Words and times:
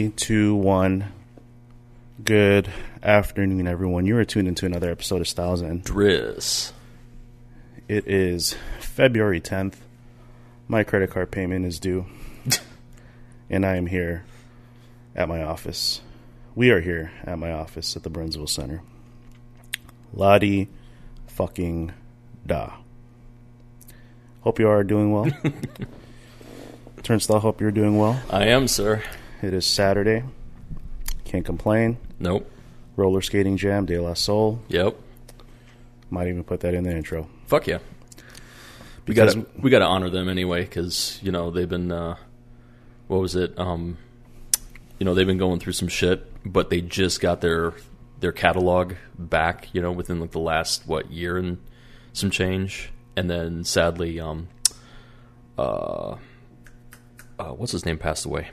three, 0.00 0.10
two, 0.16 0.54
one. 0.54 1.12
Good 2.24 2.70
afternoon, 3.02 3.66
everyone. 3.66 4.06
You 4.06 4.16
are 4.16 4.24
tuned 4.24 4.48
into 4.48 4.64
another 4.64 4.90
episode 4.90 5.20
of 5.20 5.28
Styles 5.28 5.60
and 5.60 5.84
Driss. 5.84 6.72
It 7.86 8.06
is 8.06 8.56
February 8.78 9.42
10th. 9.42 9.74
My 10.68 10.84
credit 10.84 11.10
card 11.10 11.30
payment 11.30 11.66
is 11.66 11.78
due. 11.78 12.06
and 13.50 13.66
I 13.66 13.76
am 13.76 13.84
here 13.84 14.24
at 15.14 15.28
my 15.28 15.42
office. 15.42 16.00
We 16.54 16.70
are 16.70 16.80
here 16.80 17.12
at 17.24 17.38
my 17.38 17.52
office 17.52 17.94
at 17.94 18.02
the 18.02 18.10
Burnsville 18.10 18.46
Center. 18.46 18.80
Lottie 20.14 20.68
fucking 21.26 21.92
da. 22.46 22.72
Hope 24.40 24.60
you 24.60 24.68
are 24.68 24.82
doing 24.82 25.12
well. 25.12 25.30
Turnstile, 27.02 27.40
hope 27.40 27.60
you're 27.60 27.70
doing 27.70 27.98
well. 27.98 28.22
I 28.30 28.46
am, 28.46 28.66
sir. 28.66 29.02
It 29.42 29.54
is 29.54 29.64
Saturday. 29.64 30.22
Can't 31.24 31.46
complain. 31.46 31.96
Nope. 32.18 32.50
Roller 32.96 33.22
skating 33.22 33.56
jam, 33.56 33.86
De 33.86 33.98
La 33.98 34.12
Soul. 34.12 34.60
Yep. 34.68 34.96
Might 36.10 36.28
even 36.28 36.44
put 36.44 36.60
that 36.60 36.74
in 36.74 36.84
the 36.84 36.94
intro. 36.94 37.28
Fuck 37.46 37.66
yeah. 37.66 37.78
We 39.06 39.14
got 39.14 39.30
to 39.30 39.46
we 39.58 39.70
got 39.70 39.78
to 39.78 39.86
honor 39.86 40.10
them 40.10 40.28
anyway 40.28 40.62
because 40.62 41.18
you 41.22 41.32
know 41.32 41.50
they've 41.50 41.68
been 41.68 41.90
uh, 41.90 42.16
what 43.06 43.20
was 43.20 43.34
it? 43.34 43.58
Um, 43.58 43.96
you 44.98 45.04
know 45.06 45.14
they've 45.14 45.26
been 45.26 45.38
going 45.38 45.58
through 45.58 45.72
some 45.72 45.88
shit, 45.88 46.30
but 46.44 46.68
they 46.68 46.80
just 46.80 47.20
got 47.20 47.40
their 47.40 47.72
their 48.20 48.32
catalog 48.32 48.94
back. 49.18 49.68
You 49.72 49.80
know 49.80 49.90
within 49.90 50.20
like 50.20 50.32
the 50.32 50.38
last 50.38 50.86
what 50.86 51.10
year 51.10 51.38
and 51.38 51.58
some 52.12 52.30
change, 52.30 52.92
and 53.16 53.30
then 53.30 53.64
sadly, 53.64 54.20
um, 54.20 54.48
uh, 55.56 56.16
uh 57.38 57.52
what's 57.56 57.72
his 57.72 57.86
name 57.86 57.98
passed 57.98 58.26
away. 58.26 58.50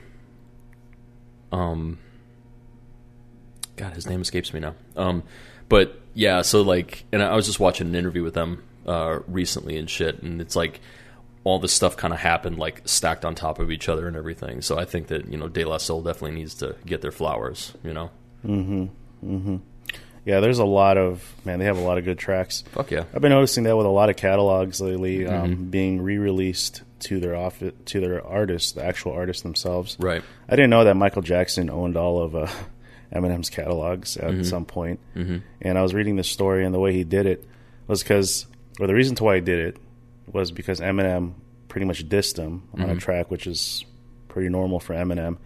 Um, 1.52 1.98
God, 3.76 3.92
his 3.94 4.06
name 4.08 4.20
escapes 4.20 4.52
me 4.52 4.60
now. 4.60 4.74
Um, 4.96 5.22
but 5.68 6.00
yeah, 6.14 6.42
so 6.42 6.62
like, 6.62 7.04
and 7.12 7.22
I 7.22 7.34
was 7.36 7.46
just 7.46 7.60
watching 7.60 7.86
an 7.88 7.94
interview 7.94 8.22
with 8.22 8.34
them 8.34 8.62
uh, 8.86 9.20
recently 9.26 9.76
and 9.76 9.88
shit, 9.88 10.22
and 10.22 10.40
it's 10.40 10.56
like 10.56 10.80
all 11.44 11.58
this 11.58 11.72
stuff 11.72 11.96
kind 11.96 12.12
of 12.12 12.20
happened 12.20 12.58
like 12.58 12.82
stacked 12.84 13.24
on 13.24 13.34
top 13.34 13.58
of 13.58 13.70
each 13.70 13.88
other 13.88 14.08
and 14.08 14.16
everything. 14.16 14.60
So 14.62 14.78
I 14.78 14.84
think 14.84 15.06
that 15.08 15.30
you 15.30 15.36
know 15.38 15.48
De 15.48 15.64
La 15.64 15.76
Soul 15.78 16.02
definitely 16.02 16.32
needs 16.38 16.54
to 16.56 16.74
get 16.84 17.00
their 17.00 17.12
flowers. 17.12 17.72
You 17.84 17.92
know, 17.94 18.10
Mm-hmm. 18.44 18.84
Mhm. 19.24 19.60
Yeah, 20.24 20.40
there's 20.40 20.58
a 20.58 20.64
lot 20.64 20.98
of 20.98 21.34
man. 21.44 21.58
They 21.58 21.64
have 21.64 21.78
a 21.78 21.82
lot 21.82 21.96
of 21.98 22.04
good 22.04 22.18
tracks. 22.18 22.62
fuck 22.72 22.90
yeah, 22.90 23.04
I've 23.14 23.22
been 23.22 23.30
noticing 23.30 23.64
that 23.64 23.76
with 23.76 23.86
a 23.86 23.90
lot 23.90 24.10
of 24.10 24.16
catalogs 24.16 24.80
lately, 24.80 25.26
um, 25.26 25.66
being 25.70 26.02
re-released 26.02 26.82
to 27.00 27.20
their 27.20 27.36
off 27.36 27.58
to 27.60 28.00
their 28.00 28.26
artists, 28.26 28.72
the 28.72 28.84
actual 28.84 29.12
artists 29.12 29.42
themselves. 29.42 29.96
right, 30.00 30.22
I 30.48 30.56
didn't 30.56 30.70
know 30.70 30.84
that 30.84 30.94
Michael 30.94 31.22
Jackson 31.22 31.70
owned 31.70 31.96
all 31.96 32.22
of 32.22 32.34
uh, 32.34 32.48
Eminem's 33.14 33.50
catalogs 33.50 34.16
at 34.16 34.44
some 34.46 34.64
point. 34.64 35.00
Mm-hmm. 35.16 35.38
And 35.62 35.78
I 35.78 35.82
was 35.82 35.94
reading 35.94 36.16
this 36.16 36.28
story, 36.28 36.64
and 36.64 36.74
the 36.74 36.80
way 36.80 36.92
he 36.92 37.04
did 37.04 37.26
it 37.26 37.44
was 37.86 38.02
because, 38.02 38.46
or 38.80 38.86
the 38.86 38.94
reason 38.94 39.16
to 39.16 39.24
why 39.24 39.36
he 39.36 39.40
did 39.40 39.58
it 39.58 39.76
was 40.32 40.50
because 40.50 40.80
Eminem 40.80 41.32
pretty 41.68 41.86
much 41.86 42.08
dissed 42.08 42.36
him 42.36 42.68
on 42.74 42.90
a 42.90 42.96
track, 42.96 43.30
which 43.30 43.46
is 43.46 43.84
pretty 44.28 44.48
normal 44.48 44.80
for 44.80 44.94
Eminem. 44.94 45.38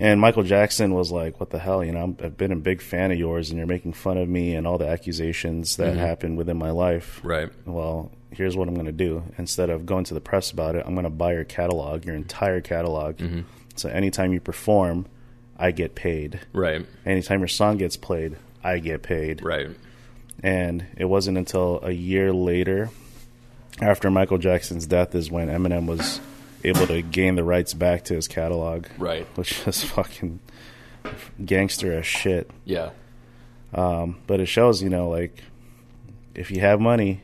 And 0.00 0.18
Michael 0.18 0.42
Jackson 0.42 0.94
was 0.94 1.12
like, 1.12 1.38
"What 1.38 1.50
the 1.50 1.58
hell? 1.58 1.84
You 1.84 1.92
know, 1.92 2.00
I'm- 2.00 2.16
I've 2.24 2.36
been 2.38 2.52
a 2.52 2.56
big 2.56 2.80
fan 2.80 3.12
of 3.12 3.18
yours, 3.18 3.50
and 3.50 3.58
you're 3.58 3.66
making 3.66 3.92
fun 3.92 4.16
of 4.16 4.28
me 4.28 4.54
and 4.54 4.66
all 4.66 4.78
the 4.78 4.88
accusations 4.88 5.76
that 5.76 5.92
mm-hmm. 5.92 5.98
happened 6.00 6.38
within 6.38 6.56
my 6.56 6.70
life. 6.70 7.20
right, 7.22 7.50
Well, 7.66 8.10
here's 8.30 8.56
what 8.56 8.66
I'm 8.66 8.74
going 8.74 8.86
to 8.86 8.92
do. 8.92 9.22
Instead 9.36 9.68
of 9.70 9.84
going 9.84 10.04
to 10.04 10.14
the 10.14 10.20
press 10.20 10.50
about 10.50 10.74
it, 10.74 10.84
I'm 10.86 10.94
going 10.94 11.04
to 11.04 11.10
buy 11.10 11.34
your 11.34 11.44
catalog, 11.44 12.06
your 12.06 12.14
entire 12.14 12.60
catalog. 12.62 13.18
Mm-hmm. 13.18 13.40
So 13.76 13.88
anytime 13.90 14.32
you 14.32 14.40
perform, 14.40 15.06
I 15.58 15.70
get 15.72 15.94
paid. 15.94 16.40
right, 16.54 16.86
Anytime 17.04 17.40
your 17.40 17.48
song 17.48 17.76
gets 17.76 17.96
played, 17.96 18.36
I 18.64 18.78
get 18.78 19.02
paid. 19.02 19.42
right, 19.42 19.68
And 20.42 20.86
it 20.96 21.04
wasn't 21.04 21.36
until 21.36 21.80
a 21.82 21.90
year 21.90 22.32
later, 22.32 22.88
after 23.82 24.10
Michael 24.10 24.38
Jackson's 24.38 24.86
death, 24.86 25.14
is 25.14 25.30
when 25.30 25.48
Eminem 25.48 25.86
was 25.86 26.20
able 26.64 26.86
to 26.86 27.02
gain 27.02 27.34
the 27.36 27.44
rights 27.44 27.74
back 27.74 28.04
to 28.04 28.14
his 28.14 28.28
catalog, 28.28 28.86
right, 28.98 29.26
which 29.36 29.66
is 29.66 29.82
fucking 29.84 30.40
gangster 31.44 31.92
as 31.92 32.06
shit. 32.06 32.50
yeah, 32.64 32.90
But 33.72 34.40
it 34.40 34.46
shows, 34.46 34.82
you 34.82 34.90
know, 34.90 35.08
like 35.08 35.42
if 36.34 36.50
you 36.50 36.60
have 36.60 36.80
money, 36.80 37.22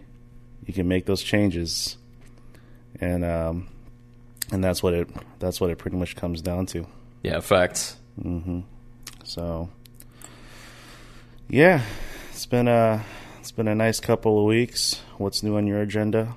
you 0.65 0.73
can 0.75 0.89
make 0.89 1.07
those 1.07 1.23
changes, 1.23 1.97
and 3.01 3.25
um, 3.25 3.69
and 4.53 4.63
that's 4.65 4.83
what 4.83 4.95
it 4.95 5.09
that's 5.39 5.61
what 5.61 5.71
it 5.71 5.79
pretty 5.79 5.97
much 5.97 6.17
comes 6.17 6.43
down 6.43 6.67
to. 6.67 6.87
yeah. 7.23 7.41
Facts. 7.41 7.97
Mm-hmm. 8.23 8.61
So, 9.25 9.69
yeah, 11.49 11.83
it's 12.31 12.47
been 12.47 12.69
a 12.69 13.05
it's 13.41 13.53
been 13.53 13.69
a 13.69 13.75
nice 13.75 14.01
couple 14.01 14.39
of 14.39 14.45
weeks. 14.47 15.01
What's 15.19 15.43
new 15.43 15.57
on 15.57 15.67
your 15.67 15.81
agenda? 15.83 16.35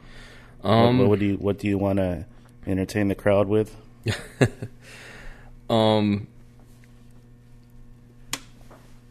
Um, 0.64 1.00
what, 1.00 1.10
what 1.10 1.20
do 1.20 1.26
you 1.26 1.36
what 1.36 1.60
do 1.60 1.68
you 1.68 1.78
want 1.78 1.98
to 1.98 2.26
entertain 2.70 3.08
the 3.08 3.16
crowd 3.16 3.48
with? 3.48 3.76
Um. 5.70 6.28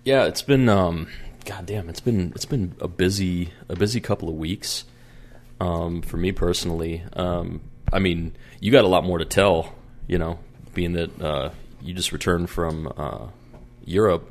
Yeah, 0.05 0.25
it's 0.25 0.43
been 0.43 0.69
um, 0.69 1.09
God 1.45 1.67
damn, 1.67 1.89
it's 1.89 2.01
been 2.01 2.33
it's 2.35 2.45
been 2.45 2.75
a 2.81 2.89
busy 2.89 3.53
a 3.69 3.77
busy 3.77 4.01
couple 4.01 4.29
of 4.29 4.35
weeks. 4.35 4.85
Um, 5.61 6.03
for 6.03 6.17
me 6.17 6.31
personally, 6.33 7.03
um, 7.15 7.61
I 7.93 7.99
mean, 7.99 8.37
you 8.61 8.71
got 8.71 8.85
a 8.85 8.89
lot 8.89 9.05
more 9.05 9.19
to 9.19 9.25
tell, 9.25 9.75
you 10.07 10.17
know, 10.17 10.39
being 10.73 10.93
that 10.93 11.21
uh, 11.21 11.51
you 11.83 11.95
just 11.95 12.13
returned 12.13 12.49
from 12.49 12.93
uh, 12.97 13.27
Europe. 13.85 14.31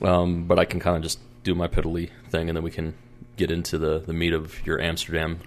Um, 0.00 0.44
but 0.44 0.58
I 0.58 0.64
can 0.64 0.80
kind 0.80 0.96
of 0.96 1.02
just 1.02 1.18
do 1.42 1.54
my 1.54 1.68
piddly 1.68 2.10
thing, 2.30 2.48
and 2.48 2.56
then 2.56 2.64
we 2.64 2.70
can 2.70 2.94
get 3.36 3.50
into 3.50 3.78
the 3.78 4.00
the 4.00 4.12
meat 4.12 4.32
of 4.32 4.66
your 4.66 4.80
Amsterdam 4.80 5.40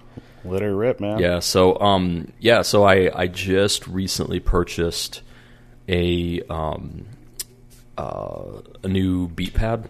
Let 0.46 0.62
her 0.62 0.76
rip, 0.76 1.00
man. 1.00 1.20
yeah. 1.20 1.40
So 1.40 1.80
um 1.80 2.32
yeah, 2.40 2.62
so 2.62 2.84
I 2.84 3.12
I 3.14 3.28
just 3.28 3.88
recently 3.88 4.40
purchased 4.40 5.22
a 5.88 6.42
um 6.50 7.06
uh, 7.98 8.62
a 8.84 8.88
new 8.88 9.28
beat 9.28 9.54
pad 9.54 9.90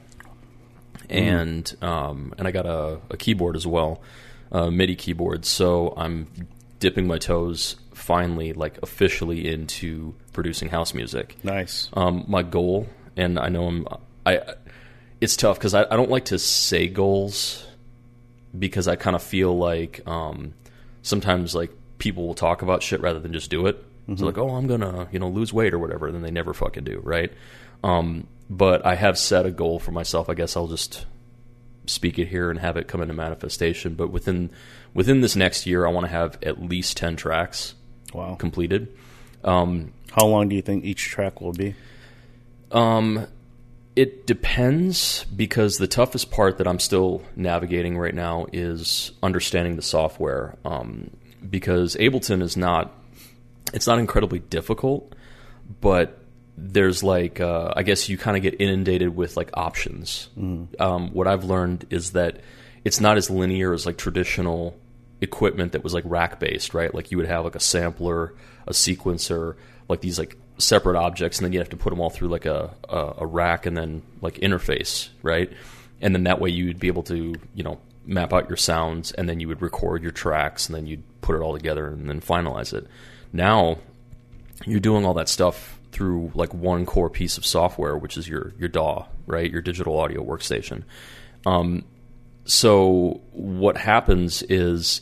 and 1.10 1.76
um 1.82 2.34
and 2.38 2.48
I 2.48 2.52
got 2.52 2.66
a, 2.66 3.00
a 3.10 3.18
keyboard 3.18 3.56
as 3.56 3.68
well, 3.68 4.02
a 4.52 4.72
MIDI 4.72 4.96
keyboard. 4.96 5.46
So 5.46 5.94
I'm 5.96 6.28
dipping 6.80 7.08
my 7.08 7.18
toes 7.18 7.76
finally 7.94 8.54
like 8.54 8.80
officially 8.82 9.48
into 9.48 10.16
producing 10.32 10.70
house 10.70 10.94
music 10.94 11.38
nice. 11.44 11.90
um, 11.94 12.24
my 12.28 12.42
goal, 12.42 12.88
and 13.18 13.38
I 13.38 13.50
know 13.50 13.68
I'm, 13.68 13.88
I, 14.26 14.42
it's 15.20 15.36
tough 15.36 15.60
because 15.60 15.74
I, 15.74 15.84
I 15.84 15.98
don't 15.98 16.10
like 16.10 16.26
to 16.26 16.40
say 16.40 16.88
goals 16.88 17.66
because 18.58 18.88
I 18.88 18.96
kind 18.96 19.16
of 19.16 19.24
feel 19.24 19.58
like 19.58 20.02
um, 20.08 20.54
sometimes 21.02 21.54
like 21.56 21.72
people 21.98 22.26
will 22.28 22.34
talk 22.36 22.62
about 22.62 22.82
shit 22.84 23.02
rather 23.02 23.20
than 23.20 23.34
just 23.34 23.50
do 23.50 23.66
it. 23.68 23.84
So 24.16 24.26
like, 24.26 24.40
oh, 24.40 24.56
I'm 24.56 24.66
gonna 24.66 25.08
you 25.12 25.20
know 25.20 25.30
lose 25.30 25.54
weight 25.54 25.72
or 25.72 25.78
whatever, 25.78 26.08
and 26.08 26.16
then 26.16 26.24
they 26.24 26.32
never 26.32 26.52
fucking 26.54 26.84
do, 26.84 27.00
right? 27.04 27.32
Um, 27.84 28.26
but 28.50 28.84
I 28.84 28.96
have 28.96 29.20
set 29.20 29.46
a 29.46 29.52
goal 29.52 29.78
for 29.78 29.92
myself. 29.92 30.30
I 30.30 30.34
guess 30.34 30.58
I'll 30.58 30.68
just 30.68 31.06
speak 31.86 32.18
it 32.18 32.28
here 32.28 32.50
and 32.50 32.60
have 32.60 32.76
it 32.76 32.88
come 32.88 33.02
into 33.02 33.14
manifestation. 33.14 33.94
But 33.94 34.10
within 34.10 34.50
within 34.96 35.22
this 35.22 35.36
next 35.36 35.68
year, 35.68 35.86
I 35.86 35.92
want 35.92 36.06
to 36.08 36.12
have 36.12 36.40
at 36.42 36.60
least 36.60 36.98
ten 36.98 37.18
tracks 37.18 37.76
Wow. 38.12 38.34
completed. 38.34 38.88
Um, 39.44 39.94
How 40.12 40.26
long 40.26 40.50
do 40.50 40.56
you 40.56 40.64
think 40.64 40.84
each 40.86 41.04
track 41.04 41.40
will 41.40 41.54
be? 41.54 41.76
Um, 42.72 43.28
it 44.00 44.26
depends 44.26 45.26
because 45.26 45.78
the 45.78 45.86
toughest 45.86 46.32
part 46.32 46.60
that 46.60 46.68
I'm 46.70 46.80
still 46.80 47.22
navigating 47.36 47.98
right 47.98 48.16
now 48.16 48.46
is 48.54 49.12
understanding 49.22 49.76
the 49.76 49.82
software. 49.82 50.56
Um, 50.64 51.10
because 51.50 51.98
Ableton 51.98 52.42
is 52.42 52.56
not, 52.56 52.94
it's 53.74 53.88
not 53.88 54.00
incredibly 54.00 54.40
difficult, 54.40 55.14
but 55.82 56.18
there's 56.58 57.04
like, 57.04 57.42
uh, 57.42 57.74
I 57.76 57.84
guess 57.84 58.08
you 58.08 58.18
kind 58.18 58.38
of 58.38 58.44
get 58.44 58.62
inundated 58.62 59.18
with 59.18 59.36
like 59.36 59.50
options. 59.54 60.30
Um, 60.80 61.10
what 61.12 61.28
I've 61.28 61.44
learned 61.44 61.86
is 61.90 62.14
that 62.14 62.40
it's 62.86 63.02
not 63.02 63.18
as 63.18 63.30
linear 63.30 63.74
as 63.74 63.86
like 63.86 63.98
traditional 63.98 64.78
equipment 65.20 65.74
that 65.74 65.84
was 65.84 65.94
like 65.94 66.06
rack 66.08 66.40
based, 66.40 66.74
right? 66.74 66.96
Like 66.96 67.12
you 67.12 67.18
would 67.18 67.28
have 67.28 67.44
like 67.44 67.56
a 67.56 67.60
sampler, 67.60 68.34
a 68.66 68.72
sequencer, 68.72 69.58
like 69.90 70.00
these 70.00 70.18
like 70.18 70.38
separate 70.60 70.98
objects, 70.98 71.40
and 71.40 71.46
then 71.46 71.54
you 71.54 71.60
have 71.60 71.70
to 71.70 71.78
put 71.78 71.90
them 71.90 72.00
all 72.00 72.10
through 72.10 72.28
like 72.28 72.46
a, 72.46 72.70
a, 72.88 73.14
a 73.20 73.26
rack 73.26 73.66
and 73.66 73.76
then 73.76 74.04
like 74.22 74.36
interface, 74.36 75.10
right? 75.24 75.52
And 76.02 76.14
then 76.14 76.24
that 76.24 76.40
way 76.40 76.50
you'd 76.50 76.80
be 76.80 76.88
able 76.88 77.04
to, 77.04 77.36
you 77.56 77.64
know, 77.64 77.80
map 78.06 78.34
out 78.34 78.48
your 78.50 78.58
sounds 78.58 79.12
and 79.12 79.30
then 79.30 79.40
you 79.40 79.48
would 79.48 79.62
record 79.62 80.02
your 80.02 80.12
tracks 80.12 80.68
and 80.68 80.76
then 80.76 80.88
you'd 80.88 81.04
put 81.22 81.36
it 81.36 81.42
all 81.42 81.54
together 81.54 81.88
and 81.88 82.10
then 82.10 82.22
finalize 82.22 82.74
it. 82.74 82.88
Now 83.34 83.80
you're 84.66 84.80
doing 84.80 85.06
all 85.06 85.14
that 85.16 85.30
stuff 85.30 85.80
through 85.92 86.32
like 86.34 86.54
one 86.54 86.86
core 86.86 87.10
piece 87.10 87.38
of 87.38 87.46
software, 87.46 87.98
which 87.98 88.18
is 88.18 88.28
your 88.28 88.54
your 88.60 88.70
DAW, 88.70 89.06
right? 89.28 89.50
Your 89.50 89.62
digital 89.62 90.00
audio 90.00 90.24
workstation. 90.24 90.84
Um, 91.46 91.86
so 92.46 93.22
what 93.32 93.78
happens 93.78 94.42
is 94.44 95.02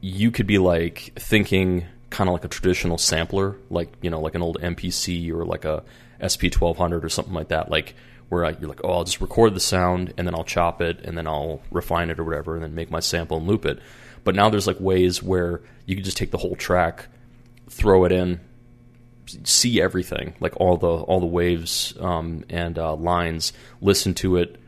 you 0.00 0.30
could 0.30 0.46
be 0.46 0.58
like 0.58 1.12
thinking 1.16 1.86
kind 2.12 2.28
of 2.28 2.34
like 2.34 2.44
a 2.44 2.48
traditional 2.48 2.98
sampler, 2.98 3.56
like 3.70 3.92
you 4.02 4.10
know, 4.10 4.20
like 4.20 4.34
an 4.34 4.42
old 4.42 4.60
MPC 4.60 5.32
or 5.32 5.44
like 5.44 5.64
a 5.64 5.82
SP 6.20 6.52
twelve 6.52 6.76
hundred 6.76 7.04
or 7.04 7.08
something 7.08 7.34
like 7.34 7.48
that, 7.48 7.70
like 7.70 7.94
where 8.28 8.44
I, 8.44 8.50
you're 8.50 8.68
like, 8.68 8.80
oh, 8.84 8.92
I'll 8.92 9.04
just 9.04 9.20
record 9.20 9.54
the 9.54 9.60
sound 9.60 10.14
and 10.16 10.26
then 10.26 10.34
I'll 10.34 10.44
chop 10.44 10.80
it 10.80 11.00
and 11.04 11.18
then 11.18 11.26
I'll 11.26 11.60
refine 11.70 12.10
it 12.10 12.18
or 12.18 12.24
whatever 12.24 12.54
and 12.54 12.62
then 12.62 12.74
make 12.74 12.90
my 12.90 13.00
sample 13.00 13.38
and 13.38 13.46
loop 13.46 13.66
it. 13.66 13.80
But 14.24 14.34
now 14.34 14.48
there's 14.48 14.66
like 14.66 14.78
ways 14.78 15.22
where 15.22 15.62
you 15.86 15.96
can 15.96 16.04
just 16.04 16.16
take 16.16 16.30
the 16.30 16.38
whole 16.38 16.54
track, 16.54 17.08
throw 17.68 18.04
it 18.04 18.12
in, 18.12 18.40
see 19.44 19.80
everything, 19.80 20.34
like 20.38 20.54
all 20.58 20.76
the 20.76 20.86
all 20.86 21.18
the 21.18 21.26
waves 21.26 21.94
um, 21.98 22.44
and 22.48 22.78
uh, 22.78 22.94
lines, 22.94 23.52
listen 23.80 24.14
to 24.14 24.36
it, 24.36 24.60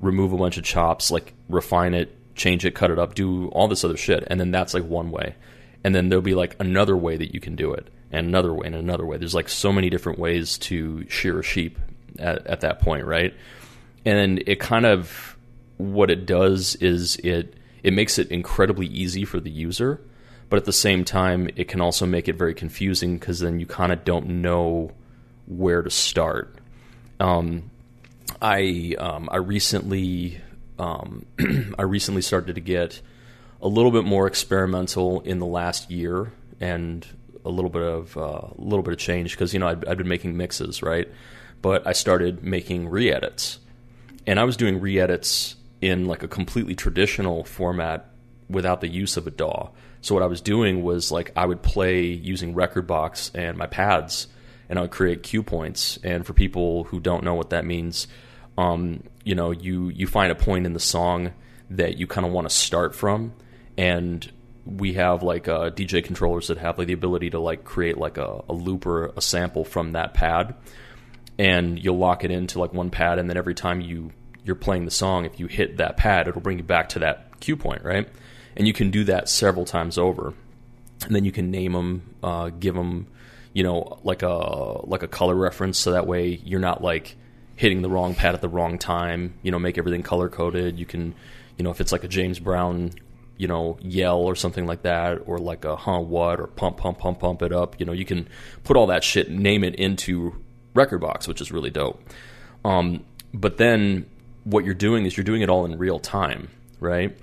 remove 0.00 0.32
a 0.32 0.36
bunch 0.36 0.58
of 0.58 0.64
chops, 0.64 1.10
like 1.10 1.32
refine 1.48 1.94
it, 1.94 2.14
change 2.34 2.64
it, 2.64 2.74
cut 2.74 2.90
it 2.90 2.98
up, 2.98 3.14
do 3.14 3.48
all 3.48 3.68
this 3.68 3.84
other 3.84 3.96
shit, 3.96 4.24
and 4.28 4.38
then 4.38 4.50
that's 4.50 4.74
like 4.74 4.84
one 4.84 5.10
way. 5.10 5.34
And 5.82 5.94
then 5.94 6.08
there'll 6.08 6.22
be 6.22 6.34
like 6.34 6.56
another 6.60 6.96
way 6.96 7.16
that 7.16 7.32
you 7.32 7.40
can 7.40 7.56
do 7.56 7.72
it, 7.72 7.88
and 8.10 8.26
another 8.26 8.52
way, 8.52 8.66
and 8.66 8.74
another 8.74 9.06
way. 9.06 9.16
There's 9.16 9.34
like 9.34 9.48
so 9.48 9.72
many 9.72 9.88
different 9.88 10.18
ways 10.18 10.58
to 10.58 11.08
shear 11.08 11.38
a 11.38 11.42
sheep 11.42 11.78
at, 12.18 12.46
at 12.46 12.60
that 12.60 12.80
point, 12.80 13.06
right? 13.06 13.34
And 14.04 14.42
it 14.46 14.60
kind 14.60 14.86
of 14.86 15.36
what 15.76 16.10
it 16.10 16.26
does 16.26 16.76
is 16.76 17.16
it 17.16 17.54
it 17.82 17.92
makes 17.94 18.18
it 18.18 18.30
incredibly 18.30 18.86
easy 18.86 19.24
for 19.24 19.40
the 19.40 19.50
user, 19.50 20.00
but 20.50 20.58
at 20.58 20.64
the 20.64 20.72
same 20.72 21.04
time, 21.04 21.48
it 21.56 21.68
can 21.68 21.80
also 21.80 22.04
make 22.04 22.28
it 22.28 22.36
very 22.36 22.54
confusing 22.54 23.16
because 23.16 23.40
then 23.40 23.58
you 23.58 23.66
kind 23.66 23.92
of 23.92 24.04
don't 24.04 24.26
know 24.26 24.92
where 25.46 25.82
to 25.82 25.90
start. 25.90 26.54
Um, 27.18 27.70
I 28.42 28.94
um, 28.98 29.28
I 29.32 29.36
recently 29.36 30.40
um, 30.78 31.26
I 31.78 31.82
recently 31.82 32.22
started 32.22 32.54
to 32.54 32.60
get 32.60 33.00
a 33.62 33.68
little 33.68 33.90
bit 33.90 34.04
more 34.04 34.26
experimental 34.26 35.20
in 35.20 35.38
the 35.38 35.46
last 35.46 35.90
year 35.90 36.32
and 36.60 37.06
a 37.44 37.50
little 37.50 37.70
bit 37.70 37.82
of 37.82 38.16
uh, 38.16 38.48
a 38.56 38.60
little 38.60 38.82
bit 38.82 38.92
of 38.92 38.98
change 38.98 39.32
because 39.32 39.52
you 39.52 39.60
know 39.60 39.68
I'd, 39.68 39.84
I'd 39.86 39.98
been 39.98 40.08
making 40.08 40.36
mixes 40.36 40.82
right, 40.82 41.08
but 41.62 41.86
I 41.86 41.92
started 41.92 42.42
making 42.42 42.88
re-edits, 42.88 43.58
and 44.26 44.38
I 44.38 44.44
was 44.44 44.56
doing 44.56 44.80
re-edits 44.80 45.56
in 45.80 46.06
like 46.06 46.22
a 46.22 46.28
completely 46.28 46.74
traditional 46.74 47.44
format 47.44 48.10
without 48.48 48.80
the 48.80 48.88
use 48.88 49.16
of 49.16 49.26
a 49.26 49.30
DAW. 49.30 49.70
So 50.02 50.14
what 50.14 50.22
I 50.22 50.26
was 50.26 50.40
doing 50.40 50.82
was 50.82 51.12
like 51.12 51.32
I 51.36 51.46
would 51.46 51.62
play 51.62 52.04
using 52.04 52.54
Rekordbox 52.54 53.32
and 53.34 53.56
my 53.56 53.66
pads, 53.66 54.28
and 54.68 54.78
I 54.78 54.82
would 54.82 54.90
create 54.90 55.22
cue 55.22 55.42
points. 55.42 55.98
And 56.02 56.26
for 56.26 56.32
people 56.32 56.84
who 56.84 57.00
don't 57.00 57.24
know 57.24 57.34
what 57.34 57.50
that 57.50 57.64
means, 57.64 58.06
um, 58.58 59.02
you 59.24 59.34
know, 59.34 59.50
you 59.50 59.88
you 59.88 60.06
find 60.06 60.32
a 60.32 60.34
point 60.34 60.66
in 60.66 60.72
the 60.72 60.80
song 60.80 61.32
that 61.70 61.98
you 61.98 62.06
kind 62.06 62.26
of 62.26 62.32
want 62.32 62.48
to 62.48 62.54
start 62.54 62.94
from, 62.94 63.32
and 63.80 64.30
we 64.66 64.92
have 64.92 65.22
like 65.22 65.48
uh, 65.48 65.70
DJ 65.70 66.04
controllers 66.04 66.48
that 66.48 66.58
have 66.58 66.76
like 66.76 66.86
the 66.86 66.92
ability 66.92 67.30
to 67.30 67.40
like 67.40 67.64
create 67.64 67.96
like 67.96 68.18
a, 68.18 68.42
a 68.46 68.52
loop 68.52 68.84
or 68.84 69.06
a 69.16 69.22
sample 69.22 69.64
from 69.64 69.92
that 69.92 70.12
pad, 70.12 70.54
and 71.38 71.82
you'll 71.82 71.96
lock 71.96 72.22
it 72.22 72.30
into 72.30 72.58
like 72.58 72.74
one 72.74 72.90
pad, 72.90 73.18
and 73.18 73.30
then 73.30 73.38
every 73.38 73.54
time 73.54 73.80
you 73.80 74.12
you're 74.44 74.54
playing 74.54 74.84
the 74.84 74.90
song, 74.90 75.24
if 75.24 75.40
you 75.40 75.46
hit 75.46 75.78
that 75.78 75.96
pad, 75.96 76.28
it'll 76.28 76.42
bring 76.42 76.58
you 76.58 76.62
back 76.62 76.90
to 76.90 76.98
that 76.98 77.40
cue 77.40 77.56
point, 77.56 77.82
right? 77.82 78.06
And 78.54 78.66
you 78.66 78.74
can 78.74 78.90
do 78.90 79.04
that 79.04 79.30
several 79.30 79.64
times 79.64 79.96
over, 79.96 80.34
and 81.06 81.16
then 81.16 81.24
you 81.24 81.32
can 81.32 81.50
name 81.50 81.72
them, 81.72 82.14
uh, 82.22 82.50
give 82.50 82.74
them, 82.74 83.06
you 83.54 83.62
know, 83.62 83.98
like 84.04 84.22
a 84.22 84.86
like 84.86 85.02
a 85.02 85.08
color 85.08 85.34
reference, 85.34 85.78
so 85.78 85.92
that 85.92 86.06
way 86.06 86.38
you're 86.44 86.60
not 86.60 86.82
like 86.82 87.16
hitting 87.56 87.80
the 87.80 87.88
wrong 87.88 88.14
pad 88.14 88.34
at 88.34 88.42
the 88.42 88.48
wrong 88.48 88.76
time. 88.76 89.38
You 89.42 89.50
know, 89.50 89.58
make 89.58 89.78
everything 89.78 90.02
color 90.02 90.28
coded. 90.28 90.78
You 90.78 90.84
can, 90.84 91.14
you 91.56 91.64
know, 91.64 91.70
if 91.70 91.80
it's 91.80 91.92
like 91.92 92.04
a 92.04 92.08
James 92.08 92.38
Brown, 92.38 92.92
you 93.40 93.48
know, 93.48 93.78
yell 93.80 94.18
or 94.18 94.34
something 94.36 94.66
like 94.66 94.82
that, 94.82 95.22
or 95.24 95.38
like 95.38 95.64
a 95.64 95.74
huh 95.74 95.98
what 95.98 96.38
or 96.38 96.46
pump 96.46 96.76
pump 96.76 96.98
pump 96.98 97.20
pump 97.20 97.40
it 97.40 97.52
up. 97.54 97.80
You 97.80 97.86
know, 97.86 97.92
you 97.92 98.04
can 98.04 98.28
put 98.64 98.76
all 98.76 98.88
that 98.88 99.02
shit, 99.02 99.30
name 99.30 99.64
it 99.64 99.76
into 99.76 100.36
Rekordbox, 100.74 101.26
which 101.26 101.40
is 101.40 101.50
really 101.50 101.70
dope. 101.70 102.02
Um, 102.66 103.02
but 103.32 103.56
then 103.56 104.04
what 104.44 104.66
you're 104.66 104.74
doing 104.74 105.06
is 105.06 105.16
you're 105.16 105.24
doing 105.24 105.40
it 105.40 105.48
all 105.48 105.64
in 105.64 105.78
real 105.78 105.98
time, 105.98 106.50
right? 106.80 107.16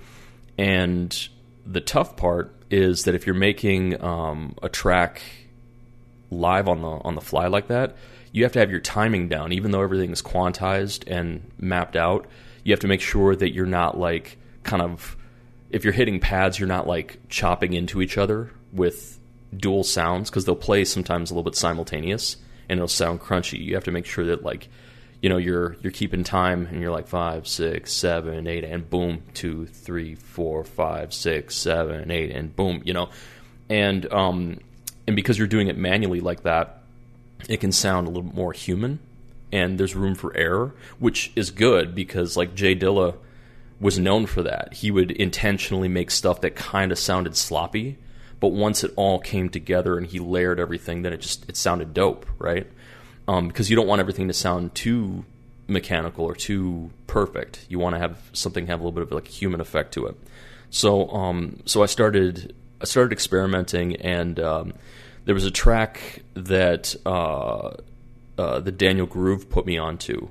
And 0.58 1.28
the 1.64 1.80
tough 1.80 2.16
part 2.16 2.52
is 2.68 3.04
that 3.04 3.14
if 3.14 3.24
you're 3.24 3.36
making 3.36 4.02
um, 4.02 4.56
a 4.60 4.68
track 4.68 5.22
live 6.32 6.66
on 6.66 6.82
the 6.82 6.88
on 6.88 7.14
the 7.14 7.20
fly 7.20 7.46
like 7.46 7.68
that, 7.68 7.94
you 8.32 8.42
have 8.42 8.52
to 8.54 8.58
have 8.58 8.72
your 8.72 8.80
timing 8.80 9.28
down. 9.28 9.52
Even 9.52 9.70
though 9.70 9.82
everything 9.82 10.10
is 10.10 10.20
quantized 10.20 11.04
and 11.06 11.48
mapped 11.60 11.94
out, 11.94 12.26
you 12.64 12.72
have 12.72 12.80
to 12.80 12.88
make 12.88 13.02
sure 13.02 13.36
that 13.36 13.54
you're 13.54 13.66
not 13.66 13.96
like 13.96 14.36
kind 14.64 14.82
of 14.82 15.16
if 15.70 15.84
you're 15.84 15.92
hitting 15.92 16.20
pads, 16.20 16.58
you're 16.58 16.68
not 16.68 16.86
like 16.86 17.18
chopping 17.28 17.72
into 17.72 18.00
each 18.00 18.16
other 18.18 18.50
with 18.72 19.18
dual 19.56 19.84
sounds 19.84 20.30
because 20.30 20.44
they'll 20.44 20.56
play 20.56 20.84
sometimes 20.84 21.30
a 21.30 21.34
little 21.34 21.44
bit 21.44 21.56
simultaneous 21.56 22.36
and 22.68 22.78
it'll 22.78 22.88
sound 22.88 23.20
crunchy. 23.20 23.58
You 23.58 23.74
have 23.74 23.84
to 23.84 23.90
make 23.90 24.06
sure 24.06 24.26
that 24.26 24.42
like 24.42 24.68
you 25.22 25.28
know 25.28 25.36
you're 25.36 25.76
you're 25.82 25.92
keeping 25.92 26.24
time 26.24 26.66
and 26.66 26.80
you're 26.80 26.92
like 26.92 27.08
five 27.08 27.46
six 27.48 27.92
seven 27.92 28.46
eight 28.46 28.64
and 28.64 28.88
boom 28.88 29.22
two 29.34 29.66
three 29.66 30.14
four 30.14 30.64
five 30.64 31.12
six 31.12 31.56
seven 31.56 32.10
eight 32.10 32.30
and 32.30 32.54
boom 32.54 32.82
you 32.84 32.92
know 32.92 33.08
and 33.68 34.10
um 34.12 34.58
and 35.06 35.16
because 35.16 35.36
you're 35.36 35.48
doing 35.48 35.66
it 35.68 35.76
manually 35.76 36.20
like 36.20 36.42
that 36.44 36.82
it 37.48 37.58
can 37.58 37.72
sound 37.72 38.06
a 38.06 38.10
little 38.10 38.34
more 38.34 38.52
human 38.52 39.00
and 39.50 39.78
there's 39.78 39.96
room 39.96 40.14
for 40.14 40.36
error 40.36 40.74
which 40.98 41.32
is 41.34 41.50
good 41.50 41.94
because 41.94 42.36
like 42.36 42.54
J 42.54 42.76
Dilla 42.76 43.16
was 43.80 43.98
known 43.98 44.26
for 44.26 44.42
that 44.42 44.74
he 44.74 44.90
would 44.90 45.10
intentionally 45.10 45.88
make 45.88 46.10
stuff 46.10 46.40
that 46.40 46.56
kind 46.56 46.92
of 46.92 46.98
sounded 46.98 47.36
sloppy 47.36 47.96
but 48.40 48.48
once 48.48 48.84
it 48.84 48.92
all 48.96 49.18
came 49.18 49.48
together 49.48 49.96
and 49.96 50.06
he 50.08 50.18
layered 50.18 50.60
everything 50.60 51.02
then 51.02 51.12
it 51.12 51.20
just 51.20 51.48
it 51.48 51.56
sounded 51.56 51.94
dope 51.94 52.26
right 52.38 52.66
um, 53.28 53.46
because 53.48 53.68
you 53.68 53.76
don't 53.76 53.86
want 53.86 54.00
everything 54.00 54.28
to 54.28 54.34
sound 54.34 54.74
too 54.74 55.24
mechanical 55.68 56.24
or 56.24 56.34
too 56.34 56.90
perfect. 57.06 57.66
You 57.68 57.78
want 57.78 57.94
to 57.94 58.00
have 58.00 58.18
something 58.32 58.66
have 58.66 58.80
a 58.80 58.82
little 58.82 58.92
bit 58.92 59.02
of 59.02 59.12
like 59.12 59.28
a 59.28 59.32
human 59.32 59.60
effect 59.60 59.92
to 59.94 60.06
it. 60.06 60.16
So 60.70 61.08
um, 61.10 61.60
so 61.66 61.82
I 61.82 61.86
started 61.86 62.54
I 62.80 62.86
started 62.86 63.12
experimenting, 63.12 63.96
and 63.96 64.40
um, 64.40 64.72
there 65.26 65.34
was 65.34 65.44
a 65.44 65.50
track 65.50 66.22
that 66.34 66.96
uh, 67.04 67.74
uh, 68.38 68.60
the 68.60 68.72
Daniel 68.72 69.06
Groove 69.06 69.50
put 69.50 69.66
me 69.66 69.78
onto 69.78 70.28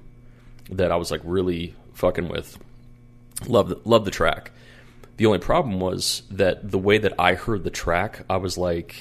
that 0.71 0.91
I 0.91 0.95
was 0.95 1.11
like 1.11 1.21
really 1.23 1.75
fucking 1.93 2.27
with. 2.27 2.57
Love 3.45 3.69
the, 3.69 3.79
love 3.85 4.05
the 4.05 4.11
track. 4.11 4.51
The 5.17 5.25
only 5.25 5.39
problem 5.39 5.79
was 5.79 6.23
that 6.31 6.71
the 6.71 6.77
way 6.77 6.97
that 6.97 7.13
I 7.19 7.35
heard 7.35 7.63
the 7.63 7.69
track, 7.69 8.23
I 8.29 8.37
was 8.37 8.57
like, 8.57 8.95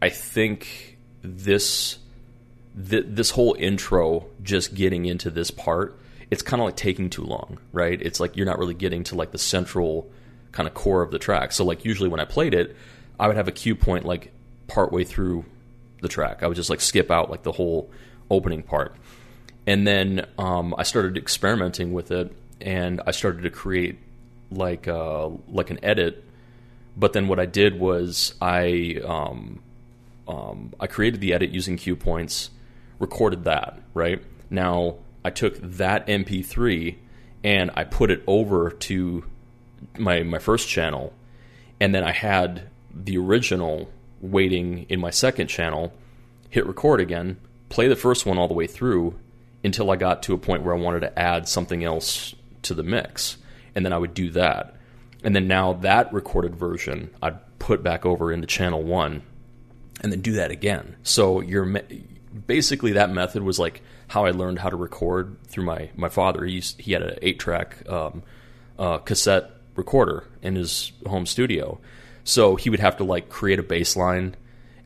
I 0.00 0.08
think 0.08 0.98
this 1.22 1.98
th- 2.88 3.06
this 3.08 3.30
whole 3.30 3.54
intro, 3.58 4.26
just 4.42 4.74
getting 4.74 5.06
into 5.06 5.30
this 5.30 5.50
part, 5.50 5.98
it's 6.30 6.42
kind 6.42 6.60
of 6.60 6.66
like 6.66 6.76
taking 6.76 7.10
too 7.10 7.24
long, 7.24 7.58
right? 7.72 8.00
It's 8.00 8.18
like 8.18 8.36
you're 8.36 8.46
not 8.46 8.58
really 8.58 8.74
getting 8.74 9.04
to 9.04 9.14
like 9.14 9.32
the 9.32 9.38
central 9.38 10.10
kind 10.52 10.66
of 10.66 10.74
core 10.74 11.02
of 11.02 11.10
the 11.10 11.18
track. 11.18 11.52
So 11.52 11.64
like 11.64 11.84
usually 11.84 12.08
when 12.08 12.20
I 12.20 12.24
played 12.24 12.54
it, 12.54 12.74
I 13.20 13.26
would 13.26 13.36
have 13.36 13.48
a 13.48 13.52
cue 13.52 13.74
point 13.74 14.04
like 14.04 14.32
partway 14.68 15.04
through 15.04 15.44
the 16.00 16.08
track. 16.08 16.42
I 16.42 16.46
would 16.46 16.56
just 16.56 16.70
like 16.70 16.80
skip 16.80 17.10
out 17.10 17.30
like 17.30 17.42
the 17.42 17.52
whole 17.52 17.90
opening 18.30 18.62
part. 18.62 18.96
And 19.66 19.86
then 19.86 20.26
um, 20.38 20.74
I 20.76 20.82
started 20.82 21.16
experimenting 21.16 21.92
with 21.92 22.10
it, 22.10 22.34
and 22.62 23.00
I 23.06 23.10
started 23.10 23.42
to 23.42 23.50
create 23.50 23.98
like 24.50 24.88
uh, 24.88 25.28
like 25.48 25.70
an 25.70 25.78
edit. 25.82 26.24
But 26.96 27.14
then 27.14 27.28
what 27.28 27.40
I 27.40 27.46
did 27.46 27.78
was 27.78 28.34
I 28.40 29.00
um, 29.04 29.62
um, 30.28 30.72
I 30.78 30.86
created 30.86 31.20
the 31.20 31.32
edit 31.34 31.50
using 31.50 31.76
cue 31.76 31.96
points, 31.96 32.50
recorded 32.98 33.44
that, 33.44 33.80
right? 33.94 34.22
Now, 34.50 34.96
I 35.24 35.30
took 35.30 35.56
that 35.60 36.06
MP3 36.06 36.96
and 37.44 37.70
I 37.74 37.84
put 37.84 38.10
it 38.10 38.22
over 38.26 38.70
to 38.70 39.24
my 39.98 40.22
my 40.22 40.38
first 40.38 40.68
channel 40.68 41.12
and 41.80 41.92
then 41.92 42.04
I 42.04 42.12
had 42.12 42.68
the 42.94 43.18
original 43.18 43.90
waiting 44.20 44.86
in 44.88 45.00
my 45.00 45.10
second 45.10 45.48
channel, 45.48 45.92
hit 46.48 46.64
record 46.66 47.00
again, 47.00 47.38
play 47.70 47.88
the 47.88 47.96
first 47.96 48.24
one 48.24 48.38
all 48.38 48.46
the 48.46 48.54
way 48.54 48.68
through 48.68 49.18
until 49.64 49.90
I 49.90 49.96
got 49.96 50.22
to 50.24 50.34
a 50.34 50.38
point 50.38 50.62
where 50.62 50.74
I 50.74 50.78
wanted 50.78 51.00
to 51.00 51.18
add 51.18 51.48
something 51.48 51.82
else 51.82 52.36
to 52.62 52.74
the 52.74 52.82
mix. 52.82 53.36
And 53.74 53.84
then 53.84 53.92
I 53.92 53.98
would 53.98 54.14
do 54.14 54.30
that. 54.30 54.76
And 55.24 55.34
then 55.34 55.46
now 55.46 55.74
that 55.74 56.12
recorded 56.12 56.56
version 56.56 57.10
I'd 57.22 57.58
put 57.58 57.82
back 57.82 58.04
over 58.04 58.32
into 58.32 58.46
channel 58.46 58.82
1 58.82 59.22
and 60.00 60.12
then 60.12 60.20
do 60.20 60.32
that 60.32 60.50
again. 60.50 60.96
So 61.02 61.40
you're 61.40 61.64
basically 62.46 62.92
that 62.92 63.10
method 63.10 63.42
was 63.42 63.58
like 63.58 63.82
how 64.08 64.24
I 64.24 64.30
learned 64.30 64.58
how 64.58 64.68
to 64.70 64.76
record 64.76 65.36
through 65.46 65.64
my 65.64 65.90
my 65.94 66.08
father. 66.08 66.44
He 66.44 66.60
he 66.60 66.92
had 66.92 67.02
an 67.02 67.18
eight 67.22 67.38
track 67.38 67.88
um, 67.88 68.22
uh, 68.78 68.98
cassette 68.98 69.50
recorder 69.74 70.24
in 70.42 70.56
his 70.56 70.92
home 71.06 71.26
studio, 71.26 71.78
so 72.24 72.56
he 72.56 72.70
would 72.70 72.80
have 72.80 72.96
to 72.98 73.04
like 73.04 73.28
create 73.28 73.58
a 73.58 73.62
bass 73.62 73.96
line, 73.96 74.36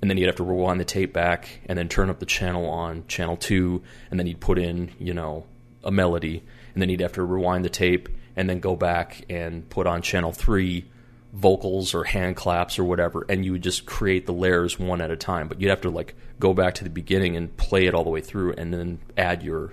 and 0.01 0.11
then 0.11 0.17
he'd 0.17 0.27
have 0.27 0.37
to 0.37 0.45
rewind 0.45 0.81
the 0.81 0.85
tape 0.85 1.13
back, 1.13 1.61
and 1.67 1.79
then 1.79 1.89
turn 1.89 2.11
up 2.11 2.21
the 2.21 2.27
channel 2.27 2.69
on 2.69 3.05
channel 3.09 3.37
two, 3.37 3.83
and 4.11 4.21
then 4.21 4.27
he'd 4.27 4.41
put 4.41 4.59
in 4.59 4.93
you 4.99 5.15
know 5.15 5.45
a 5.83 5.91
melody, 5.91 6.43
and 6.77 6.83
then 6.83 6.91
he'd 6.91 7.01
have 7.01 7.13
to 7.15 7.23
rewind 7.23 7.65
the 7.65 7.71
tape, 7.71 8.11
and 8.37 8.51
then 8.51 8.61
go 8.61 8.77
back 8.77 9.25
and 9.31 9.67
put 9.71 9.87
on 9.87 10.03
channel 10.03 10.31
three 10.31 10.85
vocals 11.33 11.95
or 11.95 12.05
hand 12.05 12.37
claps 12.37 12.79
or 12.79 12.85
whatever, 12.85 13.25
and 13.31 13.47
you 13.47 13.53
would 13.53 13.63
just 13.63 13.87
create 13.87 14.27
the 14.27 14.33
layers 14.33 14.79
one 14.79 15.01
at 15.01 15.11
a 15.11 15.17
time. 15.17 15.49
But 15.49 15.59
you'd 15.59 15.71
have 15.71 15.81
to 15.81 15.91
like 15.91 16.15
go 16.39 16.53
back 16.53 16.75
to 16.75 16.85
the 16.85 16.91
beginning 16.91 17.35
and 17.35 17.57
play 17.57 17.87
it 17.87 17.95
all 17.95 18.05
the 18.05 18.11
way 18.11 18.21
through, 18.21 18.53
and 18.59 18.75
then 18.75 18.99
add 19.17 19.43
your 19.43 19.73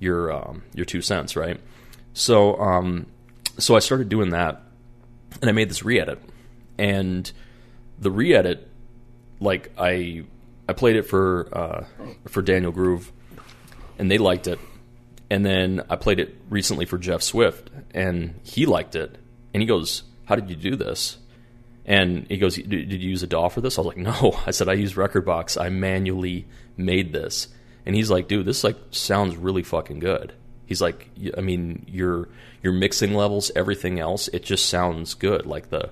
your 0.00 0.32
um, 0.32 0.62
your 0.74 0.86
two 0.86 1.02
cents, 1.02 1.36
right? 1.36 1.60
So 2.14 2.58
um, 2.58 3.04
so 3.58 3.76
I 3.76 3.80
started 3.80 4.08
doing 4.08 4.30
that, 4.30 4.62
and 5.42 5.50
I 5.50 5.52
made 5.52 5.68
this 5.68 5.84
re-edit, 5.84 6.22
and 6.78 7.30
the 7.98 8.10
re-edit, 8.10 8.66
like 9.40 9.72
I 9.76 10.24
I 10.66 10.72
played 10.72 10.96
it 10.96 11.02
for 11.02 11.48
uh, 11.52 11.84
for 12.28 12.40
Daniel 12.40 12.72
Groove, 12.72 13.12
and 13.98 14.10
they 14.10 14.16
liked 14.16 14.46
it, 14.46 14.58
and 15.30 15.44
then 15.44 15.82
I 15.88 15.96
played 15.96 16.20
it 16.20 16.36
recently 16.50 16.84
for 16.84 16.98
Jeff 16.98 17.22
Swift, 17.22 17.70
and 17.92 18.40
he 18.42 18.66
liked 18.66 18.94
it, 18.94 19.16
and 19.52 19.62
he 19.62 19.66
goes, 19.66 20.02
"How 20.26 20.36
did 20.36 20.50
you 20.50 20.56
do 20.56 20.76
this?" 20.76 21.18
And 21.86 22.26
he 22.28 22.38
goes, 22.38 22.56
"Did 22.56 22.92
you 22.92 23.10
use 23.10 23.22
a 23.22 23.26
DAW 23.26 23.48
for 23.48 23.60
this?" 23.60 23.78
I 23.78 23.82
was 23.82 23.88
like, 23.88 23.96
"No." 23.96 24.38
I 24.46 24.50
said, 24.50 24.68
"I 24.68 24.74
used 24.74 24.96
Rekordbox. 24.96 25.60
I 25.60 25.68
manually 25.68 26.46
made 26.76 27.12
this." 27.12 27.48
And 27.86 27.94
he's 27.94 28.10
like, 28.10 28.28
"Dude, 28.28 28.46
this 28.46 28.64
like 28.64 28.76
sounds 28.90 29.36
really 29.36 29.62
fucking 29.62 29.98
good." 29.98 30.34
He's 30.66 30.80
like, 30.80 31.10
I 31.36 31.40
mean, 31.40 31.84
your 31.86 32.28
your 32.62 32.72
mixing 32.72 33.14
levels, 33.14 33.50
everything 33.54 34.00
else, 34.00 34.28
it 34.28 34.42
just 34.42 34.66
sounds 34.66 35.14
good. 35.14 35.44
Like 35.44 35.68
the, 35.68 35.90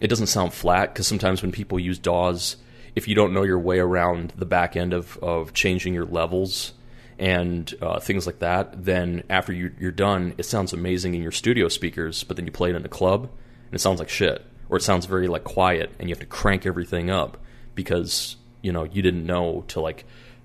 it 0.00 0.08
doesn't 0.08 0.26
sound 0.26 0.52
flat 0.52 0.92
because 0.92 1.06
sometimes 1.06 1.42
when 1.42 1.52
people 1.52 1.78
use 1.78 1.98
DAWs, 1.98 2.56
if 2.96 3.06
you 3.06 3.14
don't 3.14 3.32
know 3.32 3.44
your 3.44 3.60
way 3.60 3.78
around 3.78 4.32
the 4.36 4.46
back 4.46 4.76
end 4.76 4.92
of 4.92 5.16
of 5.18 5.52
changing 5.52 5.94
your 5.94 6.06
levels 6.06 6.72
and 7.18 7.72
uh, 7.82 7.98
things 7.98 8.26
like 8.26 8.38
that, 8.38 8.84
then 8.84 9.24
after 9.28 9.52
you, 9.52 9.72
you're 9.78 9.90
done, 9.90 10.34
it 10.38 10.44
sounds 10.44 10.72
amazing 10.72 11.14
in 11.14 11.22
your 11.22 11.32
studio 11.32 11.68
speakers. 11.68 12.22
But 12.24 12.36
then 12.36 12.46
you 12.46 12.52
play 12.52 12.70
it 12.70 12.76
in 12.76 12.84
a 12.84 12.88
club, 12.88 13.22
and 13.22 13.74
it 13.74 13.80
sounds 13.80 13.98
like 13.98 14.08
shit, 14.08 14.44
or 14.68 14.76
it 14.76 14.82
sounds 14.82 15.06
very 15.06 15.26
like 15.26 15.44
quiet, 15.44 15.90
and 15.98 16.08
you 16.08 16.14
have 16.14 16.20
to 16.20 16.26
crank 16.26 16.64
everything 16.64 17.10
up 17.10 17.38
because 17.74 18.36
you 18.62 18.72
know 18.72 18.84
you 18.84 19.02
didn't 19.02 19.26
know 19.26 19.64
to 19.68 19.80
like 19.80 20.04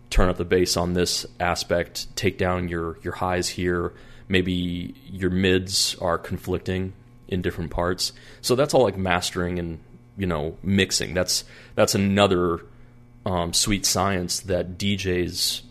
turn 0.10 0.30
up 0.30 0.38
the 0.38 0.46
bass 0.46 0.78
on 0.78 0.94
this 0.94 1.26
aspect, 1.40 2.16
take 2.16 2.38
down 2.38 2.70
your 2.70 2.98
your 3.04 3.14
highs 3.14 3.50
here. 3.50 3.94
Maybe 4.28 4.96
your 5.06 5.30
mids 5.30 5.96
are 6.02 6.18
conflicting 6.18 6.94
in 7.28 7.42
different 7.42 7.72
parts. 7.72 8.14
So 8.42 8.56
that's 8.56 8.74
all 8.74 8.84
like 8.84 8.98
mastering 8.98 9.60
and 9.60 9.80
you 10.18 10.26
know 10.26 10.58
mixing. 10.64 11.14
That's 11.14 11.44
that's 11.76 11.94
another 11.94 12.66
um, 13.26 13.54
sweet 13.54 13.86
science 13.86 14.40
that 14.42 14.78
DJs 14.78 15.62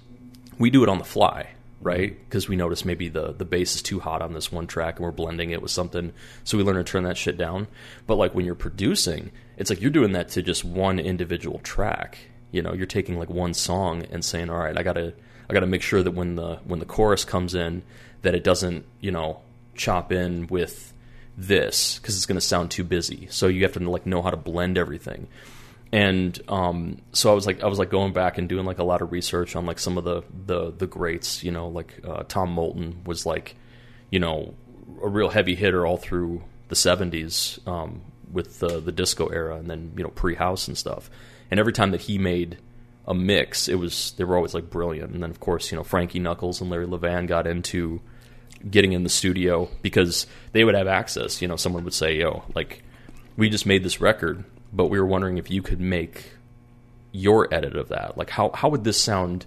we 0.62 0.70
do 0.70 0.82
it 0.82 0.88
on 0.88 0.98
the 0.98 1.04
fly, 1.04 1.48
right? 1.80 2.18
Because 2.24 2.48
we 2.48 2.56
notice 2.56 2.84
maybe 2.84 3.08
the 3.08 3.32
the 3.32 3.44
bass 3.44 3.74
is 3.74 3.82
too 3.82 4.00
hot 4.00 4.22
on 4.22 4.32
this 4.32 4.50
one 4.50 4.66
track 4.66 4.96
and 4.96 5.04
we're 5.04 5.12
blending 5.12 5.50
it 5.50 5.60
with 5.60 5.70
something, 5.70 6.12
so 6.44 6.56
we 6.56 6.64
learn 6.64 6.76
to 6.76 6.84
turn 6.84 7.04
that 7.04 7.16
shit 7.16 7.36
down. 7.36 7.66
But 8.06 8.16
like 8.16 8.34
when 8.34 8.46
you're 8.46 8.54
producing, 8.54 9.30
it's 9.56 9.70
like 9.70 9.80
you're 9.80 9.90
doing 9.90 10.12
that 10.12 10.30
to 10.30 10.42
just 10.42 10.64
one 10.64 10.98
individual 10.98 11.58
track 11.58 12.18
you 12.52 12.60
know, 12.60 12.74
you're 12.74 12.86
taking 12.86 13.18
like 13.18 13.30
one 13.30 13.54
song 13.54 14.04
and 14.10 14.24
saying, 14.24 14.50
"All 14.50 14.58
right, 14.58 14.76
I 14.76 14.82
gotta, 14.82 15.14
I 15.48 15.54
gotta 15.54 15.66
make 15.66 15.82
sure 15.82 16.02
that 16.02 16.12
when 16.12 16.36
the 16.36 16.56
when 16.64 16.78
the 16.78 16.86
chorus 16.86 17.24
comes 17.24 17.54
in, 17.54 17.82
that 18.20 18.34
it 18.34 18.44
doesn't, 18.44 18.84
you 19.00 19.10
know, 19.10 19.40
chop 19.74 20.12
in 20.12 20.46
with 20.46 20.92
this 21.36 21.98
because 21.98 22.14
it's 22.14 22.26
going 22.26 22.36
to 22.36 22.46
sound 22.46 22.70
too 22.70 22.84
busy. 22.84 23.26
So 23.30 23.46
you 23.46 23.62
have 23.62 23.72
to 23.72 23.90
like 23.90 24.04
know 24.04 24.20
how 24.20 24.30
to 24.30 24.36
blend 24.36 24.76
everything. 24.76 25.28
And 25.92 26.40
um, 26.48 26.98
so 27.12 27.30
I 27.30 27.34
was 27.34 27.46
like, 27.46 27.62
I 27.62 27.66
was 27.66 27.78
like 27.78 27.90
going 27.90 28.14
back 28.14 28.38
and 28.38 28.48
doing 28.48 28.64
like 28.64 28.78
a 28.78 28.84
lot 28.84 29.02
of 29.02 29.12
research 29.12 29.54
on 29.54 29.66
like 29.66 29.78
some 29.78 29.98
of 29.98 30.04
the 30.04 30.22
the 30.46 30.70
the 30.70 30.86
greats. 30.86 31.44
You 31.44 31.52
know, 31.52 31.68
like 31.68 32.00
uh, 32.02 32.22
Tom 32.28 32.52
Moulton 32.52 33.02
was 33.04 33.26
like, 33.26 33.56
you 34.10 34.18
know, 34.18 34.54
a 35.02 35.08
real 35.08 35.28
heavy 35.28 35.54
hitter 35.54 35.86
all 35.86 35.98
through 35.98 36.42
the 36.68 36.74
'70s 36.74 37.66
um, 37.68 38.00
with 38.32 38.58
the 38.58 38.80
the 38.80 38.92
disco 38.92 39.26
era, 39.26 39.56
and 39.56 39.68
then 39.68 39.92
you 39.96 40.02
know 40.02 40.10
pre 40.10 40.34
house 40.34 40.66
and 40.66 40.78
stuff 40.78 41.10
and 41.52 41.60
every 41.60 41.74
time 41.74 41.90
that 41.90 42.00
he 42.00 42.16
made 42.16 42.56
a 43.06 43.12
mix, 43.12 43.68
it 43.68 43.74
was 43.74 44.14
they 44.16 44.24
were 44.24 44.36
always 44.36 44.54
like 44.54 44.70
brilliant. 44.70 45.12
And 45.12 45.22
then 45.22 45.28
of 45.28 45.38
course, 45.38 45.70
you 45.70 45.76
know, 45.76 45.84
Frankie 45.84 46.18
Knuckles 46.18 46.62
and 46.62 46.70
Larry 46.70 46.86
Levan 46.86 47.26
got 47.26 47.46
into 47.46 48.00
getting 48.70 48.92
in 48.92 49.02
the 49.02 49.10
studio 49.10 49.68
because 49.82 50.26
they 50.52 50.64
would 50.64 50.74
have 50.74 50.86
access. 50.86 51.42
You 51.42 51.48
know, 51.48 51.56
someone 51.56 51.84
would 51.84 51.92
say, 51.92 52.16
"Yo, 52.16 52.42
like 52.54 52.82
we 53.36 53.50
just 53.50 53.66
made 53.66 53.84
this 53.84 54.00
record, 54.00 54.44
but 54.72 54.86
we 54.86 54.98
were 54.98 55.06
wondering 55.06 55.38
if 55.38 55.50
you 55.50 55.62
could 55.62 55.80
make 55.80 56.32
your 57.12 57.52
edit 57.52 57.76
of 57.76 57.88
that. 57.88 58.16
Like 58.16 58.30
how 58.30 58.50
how 58.54 58.68
would 58.68 58.84
this 58.84 59.00
sound 59.00 59.46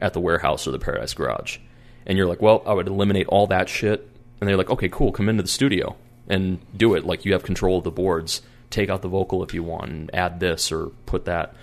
at 0.00 0.12
the 0.12 0.20
warehouse 0.20 0.66
or 0.66 0.70
the 0.70 0.78
Paradise 0.78 1.14
Garage?" 1.14 1.58
And 2.06 2.16
you're 2.18 2.26
like, 2.26 2.42
"Well, 2.42 2.62
I 2.66 2.74
would 2.74 2.88
eliminate 2.88 3.26
all 3.28 3.46
that 3.48 3.68
shit." 3.68 4.08
And 4.40 4.48
they're 4.48 4.56
like, 4.56 4.70
"Okay, 4.70 4.88
cool. 4.88 5.12
Come 5.12 5.28
into 5.28 5.42
the 5.42 5.48
studio 5.48 5.96
and 6.28 6.58
do 6.76 6.94
it. 6.94 7.06
Like 7.06 7.24
you 7.24 7.32
have 7.32 7.42
control 7.42 7.78
of 7.78 7.84
the 7.84 7.90
boards." 7.90 8.42
take 8.70 8.90
out 8.90 9.02
the 9.02 9.08
vocal 9.08 9.42
if 9.42 9.54
you 9.54 9.62
want 9.62 9.90
and 9.90 10.14
add 10.14 10.40
this 10.40 10.70
or 10.72 10.86
put 11.06 11.24
that. 11.26 11.54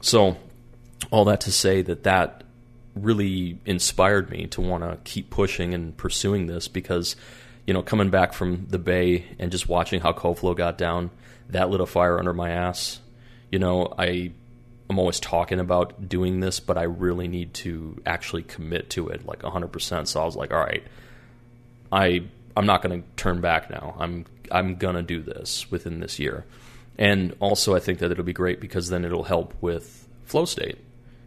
So, 0.00 0.36
all 1.10 1.24
that 1.26 1.40
to 1.42 1.52
say 1.52 1.82
that 1.82 2.04
that 2.04 2.44
really 2.94 3.58
inspired 3.64 4.30
me 4.30 4.46
to 4.48 4.60
want 4.60 4.84
to 4.84 4.98
keep 5.04 5.30
pushing 5.30 5.74
and 5.74 5.96
pursuing 5.96 6.46
this 6.46 6.68
because, 6.68 7.16
you 7.66 7.74
know, 7.74 7.82
coming 7.82 8.10
back 8.10 8.32
from 8.32 8.66
the 8.68 8.78
Bay 8.78 9.26
and 9.38 9.50
just 9.50 9.68
watching 9.68 10.00
how 10.00 10.12
CoFlow 10.12 10.56
got 10.56 10.76
down, 10.76 11.10
that 11.52 11.70
lit 11.70 11.80
a 11.80 11.86
fire 11.86 12.18
under 12.18 12.32
my 12.32 12.50
ass. 12.50 13.00
You 13.50 13.58
know, 13.58 13.92
I 13.98 14.32
I'm 14.88 14.98
always 14.98 15.20
talking 15.20 15.60
about 15.60 16.08
doing 16.08 16.40
this, 16.40 16.58
but 16.58 16.76
I 16.76 16.82
really 16.82 17.28
need 17.28 17.54
to 17.54 18.00
actually 18.04 18.42
commit 18.42 18.90
to 18.90 19.08
it 19.08 19.24
like 19.24 19.40
100%. 19.40 20.08
So 20.08 20.20
I 20.20 20.24
was 20.24 20.34
like, 20.34 20.52
all 20.52 20.58
right, 20.58 20.82
I 21.92 22.24
I'm 22.56 22.66
not 22.66 22.82
going 22.82 23.02
to 23.02 23.08
turn 23.16 23.40
back 23.40 23.70
now. 23.70 23.96
I'm 23.98 24.26
I'm 24.50 24.76
going 24.76 24.96
to 24.96 25.02
do 25.02 25.22
this 25.22 25.70
within 25.70 26.00
this 26.00 26.18
year. 26.18 26.44
And 26.98 27.34
also, 27.40 27.74
I 27.74 27.80
think 27.80 28.00
that 28.00 28.10
it'll 28.10 28.24
be 28.24 28.32
great 28.32 28.60
because 28.60 28.90
then 28.90 29.04
it'll 29.04 29.24
help 29.24 29.54
with 29.60 30.06
flow 30.24 30.44
state. 30.44 30.76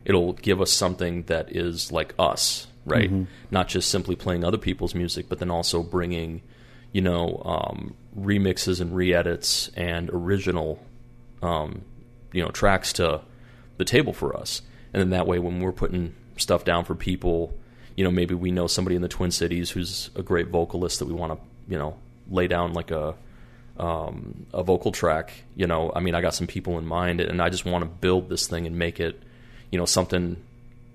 It'll 0.06 0.34
give 0.34 0.62
us 0.62 0.72
something 0.72 1.24
that 1.24 1.56
is 1.56 1.92
like 1.92 2.14
us, 2.20 2.68
right? 2.86 3.10
Mm-hmm. 3.10 3.24
Not 3.50 3.70
just 3.70 3.90
simply 3.90 4.16
playing 4.16 4.44
other 4.44 4.58
people's 4.58 4.94
music, 4.94 5.30
but 5.30 5.40
then 5.40 5.50
also 5.50 5.82
bringing, 5.82 6.42
you 6.92 7.02
know, 7.02 7.42
um, 7.46 7.96
remixes 8.18 8.80
and 8.80 8.96
re-edits 8.96 9.70
and 9.76 10.10
original, 10.12 10.84
um, 11.42 11.82
you 12.32 12.44
know, 12.44 12.50
tracks 12.50 12.94
to 12.94 13.22
the 13.78 13.86
table 13.86 14.14
for 14.14 14.36
us. 14.36 14.62
And 14.94 15.02
then 15.02 15.10
that 15.12 15.28
way, 15.28 15.40
when 15.40 15.60
we're 15.60 15.72
putting 15.72 16.16
stuff 16.38 16.64
down 16.64 16.86
for 16.86 16.96
people, 16.96 17.54
you 17.96 18.04
know, 18.04 18.12
maybe 18.12 18.36
we 18.36 18.52
know 18.52 18.68
somebody 18.68 18.96
in 18.96 19.02
the 19.02 19.08
Twin 19.08 19.32
Cities 19.32 19.72
who's 19.72 20.10
a 20.16 20.24
great 20.24 20.48
vocalist 20.48 21.00
that 21.00 21.06
we 21.06 21.14
want 21.14 21.34
to, 21.34 21.72
you 21.72 21.78
know, 21.78 21.98
lay 22.30 22.48
down 22.48 22.74
like 22.74 22.92
a 22.92 23.16
um, 23.78 24.46
a 24.54 24.64
vocal 24.64 24.92
track. 24.92 25.34
You 25.56 25.68
know, 25.68 25.92
I 25.96 26.00
mean, 26.00 26.16
I 26.16 26.22
got 26.22 26.36
some 26.36 26.48
people 26.48 26.78
in 26.78 26.86
mind, 26.86 27.22
and 27.22 27.42
I 27.42 27.50
just 27.50 27.66
want 27.66 27.84
to 27.84 27.90
build 27.90 28.30
this 28.30 28.48
thing 28.48 28.68
and 28.68 28.78
make 28.78 29.00
it, 29.00 29.22
you 29.72 29.80
know, 29.80 29.86
something, 29.86 30.38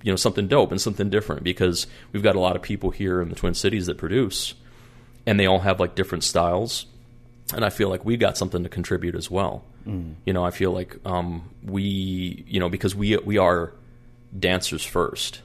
you 0.02 0.12
know, 0.12 0.16
something 0.16 0.48
dope 0.48 0.70
and 0.70 0.80
something 0.80 1.10
different 1.10 1.42
because 1.42 1.87
we've 2.12 2.22
got 2.22 2.37
a 2.37 2.40
lot 2.40 2.56
of 2.56 2.62
people 2.62 2.90
here 2.90 3.20
in 3.20 3.28
the 3.28 3.34
Twin 3.34 3.54
Cities 3.54 3.87
that 3.87 3.98
produce, 3.98 4.54
and 5.26 5.38
they 5.38 5.46
all 5.46 5.60
have 5.60 5.80
like 5.80 5.94
different 5.94 6.25
styles, 6.25 6.87
and 7.55 7.64
I 7.64 7.71
feel 7.71 7.88
like 7.88 8.05
we 8.05 8.17
got 8.17 8.37
something 8.37 8.62
to 8.62 8.69
contribute 8.69 9.14
as 9.14 9.31
well. 9.31 9.64
Mm. 9.87 10.14
You 10.25 10.33
know, 10.33 10.45
I 10.45 10.50
feel 10.50 10.73
like 10.73 10.97
um, 11.07 11.50
we, 11.64 12.45
you 12.47 12.61
know, 12.61 12.69
because 12.69 12.95
we 12.95 13.17
we 13.19 13.38
are 13.38 13.73
dancers 14.38 14.85
first. 14.85 15.43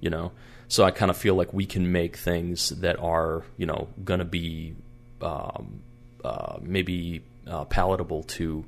You 0.00 0.10
know, 0.10 0.32
so 0.68 0.84
I 0.84 0.90
kind 0.90 1.10
of 1.10 1.16
feel 1.16 1.34
like 1.34 1.52
we 1.54 1.64
can 1.64 1.90
make 1.90 2.16
things 2.16 2.68
that 2.70 2.98
are, 2.98 3.42
you 3.56 3.64
know, 3.64 3.88
going 4.04 4.18
to 4.18 4.26
be 4.26 4.74
um, 5.22 5.80
uh, 6.22 6.58
maybe 6.60 7.22
uh, 7.46 7.64
palatable 7.64 8.24
to 8.24 8.64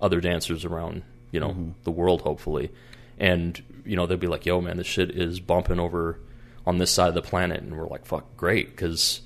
other 0.00 0.20
dancers 0.20 0.64
around 0.64 1.02
you 1.30 1.40
know 1.40 1.50
mm-hmm. 1.50 1.70
the 1.84 1.90
world 1.90 2.22
hopefully 2.22 2.70
and 3.18 3.62
you 3.84 3.96
know 3.96 4.06
they'll 4.06 4.18
be 4.18 4.26
like 4.26 4.46
yo 4.46 4.60
man 4.60 4.76
this 4.76 4.86
shit 4.86 5.10
is 5.10 5.40
bumping 5.40 5.80
over 5.80 6.18
on 6.66 6.78
this 6.78 6.90
side 6.90 7.08
of 7.08 7.14
the 7.14 7.22
planet 7.22 7.62
and 7.62 7.76
we're 7.76 7.88
like 7.88 8.06
fuck 8.06 8.36
great 8.36 8.70
because 8.70 9.22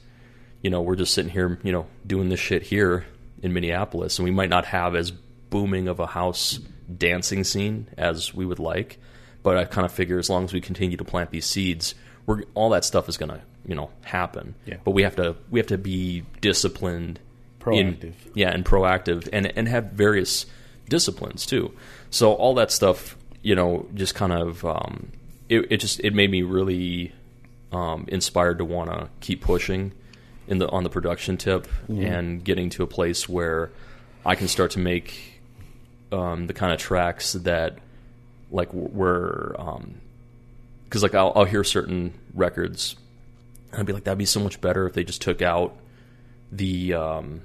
you 0.67 0.71
know 0.71 0.83
we're 0.83 0.97
just 0.97 1.15
sitting 1.15 1.31
here 1.31 1.61
you 1.63 1.71
know 1.71 1.87
doing 2.05 2.29
this 2.29 2.41
shit 2.41 2.63
here 2.63 3.07
in 3.41 3.53
minneapolis 3.53 4.19
and 4.19 4.25
we 4.25 4.33
might 4.33 4.51
not 4.51 4.65
have 4.65 4.97
as 4.97 5.13
booming 5.13 5.87
of 5.87 6.01
a 6.01 6.07
house 6.07 6.59
dancing 6.99 7.45
scene 7.45 7.87
as 7.97 8.35
we 8.35 8.45
would 8.45 8.59
like 8.59 8.99
but 9.45 9.57
i 9.57 9.65
kind 9.65 9.85
of 9.85 9.93
figure 9.93 10.19
as 10.19 10.29
long 10.29 10.43
as 10.43 10.53
we 10.53 10.61
continue 10.61 10.97
to 10.97 11.05
plant 11.05 11.31
these 11.31 11.47
seeds 11.47 11.95
we're 12.27 12.43
all 12.55 12.71
that 12.71 12.85
stuff 12.85 13.09
is 13.09 13.17
going 13.17 13.31
to 13.31 13.41
you 13.65 13.77
know 13.77 13.91
happen 14.03 14.57
yeah. 14.65 14.75
but 14.83 14.91
we 14.91 15.03
have 15.03 15.15
to 15.15 15.37
we 15.53 15.61
have 15.61 15.69
to 15.69 15.79
be 15.79 16.25
disciplined 16.41 17.21
proactive. 17.67 18.03
In, 18.03 18.15
yeah, 18.35 18.51
and 18.51 18.65
proactive, 18.65 19.29
and 19.33 19.47
and 19.57 19.69
have 19.69 19.93
various 19.93 20.47
disciplines 20.89 21.47
too. 21.47 21.73
So 22.11 22.33
all 22.35 22.55
that 22.55 22.71
stuff, 22.71 23.17
you 23.43 23.55
know, 23.55 23.87
just 23.95 24.15
kind 24.15 24.33
of 24.33 24.65
um, 24.65 25.13
it, 25.49 25.67
it 25.71 25.77
just 25.79 26.01
it 26.01 26.15
made 26.15 26.31
me 26.31 26.43
really 26.43 27.13
um, 27.73 28.05
inspired 28.09 28.59
to 28.59 28.65
want 28.65 28.91
to 28.91 29.09
keep 29.21 29.43
pushing 29.43 29.93
in 30.49 30.59
the 30.59 30.69
on 30.69 30.85
the 30.85 30.91
production 30.91 31.37
tip 31.37 31.67
mm-hmm. 31.89 32.03
and 32.03 32.45
getting 32.45 32.71
to 32.71 32.83
a 32.83 32.87
place 32.87 33.29
where 33.29 33.71
I 34.25 34.35
can 34.35 34.49
start 34.49 34.73
to 34.73 34.79
make 34.79 35.41
um, 36.13 36.47
the 36.47 36.53
kind 36.53 36.73
of 36.73 36.79
tracks 36.79 37.33
that 37.33 37.79
like 38.51 38.73
were 38.73 39.55
because 40.85 41.03
um, 41.03 41.09
like 41.09 41.15
I'll, 41.15 41.33
I'll 41.35 41.45
hear 41.45 41.65
certain 41.65 42.15
records 42.35 42.97
and 43.73 43.81
I'd 43.81 43.87
be 43.87 43.93
like 43.93 44.05
that'd 44.05 44.19
be 44.19 44.27
so 44.27 44.41
much 44.41 44.61
better 44.61 44.87
if 44.87 44.95
they 44.95 45.05
just 45.05 45.21
took 45.21 45.43
out 45.43 45.77
the 46.51 46.95
um, 46.95 47.43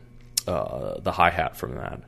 uh, 0.48 1.00
the 1.00 1.12
hi 1.12 1.30
hat 1.30 1.58
from 1.58 1.76
that. 1.76 2.02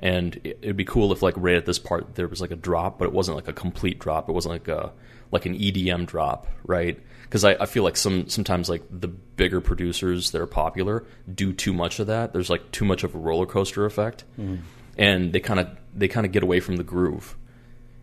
And 0.00 0.36
it, 0.44 0.58
it'd 0.62 0.76
be 0.76 0.84
cool 0.84 1.12
if 1.12 1.22
like 1.22 1.34
right 1.36 1.56
at 1.56 1.66
this 1.66 1.78
part 1.78 2.14
there 2.14 2.28
was 2.28 2.40
like 2.40 2.50
a 2.50 2.56
drop, 2.56 2.98
but 2.98 3.06
it 3.06 3.12
wasn't 3.12 3.36
like 3.36 3.48
a 3.48 3.52
complete 3.52 3.98
drop. 3.98 4.28
It 4.28 4.32
wasn't 4.32 4.52
like 4.52 4.68
a 4.68 4.92
like 5.30 5.46
an 5.46 5.58
EDM 5.58 6.06
drop, 6.06 6.46
right? 6.64 6.98
Because 7.22 7.44
I, 7.44 7.52
I 7.54 7.66
feel 7.66 7.82
like 7.82 7.96
some 7.96 8.28
sometimes 8.28 8.68
like 8.68 8.82
the 8.90 9.08
bigger 9.08 9.60
producers 9.60 10.30
that 10.30 10.40
are 10.40 10.46
popular 10.46 11.04
do 11.32 11.52
too 11.52 11.72
much 11.72 11.98
of 11.98 12.06
that. 12.08 12.32
There's 12.32 12.50
like 12.50 12.70
too 12.70 12.84
much 12.84 13.04
of 13.04 13.14
a 13.14 13.18
roller 13.18 13.46
coaster 13.46 13.84
effect, 13.84 14.24
mm. 14.38 14.60
and 14.96 15.32
they 15.32 15.40
kind 15.40 15.60
of 15.60 15.68
they 15.94 16.08
kind 16.08 16.26
of 16.26 16.32
get 16.32 16.42
away 16.42 16.60
from 16.60 16.76
the 16.76 16.84
groove. 16.84 17.36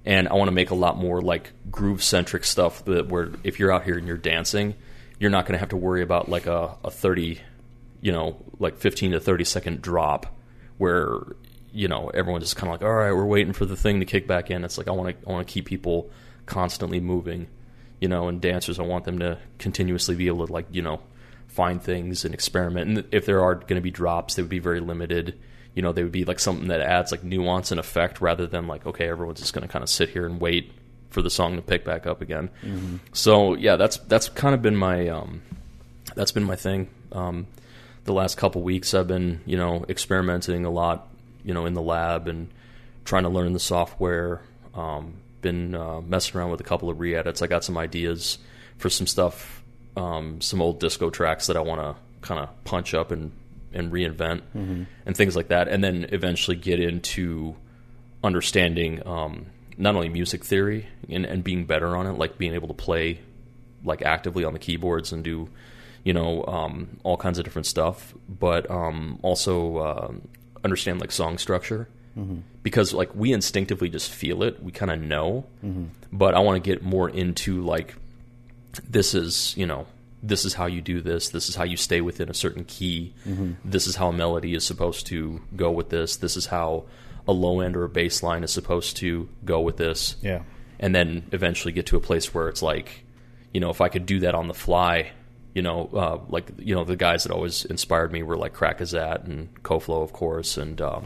And 0.04 0.28
I 0.28 0.34
want 0.34 0.48
to 0.48 0.54
make 0.54 0.72
a 0.72 0.76
lot 0.76 0.98
more 0.98 1.22
like 1.22 1.52
groove 1.70 2.02
centric 2.02 2.44
stuff 2.44 2.84
that 2.86 3.08
where 3.08 3.32
if 3.44 3.60
you're 3.60 3.72
out 3.72 3.84
here 3.84 3.98
and 3.98 4.08
you're 4.08 4.18
dancing, 4.18 4.74
you're 5.20 5.30
not 5.30 5.46
going 5.46 5.54
to 5.54 5.60
have 5.60 5.70
to 5.70 5.78
worry 5.78 6.02
about 6.02 6.28
like 6.28 6.48
a, 6.48 6.76
a 6.84 6.90
30, 6.90 7.40
you 8.02 8.12
know, 8.12 8.38
like 8.58 8.78
15 8.78 9.12
to 9.12 9.20
30 9.20 9.44
second 9.44 9.82
drop 9.82 10.36
where 10.80 11.20
you 11.72 11.88
know 11.88 12.10
everyone's 12.10 12.44
just 12.44 12.56
kind 12.56 12.74
of 12.74 12.82
like, 12.82 12.88
all 12.88 12.94
right, 12.94 13.12
we're 13.12 13.26
waiting 13.26 13.54
for 13.54 13.66
the 13.66 13.76
thing 13.76 14.00
to 14.00 14.06
kick 14.06 14.28
back 14.28 14.50
in. 14.50 14.64
It's 14.64 14.78
like 14.78 14.88
I 14.88 14.92
want 14.92 15.10
to 15.22 15.30
I 15.30 15.32
want 15.32 15.48
to 15.48 15.54
keep 15.54 15.66
people 15.66 16.10
constantly 16.52 17.00
moving, 17.00 17.48
you 18.02 18.10
know, 18.10 18.28
and 18.28 18.42
dancers 18.42 18.78
I 18.78 18.84
want 18.84 19.06
them 19.06 19.20
to 19.20 19.38
continuously 19.58 20.16
be 20.16 20.28
able 20.28 20.46
to 20.46 20.52
like 20.52 20.68
you 20.70 20.82
know 20.82 21.00
find 21.48 21.82
things 21.82 22.26
and 22.26 22.34
experiment. 22.34 22.90
And 22.90 23.14
if 23.14 23.26
there 23.26 23.42
are 23.42 23.56
going 23.56 23.76
to 23.76 23.82
be 23.82 23.90
drops, 23.90 24.36
they 24.36 24.42
would 24.42 24.50
be 24.50 24.60
very 24.60 24.82
limited. 24.82 25.40
You 25.74 25.82
know, 25.82 25.94
they 25.94 26.04
would 26.04 26.12
be 26.12 26.26
like 26.26 26.40
something 26.40 26.68
that 26.68 26.82
adds 26.82 27.12
like 27.12 27.24
nuance 27.24 27.72
and 27.72 27.80
effect 27.80 28.20
rather 28.20 28.48
than 28.48 28.68
like 28.68 28.86
okay, 28.86 29.08
everyone's 29.08 29.40
just 29.40 29.54
going 29.54 29.66
to 29.66 29.72
kind 29.72 29.82
of 29.82 29.90
sit 29.90 30.10
here 30.10 30.26
and 30.26 30.42
wait 30.42 30.74
for 31.10 31.22
the 31.22 31.30
song 31.30 31.56
to 31.56 31.62
pick 31.62 31.86
back 31.86 32.06
up 32.06 32.22
again. 32.22 32.50
Mm-hmm. 32.64 32.98
So 33.14 33.56
yeah, 33.56 33.78
that's 33.78 33.96
that's 33.98 34.28
kind 34.28 34.54
of 34.54 34.62
been 34.62 34.76
my 34.76 35.08
um, 35.08 35.42
that's 36.14 36.34
been 36.34 36.44
my 36.44 36.58
thing. 36.58 36.90
Um, 37.14 37.48
the 38.04 38.14
last 38.14 38.38
couple 38.38 38.62
weeks, 38.62 38.94
I've 38.94 39.08
been 39.08 39.40
you 39.46 39.56
know 39.56 39.86
experimenting 39.88 40.66
a 40.66 40.70
lot, 40.70 41.08
you 41.46 41.54
know, 41.54 41.66
in 41.66 41.76
the 41.76 41.82
lab 41.82 42.28
and 42.28 42.50
trying 43.06 43.24
to 43.24 43.30
learn 43.30 43.54
the 43.54 43.60
software. 43.60 44.42
Um, 44.74 45.16
been 45.42 45.76
uh, 45.76 46.02
messing 46.02 46.38
around 46.38 46.52
with 46.52 46.62
a 46.62 46.64
couple 46.64 46.90
of 46.90 47.00
re-edits. 47.00 47.42
I 47.42 47.48
got 47.48 47.64
some 47.64 47.78
ideas 47.78 48.38
for 48.78 48.90
some 48.90 49.08
stuff, 49.08 49.64
um, 49.96 50.42
some 50.42 50.62
old 50.62 50.80
disco 50.80 51.10
tracks 51.10 51.48
that 51.48 51.58
I 51.58 51.62
want 51.62 51.82
to 51.82 51.96
kind 52.22 52.40
of 52.40 52.64
punch 52.64 52.94
up 52.94 53.12
and 53.12 53.32
and 53.74 53.92
reinvent 53.92 54.42
mm-hmm. 54.56 54.84
and 55.06 55.16
things 55.16 55.36
like 55.36 55.48
that, 55.48 55.68
and 55.68 55.84
then 55.84 56.08
eventually 56.10 56.58
get 56.58 56.80
into 56.80 57.56
understanding 58.24 59.06
um, 59.08 59.46
not 59.78 59.96
only 59.96 60.10
music 60.10 60.44
theory 60.44 60.88
and, 61.10 61.26
and 61.26 61.44
being 61.44 61.66
better 61.66 61.96
on 61.96 62.06
it, 62.06 62.12
like 62.14 62.38
being 62.38 62.54
able 62.54 62.68
to 62.68 62.74
play 62.74 63.20
like 63.84 64.02
actively 64.02 64.44
on 64.44 64.54
the 64.54 64.60
keyboards 64.60 65.12
and 65.12 65.24
do 65.24 65.50
you 66.04 66.14
know 66.14 66.44
um, 66.46 67.00
all 67.04 67.18
kinds 67.18 67.40
of 67.40 67.46
different 67.46 67.66
stuff, 67.66 68.14
but 68.28 68.70
um, 68.70 69.20
also 69.22 69.78
uh, 69.78 70.12
understand 70.64 71.00
like 71.00 71.12
song 71.12 71.38
structure 71.38 71.88
mm-hmm. 72.18 72.40
because 72.64 72.94
like 72.94 73.14
we 73.16 73.34
instinctively 73.34 73.90
just 73.90 74.12
feel 74.12 74.44
it, 74.44 74.62
we 74.62 74.72
kind 74.72 74.92
of 74.92 75.00
know, 75.00 75.46
mm-hmm. 75.64 75.86
but 76.12 76.36
I 76.36 76.40
want 76.40 76.64
to 76.64 76.70
get 76.70 76.84
more 76.84 77.10
into 77.10 77.62
like 77.62 77.96
this 78.88 79.14
is 79.14 79.56
you 79.58 79.66
know 79.66 79.86
this 80.24 80.46
is 80.46 80.54
how 80.54 80.68
you 80.68 80.82
do 80.82 81.02
this. 81.02 81.30
This 81.30 81.50
is 81.50 81.56
how 81.56 81.64
you 81.64 81.78
stay 81.78 82.02
within 82.02 82.30
a 82.30 82.34
certain 82.34 82.64
key. 82.66 83.14
Mm-hmm. 83.28 83.54
This 83.66 83.88
is 83.88 83.96
how 83.96 84.10
a 84.10 84.14
melody 84.14 84.54
is 84.54 84.66
supposed 84.66 85.08
to 85.08 85.42
go 85.56 85.72
with 85.72 85.90
this. 85.90 86.18
This 86.18 86.38
is 86.38 86.46
how 86.46 86.86
a 87.28 87.32
low 87.32 87.60
end 87.60 87.76
or 87.76 87.84
a 87.84 87.90
bass 87.90 88.22
line 88.24 88.44
is 88.44 88.52
supposed 88.52 88.98
to 88.98 89.30
go 89.46 89.62
with 89.62 89.78
this. 89.78 90.16
Yeah. 90.22 90.44
And 90.80 90.94
then 90.94 91.28
eventually 91.32 91.72
get 91.72 91.88
to 91.88 91.98
a 91.98 92.00
place 92.00 92.34
where 92.34 92.50
it's 92.50 92.62
like, 92.62 93.04
you 93.54 93.60
know, 93.60 93.70
if 93.70 93.82
I 93.82 93.90
could 93.90 94.06
do 94.06 94.20
that 94.22 94.36
on 94.36 94.48
the 94.48 94.54
fly, 94.54 95.12
you 95.54 95.62
know, 95.62 95.90
uh, 95.94 96.20
like 96.30 96.52
you 96.58 96.76
know, 96.76 96.84
the 96.84 96.96
guys 96.96 97.24
that 97.24 97.32
always 97.32 97.66
inspired 97.66 98.12
me 98.12 98.24
were 98.24 98.38
like 98.38 98.54
Crackazat 98.54 99.26
and 99.26 99.54
Koflo, 99.64 100.04
of 100.04 100.14
course, 100.14 100.58
and 100.58 100.80
uh, 100.80 101.02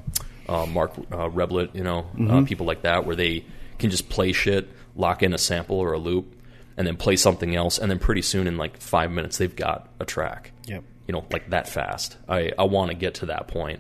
uh, 0.47 0.65
Marc 0.65 0.97
uh, 0.97 1.29
Rebillet, 1.29 1.75
you 1.75 1.83
know, 1.83 1.99
uh, 1.99 2.17
mm-hmm. 2.17 2.43
people 2.45 2.65
like 2.65 2.83
that, 2.83 3.05
where 3.05 3.15
they 3.15 3.45
can 3.79 3.89
just 3.89 4.09
play 4.09 4.31
shit, 4.31 4.69
lock 4.95 5.23
in 5.23 5.33
a 5.33 5.37
sample 5.37 5.77
or 5.77 5.93
a 5.93 5.99
loop, 5.99 6.35
and 6.77 6.85
then 6.85 6.95
play 6.95 7.15
something 7.15 7.55
else, 7.55 7.77
and 7.77 7.89
then 7.89 7.99
pretty 7.99 8.21
soon 8.21 8.47
in 8.47 8.57
like 8.57 8.77
five 8.77 9.11
minutes 9.11 9.37
they've 9.37 9.55
got 9.55 9.89
a 9.99 10.05
track. 10.05 10.51
Yep. 10.65 10.83
You 11.07 11.13
know, 11.13 11.25
like 11.31 11.49
that 11.51 11.69
fast. 11.69 12.17
I 12.27 12.51
I 12.57 12.63
want 12.63 12.91
to 12.91 12.97
get 12.97 13.15
to 13.15 13.27
that 13.27 13.47
point 13.47 13.79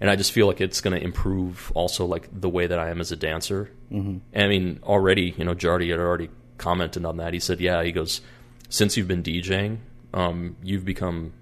and 0.00 0.10
I 0.10 0.16
just 0.16 0.32
feel 0.32 0.46
like 0.46 0.60
it's 0.60 0.82
going 0.82 0.94
to 0.98 1.02
improve 1.02 1.72
also 1.74 2.04
like 2.04 2.28
the 2.30 2.48
way 2.48 2.66
that 2.66 2.78
I 2.78 2.90
am 2.90 3.00
as 3.00 3.12
a 3.12 3.16
dancer. 3.16 3.70
Mm-hmm. 3.90 4.38
I 4.38 4.48
mean, 4.48 4.80
already, 4.82 5.34
you 5.38 5.44
know, 5.44 5.54
Jardy 5.54 5.90
had 5.90 5.98
already 5.98 6.28
commented 6.58 7.04
on 7.04 7.18
that. 7.18 7.32
He 7.32 7.40
said, 7.40 7.60
"Yeah," 7.60 7.82
he 7.82 7.92
goes, 7.92 8.20
"Since 8.68 8.96
you've 8.96 9.08
been 9.08 9.22
DJing, 9.22 9.78
um, 10.12 10.56
you've 10.62 10.84
become 10.84 11.32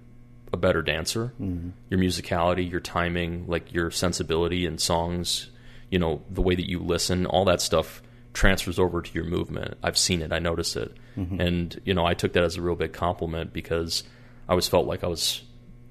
a 0.53 0.57
better 0.57 0.81
dancer. 0.81 1.33
Mm-hmm. 1.41 1.71
Your 1.89 1.99
musicality, 1.99 2.69
your 2.69 2.79
timing, 2.79 3.47
like 3.47 3.73
your 3.73 3.91
sensibility 3.91 4.65
in 4.65 4.77
songs, 4.77 5.49
you 5.89 5.99
know, 5.99 6.21
the 6.29 6.41
way 6.41 6.55
that 6.55 6.69
you 6.69 6.79
listen, 6.79 7.25
all 7.25 7.43
that 7.45 7.61
stuff." 7.61 8.01
transfers 8.33 8.79
over 8.79 9.01
to 9.01 9.13
your 9.13 9.23
movement. 9.23 9.77
I've 9.83 9.97
seen 9.97 10.21
it. 10.21 10.33
I 10.33 10.39
notice 10.39 10.75
it. 10.75 10.95
Mm-hmm. 11.17 11.39
And, 11.39 11.81
you 11.85 11.93
know, 11.93 12.05
I 12.05 12.13
took 12.13 12.33
that 12.33 12.43
as 12.43 12.57
a 12.57 12.61
real 12.61 12.75
big 12.75 12.93
compliment 12.93 13.53
because 13.53 14.03
I 14.47 14.53
always 14.53 14.67
felt 14.67 14.87
like 14.87 15.03
I 15.03 15.07
was 15.07 15.43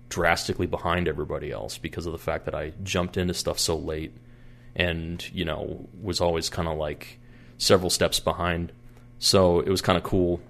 drastically 0.09 0.67
behind 0.67 1.09
everybody 1.09 1.51
else 1.51 1.79
because 1.79 2.05
of 2.05 2.13
the 2.13 2.19
fact 2.19 2.45
that 2.45 2.55
I 2.55 2.73
jumped 2.83 3.17
into 3.17 3.33
stuff 3.33 3.59
so 3.59 3.77
late 3.77 4.13
and, 4.75 5.25
you 5.33 5.45
know, 5.45 5.89
was 6.01 6.21
always 6.21 6.51
kind 6.51 6.69
of 6.69 6.77
like 6.77 7.19
several 7.59 7.91
steps 7.91 8.21
behind. 8.21 8.73
So 9.19 9.61
it 9.61 9.69
was 9.69 9.81
kind 9.81 9.97
of 9.97 10.03
cool 10.03 10.41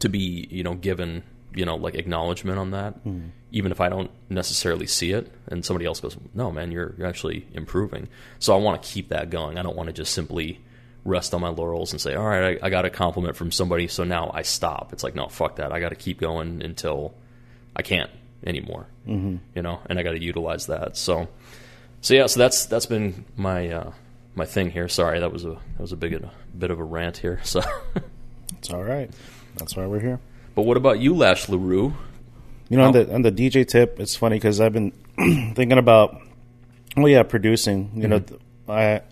to 0.00 0.08
be, 0.08 0.48
you 0.50 0.64
know, 0.64 0.74
given, 0.74 1.22
you 1.54 1.64
know, 1.64 1.76
like 1.76 1.94
acknowledgement 1.94 2.58
on 2.58 2.72
that, 2.72 3.04
mm. 3.04 3.30
even 3.52 3.72
if 3.72 3.80
I 3.80 3.88
don't 3.88 4.10
necessarily 4.28 4.86
see 4.86 5.12
it. 5.12 5.30
And 5.48 5.64
somebody 5.64 5.86
else 5.86 6.00
goes, 6.00 6.16
no, 6.34 6.50
man, 6.50 6.72
you're, 6.72 6.94
you're 6.98 7.06
actually 7.06 7.46
improving. 7.52 8.08
So 8.38 8.54
I 8.54 8.58
want 8.58 8.82
to 8.82 8.88
keep 8.88 9.08
that 9.10 9.30
going. 9.30 9.58
I 9.58 9.62
don't 9.62 9.76
want 9.76 9.88
to 9.88 9.92
just 9.92 10.12
simply 10.12 10.60
rest 11.04 11.34
on 11.34 11.40
my 11.40 11.48
laurels 11.48 11.92
and 11.92 12.00
say, 12.00 12.14
all 12.14 12.26
right, 12.26 12.58
I, 12.62 12.66
I 12.66 12.70
got 12.70 12.84
a 12.84 12.90
compliment 12.90 13.36
from 13.36 13.52
somebody, 13.52 13.88
so 13.88 14.04
now 14.04 14.30
I 14.34 14.42
stop. 14.42 14.92
It's 14.92 15.04
like, 15.04 15.14
no, 15.14 15.28
fuck 15.28 15.56
that. 15.56 15.72
I 15.72 15.80
got 15.80 15.90
to 15.90 15.96
keep 15.96 16.18
going 16.18 16.62
until 16.62 17.14
I 17.76 17.82
can't 17.82 18.10
anymore. 18.44 18.86
Mm-hmm. 19.06 19.36
You 19.54 19.62
know, 19.62 19.80
and 19.86 19.98
I 19.98 20.02
got 20.02 20.12
to 20.12 20.22
utilize 20.22 20.66
that. 20.66 20.96
So, 20.96 21.28
so 22.00 22.14
yeah, 22.14 22.26
so 22.26 22.40
that's 22.40 22.66
that's 22.66 22.86
been 22.86 23.24
my 23.36 23.68
uh, 23.68 23.92
my 24.34 24.46
thing 24.46 24.70
here. 24.70 24.88
Sorry, 24.88 25.20
that 25.20 25.32
was 25.32 25.44
a 25.44 25.50
that 25.52 25.80
was 25.80 25.92
a 25.92 25.96
big 25.96 26.14
a 26.14 26.30
bit 26.56 26.70
of 26.70 26.78
a 26.78 26.84
rant 26.84 27.18
here. 27.18 27.40
So 27.44 27.60
it's 28.58 28.70
all 28.70 28.82
right. 28.82 29.10
That's 29.56 29.76
why 29.76 29.86
we're 29.86 30.00
here. 30.00 30.20
But 30.54 30.62
what 30.62 30.76
about 30.76 31.00
you, 31.00 31.14
Lash 31.14 31.48
Larue? 31.48 31.94
You 32.68 32.78
know, 32.78 32.84
on 32.84 32.92
the 32.92 33.14
on 33.14 33.22
the 33.22 33.32
DJ 33.32 33.66
tip, 33.66 34.00
it's 34.00 34.16
funny 34.16 34.36
because 34.36 34.60
I've 34.60 34.72
been 34.72 34.92
thinking 35.54 35.78
about, 35.78 36.20
oh 36.96 37.06
yeah, 37.06 37.22
producing. 37.22 37.90
You 37.94 38.08
mm-hmm. 38.08 38.34
know, 38.66 38.74
I 38.74 39.02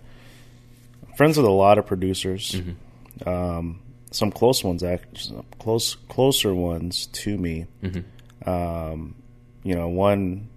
friends 1.17 1.37
with 1.37 1.47
a 1.47 1.51
lot 1.51 1.79
of 1.79 1.87
producers. 1.87 2.53
Mm-hmm. 2.53 3.29
Um, 3.29 3.81
some 4.11 4.31
close 4.31 4.63
ones, 4.65 4.83
actually, 4.83 5.45
close 5.59 5.97
closer 6.09 6.55
ones 6.55 7.07
to 7.07 7.37
me. 7.37 7.67
Mm-hmm. 7.83 8.49
Um, 8.49 9.15
you 9.63 9.75
know, 9.75 9.89
one 9.89 10.49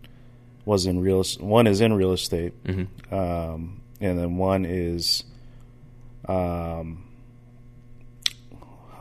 was 0.65 0.85
in 0.85 0.99
real 0.99 1.23
one 1.39 1.67
is 1.67 1.81
in 1.81 1.93
real 1.93 2.13
estate, 2.13 2.53
mm-hmm. 2.63 3.13
um, 3.13 3.81
and 4.01 4.17
then 4.17 4.37
one 4.37 4.65
is, 4.65 5.23
um, 6.27 7.03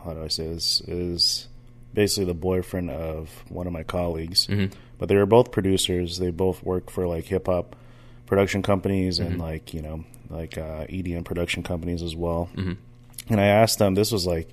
how 0.03 0.13
do 0.13 0.23
I 0.23 0.27
say 0.27 0.47
this 0.47 0.81
is 0.81 1.47
basically 1.95 2.25
the 2.25 2.35
boyfriend 2.35 2.91
of 2.91 3.29
one 3.49 3.65
of 3.65 3.73
my 3.73 3.83
colleagues. 3.83 4.45
Mm-hmm. 4.47 4.77
But 4.97 5.09
they 5.09 5.15
were 5.15 5.25
both 5.25 5.51
producers. 5.51 6.19
They 6.19 6.29
both 6.29 6.63
work 6.63 6.91
for 6.91 7.07
like 7.07 7.25
hip 7.25 7.47
hop 7.47 7.75
production 8.27 8.61
companies 8.61 9.19
and 9.19 9.31
mm-hmm. 9.31 9.41
like 9.41 9.73
you 9.73 9.81
know 9.81 10.03
like 10.29 10.57
uh, 10.57 10.85
EDM 10.85 11.25
production 11.25 11.63
companies 11.63 12.01
as 12.03 12.15
well. 12.15 12.49
Mm-hmm. 12.55 12.73
And 13.33 13.41
I 13.41 13.47
asked 13.47 13.79
them. 13.79 13.95
This 13.95 14.11
was 14.11 14.27
like 14.27 14.49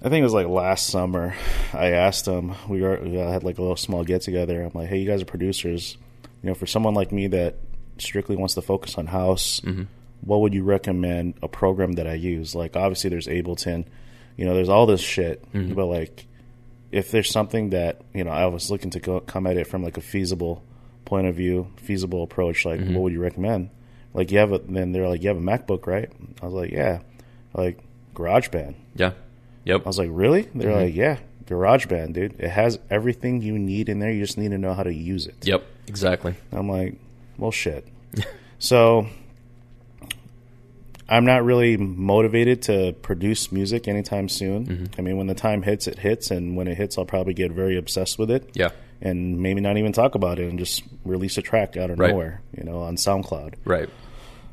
I 0.00 0.08
think 0.08 0.20
it 0.20 0.24
was 0.24 0.34
like 0.34 0.46
last 0.46 0.86
summer. 0.88 1.34
I 1.72 1.92
asked 1.92 2.24
them. 2.24 2.54
We, 2.68 2.82
were, 2.82 3.00
we 3.00 3.14
had 3.14 3.42
like 3.42 3.58
a 3.58 3.62
little 3.62 3.76
small 3.76 4.04
get 4.04 4.22
together. 4.22 4.62
I'm 4.62 4.70
like, 4.72 4.88
hey, 4.88 4.98
you 4.98 5.08
guys 5.08 5.22
are 5.22 5.26
producers. 5.26 5.96
You 6.42 6.50
know, 6.50 6.54
for 6.54 6.66
someone 6.66 6.94
like 6.94 7.10
me 7.10 7.26
that 7.28 7.56
strictly 7.98 8.36
wants 8.36 8.54
to 8.54 8.62
focus 8.62 8.96
on 8.96 9.08
house, 9.08 9.58
mm-hmm. 9.60 9.84
what 10.20 10.40
would 10.40 10.54
you 10.54 10.62
recommend 10.62 11.34
a 11.42 11.48
program 11.48 11.92
that 11.94 12.06
I 12.06 12.14
use? 12.14 12.54
Like, 12.54 12.76
obviously, 12.76 13.10
there's 13.10 13.26
Ableton. 13.26 13.86
You 14.38 14.46
know, 14.46 14.54
there's 14.54 14.70
all 14.70 14.86
this 14.86 15.02
shit. 15.02 15.42
Mm-hmm. 15.52 15.74
But 15.74 15.86
like, 15.86 16.26
if 16.90 17.10
there's 17.10 17.30
something 17.30 17.70
that 17.70 18.00
you 18.14 18.24
know, 18.24 18.30
I 18.30 18.46
was 18.46 18.70
looking 18.70 18.90
to 18.90 19.00
go, 19.00 19.20
come 19.20 19.46
at 19.46 19.58
it 19.58 19.66
from 19.66 19.82
like 19.82 19.98
a 19.98 20.00
feasible 20.00 20.64
point 21.04 21.26
of 21.26 21.34
view, 21.34 21.70
feasible 21.76 22.22
approach. 22.22 22.64
Like, 22.64 22.80
mm-hmm. 22.80 22.94
what 22.94 23.02
would 23.02 23.12
you 23.12 23.20
recommend? 23.20 23.68
Like, 24.14 24.30
you 24.30 24.38
have 24.38 24.52
a. 24.52 24.58
Then 24.58 24.92
they're 24.92 25.08
like, 25.08 25.22
you 25.22 25.28
have 25.28 25.36
a 25.36 25.40
MacBook, 25.40 25.86
right? 25.86 26.10
I 26.40 26.46
was 26.46 26.54
like, 26.54 26.70
yeah. 26.70 27.00
Like, 27.52 27.80
GarageBand. 28.14 28.76
Yeah. 28.94 29.12
Yep. 29.64 29.82
I 29.84 29.86
was 29.86 29.98
like, 29.98 30.10
really? 30.10 30.42
They're 30.54 30.70
mm-hmm. 30.70 30.80
like, 30.80 30.94
yeah, 30.94 31.18
GarageBand, 31.46 32.12
dude. 32.12 32.36
It 32.38 32.50
has 32.50 32.78
everything 32.90 33.42
you 33.42 33.58
need 33.58 33.88
in 33.88 33.98
there. 33.98 34.10
You 34.10 34.24
just 34.24 34.38
need 34.38 34.52
to 34.52 34.58
know 34.58 34.72
how 34.72 34.82
to 34.82 34.92
use 34.92 35.26
it. 35.26 35.46
Yep, 35.46 35.64
exactly. 35.86 36.34
I'm 36.52 36.68
like, 36.68 36.94
well, 37.36 37.50
shit. 37.50 37.86
so 38.58 39.08
I'm 41.08 41.24
not 41.24 41.42
really 41.44 41.76
motivated 41.78 42.62
to 42.62 42.92
produce 43.00 43.50
music 43.50 43.88
anytime 43.88 44.28
soon. 44.28 44.66
Mm-hmm. 44.66 44.84
I 44.98 45.02
mean, 45.02 45.16
when 45.16 45.26
the 45.26 45.34
time 45.34 45.62
hits, 45.62 45.86
it 45.86 45.98
hits, 45.98 46.30
and 46.30 46.54
when 46.56 46.68
it 46.68 46.76
hits, 46.76 46.98
I'll 46.98 47.06
probably 47.06 47.32
get 47.34 47.50
very 47.52 47.76
obsessed 47.78 48.18
with 48.18 48.30
it. 48.30 48.50
Yeah. 48.54 48.70
and 49.00 49.38
maybe 49.40 49.60
not 49.60 49.76
even 49.76 49.92
talk 49.92 50.16
about 50.16 50.40
it 50.40 50.48
and 50.50 50.58
just 50.58 50.82
release 51.04 51.38
a 51.38 51.42
track 51.42 51.76
out 51.76 51.88
of 51.88 51.98
Right. 52.00 52.10
nowhere, 52.10 52.42
you 52.56 52.64
know, 52.64 52.80
on 52.82 52.96
SoundCloud. 52.96 53.54
Right. 53.64 53.88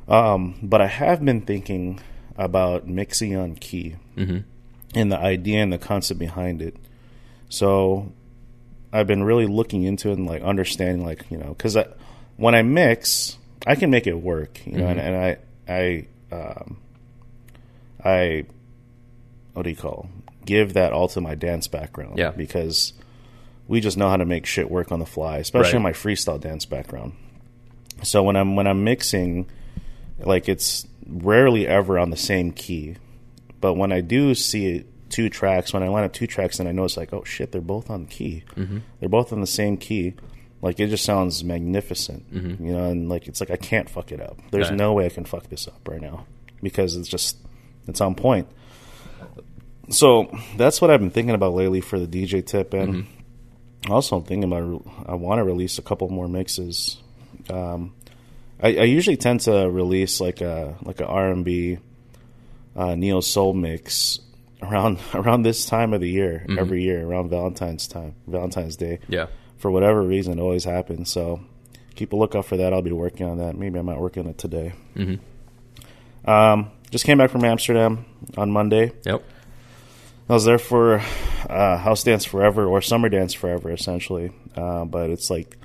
Um, 0.07 0.53
but 0.61 0.81
I 0.81 0.87
have 0.87 1.25
been 1.25 1.41
thinking 1.41 1.99
about 2.37 2.87
mixing 2.87 3.35
on 3.35 3.55
key 3.55 3.95
Mm-hmm. 4.15 4.37
and 4.93 5.11
the 5.11 5.17
idea 5.17 5.63
and 5.63 5.73
the 5.73 5.79
concept 5.79 6.19
behind 6.19 6.61
it. 6.61 6.75
So 7.49 8.11
I've 8.93 9.07
been 9.07 9.23
really 9.23 9.47
looking 9.47 9.83
into 9.83 10.09
it 10.09 10.17
and 10.17 10.27
like 10.27 10.41
understanding, 10.43 11.03
like 11.05 11.25
you 11.29 11.37
know, 11.37 11.49
because 11.49 11.75
when 12.37 12.55
I 12.55 12.61
mix, 12.61 13.37
I 13.65 13.75
can 13.75 13.89
make 13.89 14.07
it 14.07 14.13
work, 14.13 14.65
you 14.65 14.77
know, 14.77 14.87
and, 14.87 14.99
and 14.99 15.15
I 15.15 15.37
I 15.67 16.05
um, 16.31 16.77
I 18.03 18.45
what 19.53 19.63
do 19.63 19.69
you 19.69 19.75
call 19.75 20.09
give 20.45 20.73
that 20.73 20.93
all 20.93 21.07
to 21.09 21.19
my 21.21 21.33
dance 21.33 21.67
background, 21.67 22.17
Yeah. 22.19 22.29
because 22.31 22.93
we 23.67 23.79
just 23.81 23.97
know 23.97 24.09
how 24.09 24.17
to 24.17 24.25
make 24.25 24.45
shit 24.45 24.69
work 24.69 24.91
on 24.91 24.99
the 24.99 25.05
fly, 25.05 25.37
especially 25.39 25.69
Right. 25.73 25.77
in 25.77 25.81
my 25.81 25.91
freestyle 25.91 26.39
dance 26.39 26.65
background. 26.65 27.13
So 28.03 28.21
when 28.21 28.35
I'm 28.35 28.55
when 28.55 28.67
I'm 28.67 28.83
mixing, 28.83 29.47
like 30.19 30.47
it's 30.47 30.85
rarely 31.07 31.67
ever 31.67 31.97
on 31.97 32.09
the 32.09 32.17
same 32.17 32.51
key, 32.51 32.95
but 33.61 33.73
when 33.73 33.91
I 33.91 34.01
do 34.01 34.35
see 34.35 34.83
two 35.09 35.29
tracks, 35.29 35.73
when 35.73 35.81
I 35.83 35.87
line 35.87 36.03
up 36.03 36.13
two 36.13 36.27
tracks, 36.27 36.59
and 36.59 36.67
I 36.67 36.73
notice 36.73 36.97
like, 36.97 37.13
oh 37.13 37.23
shit, 37.23 37.51
they're 37.51 37.61
both 37.61 37.89
on 37.89 38.03
the 38.05 38.09
key, 38.11 38.43
mm-hmm. 38.55 38.79
they're 38.99 39.09
both 39.09 39.31
on 39.33 39.39
the 39.41 39.47
same 39.47 39.77
key. 39.77 40.13
Like 40.65 40.79
it 40.79 40.87
just 40.87 41.05
sounds 41.05 41.43
magnificent, 41.43 42.25
you 42.31 42.73
know, 42.73 42.85
and 42.89 43.07
like 43.07 43.27
it's 43.27 43.39
like 43.39 43.51
I 43.51 43.55
can't 43.55 43.87
fuck 43.89 44.11
it 44.11 44.19
up. 44.19 44.37
There's 44.51 44.69
Right. 44.69 44.77
no 44.77 44.93
way 44.93 45.05
I 45.05 45.09
can 45.09 45.23
fuck 45.23 45.47
this 45.47 45.67
up 45.67 45.87
right 45.87 46.01
now 46.01 46.25
because 46.63 46.95
it's 46.97 47.07
just 47.07 47.37
it's 47.87 48.01
on 48.01 48.15
point. 48.15 48.47
So 49.89 50.29
that's 50.57 50.81
what 50.81 50.89
I've 50.89 50.99
been 50.99 51.11
thinking 51.11 51.35
about 51.35 51.53
lately 51.53 51.81
for 51.81 51.99
the 51.99 52.07
DJ 52.07 52.43
tip, 52.43 52.73
and 52.73 53.05
also 53.89 54.17
I'm 54.17 54.23
thinking 54.23 54.51
about 54.51 54.81
I 55.07 55.13
want 55.13 55.37
to 55.39 55.43
release 55.43 55.77
a 55.77 55.83
couple 55.83 56.09
more 56.09 56.27
mixes. 56.27 56.97
Um, 57.49 57.93
I, 58.59 58.69
I 58.69 58.83
usually 58.85 59.17
tend 59.17 59.41
to 59.41 59.69
release 59.69 60.19
like 60.19 60.41
a 60.41 60.75
like 60.81 60.99
a 60.99 61.05
R 61.05 61.29
and 61.31 61.45
B, 61.45 61.77
uh, 62.75 62.95
neo 62.95 63.19
soul 63.21 63.53
mix 63.53 64.19
around 64.63 64.97
around 65.13 65.43
this 65.43 65.67
time 65.67 65.93
of 65.93 66.01
the 66.01 66.09
year 66.09 66.43
every 66.57 66.81
year 66.83 67.05
around 67.05 67.29
Valentine's 67.29 67.87
time, 67.87 68.15
Valentine's 68.25 68.75
Day. 68.77 68.97
Yeah. 69.07 69.27
For 69.57 69.71
whatever 69.71 70.01
reason, 70.01 70.39
it 70.39 70.41
always 70.41 70.65
happens. 70.65 71.11
So 71.11 71.41
keep 71.95 72.13
a 72.13 72.15
lookout 72.15 72.45
for 72.45 72.57
that. 72.57 72.73
I'll 72.73 72.81
be 72.81 72.91
working 72.91 73.27
on 73.27 73.37
that. 73.39 73.55
Maybe 73.55 73.79
I 73.79 73.81
might 73.81 73.99
work 73.99 74.17
on 74.17 74.27
it 74.27 74.37
today. 74.37 74.73
Mm-hmm. 74.95 76.29
Um, 76.29 76.71
just 76.91 77.05
came 77.05 77.17
back 77.17 77.29
from 77.29 77.43
Amsterdam 77.43 78.05
on 78.37 78.51
Monday. 78.51 78.91
Yep. 79.05 79.23
I 80.27 80.33
was 80.33 80.45
there 80.45 80.57
for 80.57 81.01
uh, 81.49 81.77
House 81.77 82.03
Dance 82.03 82.25
Forever 82.25 82.65
or 82.65 82.81
Summer 82.81 83.09
Dance 83.09 83.33
Forever, 83.33 83.71
essentially. 83.71 84.31
Uh, 84.55 84.85
but 84.85 85.09
it's 85.09 85.29
like, 85.29 85.57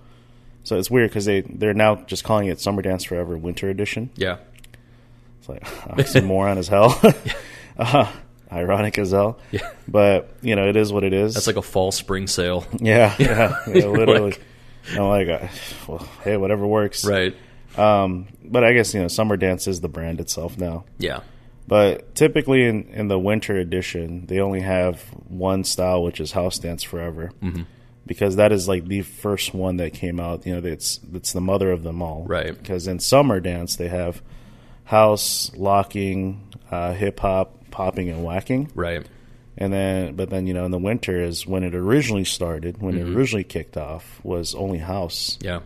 so 0.65 0.79
it's 0.79 0.91
weird 0.91 1.11
because 1.11 1.25
they 1.25 1.41
they're 1.41 1.73
now 1.73 1.97
just 1.97 2.25
calling 2.25 2.49
it 2.49 2.61
Summer 2.61 2.83
Dance 2.83 3.05
Forever 3.05 3.39
Winter 3.39 3.71
Edition. 3.71 4.11
Yeah. 4.17 4.37
It's 5.39 5.49
like 5.49 5.65
oxymoron 5.65 6.59
as 6.59 6.69
hell, 6.69 7.01
uh, 7.79 8.13
ironic 8.53 8.99
as 8.99 9.11
hell. 9.13 9.39
Yeah. 9.51 9.71
But 9.89 10.31
you 10.43 10.57
know, 10.57 10.69
it 10.69 10.77
is 10.77 10.93
what 10.93 11.05
it 11.05 11.13
is. 11.13 11.35
That's 11.35 11.47
like 11.47 11.57
a 11.57 11.63
fall 11.63 11.93
spring 11.93 12.27
sale. 12.27 12.67
yeah, 12.79 13.15
yeah, 13.19 13.57
yeah 13.69 13.87
literally. 13.87 14.31
Like- 14.33 14.43
I'm 14.93 15.03
like, 15.05 15.29
uh, 15.29 15.47
well, 15.87 16.09
hey, 16.25 16.37
whatever 16.39 16.67
works. 16.67 17.05
Right. 17.05 17.37
Um, 17.77 18.29
but 18.45 18.65
I 18.65 18.73
guess 18.73 18.95
you 18.95 19.01
know, 19.03 19.09
Summer 19.09 19.37
Dance 19.37 19.69
is 19.69 19.81
the 19.81 19.89
brand 19.89 20.21
itself 20.21 20.57
now. 20.59 20.85
Yeah. 20.99 21.21
But 21.69 22.15
typically 22.17 22.65
in, 22.67 22.85
in 22.89 23.07
the 23.09 23.19
winter 23.19 23.57
edition, 23.57 24.27
they 24.27 24.41
only 24.41 24.61
have 24.63 25.01
one 25.29 25.63
style, 25.65 26.03
which 26.03 26.19
is 26.19 26.33
House 26.33 26.59
Dance 26.59 26.83
Forever, 26.83 27.31
Mm-hmm. 27.43 27.63
because 28.07 28.37
that 28.37 28.51
is 28.53 28.67
like 28.67 28.87
the 28.87 29.03
first 29.03 29.55
one 29.55 29.77
that 29.77 29.93
came 29.93 30.19
out. 30.19 30.47
You 30.47 30.59
know, 30.61 30.67
it's 30.67 30.99
it's 31.13 31.33
the 31.33 31.41
mother 31.43 31.71
of 31.71 31.83
them 31.85 32.03
all, 32.03 32.25
Right. 32.27 32.57
Because 32.59 32.89
in 32.89 32.99
summer 32.99 33.39
dance 33.39 33.77
they 33.77 33.89
have 33.89 34.21
house, 34.85 35.53
locking, 35.55 36.49
uh, 36.71 36.95
hip 36.95 37.21
hop, 37.21 37.60
popping, 37.81 38.09
and 38.11 38.21
waacking, 38.25 38.69
Right. 38.75 39.05
and 39.57 39.73
then 39.73 40.15
but 40.17 40.31
then 40.31 40.47
you 40.47 40.55
know 40.55 40.65
in 40.65 40.71
the 40.71 40.79
winter 40.91 41.17
is 41.31 41.47
when 41.47 41.63
it 41.65 41.75
originally 41.75 42.25
started, 42.25 42.73
when 42.81 42.95
Mm-hmm. 42.95 43.13
it 43.13 43.17
originally 43.17 43.45
kicked 43.45 43.77
off 43.77 44.21
was 44.23 44.55
only 44.55 44.79
house. 44.79 45.39
Yeah. 45.41 45.61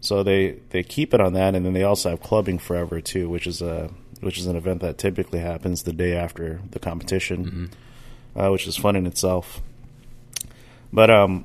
So 0.00 0.22
they 0.22 0.56
they 0.70 0.82
keep 0.82 1.14
it 1.14 1.20
on 1.20 1.32
that, 1.34 1.54
and 1.54 1.64
then 1.64 1.72
they 1.72 1.82
also 1.84 2.10
have 2.10 2.20
clubbing 2.20 2.58
forever 2.58 3.00
too, 3.00 3.28
which 3.28 3.46
is 3.46 3.62
a 3.62 3.90
which 4.20 4.38
is 4.38 4.46
an 4.46 4.56
event 4.56 4.80
that 4.80 4.96
typically 4.98 5.40
happens 5.40 5.82
the 5.82 5.92
day 5.92 6.14
after 6.16 6.60
the 6.70 6.78
competition, 6.78 7.70
uh, 8.34 8.48
which 8.50 8.66
is 8.66 8.76
fun 8.76 8.96
in 8.96 9.06
itself. 9.06 9.60
But 10.92 11.10
um, 11.10 11.44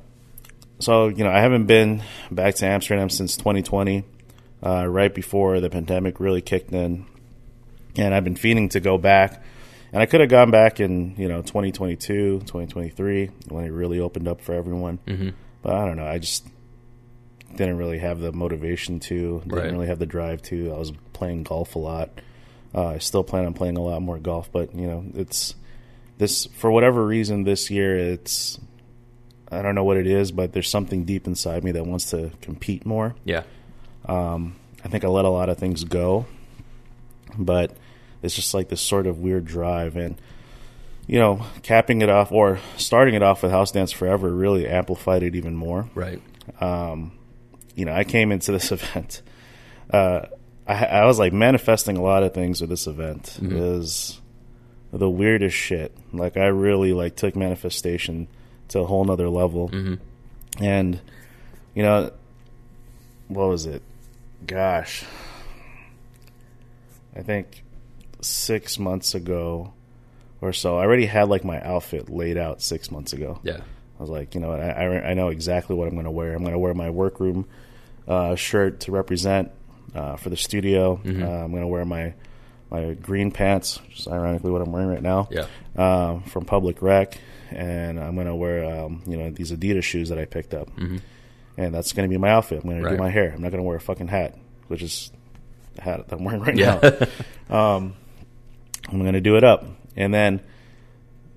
so 0.78 1.08
you 1.08 1.24
know, 1.24 1.30
I 1.30 1.40
haven't 1.40 1.66
been 1.66 2.02
back 2.30 2.54
to 2.56 2.66
Amsterdam 2.66 3.10
since 3.10 3.36
2020, 3.36 4.04
uh, 4.64 4.86
right 4.86 5.12
before 5.14 5.60
the 5.60 5.68
pandemic 5.70 6.20
really 6.20 6.40
kicked 6.40 6.72
in, 6.72 7.04
and 7.96 8.14
I've 8.14 8.24
been 8.24 8.36
feeling 8.36 8.68
to 8.70 8.80
go 8.80 8.96
back. 8.98 9.42
And 9.92 10.00
I 10.00 10.06
could 10.06 10.20
have 10.20 10.30
gone 10.30 10.50
back 10.50 10.80
in 10.80 11.14
you 11.18 11.28
know 11.28 11.42
2022, 11.42 12.40
2023 12.40 13.30
when 13.48 13.64
it 13.64 13.70
really 13.70 14.00
opened 14.00 14.26
up 14.28 14.40
for 14.40 14.54
everyone. 14.54 14.98
Mm-hmm. 15.06 15.30
But 15.62 15.74
I 15.74 15.84
don't 15.86 15.96
know. 15.96 16.06
I 16.06 16.18
just 16.18 16.46
didn't 17.54 17.76
really 17.76 17.98
have 17.98 18.18
the 18.20 18.32
motivation 18.32 18.98
to. 19.00 19.40
Didn't 19.40 19.52
Right. 19.52 19.70
really 19.70 19.86
have 19.88 19.98
the 19.98 20.06
drive 20.06 20.40
to. 20.44 20.72
I 20.72 20.78
was 20.78 20.92
playing 21.12 21.42
golf 21.42 21.74
a 21.74 21.78
lot. 21.78 22.10
Uh, 22.74 22.86
I 22.88 22.98
still 22.98 23.22
plan 23.22 23.44
on 23.44 23.52
playing 23.52 23.76
a 23.76 23.82
lot 23.82 24.00
more 24.00 24.18
golf, 24.18 24.50
but 24.50 24.74
you 24.74 24.86
know, 24.86 25.04
it's 25.14 25.54
this 26.18 26.46
for 26.46 26.70
whatever 26.70 27.04
reason 27.06 27.44
this 27.44 27.70
year. 27.70 27.96
It's 27.98 28.58
I 29.50 29.60
don't 29.60 29.74
know 29.74 29.84
what 29.84 29.98
it 29.98 30.06
is, 30.06 30.32
but 30.32 30.54
there's 30.54 30.70
something 30.70 31.04
deep 31.04 31.26
inside 31.26 31.62
me 31.64 31.72
that 31.72 31.84
wants 31.86 32.08
to 32.10 32.30
compete 32.40 32.86
more. 32.86 33.14
Yeah. 33.26 33.42
Um, 34.06 34.56
I 34.82 34.88
think 34.88 35.04
I 35.04 35.08
let 35.08 35.26
a 35.26 35.28
lot 35.28 35.50
of 35.50 35.58
things 35.58 35.84
go, 35.84 36.24
but 37.38 37.76
it's 38.22 38.34
just 38.34 38.54
like 38.54 38.68
this 38.68 38.80
sort 38.80 39.06
of 39.06 39.18
weird 39.18 39.44
drive 39.44 39.96
and. 39.96 40.20
You 41.08 41.18
know, 41.18 41.44
capping 41.64 42.00
it 42.00 42.08
off 42.08 42.30
or 42.30 42.60
starting 42.76 43.14
it 43.16 43.24
off 43.24 43.42
with 43.42 43.50
House 43.50 43.72
Dance 43.72 43.90
Forever 43.90 44.30
really 44.30 44.68
amplified 44.68 45.24
it 45.24 45.34
even 45.34 45.56
more 45.56 45.90
Right. 45.96 46.22
um, 46.60 47.10
you 47.74 47.84
know, 47.84 47.92
I 47.92 48.04
came 48.04 48.30
into 48.30 48.52
this 48.52 48.70
event. 48.78 49.20
Uh, 49.90 50.26
I, 50.64 50.84
I 50.86 51.06
was 51.06 51.18
like 51.18 51.32
manifesting 51.32 51.96
a 51.96 52.02
lot 52.02 52.22
of 52.22 52.32
things 52.32 52.60
with 52.60 52.70
this 52.70 52.86
event. 52.86 53.36
It 53.42 53.52
was 53.52 54.20
the 54.92 55.10
weirdest 55.10 55.56
shit. 55.56 55.94
Like 56.12 56.36
I 56.36 56.46
really 56.46 56.92
like 56.92 57.16
took 57.16 57.34
manifestation 57.34 58.28
to 58.68 58.78
a 58.78 58.86
whole 58.86 59.04
nother 59.04 59.28
level. 59.28 59.70
Mm-hmm. 59.70 60.62
And 60.64 61.00
you 61.74 61.82
know, 61.82 62.12
what 63.26 63.48
was 63.48 63.66
it? 63.66 63.82
Gosh, 64.46 65.04
I 67.16 67.22
think 67.22 67.64
six 68.24 68.78
months 68.78 69.14
ago 69.14 69.72
or 70.40 70.52
so. 70.52 70.76
I 70.78 70.82
already 70.84 71.06
had 71.06 71.28
like 71.28 71.44
my 71.44 71.60
outfit 71.62 72.08
laid 72.10 72.36
out 72.36 72.62
six 72.62 72.90
months 72.90 73.12
ago. 73.12 73.38
Yeah. 73.42 73.58
I 73.58 74.02
was 74.02 74.10
like, 74.10 74.34
you 74.34 74.40
know, 74.40 74.52
I, 74.52 74.68
I, 74.70 75.10
I 75.10 75.14
know 75.14 75.28
exactly 75.28 75.76
what 75.76 75.86
I'm 75.86 75.94
going 75.94 76.04
to 76.06 76.10
wear. 76.10 76.32
I'm 76.34 76.40
going 76.42 76.52
to 76.52 76.58
wear 76.58 76.74
my 76.74 76.90
workroom 76.90 77.46
uh, 78.08 78.34
shirt 78.34 78.80
to 78.80 78.92
represent 78.92 79.52
uh, 79.94 80.16
for 80.16 80.30
the 80.30 80.36
studio. 80.36 80.96
Mm-hmm. 81.04 81.22
Uh, 81.22 81.26
I'm 81.26 81.50
going 81.50 81.62
to 81.62 81.68
wear 81.68 81.84
my 81.84 82.14
my 82.70 82.94
green 82.94 83.30
pants, 83.30 83.80
which 83.86 84.00
is 84.00 84.08
ironically 84.08 84.50
what 84.50 84.62
I'm 84.62 84.72
wearing 84.72 84.88
right 84.88 85.02
now, 85.02 85.28
Yeah. 85.30 85.46
um, 85.76 86.22
from 86.22 86.46
Public 86.46 86.80
Rec, 86.80 87.18
and 87.50 88.00
I'm 88.00 88.14
going 88.14 88.26
to 88.26 88.34
wear 88.34 88.64
um, 88.64 89.02
you 89.06 89.18
know 89.18 89.30
these 89.30 89.52
Adidas 89.52 89.82
shoes 89.84 90.08
that 90.08 90.18
I 90.18 90.24
picked 90.24 90.54
up, 90.54 90.74
Mm-hmm. 90.76 90.96
and 91.58 91.74
that's 91.74 91.92
going 91.92 92.08
to 92.08 92.10
be 92.12 92.18
my 92.18 92.30
outfit. 92.30 92.62
I'm 92.64 92.70
going 92.70 92.80
to 92.82 92.86
Right. 92.88 92.96
do 92.96 93.02
my 93.02 93.10
hair. 93.10 93.30
I'm 93.34 93.42
not 93.42 93.50
going 93.50 93.62
to 93.62 93.66
wear 93.68 93.76
a 93.76 93.80
fucking 93.80 94.08
hat, 94.08 94.38
which 94.68 94.80
is 94.82 95.12
the 95.74 95.82
hat 95.82 96.08
that 96.08 96.16
I'm 96.18 96.24
wearing 96.24 96.40
right 96.40 96.56
Yeah. 96.56 97.06
now. 97.50 97.74
um, 97.76 97.94
I'm 98.88 99.00
going 99.00 99.14
to 99.14 99.20
do 99.20 99.36
it 99.36 99.44
up, 99.44 99.64
and 99.96 100.12
then 100.12 100.40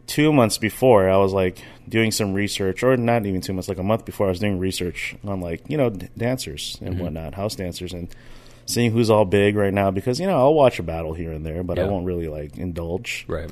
two 0.08 0.31
months 0.31 0.58
before, 0.58 1.10
I 1.10 1.17
was 1.17 1.34
like 1.34 1.60
doing 1.88 2.12
some 2.12 2.34
research, 2.34 2.84
or 2.84 2.97
not 2.97 3.25
even 3.25 3.41
two 3.41 3.53
months, 3.53 3.67
like 3.67 3.77
a 3.77 3.84
month 3.84 4.05
before, 4.05 4.27
I 4.27 4.29
was 4.29 4.39
doing 4.39 4.60
research 4.60 5.15
on 5.23 5.41
like 5.41 5.62
you 5.67 5.77
know 5.77 5.89
d- 5.89 6.10
dancers 6.17 6.77
and 6.81 6.99
whatnot, 6.99 7.34
house 7.34 7.55
dancers, 7.55 7.93
and 7.93 8.10
seeing 8.65 8.91
who's 8.91 9.10
all 9.10 9.25
big 9.25 9.55
right 9.55 9.73
now. 9.73 9.91
Because 9.91 10.19
you 10.19 10.27
know 10.27 10.38
I'll 10.38 10.53
watch 10.53 10.79
a 10.79 10.84
battle 10.84 11.13
here 11.13 11.31
and 11.31 11.45
there, 11.45 11.63
but 11.63 11.79
I 11.79 11.86
won't 11.86 12.05
really 12.05 12.27
like 12.27 12.58
indulge. 12.58 13.25
Right. 13.27 13.51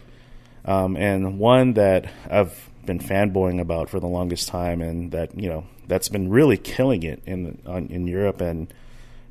Um, 0.65 0.95
and 0.95 1.39
one 1.39 1.73
that 1.73 2.11
I've 2.29 2.69
been 2.85 2.99
fanboying 2.99 3.59
about 3.59 3.89
for 3.89 3.99
the 3.99 4.07
longest 4.07 4.47
time, 4.47 4.81
and 4.81 5.11
that 5.11 5.37
you 5.39 5.49
know 5.49 5.65
that's 5.87 6.09
been 6.09 6.29
really 6.29 6.57
killing 6.57 7.03
it 7.03 7.21
in 7.25 7.61
on, 7.65 7.87
in 7.87 8.07
Europe 8.07 8.41
and 8.41 8.73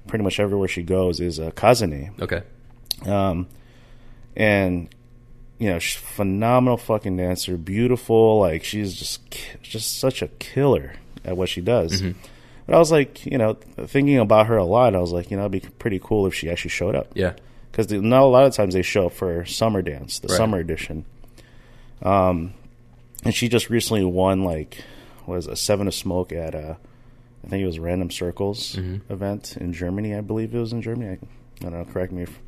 pretty 0.06 0.24
much 0.24 0.40
everywhere 0.40 0.68
she 0.68 0.82
goes 0.82 1.20
is 1.20 1.38
uh, 1.38 1.50
Kazane. 1.52 2.20
Okay. 2.20 2.42
Um, 3.06 3.46
and 4.36 4.88
you 5.58 5.68
know, 5.70 5.78
she's 5.78 6.00
a 6.02 6.04
phenomenal 6.04 6.76
fucking 6.76 7.16
dancer, 7.16 7.56
beautiful. 7.56 8.40
Like 8.40 8.64
she's 8.64 8.94
just 8.94 9.20
just 9.62 9.98
such 9.98 10.22
a 10.22 10.28
killer 10.28 10.94
at 11.24 11.36
what 11.36 11.48
she 11.48 11.60
does. 11.60 12.02
But 12.66 12.74
I 12.74 12.78
was 12.78 12.90
like, 12.92 13.24
you 13.26 13.38
know, 13.38 13.54
thinking 13.86 14.18
about 14.18 14.46
her 14.46 14.56
a 14.56 14.64
lot. 14.64 14.94
I 14.94 14.98
was 14.98 15.12
like, 15.12 15.30
you 15.30 15.36
know, 15.36 15.44
it'd 15.44 15.52
be 15.52 15.60
pretty 15.78 16.00
cool 16.02 16.26
if 16.26 16.34
she 16.34 16.48
actually 16.50 16.70
showed 16.70 16.94
up 16.96 17.08
Yeah. 17.14 17.34
because 17.70 17.90
not 17.92 18.22
a 18.22 18.26
lot 18.26 18.44
of 18.44 18.54
times 18.54 18.74
they 18.74 18.82
show 18.82 19.06
up 19.06 19.12
for 19.12 19.44
summer 19.44 19.82
dance, 19.82 20.18
the 20.20 20.28
Right. 20.28 20.36
summer 20.36 20.58
edition. 20.58 21.04
Um, 22.02 22.54
and 23.24 23.34
she 23.34 23.48
just 23.48 23.70
recently 23.70 24.04
won 24.04 24.44
like 24.44 24.78
was 25.26 25.46
a 25.46 25.54
Seven 25.56 25.86
to 25.86 25.92
Smoke 25.92 26.32
at 26.32 26.54
a, 26.54 26.76
I 27.44 27.48
think 27.48 27.62
it 27.62 27.66
was 27.66 27.78
Random 27.78 28.10
Circles 28.10 28.74
Mm-hmm. 28.76 29.12
event 29.12 29.56
in 29.60 29.72
Germany. 29.72 30.14
I 30.14 30.20
believe 30.20 30.54
it 30.54 30.58
was 30.58 30.72
in 30.72 30.82
Germany. 30.82 31.10
I, 31.10 31.12
I 31.66 31.70
don't 31.70 31.72
know. 31.72 31.84
Correct 31.92 32.12
me 32.12 32.22
if 32.22 32.38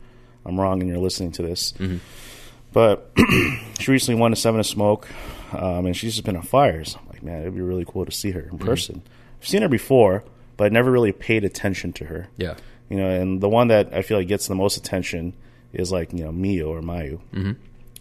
I'm 0.46 0.58
wrong 0.60 0.80
and 0.80 0.88
you're 0.90 0.98
listening 0.98 1.32
to 1.32 1.42
this. 1.42 1.72
Mm-hmm. 1.72 1.98
But 2.72 3.10
she 3.78 3.90
recently 3.90 4.20
won 4.20 4.32
a 4.32 4.36
Seven 4.36 4.58
to 4.58 4.64
Smoke, 4.64 5.08
um, 5.52 5.86
and 5.86 5.96
she's 5.96 6.14
just 6.14 6.24
been 6.24 6.36
on 6.36 6.42
fires. 6.42 6.96
I'm 7.00 7.08
like, 7.08 7.22
man, 7.22 7.42
it'd 7.42 7.54
be 7.54 7.60
really 7.60 7.84
cool 7.86 8.04
to 8.04 8.12
see 8.12 8.32
her 8.32 8.42
Mm-hmm. 8.42 8.56
in 8.56 8.66
person. 8.66 9.02
I've 9.40 9.48
seen 9.48 9.62
her 9.62 9.68
before, 9.68 10.24
but 10.56 10.64
I 10.64 10.68
never 10.70 10.90
really 10.90 11.12
paid 11.12 11.44
attention 11.44 11.92
to 11.94 12.04
her. 12.06 12.28
Yeah. 12.36 12.56
You 12.90 12.96
know, 12.96 13.08
and 13.08 13.40
the 13.40 13.48
one 13.48 13.68
that 13.68 13.94
I 13.94 14.02
feel 14.02 14.18
like 14.18 14.28
gets 14.28 14.46
the 14.48 14.54
most 14.54 14.76
attention 14.76 15.34
is 15.72 15.90
like 15.90 16.12
you 16.12 16.24
know 16.24 16.32
Mio 16.32 16.68
or 16.72 16.80
Mayu, 16.80 17.20
mm-hmm. 17.32 17.52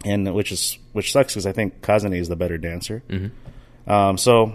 and 0.04 0.34
which 0.34 0.52
is 0.52 0.78
which 0.92 1.12
sucks 1.12 1.34
because 1.34 1.46
I 1.46 1.52
think 1.52 1.80
Kazane 1.80 2.16
is 2.18 2.28
the 2.28 2.36
better 2.36 2.58
dancer. 2.58 3.02
Mm-hmm. 3.08 3.90
Um, 3.90 4.18
so, 4.18 4.52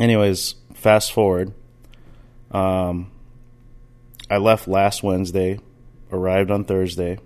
anyways, 0.00 0.54
fast 0.74 1.12
forward. 1.12 1.52
Um, 2.50 3.10
I 4.30 4.38
left 4.38 4.68
last 4.68 5.02
Wednesday, 5.02 5.60
arrived 6.12 6.50
on 6.50 6.64
Thursday, 6.64 7.18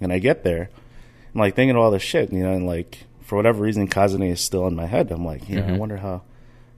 and 0.00 0.12
I 0.12 0.18
get 0.18 0.44
there. 0.44 0.70
I'm 1.34 1.40
like 1.40 1.54
thinking 1.54 1.76
of 1.76 1.82
all 1.82 1.90
this 1.90 2.02
shit, 2.02 2.32
you 2.32 2.42
know, 2.42 2.52
and 2.52 2.66
like 2.66 2.98
for 3.22 3.36
whatever 3.36 3.62
reason, 3.62 3.88
Kazane 3.88 4.30
is 4.30 4.40
still 4.40 4.66
in 4.66 4.76
my 4.76 4.86
head. 4.86 5.10
I'm 5.10 5.24
like, 5.24 5.48
you 5.48 5.56
know, 5.56 5.62
I 5.62 5.66
mm-hmm. 5.68 5.78
wonder 5.78 5.96
how 5.96 6.22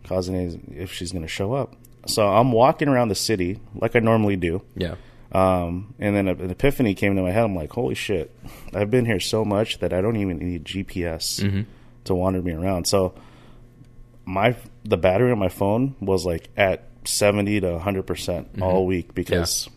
Kazane 0.04 0.46
is, 0.46 0.56
if 0.70 0.92
she's 0.92 1.12
going 1.12 1.22
to 1.22 1.28
show 1.28 1.54
up. 1.54 1.74
So 2.06 2.28
I'm 2.28 2.52
walking 2.52 2.88
around 2.88 3.08
the 3.08 3.14
city 3.14 3.60
like 3.74 3.96
I 3.96 4.00
normally 4.00 4.36
do. 4.36 4.62
Yeah. 4.76 4.96
Um, 5.32 5.94
and 5.98 6.14
then 6.14 6.28
an 6.28 6.50
epiphany 6.50 6.94
came 6.94 7.16
to 7.16 7.22
my 7.22 7.32
head. 7.32 7.44
I'm 7.44 7.56
like, 7.56 7.72
holy 7.72 7.96
shit, 7.96 8.30
I've 8.72 8.90
been 8.90 9.04
here 9.04 9.18
so 9.18 9.44
much 9.44 9.78
that 9.80 9.92
I 9.92 10.00
don't 10.00 10.16
even 10.16 10.38
need 10.38 10.64
GPS 10.64 11.42
mm-hmm. 11.42 11.62
to 12.04 12.14
wander 12.14 12.40
me 12.40 12.52
around. 12.52 12.86
So 12.86 13.14
my 14.24 14.56
the 14.84 14.96
battery 14.96 15.32
on 15.32 15.38
my 15.38 15.48
phone 15.48 15.96
was 16.00 16.24
like 16.24 16.48
at 16.56 16.88
70 17.04 17.60
to 17.60 17.72
100 17.72 18.06
percent 18.06 18.62
all 18.62 18.80
mm-hmm. 18.80 18.88
week 18.88 19.14
because 19.14 19.68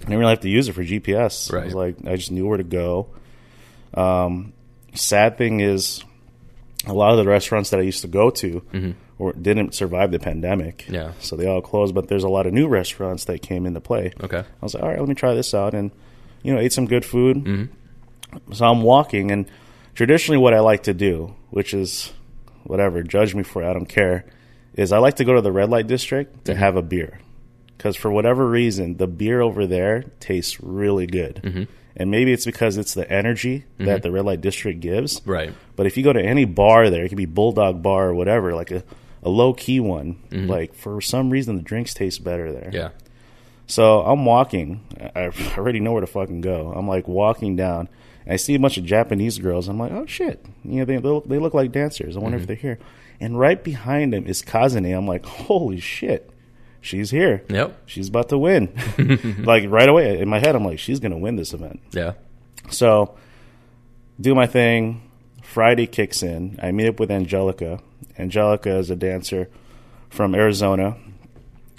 I 0.00 0.04
didn't 0.04 0.18
really 0.18 0.30
have 0.30 0.40
to 0.40 0.48
use 0.48 0.68
it 0.68 0.72
for 0.72 0.82
GPS. 0.82 1.52
It 1.62 1.64
was 1.66 1.74
like 1.74 1.96
I 2.06 2.16
just 2.16 2.30
knew 2.30 2.46
where 2.46 2.58
to 2.58 2.64
go. 2.64 3.08
Um, 3.94 4.52
sad 4.94 5.36
thing 5.38 5.60
is, 5.60 6.04
a 6.86 6.92
lot 6.92 7.10
of 7.10 7.18
the 7.18 7.24
restaurants 7.24 7.70
that 7.70 7.80
I 7.80 7.82
used 7.82 8.02
to 8.02 8.08
go 8.08 8.30
to 8.30 8.60
mm-hmm. 8.72 8.92
or 9.18 9.32
didn't 9.32 9.74
survive 9.74 10.12
the 10.12 10.18
pandemic. 10.18 10.86
Yeah. 10.88 11.12
So 11.20 11.36
they 11.36 11.46
all 11.46 11.60
closed, 11.60 11.94
but 11.94 12.08
there's 12.08 12.24
a 12.24 12.28
lot 12.28 12.46
of 12.46 12.52
new 12.52 12.68
restaurants 12.68 13.24
that 13.26 13.42
came 13.42 13.66
into 13.66 13.80
play. 13.80 14.12
Okay. 14.22 14.38
I 14.38 14.44
was 14.62 14.74
like, 14.74 14.82
all 14.82 14.88
right, 14.88 14.98
let 14.98 15.08
me 15.08 15.14
try 15.14 15.34
this 15.34 15.52
out, 15.54 15.74
and 15.74 15.90
you 16.42 16.54
know, 16.54 16.60
ate 16.60 16.72
some 16.72 16.86
good 16.86 17.04
food. 17.04 17.36
Mm-hmm. 17.38 18.52
So 18.52 18.64
I'm 18.64 18.82
walking, 18.82 19.30
and 19.30 19.46
traditionally, 19.94 20.38
what 20.38 20.54
I 20.54 20.60
like 20.60 20.84
to 20.84 20.94
do, 20.94 21.34
which 21.50 21.74
is 21.74 22.12
whatever, 22.64 23.02
judge 23.02 23.34
me 23.34 23.42
for 23.42 23.62
it, 23.62 23.68
I 23.68 23.72
don't 23.72 23.88
care, 23.88 24.24
is 24.74 24.92
I 24.92 24.98
like 24.98 25.16
to 25.16 25.24
go 25.24 25.34
to 25.34 25.40
the 25.40 25.52
red 25.52 25.68
light 25.68 25.86
district 25.86 26.44
to 26.44 26.52
mm-hmm. 26.52 26.60
have 26.60 26.76
a 26.76 26.82
beer, 26.82 27.18
because 27.80 27.96
for 27.96 28.10
whatever 28.10 28.46
reason, 28.46 28.98
the 28.98 29.06
beer 29.06 29.40
over 29.40 29.66
there 29.66 30.04
tastes 30.20 30.60
really 30.60 31.06
good, 31.06 31.40
mm-hmm. 31.42 31.62
and 31.96 32.10
maybe 32.10 32.30
it's 32.30 32.44
because 32.44 32.76
it's 32.76 32.92
the 32.92 33.10
energy 33.10 33.64
that 33.78 33.84
mm-hmm. 33.86 34.02
the 34.02 34.12
red 34.12 34.26
light 34.26 34.42
district 34.42 34.80
gives. 34.80 35.22
Right. 35.24 35.54
But 35.76 35.86
if 35.86 35.96
you 35.96 36.04
go 36.04 36.12
to 36.12 36.20
any 36.20 36.44
bar 36.44 36.90
there, 36.90 37.06
it 37.06 37.08
could 37.08 37.16
be 37.16 37.24
Bulldog 37.24 37.82
Bar 37.82 38.10
or 38.10 38.14
whatever, 38.14 38.54
like 38.54 38.70
a, 38.70 38.84
a 39.22 39.30
low 39.30 39.54
key 39.54 39.80
one, 39.80 40.16
mm-hmm. 40.28 40.46
like 40.46 40.74
for 40.74 41.00
some 41.00 41.30
reason 41.30 41.56
the 41.56 41.62
drinks 41.62 41.94
taste 41.94 42.22
better 42.22 42.52
there. 42.52 42.68
Yeah. 42.70 42.90
So 43.66 44.02
I'm 44.02 44.26
walking. 44.26 44.84
I 45.16 45.20
I 45.38 45.56
already 45.56 45.80
know 45.80 45.92
where 45.92 46.02
to 46.02 46.06
fucking 46.06 46.42
go. 46.42 46.74
I'm 46.76 46.86
like 46.86 47.08
walking 47.08 47.56
down. 47.56 47.88
And 48.26 48.34
I 48.34 48.36
see 48.36 48.54
a 48.54 48.58
bunch 48.58 48.76
of 48.76 48.84
Japanese 48.84 49.38
girls. 49.38 49.68
I'm 49.68 49.78
like, 49.78 49.92
oh 49.92 50.04
shit, 50.04 50.44
you 50.64 50.80
know 50.80 50.84
they 50.84 50.96
they 50.96 51.08
look, 51.08 51.26
they 51.26 51.38
look 51.38 51.54
like 51.54 51.72
dancers. 51.72 52.14
I 52.14 52.20
wonder 52.20 52.36
if 52.36 52.46
they're 52.46 52.56
here. 52.56 52.78
And 53.20 53.38
right 53.38 53.62
behind 53.62 54.12
them 54.12 54.26
is 54.26 54.42
Kazane. 54.42 54.94
I'm 54.94 55.06
like, 55.06 55.24
holy 55.24 55.80
shit, 55.80 56.29
she's 56.80 57.10
here. 57.10 57.44
Yep. 57.48 57.82
She's 57.86 58.08
about 58.08 58.28
to 58.30 58.38
win. 58.38 58.68
like 59.44 59.64
right 59.68 59.88
away 59.88 60.18
in 60.20 60.28
my 60.28 60.38
head, 60.38 60.54
I'm 60.54 60.64
like, 60.64 60.78
she's 60.78 61.00
gonna 61.00 61.18
win 61.18 61.36
this 61.36 61.52
event. 61.52 61.80
Yeah. 61.92 62.12
So, 62.70 63.16
do 64.20 64.34
my 64.34 64.46
thing. 64.46 65.02
Friday 65.42 65.86
kicks 65.86 66.22
in. 66.22 66.58
I 66.62 66.70
meet 66.72 66.88
up 66.88 67.00
with 67.00 67.10
Angelica. 67.10 67.80
Angelica 68.18 68.76
is 68.76 68.90
a 68.90 68.96
dancer 68.96 69.48
from 70.08 70.34
Arizona, 70.34 70.96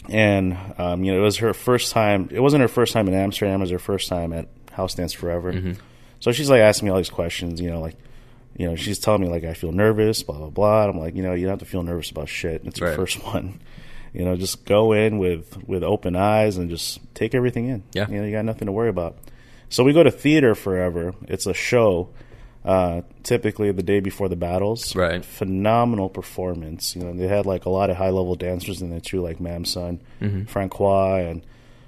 and 0.10 0.58
um, 0.78 1.04
you 1.04 1.12
know 1.14 1.20
it 1.20 1.24
was 1.24 1.38
her 1.38 1.54
first 1.54 1.92
time. 1.92 2.28
It 2.32 2.40
wasn't 2.40 2.62
her 2.62 2.68
first 2.68 2.94
time 2.94 3.08
in 3.08 3.14
Amsterdam. 3.14 3.60
It 3.62 3.64
was 3.64 3.70
her 3.72 3.80
first 3.80 4.10
time 4.10 4.34
at 4.34 4.48
House 4.72 4.96
Dance 4.96 5.14
Forever. 5.14 5.76
So 6.20 6.32
she's 6.32 6.50
like 6.50 6.62
asking 6.62 6.88
me 6.88 6.92
all 6.92 6.98
these 6.98 7.10
questions. 7.10 7.62
You 7.62 7.70
know, 7.70 7.80
like 7.80 7.96
you 8.58 8.68
know, 8.68 8.76
she's 8.76 9.00
telling 9.00 9.22
me 9.22 9.28
like 9.30 9.44
I 9.44 9.54
feel 9.54 9.72
nervous, 9.72 10.24
blah 10.24 10.38
blah 10.38 10.50
blah. 10.50 10.86
I'm 10.90 11.00
like, 11.00 11.16
you 11.16 11.24
know, 11.24 11.34
you 11.34 11.44
don't 11.44 11.52
have 11.54 11.60
to 11.60 11.66
feel 11.66 11.84
nervous 11.84 12.12
about 12.12 12.28
shit. 12.30 12.64
It's 12.66 12.80
your 12.80 12.90
Right. 12.90 12.96
first 12.96 13.24
one. 13.26 13.60
You 14.14 14.26
know, 14.26 14.36
just 14.36 14.66
go 14.66 14.92
in 14.92 15.20
with 15.20 15.58
with 15.68 15.84
open 15.84 16.16
eyes 16.16 16.58
and 16.58 16.70
just 16.70 17.00
take 17.14 17.34
everything 17.34 17.68
in. 17.70 17.84
Yeah. 17.94 18.10
you 18.10 18.20
know, 18.20 18.26
you 18.26 18.32
got 18.32 18.46
nothing 18.46 18.66
to 18.66 18.72
worry 18.72 18.90
about. 18.90 19.18
So 19.70 19.84
we 19.84 19.94
go 19.94 20.04
to 20.04 20.12
theater 20.12 20.54
forever. 20.54 21.14
It's 21.30 21.46
a 21.46 21.54
show, 21.54 22.10
uh, 22.66 23.02
typically 23.24 23.72
the 23.72 23.84
day 23.84 24.02
before 24.02 24.28
the 24.28 24.36
battles. 24.36 24.94
Right. 24.98 25.24
Phenomenal 25.24 26.10
performance. 26.10 26.94
You 26.94 27.04
know, 27.04 27.14
they 27.14 27.28
had 27.28 27.46
like 27.46 27.66
a 27.66 27.70
lot 27.70 27.90
of 27.90 27.96
high 27.96 28.10
level 28.10 28.36
dancers 28.36 28.82
in 28.82 28.90
there 28.90 29.00
too, 29.00 29.22
like 29.22 29.40
Mamson, 29.40 30.00
Francois, 30.50 31.16
and 31.20 31.42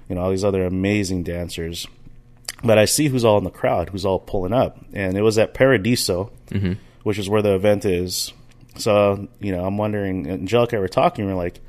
you 0.08 0.14
know 0.14 0.22
all 0.22 0.30
these 0.30 0.44
other 0.44 0.64
amazing 0.64 1.24
dancers. 1.24 1.86
But 2.62 2.78
I 2.78 2.86
see 2.86 3.08
who's 3.08 3.26
all 3.26 3.36
in 3.36 3.44
the 3.44 3.50
crowd, 3.50 3.90
who's 3.90 4.06
all 4.06 4.18
pulling 4.18 4.54
up, 4.54 4.78
and 4.94 5.18
it 5.18 5.22
was 5.22 5.36
at 5.36 5.52
Paradiso, 5.52 6.32
which 7.02 7.18
is 7.18 7.28
where 7.28 7.42
the 7.42 7.54
event 7.54 7.84
is. 7.84 8.32
So 8.76 9.28
you 9.40 9.52
know, 9.52 9.62
I'm 9.66 9.76
wondering. 9.76 10.26
Angelica, 10.26 10.80
were 10.80 10.88
talking. 10.88 11.26
We're 11.26 11.34
like, 11.34 11.60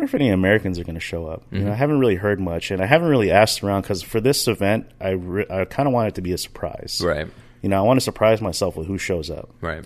wonder 0.00 0.08
if 0.10 0.14
any 0.14 0.30
Americans 0.30 0.78
are 0.78 0.84
going 0.84 0.94
to 0.94 1.00
show 1.00 1.26
up. 1.26 1.42
You 1.50 1.58
know, 1.58 1.66
I 1.66 1.68
mm-hmm. 1.70 1.78
haven't 1.78 1.98
really 1.98 2.14
heard 2.14 2.40
much, 2.40 2.70
and 2.70 2.82
I 2.82 2.86
haven't 2.86 3.08
really 3.08 3.30
asked 3.30 3.62
around 3.62 3.82
because 3.82 4.02
for 4.02 4.20
this 4.20 4.48
event, 4.48 4.90
I 4.98 5.10
re- 5.10 5.46
I 5.50 5.66
kind 5.66 5.86
of 5.86 5.92
want 5.92 6.08
it 6.08 6.14
to 6.14 6.22
be 6.22 6.32
a 6.32 6.38
surprise. 6.38 7.02
Right. 7.04 7.28
You 7.60 7.68
know, 7.68 7.78
I 7.78 7.82
want 7.82 7.98
to 7.98 8.04
surprise 8.04 8.40
myself 8.40 8.76
with 8.76 8.86
who 8.86 8.96
shows 8.96 9.28
up. 9.30 9.50
Right. 9.60 9.84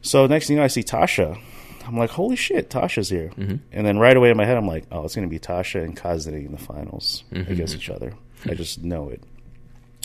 So 0.00 0.26
next 0.26 0.46
thing 0.46 0.54
you 0.54 0.60
know, 0.60 0.64
I 0.64 0.68
see 0.68 0.82
Tasha. 0.82 1.38
I'm 1.86 1.98
like, 1.98 2.10
holy 2.10 2.36
shit, 2.36 2.70
Tasha's 2.70 3.10
here. 3.10 3.30
Mm-hmm. 3.36 3.56
And 3.72 3.86
then 3.86 3.98
right 3.98 4.16
away 4.16 4.30
in 4.30 4.36
my 4.36 4.46
head, 4.46 4.56
I'm 4.56 4.66
like, 4.66 4.84
oh, 4.90 5.04
it's 5.04 5.14
going 5.14 5.28
to 5.28 5.30
be 5.30 5.38
Tasha 5.38 5.84
and 5.84 5.96
Kazane 5.96 6.46
in 6.46 6.52
the 6.52 6.58
finals 6.58 7.24
mm-hmm. 7.30 7.52
against 7.52 7.74
each 7.74 7.90
other. 7.90 8.14
I 8.46 8.54
just 8.54 8.82
know 8.82 9.10
it. 9.10 9.22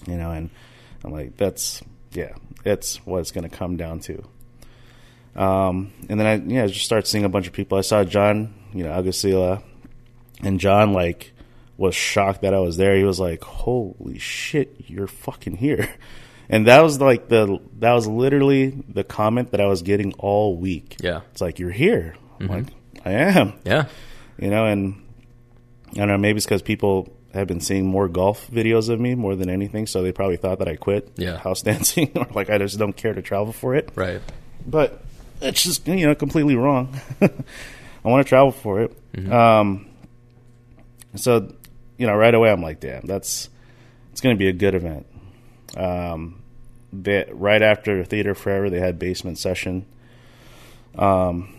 You 0.07 0.17
know, 0.17 0.31
and 0.31 0.49
I'm 1.03 1.11
like, 1.11 1.37
that's, 1.37 1.81
yeah, 2.11 2.33
that's 2.63 2.97
what 3.05 3.19
it's 3.19 3.31
going 3.31 3.49
to 3.49 3.55
come 3.55 3.77
down 3.77 3.99
to. 4.01 4.23
Um, 5.35 5.93
and 6.09 6.19
then 6.19 6.27
I, 6.27 6.35
yeah, 6.35 6.67
just 6.67 6.85
start 6.85 7.07
seeing 7.07 7.23
a 7.23 7.29
bunch 7.29 7.47
of 7.47 7.53
people. 7.53 7.77
I 7.77 7.81
saw 7.81 8.03
John, 8.03 8.53
you 8.75 8.83
know, 8.83 8.91
Agasila, 8.91 9.63
and 10.41 10.59
John, 10.59 10.93
like, 10.93 11.33
was 11.77 11.95
shocked 11.95 12.41
that 12.41 12.53
I 12.53 12.59
was 12.59 12.77
there. 12.77 12.95
He 12.95 13.03
was 13.03 13.19
like, 13.19 13.43
holy 13.43 14.19
shit, 14.19 14.75
you're 14.87 15.07
fucking 15.07 15.57
here. 15.57 15.89
And 16.49 16.67
that 16.67 16.81
was 16.81 17.01
like 17.01 17.27
the 17.27 17.59
that 17.79 17.93
was 17.93 18.07
literally 18.07 18.67
the 18.87 19.03
comment 19.03 19.51
that 19.51 19.61
I 19.61 19.65
was 19.65 19.81
getting 19.81 20.13
all 20.13 20.55
week. 20.55 20.97
Yeah. 20.99 21.21
It's 21.31 21.41
like 21.41 21.57
you're 21.57 21.71
here. 21.71 22.15
I'm 22.39 22.47
mm-hmm. 22.47 22.53
like 22.53 22.65
I 23.03 23.11
am. 23.13 23.53
Yeah. 23.63 23.85
You 24.37 24.49
know, 24.49 24.65
and 24.65 25.01
I 25.93 25.99
don't 25.99 26.07
know. 26.09 26.17
Maybe 26.17 26.37
it's 26.37 26.45
because 26.45 26.61
people 26.61 27.11
have 27.33 27.47
been 27.47 27.61
seeing 27.61 27.85
more 27.85 28.07
golf 28.07 28.47
videos 28.51 28.89
of 28.89 28.99
me 28.99 29.15
more 29.15 29.35
than 29.35 29.49
anything, 29.49 29.87
so 29.87 30.03
they 30.03 30.11
probably 30.11 30.37
thought 30.37 30.59
that 30.59 30.67
I 30.67 30.75
quit 30.75 31.13
Yeah. 31.17 31.37
house 31.37 31.61
dancing 31.63 32.11
or 32.15 32.27
like 32.35 32.49
I 32.49 32.57
just 32.59 32.77
don't 32.77 32.95
care 32.95 33.13
to 33.13 33.21
travel 33.21 33.51
for 33.51 33.75
it. 33.75 33.89
Right. 33.95 34.21
But 34.67 35.03
it's 35.41 35.63
just 35.63 35.87
you 35.87 36.05
know 36.05 36.15
completely 36.15 36.55
wrong. 36.55 36.99
I 38.05 38.09
want 38.09 38.25
to 38.25 38.29
travel 38.29 38.51
for 38.51 38.81
it. 38.81 39.13
Mm-hmm. 39.13 39.33
Um, 39.33 39.89
so 41.15 41.51
you 41.97 42.05
know, 42.07 42.15
right 42.15 42.33
away 42.33 42.51
I'm 42.51 42.61
like, 42.61 42.79
damn, 42.79 43.05
that's 43.05 43.49
it's 44.11 44.21
going 44.21 44.35
to 44.35 44.39
be 44.39 44.47
a 44.47 44.53
good 44.53 44.75
event. 44.75 45.07
Um, 45.75 46.41
they, 46.93 47.27
right 47.31 47.61
after 47.61 48.03
Theater 48.05 48.35
Forever, 48.35 48.69
they 48.69 48.79
had 48.79 48.97
Basement 48.99 49.37
Session, 49.37 49.85
um, 50.97 51.53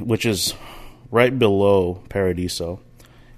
which 0.00 0.26
is 0.26 0.54
right 1.10 1.36
below 1.36 2.02
Paradiso. 2.08 2.80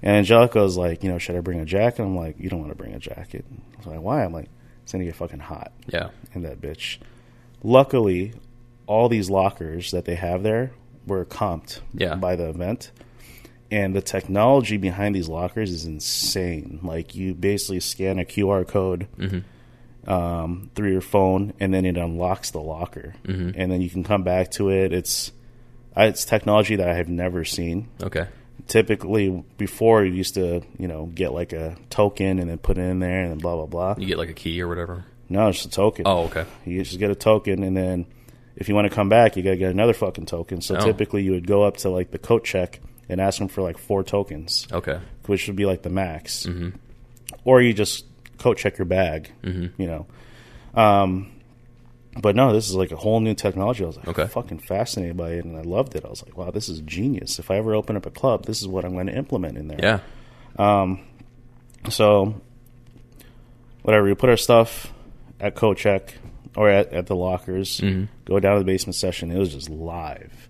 And 0.01 0.15
Angelica 0.15 0.59
was 0.61 0.77
like, 0.77 1.03
you 1.03 1.09
know, 1.11 1.17
should 1.17 1.35
I 1.35 1.41
bring 1.41 1.59
a 1.59 1.65
jacket? 1.65 2.01
I'm 2.03 2.15
like, 2.15 2.39
you 2.39 2.49
don't 2.49 2.59
want 2.61 2.71
to 2.71 2.77
bring 2.77 2.93
a 2.93 2.99
jacket. 2.99 3.45
I 3.73 3.77
was 3.77 3.85
like, 3.87 4.01
why? 4.01 4.23
I'm 4.23 4.31
like, 4.31 4.49
it's 4.83 4.91
going 4.93 5.01
to 5.01 5.05
get 5.05 5.15
fucking 5.15 5.39
hot 5.39 5.71
Yeah. 5.87 6.09
in 6.33 6.43
that 6.43 6.61
bitch. 6.61 6.97
Luckily, 7.63 8.33
all 8.87 9.09
these 9.09 9.29
lockers 9.29 9.91
that 9.91 10.05
they 10.05 10.15
have 10.15 10.41
there 10.41 10.71
were 11.09 11.25
comped 11.25 11.79
Yeah. 11.93 12.15
by 12.15 12.35
the 12.37 12.47
event. 12.49 12.91
And 13.71 13.93
the 13.95 14.01
technology 14.01 14.77
behind 14.77 15.13
these 15.15 15.27
lockers 15.27 15.69
is 15.71 15.85
insane. 15.85 16.79
Like 16.81 17.13
you 17.15 17.33
basically 17.35 17.79
scan 17.81 18.17
a 18.17 18.23
QR 18.25 18.67
code 18.67 19.07
um, 20.07 20.71
through 20.75 20.91
your 20.91 21.01
phone, 21.01 21.53
and 21.59 21.73
then 21.73 21.85
it 21.85 21.97
unlocks 21.97 22.51
the 22.51 22.59
locker, 22.61 23.13
and 23.25 23.71
then 23.71 23.81
you 23.81 23.89
can 23.89 24.03
come 24.03 24.23
back 24.23 24.51
to 24.51 24.69
it. 24.69 24.91
It's 24.93 25.31
it's 25.95 26.25
technology 26.25 26.77
that 26.77 26.87
I 26.89 26.93
have 26.95 27.09
never 27.09 27.43
seen. 27.45 27.89
Okay. 28.01 28.27
Typically, 28.67 29.43
before 29.57 30.03
you 30.05 30.13
used 30.13 30.35
to 30.35 30.61
you 30.77 30.87
know 30.87 31.07
get 31.07 31.33
like 31.33 31.53
a 31.53 31.75
token 31.89 32.39
and 32.39 32.49
then 32.49 32.57
put 32.57 32.77
it 32.77 32.81
in 32.81 32.99
there, 32.99 33.21
and 33.21 33.31
then 33.31 33.37
blah 33.37 33.55
blah 33.55 33.65
blah. 33.67 33.95
You 33.97 34.07
get 34.07 34.17
like 34.17 34.29
a 34.29 34.33
key 34.33 34.59
or 34.61 34.67
whatever. 34.67 35.03
No, 35.27 35.49
it's 35.49 35.59
just 35.59 35.73
a 35.73 35.75
token. 35.75 36.03
Oh, 36.07 36.23
okay. 36.23 36.45
You 36.65 36.83
just 36.83 36.97
get 36.97 37.11
a 37.11 37.15
token, 37.15 37.61
and 37.63 37.77
then 37.77 38.05
if 38.59 38.69
you 38.69 38.75
want 38.75 38.87
to 38.89 38.93
come 38.93 39.09
back, 39.09 39.35
you 39.37 39.41
got 39.43 39.51
to 39.51 39.57
get 39.57 39.71
another 39.71 39.93
fucking 39.93 40.25
token. 40.27 40.61
So 40.61 40.75
Oh. 40.75 40.79
typically, 40.85 41.23
you 41.23 41.31
would 41.31 41.47
go 41.47 41.63
up 41.63 41.77
to 41.77 41.89
like 41.89 42.11
the 42.11 42.19
coat 42.19 42.43
check 42.45 42.79
and 43.07 43.19
ask 43.19 43.39
them 43.39 43.47
for 43.47 43.61
like 43.63 43.77
four 43.77 44.03
tokens, 44.03 44.67
Okay. 44.71 44.99
which 45.25 45.47
would 45.47 45.55
be 45.55 45.65
like 45.65 45.81
the 45.81 45.89
max. 45.89 46.45
Mm-hmm. 46.45 46.69
Or 47.45 47.61
you 47.61 47.73
just 47.73 48.05
coat 48.37 48.57
check 48.57 48.77
your 48.77 48.85
bag, 48.85 49.31
Mm-hmm. 49.43 49.81
you 49.81 49.87
know. 49.87 50.05
Um, 50.79 51.31
but 52.21 52.35
no, 52.35 52.53
this 52.53 52.67
is 52.69 52.75
like 52.75 52.91
a 52.91 52.95
whole 52.97 53.19
new 53.21 53.33
technology. 53.33 53.83
I 53.83 53.87
was 53.87 53.97
like 53.97 54.07
Okay. 54.09 54.27
fucking 54.27 54.59
fascinated 54.59 55.15
by 55.17 55.31
it, 55.31 55.45
and 55.45 55.57
I 55.57 55.61
loved 55.61 55.95
it. 55.95 56.03
I 56.05 56.09
was 56.09 56.21
like, 56.23 56.37
wow, 56.37 56.51
this 56.51 56.67
is 56.69 56.81
genius. 56.81 57.39
If 57.39 57.49
I 57.49 57.57
ever 57.57 57.73
open 57.75 57.95
up 57.95 58.05
a 58.05 58.11
club, 58.11 58.45
this 58.45 58.61
is 58.61 58.67
what 58.67 58.83
I'm 58.85 58.93
going 58.93 59.07
to 59.07 59.15
implement 59.15 59.57
in 59.57 59.67
there. 59.69 59.79
Yeah. 59.81 59.99
Um, 60.81 60.99
So, 61.89 62.41
whatever, 63.83 64.05
we 64.05 64.13
put 64.15 64.29
our 64.29 64.37
stuff 64.37 64.91
at 65.39 65.55
coat 65.55 65.77
check 65.77 66.15
or 66.55 66.69
at, 66.69 66.91
at 66.93 67.07
the 67.07 67.15
lockers, 67.15 67.79
Mm-hmm. 67.81 68.05
go 68.25 68.39
down 68.39 68.53
to 68.53 68.59
the 68.59 68.65
basement 68.65 68.95
session. 68.95 69.31
It 69.31 69.37
was 69.37 69.53
just 69.53 69.69
live, 69.69 70.49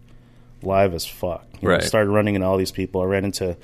live 0.62 0.94
as 0.94 1.06
fuck. 1.06 1.46
You 1.62 1.68
know, 1.68 1.74
started 1.88 2.10
running 2.10 2.36
into 2.36 2.48
all 2.48 2.58
these 2.58 2.72
people. 2.72 3.02
I 3.02 3.06
ran 3.06 3.26
into 3.26 3.58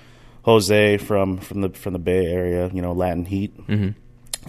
Jose 0.43 0.97
from 0.97 1.37
from 1.37 1.61
the 1.61 1.69
from 1.69 1.93
the 1.93 1.99
Bay 1.99 2.25
Area, 2.27 2.69
you 2.73 2.81
know, 2.81 2.91
Latin 2.93 3.25
Heat, 3.25 3.57
mm-hmm. 3.67 3.89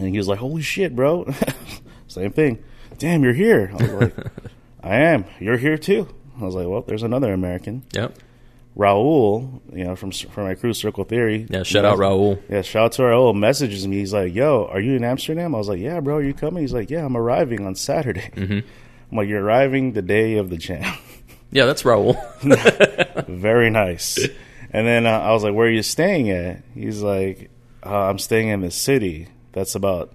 and 0.03 0.09
he 0.09 0.19
was 0.19 0.29
like, 0.29 0.39
"Holy 0.39 0.63
shit, 0.63 0.95
bro!" 0.95 1.33
Same 2.09 2.31
thing. 2.33 2.63
Damn, 2.99 3.23
you're 3.23 3.33
here. 3.33 3.71
I 3.73 3.83
was 3.83 3.93
like, 3.93 4.17
"I 4.83 4.97
am. 4.97 5.25
You're 5.41 5.57
here 5.59 5.79
too." 5.79 6.09
I 6.41 6.45
was 6.45 6.55
like, 6.55 6.67
"Well, 6.69 6.83
there's 6.83 7.03
another 7.03 7.33
American." 7.33 7.85
Yep. 7.93 8.15
Raul, 8.77 9.61
you 9.73 9.85
know, 9.85 9.97
from 9.97 10.11
from 10.11 10.45
my 10.45 10.55
crew, 10.55 10.75
Circle 10.75 11.05
Theory. 11.05 11.47
Yeah. 11.49 11.63
Shout 11.63 11.85
out 11.87 11.99
Raul. 11.99 12.41
Yeah, 12.51 12.61
shout 12.63 12.85
out 12.85 12.93
to 12.93 13.03
Raul. 13.03 13.35
Messages 13.35 13.87
me. 13.89 13.99
He's 13.99 14.13
like, 14.13 14.35
"Yo, 14.35 14.67
are 14.71 14.81
you 14.81 14.95
in 14.95 15.05
Amsterdam?" 15.05 15.55
I 15.55 15.59
was 15.59 15.69
like, 15.69 15.81
"Yeah, 15.81 16.01
bro. 16.01 16.17
Are 16.17 16.23
you 16.23 16.35
coming?" 16.35 16.63
He's 16.63 16.75
like, 16.75 16.91
"Yeah, 16.91 17.05
I'm 17.07 17.17
arriving 17.17 17.67
on 17.67 17.75
Saturday." 17.75 18.31
Mm-hmm. 18.35 18.53
I'm 19.13 19.17
like, 19.17 19.29
"You're 19.29 19.43
arriving 19.43 19.93
the 19.93 20.03
day 20.03 20.37
of 20.37 20.51
the 20.51 20.57
jam." 20.57 20.95
Yeah, 21.53 21.65
that's 21.67 21.85
Raul. 21.85 22.17
Very 23.29 23.71
nice. 23.71 24.19
And 24.73 24.85
then 24.85 25.07
uh, 25.07 25.11
I 25.11 25.31
was 25.33 25.45
like, 25.45 25.55
"Where 25.55 25.69
are 25.69 25.71
you 25.71 25.83
staying 25.83 26.29
at?" 26.29 26.63
He's 26.75 27.01
like, 27.03 27.51
uh, 27.85 28.09
"I'm 28.09 28.19
staying 28.19 28.49
in 28.49 28.61
the 28.63 28.71
city. 28.73 29.29
That's 29.53 29.77
about 29.77 30.13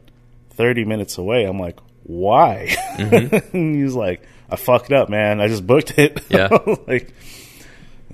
30 0.51 0.83
minutes 0.83 1.17
away." 1.17 1.45
I'm 1.45 1.57
like, 1.57 1.79
"Why?" 2.03 2.75
and 2.97 3.31
he's 3.53 3.95
like, 3.95 4.21
"I 4.49 4.57
fucked 4.57 4.91
up, 4.91 5.09
man. 5.09 5.39
I 5.39 5.47
just 5.47 5.65
booked 5.65 5.97
it." 5.97 6.21
Yeah. 6.29 6.49
like, 6.85 7.13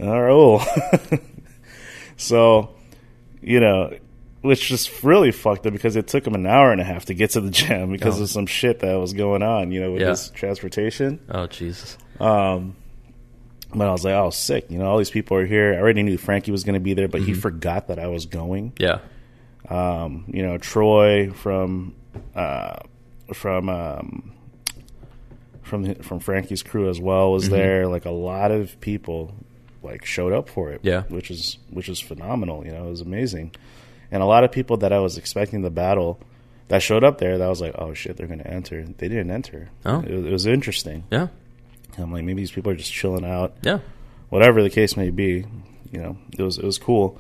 all 0.02 0.22
right. 0.60 1.22
so, 2.18 2.70
you 3.42 3.60
know, 3.60 3.98
which 4.42 4.68
just 4.68 5.04
really 5.04 5.32
fucked 5.32 5.66
up 5.66 5.74
because 5.74 5.96
it 5.96 6.08
took 6.08 6.26
him 6.26 6.36
an 6.36 6.46
hour 6.46 6.72
and 6.72 6.80
a 6.80 6.84
half 6.84 7.06
to 7.06 7.14
get 7.14 7.32
to 7.32 7.42
the 7.42 7.50
gym 7.52 7.92
because 7.92 8.20
Oh. 8.20 8.24
of 8.24 8.30
some 8.30 8.46
shit 8.46 8.80
that 8.80 8.96
was 8.96 9.14
going 9.14 9.44
on, 9.44 9.72
you 9.72 9.82
know, 9.82 9.92
with 9.92 10.02
Yeah. 10.02 10.10
his 10.10 10.30
transportation. 10.30 11.20
oh 11.30 11.48
Jesus. 11.48 11.98
But 13.74 13.90
I 13.90 13.92
was 13.92 14.06
like, 14.06 14.14
oh, 14.14 14.30
sick. 14.30 14.72
You 14.72 14.78
know, 14.80 14.86
all 14.86 14.98
these 14.98 15.10
people 15.10 15.36
are 15.38 15.46
here. 15.46 15.74
I 15.74 15.78
already 15.78 16.02
knew 16.02 16.18
Frankie 16.18 16.52
was 16.52 16.64
going 16.64 16.76
to 16.76 16.80
be 16.80 16.94
there, 16.94 17.10
but 17.10 17.22
he 17.22 17.34
forgot 17.34 17.90
that 17.90 18.00
I 18.00 18.08
was 18.08 18.26
going. 18.26 18.72
Yeah. 18.80 19.00
Um, 19.68 20.24
you 20.30 20.42
know, 20.42 20.58
Troy 20.58 21.32
from 21.32 21.94
uh, 22.34 22.78
from 23.34 23.68
um, 23.68 24.32
from 25.64 25.96
from 25.96 26.20
Frankie's 26.20 26.64
crew 26.64 26.90
as 26.90 27.02
well 27.02 27.34
was 27.34 27.50
there. 27.50 27.88
Like 27.88 28.06
a 28.06 28.10
lot 28.12 28.52
of 28.52 28.80
people 28.80 29.34
like 29.88 30.06
showed 30.06 30.34
up 30.34 30.50
for 30.50 30.72
it. 30.72 30.82
Yeah. 30.84 31.02
which 31.10 31.32
is 31.32 31.58
which 31.72 31.90
is 31.90 32.00
phenomenal. 32.00 32.66
You 32.66 32.72
know, 32.74 32.86
it 32.86 32.90
was 32.90 33.02
amazing, 33.02 33.52
and 34.12 34.22
a 34.22 34.26
lot 34.26 34.44
of 34.44 34.52
people 34.52 34.78
that 34.78 34.94
I 34.94 35.00
was 35.00 35.18
expecting 35.18 35.62
the 35.64 35.70
battle 35.72 36.20
that 36.68 36.84
showed 36.84 37.04
up 37.04 37.18
there. 37.18 37.38
That 37.38 37.48
was 37.48 37.62
like, 37.62 37.74
oh 37.78 37.94
shit, 37.94 38.18
they're 38.18 38.28
going 38.28 38.40
to 38.44 38.48
enter. 38.48 38.84
They 38.84 39.08
didn't 39.08 39.32
enter. 39.32 39.70
Oh. 39.86 40.02
it, 40.02 40.12
was- 40.12 40.26
it 40.26 40.32
was 40.32 40.46
interesting. 40.46 41.04
Yeah. 41.12 41.28
And 41.96 42.04
I'm 42.04 42.12
like, 42.12 42.24
maybe 42.26 42.42
these 42.42 42.52
people 42.52 42.72
are 42.72 42.76
just 42.76 42.92
chilling 42.94 43.26
out 43.26 43.56
Yeah. 43.64 43.80
whatever 44.30 44.62
the 44.62 44.70
case 44.70 44.96
may 44.98 45.10
be, 45.10 45.46
you 45.92 46.00
know, 46.00 46.18
it 46.38 46.44
was 46.44 46.58
it 46.60 46.66
was 46.66 46.78
cool. 46.78 47.20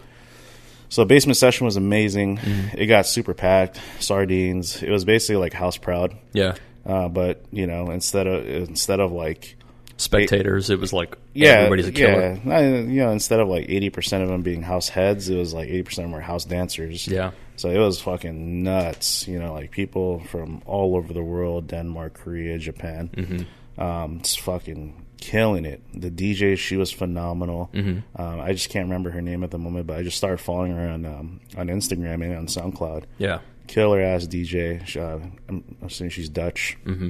So 0.89 1.03
basement 1.03 1.35
session 1.37 1.65
was 1.65 1.75
amazing. 1.75 2.37
Mm-hmm. 2.37 2.77
It 2.77 2.85
got 2.85 3.05
super 3.07 3.33
packed, 3.33 3.79
sardines. 3.99 4.81
It 4.83 4.89
was 4.89 5.03
basically 5.03 5.35
like 5.37 5.51
house 5.53 5.75
proud, 5.77 6.15
Yeah. 6.33 6.55
uh, 6.85 7.09
but 7.09 7.43
you 7.51 7.67
know, 7.67 7.89
instead 7.91 8.25
of 8.27 8.47
instead 8.47 8.99
of 9.01 9.11
like 9.11 9.56
Spectators. 9.97 10.69
It 10.69 10.79
was 10.79 10.93
like 10.93 11.17
yeah, 11.33 11.49
everybody's 11.53 11.87
a 11.87 11.91
killer. 11.91 12.39
yeah, 12.45 12.55
I- 12.57 12.65
you 12.65 13.01
know, 13.03 13.11
instead 13.11 13.39
of 13.39 13.47
like 13.47 13.65
eighty 13.69 13.89
percent 13.89 14.23
of 14.23 14.29
them 14.29 14.41
being 14.43 14.61
house 14.61 14.89
heads, 14.89 15.29
it 15.29 15.35
was 15.37 15.53
like 15.53 15.67
eighty 15.69 15.83
percent 15.83 16.05
of 16.05 16.11
them 16.11 16.19
were 16.19 16.21
house 16.25 16.45
dancers. 16.45 17.07
Yeah. 17.07 17.31
So 17.55 17.69
it 17.69 17.79
was 17.79 17.99
fucking 17.99 18.63
nuts. 18.63 19.27
You 19.27 19.39
know, 19.39 19.53
like 19.53 19.71
people 19.71 20.19
from 20.31 20.61
all 20.65 20.95
over 20.95 21.11
the 21.13 21.23
world, 21.23 21.67
Denmark, 21.67 22.13
Korea, 22.13 22.57
Japan. 22.59 23.09
Mm-hmm. 23.15 23.81
Um, 23.81 24.17
it's 24.19 24.35
fucking 24.35 25.05
killing 25.19 25.65
it. 25.65 25.81
The 25.99 26.11
DJ, 26.11 26.57
she 26.57 26.77
was 26.77 26.91
phenomenal. 26.91 27.69
Mm-hmm. 27.73 28.21
Um, 28.21 28.39
I 28.39 28.53
just 28.53 28.69
can't 28.69 28.85
remember 28.85 29.09
her 29.11 29.21
name 29.21 29.43
at 29.43 29.49
the 29.51 29.57
moment, 29.57 29.87
but 29.87 29.97
I 29.97 30.03
just 30.03 30.17
started 30.17 30.37
following 30.39 30.73
her 30.73 30.87
on 30.87 31.05
um, 31.05 31.39
on 31.57 31.67
Instagram 31.67 32.23
and 32.23 32.35
on 32.35 32.47
SoundCloud. 32.47 33.05
Yeah. 33.17 33.39
Killer 33.65 33.99
ass 34.01 34.27
DJ. 34.27 34.85
She, 34.85 34.99
uh, 34.99 35.17
I'm 35.49 35.63
assuming 35.83 36.11
she's 36.11 36.29
Dutch. 36.29 36.77
Mm-hmm. 36.85 37.09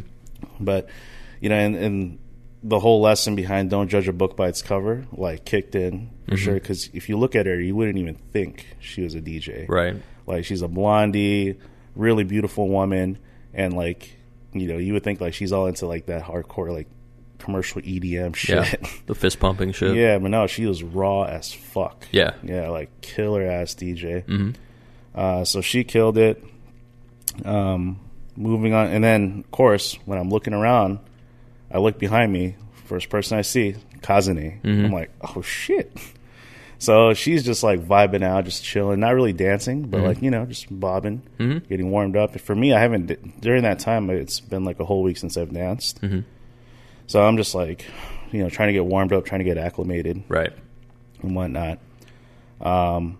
But 0.61 0.87
you 1.41 1.49
know, 1.49 1.55
and, 1.55 1.75
and 1.75 2.19
the 2.67 2.79
whole 2.79 3.01
lesson 3.01 3.35
behind 3.35 3.69
"Don't 3.69 3.87
judge 3.87 4.07
a 4.07 4.13
book 4.13 4.35
by 4.37 4.47
its 4.49 4.61
cover" 4.61 5.05
like 5.11 5.45
kicked 5.45 5.75
in 5.75 6.09
for 6.25 6.31
Mm-hmm. 6.31 6.35
sure. 6.43 6.53
Because 6.55 6.89
if 6.93 7.07
you 7.09 7.17
look 7.17 7.35
at 7.35 7.45
her, 7.45 7.59
you 7.59 7.75
wouldn't 7.75 7.97
even 7.97 8.15
think 8.15 8.65
she 8.79 9.01
was 9.01 9.15
a 9.15 9.21
DJ. 9.21 9.67
Right. 9.69 9.95
Like 10.25 10.43
she's 10.45 10.61
a 10.61 10.67
blondie, 10.67 11.57
really 11.95 12.23
beautiful 12.25 12.67
woman, 12.67 13.17
and 13.53 13.73
like 13.73 14.15
you 14.53 14.67
know, 14.67 14.77
you 14.77 14.93
would 14.93 15.03
think 15.03 15.21
like 15.21 15.33
she's 15.33 15.51
all 15.51 15.67
into 15.67 15.85
like 15.87 16.07
that 16.07 16.23
hardcore 16.23 16.71
like 16.73 16.87
commercial 17.39 17.81
EDM 17.81 18.35
shit. 18.35 18.55
Yeah. 18.57 18.89
The 19.05 19.15
fist 19.15 19.39
pumping 19.39 19.71
shit. 19.71 19.95
Yeah, 19.95 20.17
but 20.19 20.31
no, 20.31 20.47
she 20.47 20.65
was 20.65 20.83
raw 20.83 21.23
as 21.23 21.53
fuck. 21.53 22.05
Yeah. 22.11 22.33
Yeah, 22.43 22.69
like 22.69 22.89
killer 23.01 23.43
ass 23.43 23.73
DJ. 23.75 24.25
Mm-hmm. 24.25 24.51
Uh, 25.15 25.45
so 25.45 25.61
she 25.61 25.83
killed 25.85 26.17
it. 26.17 26.43
Um, 27.45 27.99
moving 28.35 28.73
on, 28.73 28.87
and 28.87 29.03
then 29.03 29.39
of 29.45 29.51
course 29.51 29.97
when 30.05 30.17
I'm 30.19 30.29
looking 30.29 30.53
around, 30.53 30.99
I 31.71 31.79
look 31.79 31.97
behind 31.99 32.31
me. 32.31 32.55
First 32.85 33.09
person 33.09 33.37
I 33.37 33.41
see, 33.41 33.75
Kazane. 34.01 34.61
Mm-hmm. 34.61 34.85
I'm 34.85 34.93
like, 34.93 35.11
oh 35.21 35.41
shit. 35.41 35.95
So 36.79 37.13
she's 37.13 37.43
just 37.43 37.63
like 37.63 37.79
vibing 37.81 38.23
out, 38.23 38.45
just 38.45 38.63
chilling, 38.63 38.99
not 38.99 39.15
really 39.15 39.33
dancing, 39.33 39.87
but 39.87 39.97
mm-hmm. 39.97 40.07
like 40.07 40.21
you 40.21 40.29
know, 40.31 40.45
just 40.45 40.67
bobbing, 40.69 41.23
mm-hmm. 41.39 41.67
getting 41.67 41.89
warmed 41.91 42.15
up. 42.15 42.39
For 42.39 42.55
me, 42.55 42.73
I 42.73 42.79
haven't 42.79 43.41
during 43.41 43.63
that 43.63 43.79
time. 43.79 44.09
It's 44.09 44.39
been 44.39 44.63
like 44.63 44.79
a 44.79 44.85
whole 44.85 45.03
week 45.03 45.17
since 45.17 45.37
I've 45.37 45.51
danced. 45.51 45.99
So 47.07 47.25
I'm 47.25 47.37
just 47.37 47.55
like, 47.55 47.85
you 48.31 48.43
know, 48.43 48.49
trying 48.49 48.67
to 48.67 48.73
get 48.73 48.85
warmed 48.85 49.13
up, 49.13 49.25
trying 49.25 49.39
to 49.39 49.45
get 49.45 49.57
acclimated 49.57 50.23
Right. 50.27 50.51
and 51.21 51.35
whatnot. 51.35 51.79
Um, 52.61 53.17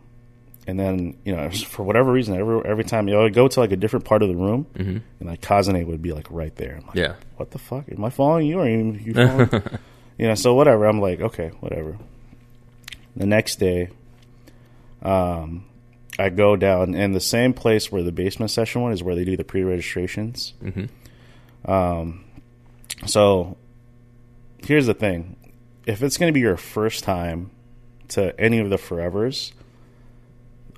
and 0.68 0.78
then 0.80 1.18
you 1.24 1.36
know, 1.36 1.50
for 1.68 1.84
whatever 1.84 2.12
reason, 2.12 2.36
every 2.38 2.62
every 2.66 2.84
time 2.84 3.08
you 3.08 3.14
know, 3.16 3.22
I 3.22 3.24
would 3.24 3.34
go 3.34 3.48
to 3.48 3.60
like 3.60 3.72
a 3.72 3.76
different 3.78 4.06
part 4.06 4.22
of 4.22 4.30
the 4.30 4.36
room, 4.36 4.68
and 4.76 5.02
like 5.22 5.42
Kazane 5.42 5.86
would 5.88 6.02
be 6.02 6.12
like 6.14 6.28
right 6.30 6.56
there. 6.56 6.76
I'm 6.80 6.88
like, 6.88 6.96
Yeah. 6.98 7.16
what 7.38 7.52
the 7.52 7.58
fuck? 7.60 7.86
Am 7.92 8.04
I 8.06 8.10
following 8.10 8.46
you 8.48 8.60
or 8.60 8.68
you 8.70 8.92
you 9.04 9.14
following? 9.16 9.50
you 10.18 10.28
know, 10.28 10.36
so 10.36 10.54
whatever. 10.54 10.86
I'm 10.86 11.00
like, 11.02 11.22
okay, 11.22 11.50
whatever. 11.62 11.98
The 13.16 13.26
next 13.26 13.56
day, 13.56 13.90
um, 15.02 15.66
I 16.20 16.30
go 16.30 16.56
down 16.56 16.94
in 16.96 17.14
the 17.14 17.20
same 17.20 17.54
place 17.54 17.92
where 17.92 18.04
the 18.04 18.12
basement 18.12 18.52
session 18.52 18.82
one 18.82 18.92
is 18.92 19.02
where 19.04 19.16
they 19.16 19.24
do 19.26 19.38
the 19.38 19.44
pre-registrations. 19.44 20.54
Mm-hmm. 20.64 21.72
Um, 21.72 22.26
so 23.06 23.58
here's 24.66 24.86
the 24.86 24.94
thing: 24.94 25.36
if 25.86 26.04
it's 26.04 26.18
going 26.18 26.30
to 26.30 26.34
be 26.34 26.40
your 26.42 26.58
first 26.58 27.04
time 27.04 27.52
to 28.10 28.40
any 28.40 28.60
of 28.60 28.70
the 28.70 28.78
Forevers, 28.78 29.52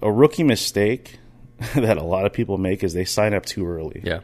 a 0.02 0.12
rookie 0.12 0.44
mistake 0.44 1.20
that 1.76 1.98
a 1.98 2.04
lot 2.04 2.26
of 2.26 2.34
people 2.34 2.58
make 2.58 2.84
is 2.84 2.94
they 2.94 3.06
sign 3.06 3.34
up 3.34 3.46
too 3.46 3.68
early. 3.68 4.02
Yeah. 4.04 4.20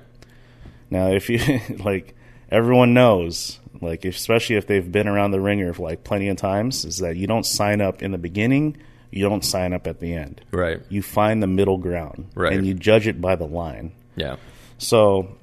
Now, 0.89 1.07
if 1.11 1.30
you 1.30 1.39
like, 1.84 2.15
everyone 2.49 2.93
knows, 2.93 3.59
like, 3.82 4.05
especially 4.05 4.55
if 4.55 4.67
they've 4.67 4.89
been 4.89 5.07
around 5.07 5.32
the 5.32 5.41
ringer 5.41 5.73
for 5.73 5.84
like 5.84 6.03
plenty 6.03 6.30
of 6.30 6.38
times, 6.38 6.86
is 6.86 6.99
that 6.99 7.17
you 7.17 7.28
don't 7.28 7.45
sign 7.45 7.82
up 7.82 8.01
in 8.03 8.11
the 8.11 8.17
beginning, 8.17 8.78
you 9.11 9.28
don't 9.28 9.43
sign 9.43 9.73
up 9.73 9.88
at 9.88 9.99
the 9.99 10.13
end. 10.13 10.41
Right. 10.51 10.82
You 10.89 11.01
find 11.01 11.41
the 11.41 11.47
middle 11.47 11.78
ground, 11.78 12.30
Right. 12.36 12.53
and 12.53 12.65
you 12.65 12.73
judge 12.73 13.07
it 13.07 13.19
by 13.21 13.36
the 13.36 13.45
line. 13.47 13.93
Yeah. 14.15 14.36
So, 14.78 15.36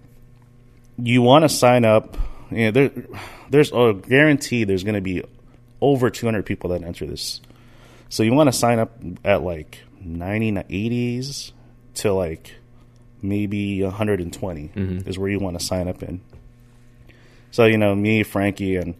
you 0.98 1.22
want 1.22 1.42
to 1.44 1.48
sign 1.48 1.84
up. 1.84 2.16
You 2.50 2.66
know, 2.66 2.70
there, 2.70 2.90
there's 3.50 3.72
a 3.72 3.94
guarantee 3.94 4.64
there's 4.64 4.84
going 4.84 4.94
to 4.94 5.00
be 5.00 5.22
over 5.80 6.10
200 6.10 6.44
people 6.46 6.70
that 6.70 6.82
enter 6.82 7.06
this. 7.06 7.40
So 8.08 8.22
you 8.22 8.34
want 8.34 8.48
to 8.48 8.52
sign 8.52 8.78
up 8.78 9.00
at 9.24 9.42
like 9.42 9.78
90, 9.91 9.91
80s 10.04 11.52
to 11.94 12.12
like 12.12 12.54
maybe 13.20 13.82
120 13.82 14.70
is 15.06 15.18
where 15.18 15.28
you 15.30 15.38
want 15.38 15.58
to 15.58 15.64
sign 15.64 15.88
up 15.88 16.02
in. 16.02 16.20
So 17.50 17.66
you 17.66 17.76
know, 17.78 17.94
me, 17.94 18.22
Frankie, 18.22 18.76
and 18.76 18.94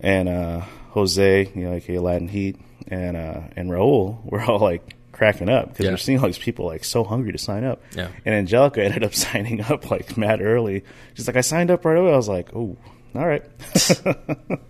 and 0.00 0.28
uh, 0.28 0.60
Jose, 0.90 1.52
you 1.54 1.64
know, 1.64 1.72
like 1.74 1.88
Latin 1.88 2.28
Heat, 2.28 2.56
and 2.88 3.16
uh, 3.16 3.40
and 3.56 3.70
Raul, 3.70 4.18
we're 4.24 4.42
all 4.44 4.58
like 4.58 4.96
cracking 5.12 5.48
up 5.48 5.68
because 5.68 5.84
Yeah. 5.84 5.90
we're 5.92 5.96
seeing 5.98 6.18
all 6.18 6.26
these 6.26 6.38
people 6.38 6.66
like 6.66 6.82
so 6.84 7.04
hungry 7.04 7.30
to 7.32 7.38
sign 7.38 7.62
up. 7.64 7.80
Yeah. 7.94 8.08
And 8.24 8.34
Angelica 8.34 8.82
ended 8.84 9.04
up 9.04 9.14
signing 9.14 9.60
up 9.60 9.90
like 9.90 10.16
mad 10.16 10.40
early. 10.42 10.82
She's 11.14 11.26
like, 11.26 11.36
I 11.36 11.42
signed 11.42 11.70
up 11.70 11.84
right 11.84 11.96
away. 11.98 12.12
I 12.12 12.16
was 12.16 12.28
like, 12.28 12.48
oh, 12.56 12.76
all 13.14 13.26
right. 13.26 13.44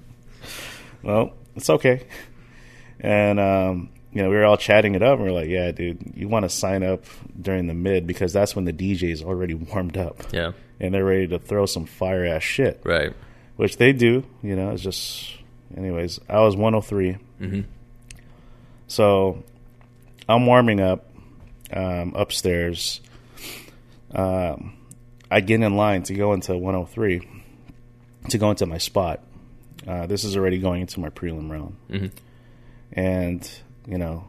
well, 1.03 1.32
it's 1.57 1.70
okay. 1.70 2.07
And 3.01 3.40
um, 3.40 3.88
you 4.12 4.22
know, 4.22 4.28
we 4.30 4.36
were 4.36 4.44
all 4.44 4.56
chatting 4.56 4.94
it 4.94 5.02
up, 5.02 5.18
and 5.18 5.22
we 5.24 5.28
are 5.30 5.32
like, 5.40 5.48
"Yeah, 5.48 5.70
dude, 5.72 6.12
you 6.16 6.28
want 6.28 6.44
to 6.44 6.48
sign 6.48 6.82
up 6.82 7.04
during 7.40 7.66
the 7.68 7.74
mid 7.74 8.06
because 8.06 8.32
that's 8.32 8.56
when 8.56 8.64
the 8.64 8.72
DJ 8.72 9.11
is 9.11 9.22
already 9.22 9.54
warmed 9.54 9.96
up, 9.96 10.22
Yeah. 10.32 10.52
and 10.80 10.92
they're 10.94 11.04
ready 11.04 11.28
to 11.28 11.38
throw 11.38 11.66
some 11.66 11.86
fire 11.86 12.24
ass 12.26 12.42
shit." 12.42 12.80
Right. 12.84 13.12
which 13.56 13.76
they 13.76 13.92
do. 13.92 14.24
You 14.42 14.56
know, 14.56 14.70
it's 14.70 14.82
just, 14.82 15.34
anyways. 15.76 16.18
I 16.30 16.40
was 16.40 16.56
103, 16.56 17.18
Mhm. 17.42 17.64
so 18.86 19.44
I'm 20.28 20.46
warming 20.46 20.80
up 20.80 21.06
um, 21.72 22.14
upstairs. 22.16 23.00
Um, 24.12 24.72
I 25.30 25.40
get 25.40 25.61
in 25.61 25.76
line 25.76 26.02
to 26.04 26.14
go 26.14 26.32
into 26.32 26.56
103 26.56 27.20
to 28.30 28.38
go 28.38 28.50
into 28.50 28.66
my 28.66 28.78
spot. 28.78 29.20
Uh, 29.86 30.06
this 30.06 30.24
is 30.24 30.36
already 30.36 30.58
going 30.58 30.80
into 30.80 30.98
my 31.00 31.11
prelim 31.11 31.50
round, 31.50 31.76
Mhm. 31.90 32.11
and 32.92 33.50
you 33.91 33.99
know, 33.99 34.24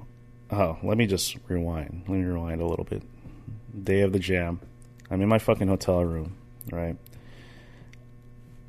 oh, 0.50 0.78
let 0.82 0.98
me 0.98 1.06
just 1.06 1.38
rewind. 1.48 2.04
Let 2.08 2.18
me 2.18 2.24
rewind 2.24 2.62
a 2.62 2.66
little 2.66 2.84
bit. 2.84 3.04
Day 3.84 4.02
of 4.02 4.12
the 4.12 4.20
jam. 4.20 4.60
I'm 5.10 5.22
in 5.22 5.30
my 5.30 5.38
fucking 5.38 5.68
hotel 5.68 6.04
room, 6.04 6.36
right? 6.72 6.98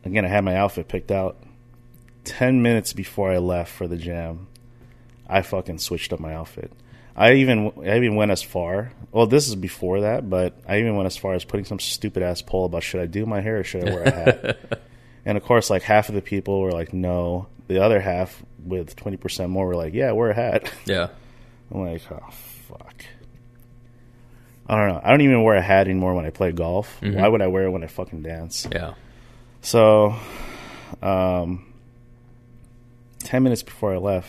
Again, 0.05 0.25
I 0.25 0.29
had 0.29 0.45
my 0.45 0.55
outfit 0.55 0.89
picked 0.89 1.11
out. 1.11 1.39
Ten 2.25 2.63
minutes 2.63 2.93
before 2.93 3.33
I 3.33 3.39
left 3.39 3.73
for 3.73 3.89
the 3.89 3.97
jam, 3.97 4.49
I 5.27 5.41
fucking 5.43 5.79
switched 5.79 6.13
up 6.13 6.21
my 6.21 6.35
outfit. 6.35 6.71
I 7.17 7.35
even 7.35 7.73
I 7.79 7.97
even 7.97 8.15
went 8.15 8.31
as 8.31 8.43
far. 8.43 8.93
Well, 9.11 9.27
this 9.27 9.49
is 9.49 9.55
before 9.55 10.03
that, 10.03 10.29
but 10.29 10.59
I 10.69 10.79
even 10.79 10.97
went 10.97 11.07
as 11.07 11.17
far 11.17 11.35
as 11.35 11.45
putting 11.45 11.65
some 11.65 11.79
stupid 11.79 12.23
ass 12.23 12.43
poll 12.43 12.67
about 12.67 12.83
should 12.83 13.01
I 13.01 13.07
do 13.07 13.25
my 13.25 13.41
hair 13.41 13.61
or 13.61 13.65
should 13.65 13.89
I 13.89 13.93
wear 13.93 14.03
a 14.03 14.11
hat. 14.11 14.83
and 15.25 15.39
of 15.39 15.45
course, 15.45 15.71
like 15.71 15.83
half 15.83 16.09
of 16.09 16.15
the 16.15 16.23
people 16.23 16.61
were 16.61 16.73
like 16.73 16.93
no. 16.93 17.49
The 17.69 17.83
other 17.83 18.01
half, 18.01 18.43
with 18.65 18.95
twenty 18.97 19.17
percent 19.17 19.51
more, 19.51 19.67
were 19.67 19.77
like 19.77 19.95
yeah, 19.95 20.13
wear 20.13 20.31
a 20.31 20.35
hat. 20.35 20.71
Yeah. 20.87 21.09
I'm 21.73 21.81
like 21.87 22.03
oh 22.11 22.31
fuck. 22.69 23.05
I 24.67 24.77
don't 24.77 24.89
know. 24.89 25.01
I 25.03 25.11
don't 25.11 25.23
even 25.23 25.43
wear 25.43 25.57
a 25.57 25.63
hat 25.63 25.87
anymore 25.89 26.15
when 26.15 26.25
I 26.27 26.31
play 26.31 26.53
golf. 26.53 26.99
Mhm. 27.01 27.17
Why 27.21 27.29
would 27.29 27.43
I 27.43 27.47
wear 27.49 27.65
it 27.65 27.71
when 27.71 27.83
I 27.83 27.87
fucking 27.89 28.23
dance? 28.23 28.67
Yeah. 28.71 28.95
So, 29.61 30.15
um, 31.03 31.73
10 33.25 33.43
minutes 33.43 33.63
before 33.63 33.95
I 33.95 33.99
left, 33.99 34.29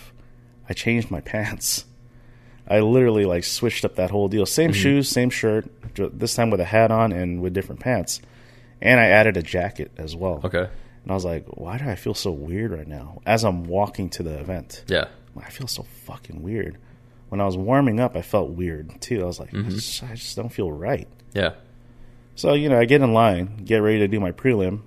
I 0.69 0.73
changed 0.73 1.11
my 1.11 1.21
pants. 1.33 1.85
I 2.67 2.79
literally 2.79 3.25
like 3.25 3.43
switched 3.43 3.83
up 3.85 3.95
that 3.95 4.09
whole 4.09 4.27
deal. 4.27 4.45
Same 4.45 4.71
shoes, 4.73 5.09
same 5.09 5.29
shirt, 5.29 5.65
this 5.95 6.33
time 6.35 6.49
with 6.49 6.59
a 6.61 6.65
hat 6.65 6.91
on 6.91 7.11
and 7.11 7.41
with 7.41 7.53
different 7.53 7.81
pants. 7.81 8.21
And 8.81 8.99
I 8.99 9.05
added 9.07 9.37
a 9.37 9.41
jacket 9.41 9.91
as 9.97 10.15
well. 10.15 10.41
Okay. 10.43 10.67
And 11.03 11.11
I 11.11 11.15
was 11.15 11.25
like, 11.25 11.45
why 11.47 11.77
do 11.77 11.85
I 11.85 11.95
feel 11.95 12.13
so 12.13 12.31
weird 12.31 12.71
right 12.71 12.87
now? 12.87 13.21
As 13.25 13.43
I'm 13.43 13.65
walking 13.65 14.09
to 14.11 14.23
the 14.23 14.39
event, 14.39 14.83
Yeah. 14.87 15.05
I 15.39 15.49
feel 15.49 15.67
so 15.67 15.83
fucking 16.05 16.43
weird. 16.43 16.77
When 17.29 17.41
I 17.41 17.45
was 17.45 17.57
warming 17.57 17.99
up, 17.99 18.15
I 18.15 18.21
felt 18.21 18.51
weird 18.51 19.01
too. 19.01 19.23
I 19.23 19.25
was 19.25 19.39
like, 19.39 19.51
mm-hmm. 19.51 19.67
I, 19.67 19.71
just, 19.71 20.03
I 20.03 20.13
just 20.13 20.35
don't 20.35 20.49
feel 20.49 20.71
right. 20.71 21.07
Yeah. 21.33 21.53
So, 22.35 22.53
you 22.53 22.69
know, 22.69 22.79
I 22.79 22.85
get 22.85 23.01
in 23.01 23.13
line, 23.13 23.63
get 23.65 23.77
ready 23.77 23.99
to 23.99 24.07
do 24.07 24.19
my 24.19 24.31
prelim. 24.31 24.81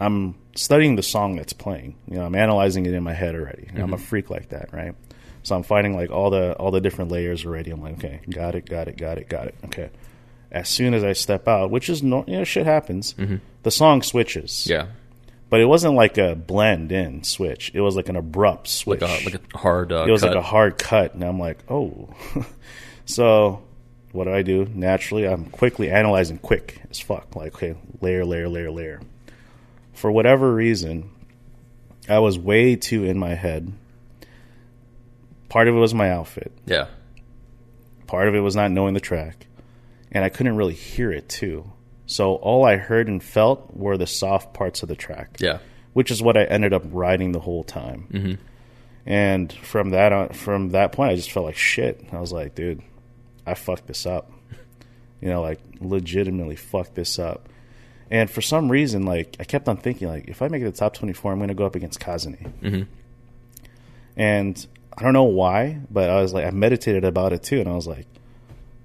I'm 0.00 0.34
studying 0.56 0.96
the 0.96 1.02
song 1.02 1.36
that's 1.36 1.52
playing. 1.52 1.96
You 2.08 2.16
know, 2.16 2.24
I'm 2.24 2.34
analyzing 2.34 2.86
it 2.86 2.94
in 2.94 3.02
my 3.02 3.14
head 3.14 3.34
already. 3.34 3.70
Know, 3.72 3.84
I'm 3.84 3.92
a 3.92 3.96
mm-hmm. 3.96 4.04
freak 4.04 4.30
like 4.30 4.48
that, 4.48 4.72
right? 4.72 4.94
So 5.44 5.56
I'm 5.56 5.62
finding 5.62 5.96
like 5.96 6.10
all 6.10 6.30
the 6.30 6.54
all 6.54 6.70
the 6.70 6.80
different 6.80 7.10
layers 7.10 7.44
already. 7.44 7.70
I'm 7.70 7.80
like, 7.80 7.94
okay, 7.94 8.20
got 8.30 8.54
it, 8.54 8.66
got 8.66 8.88
it, 8.88 8.96
got 8.96 9.18
it, 9.18 9.28
got 9.28 9.48
it. 9.48 9.54
Okay. 9.66 9.90
As 10.50 10.68
soon 10.68 10.94
as 10.94 11.02
I 11.02 11.14
step 11.14 11.48
out, 11.48 11.70
which 11.70 11.88
is 11.88 12.02
no, 12.02 12.24
you 12.26 12.38
know, 12.38 12.44
shit 12.44 12.66
happens. 12.66 13.14
Mm-hmm. 13.14 13.36
The 13.62 13.70
song 13.70 14.02
switches. 14.02 14.66
Yeah. 14.68 14.86
But 15.52 15.60
it 15.60 15.66
wasn't 15.66 15.96
like 15.96 16.16
a 16.16 16.34
blend 16.34 16.92
in 16.92 17.24
switch. 17.24 17.72
It 17.74 17.82
was 17.82 17.94
like 17.94 18.08
an 18.08 18.16
abrupt 18.16 18.68
switch 18.68 19.02
Like 19.02 19.20
a 19.20 19.24
like 19.26 19.34
a 19.34 19.58
hard. 19.58 19.92
Uh, 19.92 20.06
it 20.08 20.10
was 20.10 20.22
cut. 20.22 20.28
like 20.28 20.38
a 20.38 20.40
hard 20.40 20.78
cut, 20.78 21.12
and 21.12 21.22
I'm 21.22 21.38
like, 21.38 21.58
oh. 21.70 22.08
so, 23.04 23.62
what 24.12 24.24
do 24.24 24.32
I 24.32 24.40
do? 24.40 24.64
Naturally, 24.72 25.28
I'm 25.28 25.50
quickly 25.50 25.90
analyzing, 25.90 26.38
quick 26.38 26.80
as 26.90 27.00
fuck. 27.00 27.36
Like, 27.36 27.54
okay, 27.56 27.74
layer, 28.00 28.24
layer, 28.24 28.48
layer, 28.48 28.70
layer. 28.70 29.02
For 29.92 30.10
whatever 30.10 30.54
reason, 30.54 31.10
I 32.08 32.20
was 32.20 32.38
way 32.38 32.74
too 32.74 33.04
in 33.04 33.18
my 33.18 33.34
head. 33.34 33.74
Part 35.50 35.68
of 35.68 35.74
it 35.74 35.78
was 35.78 35.92
my 35.92 36.10
outfit. 36.10 36.50
Yeah. 36.64 36.86
Part 38.06 38.26
of 38.26 38.34
it 38.34 38.40
was 38.40 38.56
not 38.56 38.70
knowing 38.70 38.94
the 38.94 39.00
track, 39.00 39.48
and 40.12 40.24
I 40.24 40.30
couldn't 40.30 40.56
really 40.56 40.72
hear 40.72 41.12
it 41.12 41.28
too. 41.28 41.70
So 42.12 42.34
all 42.36 42.64
I 42.64 42.76
heard 42.76 43.08
and 43.08 43.22
felt 43.22 43.74
were 43.74 43.96
the 43.96 44.06
soft 44.06 44.52
parts 44.54 44.82
of 44.82 44.88
the 44.88 44.96
track 44.96 45.36
Yeah. 45.40 45.58
which 45.92 46.10
is 46.10 46.22
what 46.22 46.36
I 46.36 46.44
ended 46.44 46.72
up 46.72 46.82
riding 46.90 47.32
the 47.32 47.40
whole 47.40 47.64
time. 47.64 48.06
Mm-hmm. 48.12 48.34
And 49.06 49.52
from 49.52 49.90
that 49.90 50.12
on, 50.12 50.28
from 50.30 50.70
that 50.70 50.92
point, 50.92 51.10
I 51.12 51.16
just 51.16 51.32
felt 51.32 51.46
like 51.46 51.56
shit. 51.56 52.04
I 52.12 52.20
was 52.20 52.32
like, 52.32 52.54
dude, 52.54 52.82
I 53.46 53.54
fucked 53.54 53.86
this 53.86 54.06
up. 54.06 54.30
You 55.20 55.28
know, 55.28 55.40
like 55.42 55.60
legitimately 55.80 56.56
fucked 56.56 56.94
this 56.94 57.18
up. 57.18 57.48
And 58.10 58.30
for 58.30 58.42
some 58.42 58.70
reason, 58.70 59.04
like 59.04 59.36
I 59.40 59.44
kept 59.44 59.68
on 59.68 59.76
thinking, 59.76 60.06
like 60.08 60.28
if 60.28 60.42
I 60.42 60.48
make 60.48 60.62
it 60.62 60.66
the 60.66 60.72
top 60.72 60.94
twenty 60.94 61.12
four, 61.14 61.32
I'm 61.32 61.38
going 61.38 61.48
to 61.48 61.54
go 61.54 61.64
up 61.66 61.74
against 61.74 61.98
Kazane. 62.00 62.52
Mhm. 62.62 62.86
And 64.16 64.66
I 64.96 65.02
don't 65.02 65.14
know 65.14 65.24
why, 65.24 65.80
but 65.90 66.10
I 66.10 66.20
was 66.20 66.34
like, 66.34 66.44
I 66.44 66.50
meditated 66.50 67.04
about 67.04 67.32
it 67.32 67.42
too, 67.42 67.58
and 67.60 67.68
I 67.68 67.72
was 67.74 67.86
like, 67.86 68.06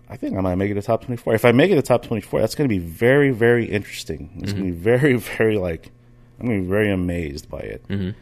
I 0.09 0.15
think 0.15 0.37
I 0.37 0.41
might 0.41 0.55
make 0.55 0.71
it 0.71 0.75
the 0.75 0.81
top 0.81 1.03
24. 1.05 1.33
If 1.35 1.43
I 1.45 1.51
make 1.51 1.69
it 1.71 1.75
the 1.75 1.81
top 1.81 2.03
24, 2.03 2.39
that's 2.39 2.55
going 2.55 2.69
to 2.69 2.73
be 2.73 2.79
very, 2.79 3.31
very 3.31 3.65
interesting. 3.65 4.29
It's 4.41 4.53
going 4.53 4.65
to 4.65 4.71
be 4.71 4.77
very, 4.77 5.15
very 5.37 5.57
like, 5.57 5.91
I'm 6.39 6.47
going 6.47 6.59
to 6.59 6.63
be 6.63 6.69
very 6.69 6.91
amazed 6.91 7.49
by 7.49 7.59
it. 7.59 7.85
Mhm. 7.89 8.15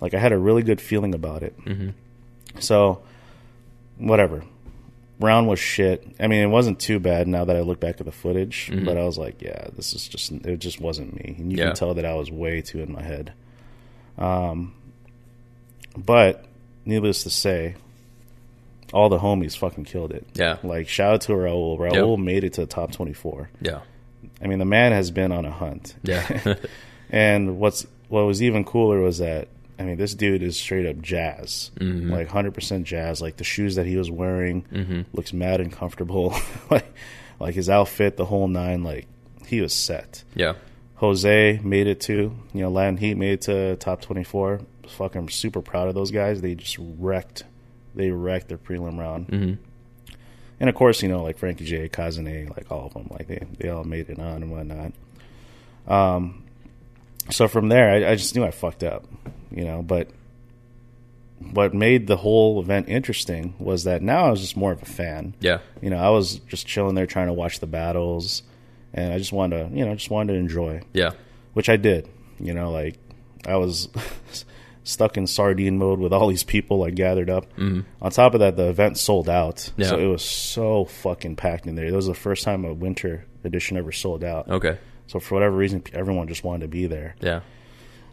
Like, 0.00 0.14
I 0.14 0.18
had 0.18 0.32
a 0.32 0.38
really 0.38 0.62
good 0.62 0.80
feeling 0.80 1.14
about 1.14 1.42
it. 1.42 1.58
Mhm. 1.64 1.94
So, 2.60 3.02
whatever. 3.98 4.44
Round 5.20 5.46
was 5.48 5.58
shit. 5.60 6.06
I 6.20 6.26
mean, 6.26 6.42
it 6.42 6.46
wasn't 6.48 6.78
too 6.80 6.98
bad 6.98 7.28
now 7.28 7.44
that 7.44 7.54
I 7.56 7.60
look 7.60 7.78
back 7.80 8.00
at 8.00 8.06
the 8.06 8.12
footage, 8.12 8.70
but 8.84 8.96
I 8.96 9.04
was 9.04 9.18
like, 9.18 9.40
yeah, 9.40 9.68
this 9.76 9.94
is 9.94 10.08
just, 10.08 10.32
it 10.32 10.58
just 10.58 10.80
wasn't 10.80 11.14
me. 11.14 11.36
And 11.38 11.52
you 11.52 11.58
Yeah. 11.58 11.66
can 11.66 11.74
tell 11.76 11.94
that 11.94 12.04
I 12.04 12.14
was 12.14 12.30
way 12.30 12.60
too 12.60 12.80
in 12.80 12.90
my 12.92 13.02
head. 13.02 13.32
Um, 14.18 14.74
but, 15.96 16.44
needless 16.84 17.22
to 17.24 17.30
say, 17.30 17.74
all 18.92 19.08
the 19.08 19.18
homies 19.18 19.56
fucking 19.56 19.84
killed 19.84 20.12
it. 20.12 20.26
Yeah. 20.34 20.58
Like 20.62 20.88
shout 20.88 21.14
out 21.14 21.20
to 21.22 21.32
Raul. 21.32 21.78
Raul 21.78 22.22
made 22.22 22.44
it 22.44 22.54
to 22.54 22.62
the 22.62 22.66
top 22.66 22.92
twenty 22.92 23.12
four. 23.12 23.50
Yeah. 23.60 23.80
I 24.42 24.46
mean, 24.46 24.58
the 24.58 24.64
man 24.64 24.92
has 24.92 25.10
been 25.10 25.32
on 25.32 25.44
a 25.44 25.50
hunt. 25.50 25.94
Yeah. 26.02 26.54
And 27.12 27.58
what's 27.58 27.86
what 28.08 28.22
was 28.22 28.42
even 28.42 28.64
cooler 28.64 29.00
was 29.00 29.18
that 29.18 29.48
I 29.78 29.84
mean, 29.84 29.96
this 29.96 30.14
dude 30.14 30.42
is 30.42 30.56
straight 30.56 30.86
up 30.86 31.00
jazz, 31.00 31.70
mm-hmm. 31.76 32.10
like 32.10 32.28
hundred 32.28 32.54
percent 32.54 32.86
jazz. 32.86 33.20
Like 33.20 33.36
the 33.36 33.44
shoes 33.44 33.76
that 33.76 33.86
he 33.86 33.96
was 33.96 34.10
wearing 34.10 34.62
mm-hmm. 34.72 35.02
looks 35.12 35.32
mad 35.32 35.60
and 35.60 35.70
comfortable. 35.70 36.34
like, 36.70 36.86
like 37.38 37.54
his 37.54 37.68
outfit, 37.68 38.16
the 38.16 38.24
whole 38.24 38.48
nine. 38.48 38.82
Like 38.82 39.06
he 39.46 39.60
was 39.60 39.74
set. 39.74 40.24
yeah. 40.34 40.54
Jose 40.96 41.58
made 41.64 41.88
it 41.88 42.00
to, 42.02 42.32
You 42.54 42.60
know, 42.60 42.70
Latin 42.70 42.96
Heat 42.96 43.14
made 43.14 43.32
it 43.32 43.40
to 43.42 43.76
top 43.76 44.00
twenty 44.00 44.24
four. 44.24 44.60
Fucking 44.86 45.28
super 45.30 45.60
proud 45.60 45.88
of 45.88 45.94
those 45.94 46.10
guys. 46.10 46.40
They 46.40 46.54
just 46.54 46.76
wrecked. 46.78 47.44
They 47.94 48.10
wrecked 48.10 48.48
their 48.48 48.58
prelim 48.58 48.98
round. 48.98 49.28
Mhm. 49.28 49.58
And 50.60 50.68
of 50.68 50.74
course, 50.76 51.02
you 51.02 51.08
know, 51.08 51.22
like 51.22 51.38
Frankie 51.38 51.64
J, 51.64 51.88
Kazane, 51.88 52.48
like 52.56 52.70
all 52.70 52.86
of 52.86 52.94
them, 52.94 53.08
like 53.10 53.26
they 53.26 53.42
they 53.58 53.68
all 53.68 53.84
made 53.84 54.08
it 54.08 54.18
on 54.18 54.42
and 54.42 54.50
whatnot. 54.50 54.92
Um, 55.88 56.44
so 57.30 57.48
from 57.48 57.68
there, 57.68 57.90
I, 57.90 58.12
I 58.12 58.14
just 58.14 58.34
knew 58.36 58.44
I 58.44 58.50
fucked 58.52 58.82
up, 58.84 59.04
you 59.50 59.64
know. 59.64 59.82
But 59.82 60.08
what 61.52 61.74
made 61.74 62.06
the 62.06 62.16
whole 62.16 62.60
event 62.60 62.88
interesting 62.88 63.54
was 63.58 63.84
that 63.84 64.00
now 64.02 64.26
I 64.26 64.30
was 64.30 64.40
just 64.40 64.56
more 64.56 64.72
of 64.72 64.80
a 64.82 64.86
fan. 64.86 65.34
Yeah. 65.40 65.58
You 65.80 65.90
know, 65.90 65.98
I 65.98 66.10
was 66.10 66.36
just 66.48 66.66
chilling 66.66 66.94
there 66.94 67.06
trying 67.06 67.26
to 67.26 67.32
watch 67.32 67.58
the 67.60 67.66
battles, 67.66 68.42
and 68.94 69.12
I 69.12 69.18
just 69.18 69.32
wanted 69.32 69.68
to, 69.70 69.76
you 69.76 69.84
know, 69.84 69.94
just 69.94 70.10
wanted 70.10 70.34
to 70.34 70.38
enjoy, 70.38 70.82
Yeah. 70.92 71.10
which 71.54 71.68
I 71.68 71.76
did. 71.76 72.08
You 72.38 72.54
know, 72.54 72.70
like 72.70 72.96
I 73.46 73.56
was 73.56 73.88
stuck 74.84 75.16
in 75.16 75.26
sardine 75.26 75.78
mode 75.78 75.98
with 76.00 76.12
all 76.12 76.26
these 76.28 76.42
people 76.44 76.78
like 76.78 76.94
gathered 76.94 77.30
up. 77.30 77.54
Mm. 77.56 77.84
On 78.00 78.10
top 78.10 78.34
of 78.34 78.40
that, 78.40 78.56
the 78.56 78.68
event 78.68 78.98
sold 78.98 79.28
out, 79.28 79.70
Yeah. 79.76 79.88
so 79.88 79.98
it 79.98 80.06
was 80.06 80.24
so 80.24 80.84
fucking 80.86 81.36
packed 81.36 81.66
in 81.66 81.74
there. 81.76 81.86
It 81.86 81.92
was 81.92 82.06
the 82.06 82.14
first 82.14 82.42
time 82.44 82.64
a 82.64 82.72
winter 82.74 83.24
edition 83.44 83.76
ever 83.76 83.92
sold 83.92 84.24
out. 84.24 84.48
Okay. 84.48 84.78
So 85.06 85.20
for 85.20 85.34
whatever 85.34 85.56
reason, 85.56 85.82
everyone 85.92 86.26
just 86.28 86.42
wanted 86.44 86.62
to 86.62 86.68
be 86.68 86.86
there. 86.86 87.14
Yeah. 87.20 87.40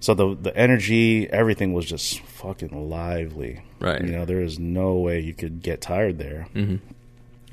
So 0.01 0.13
the 0.13 0.35
the 0.39 0.55
energy, 0.55 1.29
everything 1.29 1.73
was 1.73 1.85
just 1.85 2.19
fucking 2.21 2.89
lively. 2.89 3.61
Right. 3.79 4.01
You 4.01 4.11
know, 4.11 4.25
there 4.25 4.41
is 4.41 4.57
no 4.59 4.95
way 4.95 5.19
you 5.21 5.33
could 5.33 5.61
get 5.61 5.81
tired 5.81 6.17
there. 6.17 6.47
Mm-hmm. 6.55 6.75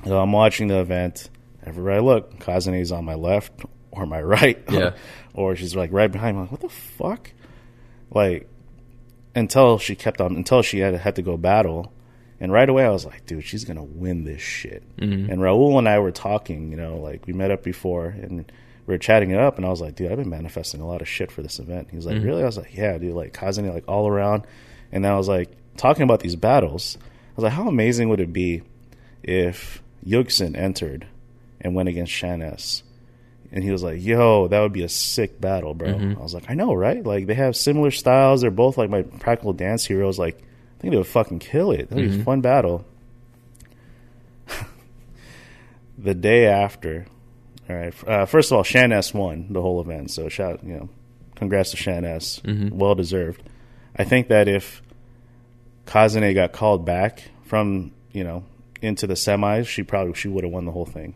So 0.07 0.19
I'm 0.19 0.31
watching 0.31 0.67
the 0.67 0.79
event. 0.79 1.29
Everywhere 1.65 1.95
I 1.95 1.99
look, 1.99 2.39
Kazane's 2.39 2.91
on 2.93 3.03
my 3.03 3.15
left 3.15 3.51
or 3.91 4.05
my 4.05 4.21
right. 4.35 4.63
Yeah. 4.69 4.91
or 5.33 5.55
she's 5.55 5.75
like 5.75 5.91
right 5.91 6.11
behind 6.11 6.37
me. 6.37 6.43
I'm 6.43 6.45
like, 6.45 6.51
what 6.51 6.61
the 6.61 6.69
fuck? 6.69 7.31
Like, 8.11 8.47
until 9.37 9.77
she 9.77 9.95
kept 9.95 10.19
on, 10.19 10.35
until 10.35 10.61
she 10.61 10.79
had, 10.79 10.95
had 10.95 11.15
to 11.15 11.21
go 11.21 11.37
battle. 11.37 11.93
And 12.39 12.51
right 12.51 12.69
away, 12.69 12.85
I 12.85 12.89
was 12.89 13.05
like, 13.05 13.25
dude, 13.25 13.43
she's 13.43 13.65
going 13.65 13.77
to 13.77 13.83
win 13.83 14.23
this 14.23 14.41
shit. 14.41 14.83
Mm-hmm. 14.97 15.31
And 15.31 15.41
Raul 15.41 15.77
and 15.77 15.87
I 15.87 15.99
were 15.99 16.11
talking, 16.11 16.71
you 16.71 16.77
know, 16.77 16.97
like 16.97 17.25
we 17.25 17.33
met 17.33 17.51
up 17.51 17.63
before 17.63 18.07
and 18.07 18.51
we 18.85 18.93
were 18.93 18.97
chatting 18.97 19.31
it 19.31 19.39
up, 19.39 19.57
and 19.57 19.65
I 19.65 19.69
was 19.69 19.81
like, 19.81 19.95
dude, 19.95 20.11
I've 20.11 20.17
been 20.17 20.29
manifesting 20.29 20.79
a 20.79 20.87
lot 20.87 21.01
of 21.01 21.09
shit 21.09 21.31
for 21.31 21.41
this 21.41 21.59
event. 21.59 21.89
He's 21.91 22.05
like, 22.05 22.23
really? 22.23 22.41
I 22.41 22.45
was 22.45 22.57
like, 22.57 22.73
yeah, 22.73 22.97
dude, 22.97 23.15
like 23.15 23.33
Kazane 23.33 23.73
like 23.73 23.83
all 23.87 24.07
around. 24.07 24.47
And 24.91 25.03
then 25.03 25.11
I 25.11 25.17
was 25.17 25.27
like, 25.27 25.49
talking 25.75 26.03
about 26.03 26.21
these 26.21 26.35
battles. 26.35 26.97
I 27.01 27.33
was 27.35 27.43
like, 27.43 27.53
how 27.53 27.67
amazing 27.67 28.09
would 28.09 28.21
it 28.21 28.31
be 28.31 28.63
if 29.23 29.83
Yugson 30.05 30.55
entered 30.55 31.05
and 31.59 31.75
went 31.75 31.89
against 31.89 32.13
Shan 32.13 32.41
S? 32.41 32.83
And 33.51 33.63
he 33.63 33.71
was 33.71 33.81
like, 33.81 34.03
yo, 34.03 34.47
that 34.47 34.59
would 34.59 34.73
be 34.73 34.83
a 34.83 34.89
sick 34.89 35.39
battle, 35.39 35.73
bro. 35.73 35.93
Mm-hmm. 35.93 36.19
I 36.19 36.23
was 36.23 36.33
like, 36.33 36.49
I 36.49 36.53
know, 36.53 36.73
right? 36.73 37.03
Like, 37.03 37.27
they 37.27 37.33
have 37.33 37.55
similar 37.55 37.91
styles. 37.91 38.41
They're 38.41 38.51
both 38.51 38.77
like 38.77 38.89
my 38.89 39.03
practical 39.03 39.53
dance 39.53 39.85
heroes. 39.85 40.19
Like, 40.19 40.37
I 40.37 40.81
think 40.81 40.91
they 40.91 40.97
would 40.97 41.07
fucking 41.07 41.39
kill 41.39 41.71
it. 41.71 41.89
That 41.89 41.95
would 41.95 42.01
be 42.01 42.07
a 42.07 42.13
mm-hmm. 42.13 42.23
fun 42.23 42.41
battle. 42.41 42.85
the 45.97 46.13
day 46.13 46.45
after, 46.45 47.05
all 47.69 47.75
right. 47.75 48.07
Uh, 48.07 48.25
first 48.25 48.51
of 48.51 48.57
all, 48.57 48.63
Shan 48.63 48.91
S 48.91 49.13
won 49.13 49.47
the 49.51 49.61
whole 49.61 49.79
event, 49.81 50.11
so 50.11 50.29
shout, 50.29 50.63
you 50.63 50.73
know, 50.73 50.89
congrats 51.35 51.71
to 51.71 51.77
Shan 51.77 52.05
S, 52.05 52.41
mm-hmm. 52.43 52.77
well 52.77 52.95
deserved. 52.95 53.41
I 53.95 54.03
think 54.03 54.27
that 54.27 54.47
if 54.47 54.81
Kazane 55.85 56.33
got 56.35 56.51
called 56.51 56.85
back 56.85 57.23
from 57.43 57.91
you 58.11 58.23
know 58.23 58.43
into 58.81 59.07
the 59.07 59.15
semis, 59.15 59.67
she 59.67 59.83
probably 59.83 60.13
she 60.13 60.27
would 60.27 60.43
have 60.43 60.53
won 60.53 60.65
the 60.65 60.71
whole 60.71 60.85
thing. 60.85 61.15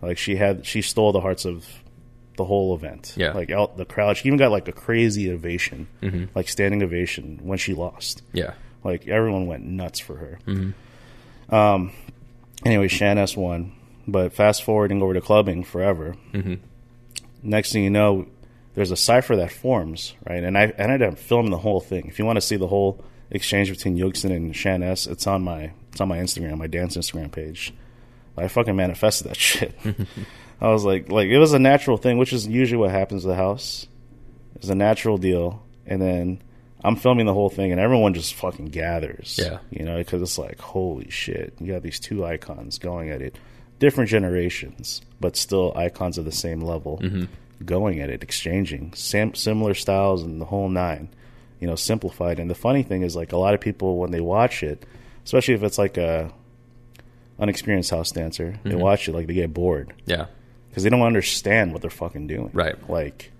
Mm-hmm. 0.00 0.06
Like 0.06 0.18
she 0.18 0.36
had, 0.36 0.66
she 0.66 0.82
stole 0.82 1.12
the 1.12 1.20
hearts 1.20 1.44
of 1.44 1.66
the 2.36 2.44
whole 2.44 2.74
event. 2.74 3.14
Yeah. 3.16 3.32
like 3.32 3.50
out 3.50 3.76
the 3.76 3.84
crowd. 3.84 4.16
She 4.16 4.28
even 4.28 4.38
got 4.38 4.50
like 4.50 4.66
a 4.68 4.72
crazy 4.72 5.30
ovation, 5.30 5.88
like 6.34 6.48
standing 6.48 6.82
ovation 6.82 7.38
when 7.42 7.58
she 7.58 7.74
lost. 7.74 8.22
Yeah. 8.32 8.54
Like 8.82 9.06
everyone 9.08 9.46
went 9.46 9.64
nuts 9.64 9.98
for 9.98 10.16
her. 10.16 10.38
Um, 11.54 11.92
anyway, 12.64 12.88
Shan 12.88 13.18
S 13.18 13.36
won, 13.36 13.72
but 14.08 14.32
fast 14.32 14.62
forwarding 14.62 15.02
over 15.02 15.14
to 15.14 15.20
clubbing 15.20 15.64
forever. 15.64 16.16
Next 17.42 17.72
thing 17.72 17.84
you 17.84 17.90
know, 17.90 18.26
there's 18.74 18.90
a 18.90 18.96
cipher 18.96 19.36
that 19.36 19.50
forms, 19.52 20.14
right? 20.26 20.42
And 20.42 20.56
I, 20.56 20.62
I 20.62 20.72
ended 20.78 21.02
up 21.02 21.18
filming 21.18 21.50
the 21.50 21.58
whole 21.58 21.80
thing. 21.80 22.06
If 22.06 22.18
you 22.18 22.24
want 22.24 22.36
to 22.36 22.40
see 22.40 22.56
the 22.56 22.68
whole 22.68 23.04
exchange 23.30 23.70
between 23.70 23.96
Yugson 23.98 24.34
and 24.34 24.54
Shan 24.54 24.82
S, 24.82 25.06
it's 25.06 25.26
on 25.26 25.42
my 25.42 25.72
it's 25.92 26.00
on 26.00 26.08
my 26.08 26.18
Instagram, 26.18 26.56
my 26.58 26.68
dance 26.68 26.96
Instagram 26.96 27.32
page. 27.32 27.74
I 28.36 28.48
fucking 28.48 28.76
manifested 28.76 29.28
that 29.28 29.36
shit. 29.40 29.78
I 30.60 30.68
was 30.68 30.84
like, 30.84 31.10
like 31.10 31.28
it 31.28 31.38
was 31.38 31.52
a 31.52 31.58
natural 31.58 31.96
thing, 31.96 32.18
which 32.18 32.32
is 32.32 32.46
usually 32.46 32.78
what 32.78 32.90
happens 32.90 33.22
to 33.22 33.28
the 33.28 33.34
house. 33.34 33.86
It's 34.56 34.68
a 34.68 34.74
natural 34.74 35.16
deal, 35.16 35.62
and 35.86 36.02
then 36.02 36.42
I'm 36.84 36.96
filming 36.96 37.26
the 37.26 37.34
whole 37.34 37.50
thing, 37.50 37.72
and 37.72 37.80
everyone 37.80 38.14
just 38.14 38.34
fucking 38.34 38.66
gathers. 38.66 39.38
Yeah. 39.40 39.58
you 39.70 39.84
know, 39.84 39.98
because 39.98 40.20
it's 40.22 40.38
like, 40.38 40.60
holy 40.60 41.10
shit, 41.10 41.54
you 41.60 41.72
got 41.72 41.82
these 41.82 42.00
two 42.00 42.24
icons 42.24 42.78
going 42.78 43.10
at 43.10 43.22
it, 43.22 43.38
different 43.78 44.10
generations, 44.10 45.00
but 45.18 45.36
still 45.36 45.72
icons 45.76 46.18
of 46.18 46.24
the 46.24 46.32
same 46.32 46.60
level, 46.60 46.98
mm-hmm. 47.02 47.24
going 47.64 48.00
at 48.00 48.10
it, 48.10 48.22
exchanging 48.22 48.92
sam- 48.94 49.34
similar 49.34 49.74
styles 49.74 50.22
and 50.22 50.40
the 50.40 50.46
whole 50.46 50.68
nine. 50.68 51.08
You 51.58 51.66
know, 51.66 51.74
simplified. 51.74 52.38
And 52.38 52.48
the 52.48 52.54
funny 52.54 52.82
thing 52.82 53.02
is, 53.02 53.14
like, 53.14 53.32
a 53.32 53.36
lot 53.36 53.52
of 53.52 53.60
people 53.60 53.98
when 53.98 54.12
they 54.12 54.22
watch 54.22 54.62
it, 54.62 54.86
especially 55.24 55.52
if 55.52 55.62
it's 55.62 55.76
like 55.76 55.98
a 55.98 56.32
unexperienced 57.40 57.90
house 57.90 58.10
dancer, 58.12 58.58
they 58.64 58.74
watch 58.74 59.08
it 59.08 59.14
like 59.14 59.26
they 59.26 59.34
get 59.34 59.52
bored 59.54 59.92
Yeah. 60.06 60.26
because 60.68 60.82
they 60.84 60.90
don't 60.90 61.02
understand 61.02 61.72
what 61.72 61.80
they're 61.82 61.90
fucking 61.90 62.26
doing. 62.26 62.50
Right. 62.52 62.76
Like, 62.88 63.32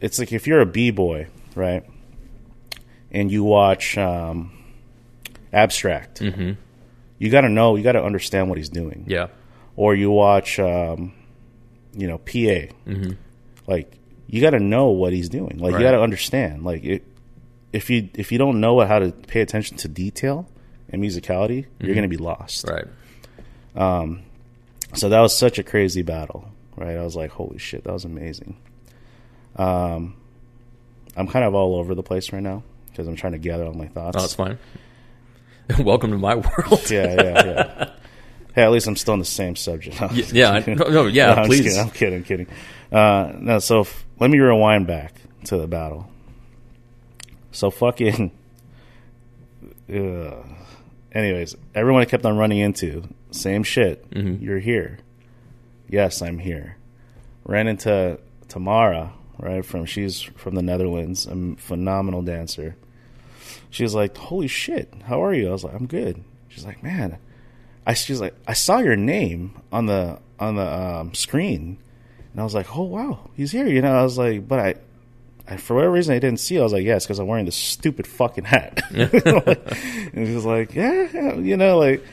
it's 0.00 0.18
like 0.18 0.32
if 0.32 0.46
you're 0.46 0.60
a 0.60 0.66
b 0.66 0.90
boy, 0.90 1.26
right, 1.54 1.84
and 3.10 3.30
you 3.32 3.42
watch 3.44 3.96
um, 3.98 4.52
Abstract, 5.52 6.20
you 6.20 7.30
got 7.30 7.40
to 7.42 7.48
know, 7.48 7.76
you 7.76 7.82
got 7.82 7.92
to 7.92 8.02
understand 8.04 8.48
what 8.48 8.58
he's 8.58 8.68
doing. 8.68 9.04
Yeah. 9.08 9.28
Or 9.76 9.94
you 9.94 10.10
watch, 10.10 10.58
um, 10.60 11.12
you 11.94 12.06
know, 12.06 12.18
PA, 12.18 12.72
like 13.66 13.92
you 14.26 14.40
got 14.40 14.50
to 14.50 14.60
know 14.60 14.88
what 14.88 15.12
he's 15.12 15.28
doing. 15.28 15.58
Like 15.58 15.72
Right. 15.72 15.80
you 15.80 15.86
got 15.86 15.92
to 15.92 16.02
understand. 16.02 16.64
Like 16.64 16.84
it, 16.84 17.04
if 17.72 17.88
you 17.90 18.08
if 18.14 18.30
you 18.32 18.38
don't 18.38 18.60
know 18.60 18.78
how 18.80 18.98
to 18.98 19.10
pay 19.12 19.40
attention 19.40 19.76
to 19.78 19.88
detail 19.88 20.48
and 20.90 21.02
musicality, 21.02 21.66
you're 21.80 21.94
going 21.94 22.08
to 22.08 22.14
be 22.16 22.16
lost. 22.22 22.66
Right. 22.68 22.86
So 23.78 25.08
that 25.08 25.20
was 25.20 25.36
such 25.36 25.58
a 25.58 25.62
crazy 25.62 26.02
battle, 26.02 26.50
right? 26.76 26.96
I 26.96 27.02
was 27.04 27.14
like, 27.16 27.30
holy 27.30 27.58
shit, 27.58 27.84
that 27.84 27.92
was 27.92 28.04
amazing. 28.04 28.56
Um, 29.56 30.16
I'm 31.16 31.28
kind 31.28 31.44
of 31.44 31.54
all 31.54 31.76
over 31.76 31.94
the 31.94 32.02
place 32.02 32.32
right 32.32 32.42
now 32.42 32.62
because 32.90 33.06
I'm 33.06 33.16
trying 33.16 33.32
to 33.32 33.38
gather 33.38 33.64
all 33.64 33.74
my 33.74 33.88
thoughts. 33.88 34.16
Oh, 34.16 34.20
that's 34.20 34.34
fine. 34.34 34.58
Welcome 35.84 36.10
to 36.12 36.18
my 36.18 36.34
world. 36.36 36.90
yeah, 36.90 37.14
yeah, 37.22 37.44
yeah. 37.44 37.90
hey, 38.54 38.62
at 38.62 38.70
least 38.72 38.86
I'm 38.86 38.96
still 38.96 39.12
on 39.12 39.18
the 39.18 39.24
same 39.24 39.54
subject. 39.56 40.00
Yeah, 40.32 40.52
I- 40.52 40.64
no, 40.74 40.84
no, 40.88 41.06
yeah, 41.06 41.34
I'm 41.40 41.46
please. 41.46 41.62
Kidding, 41.62 41.78
I'm 41.78 41.90
kidding. 41.90 42.22
Kidding. 42.24 42.46
Uh, 42.90 43.32
no, 43.38 43.58
so 43.58 43.80
f- 43.80 44.06
let 44.18 44.30
me 44.30 44.38
rewind 44.38 44.86
back 44.86 45.14
to 45.44 45.56
the 45.58 45.66
battle. 45.68 46.08
So 47.52 47.70
fucking. 47.70 48.30
Uh, 49.92 50.34
anyways, 51.18 51.56
everyone 51.74 52.02
I 52.02 52.06
kept 52.06 52.24
on 52.24 52.36
running 52.36 52.58
into 52.58 53.02
same 53.30 53.62
shit. 53.62 54.08
Mm-hmm. 54.10 54.42
You're 54.42 54.58
here. 54.58 54.98
Yes, 55.88 56.22
I'm 56.22 56.38
here. 56.38 56.76
Ran 57.44 57.66
into 57.66 58.18
Tamara, 58.48 59.12
right? 59.38 59.64
From 59.64 59.84
she's 59.84 60.20
from 60.20 60.54
the 60.54 60.62
Netherlands, 60.62 61.26
a 61.26 61.56
phenomenal 61.56 62.22
dancer. 62.22 62.76
She 63.70 63.82
was 63.82 63.94
like, 63.94 64.16
"Holy 64.16 64.48
shit, 64.48 64.92
how 65.04 65.22
are 65.22 65.34
you?" 65.34 65.48
I 65.48 65.52
was 65.52 65.64
like, 65.64 65.74
"I'm 65.74 65.86
good." 65.86 66.22
She's 66.48 66.64
like, 66.64 66.82
"Man, 66.82 67.18
I 67.88 67.94
she's 67.94 68.20
like, 68.20 68.34
I 68.46 68.52
saw 68.52 68.78
your 68.78 68.96
name 68.96 69.62
on 69.72 69.86
the 69.86 70.18
on 70.38 70.56
the 70.56 70.66
um, 70.66 71.14
screen, 71.14 71.78
and 72.32 72.40
I 72.40 72.44
was 72.44 72.54
like, 72.54 72.76
oh 72.76 72.82
wow, 72.82 73.30
he's 73.34 73.50
here. 73.50 73.66
You 73.66 73.80
know, 73.80 73.98
I 73.98 74.02
was 74.02 74.18
like, 74.18 74.46
but 74.46 74.58
I 74.60 74.74
for 75.56 75.74
whatever 75.74 75.92
reason 75.92 76.14
I 76.14 76.18
didn't 76.18 76.40
see. 76.40 76.56
it. 76.56 76.60
I 76.60 76.62
was 76.62 76.72
like, 76.72 76.84
yes, 76.84 77.06
because 77.06 77.18
I'm 77.18 77.26
wearing 77.26 77.46
this 77.46 77.56
stupid 77.56 78.06
fucking 78.06 78.44
hat. 78.44 78.82
and 78.90 80.28
he 80.28 80.34
was 80.34 80.44
like, 80.44 80.74
yeah, 80.74 81.08
yeah, 81.12 81.34
you 81.34 81.56
know, 81.56 81.78
like 81.78 82.04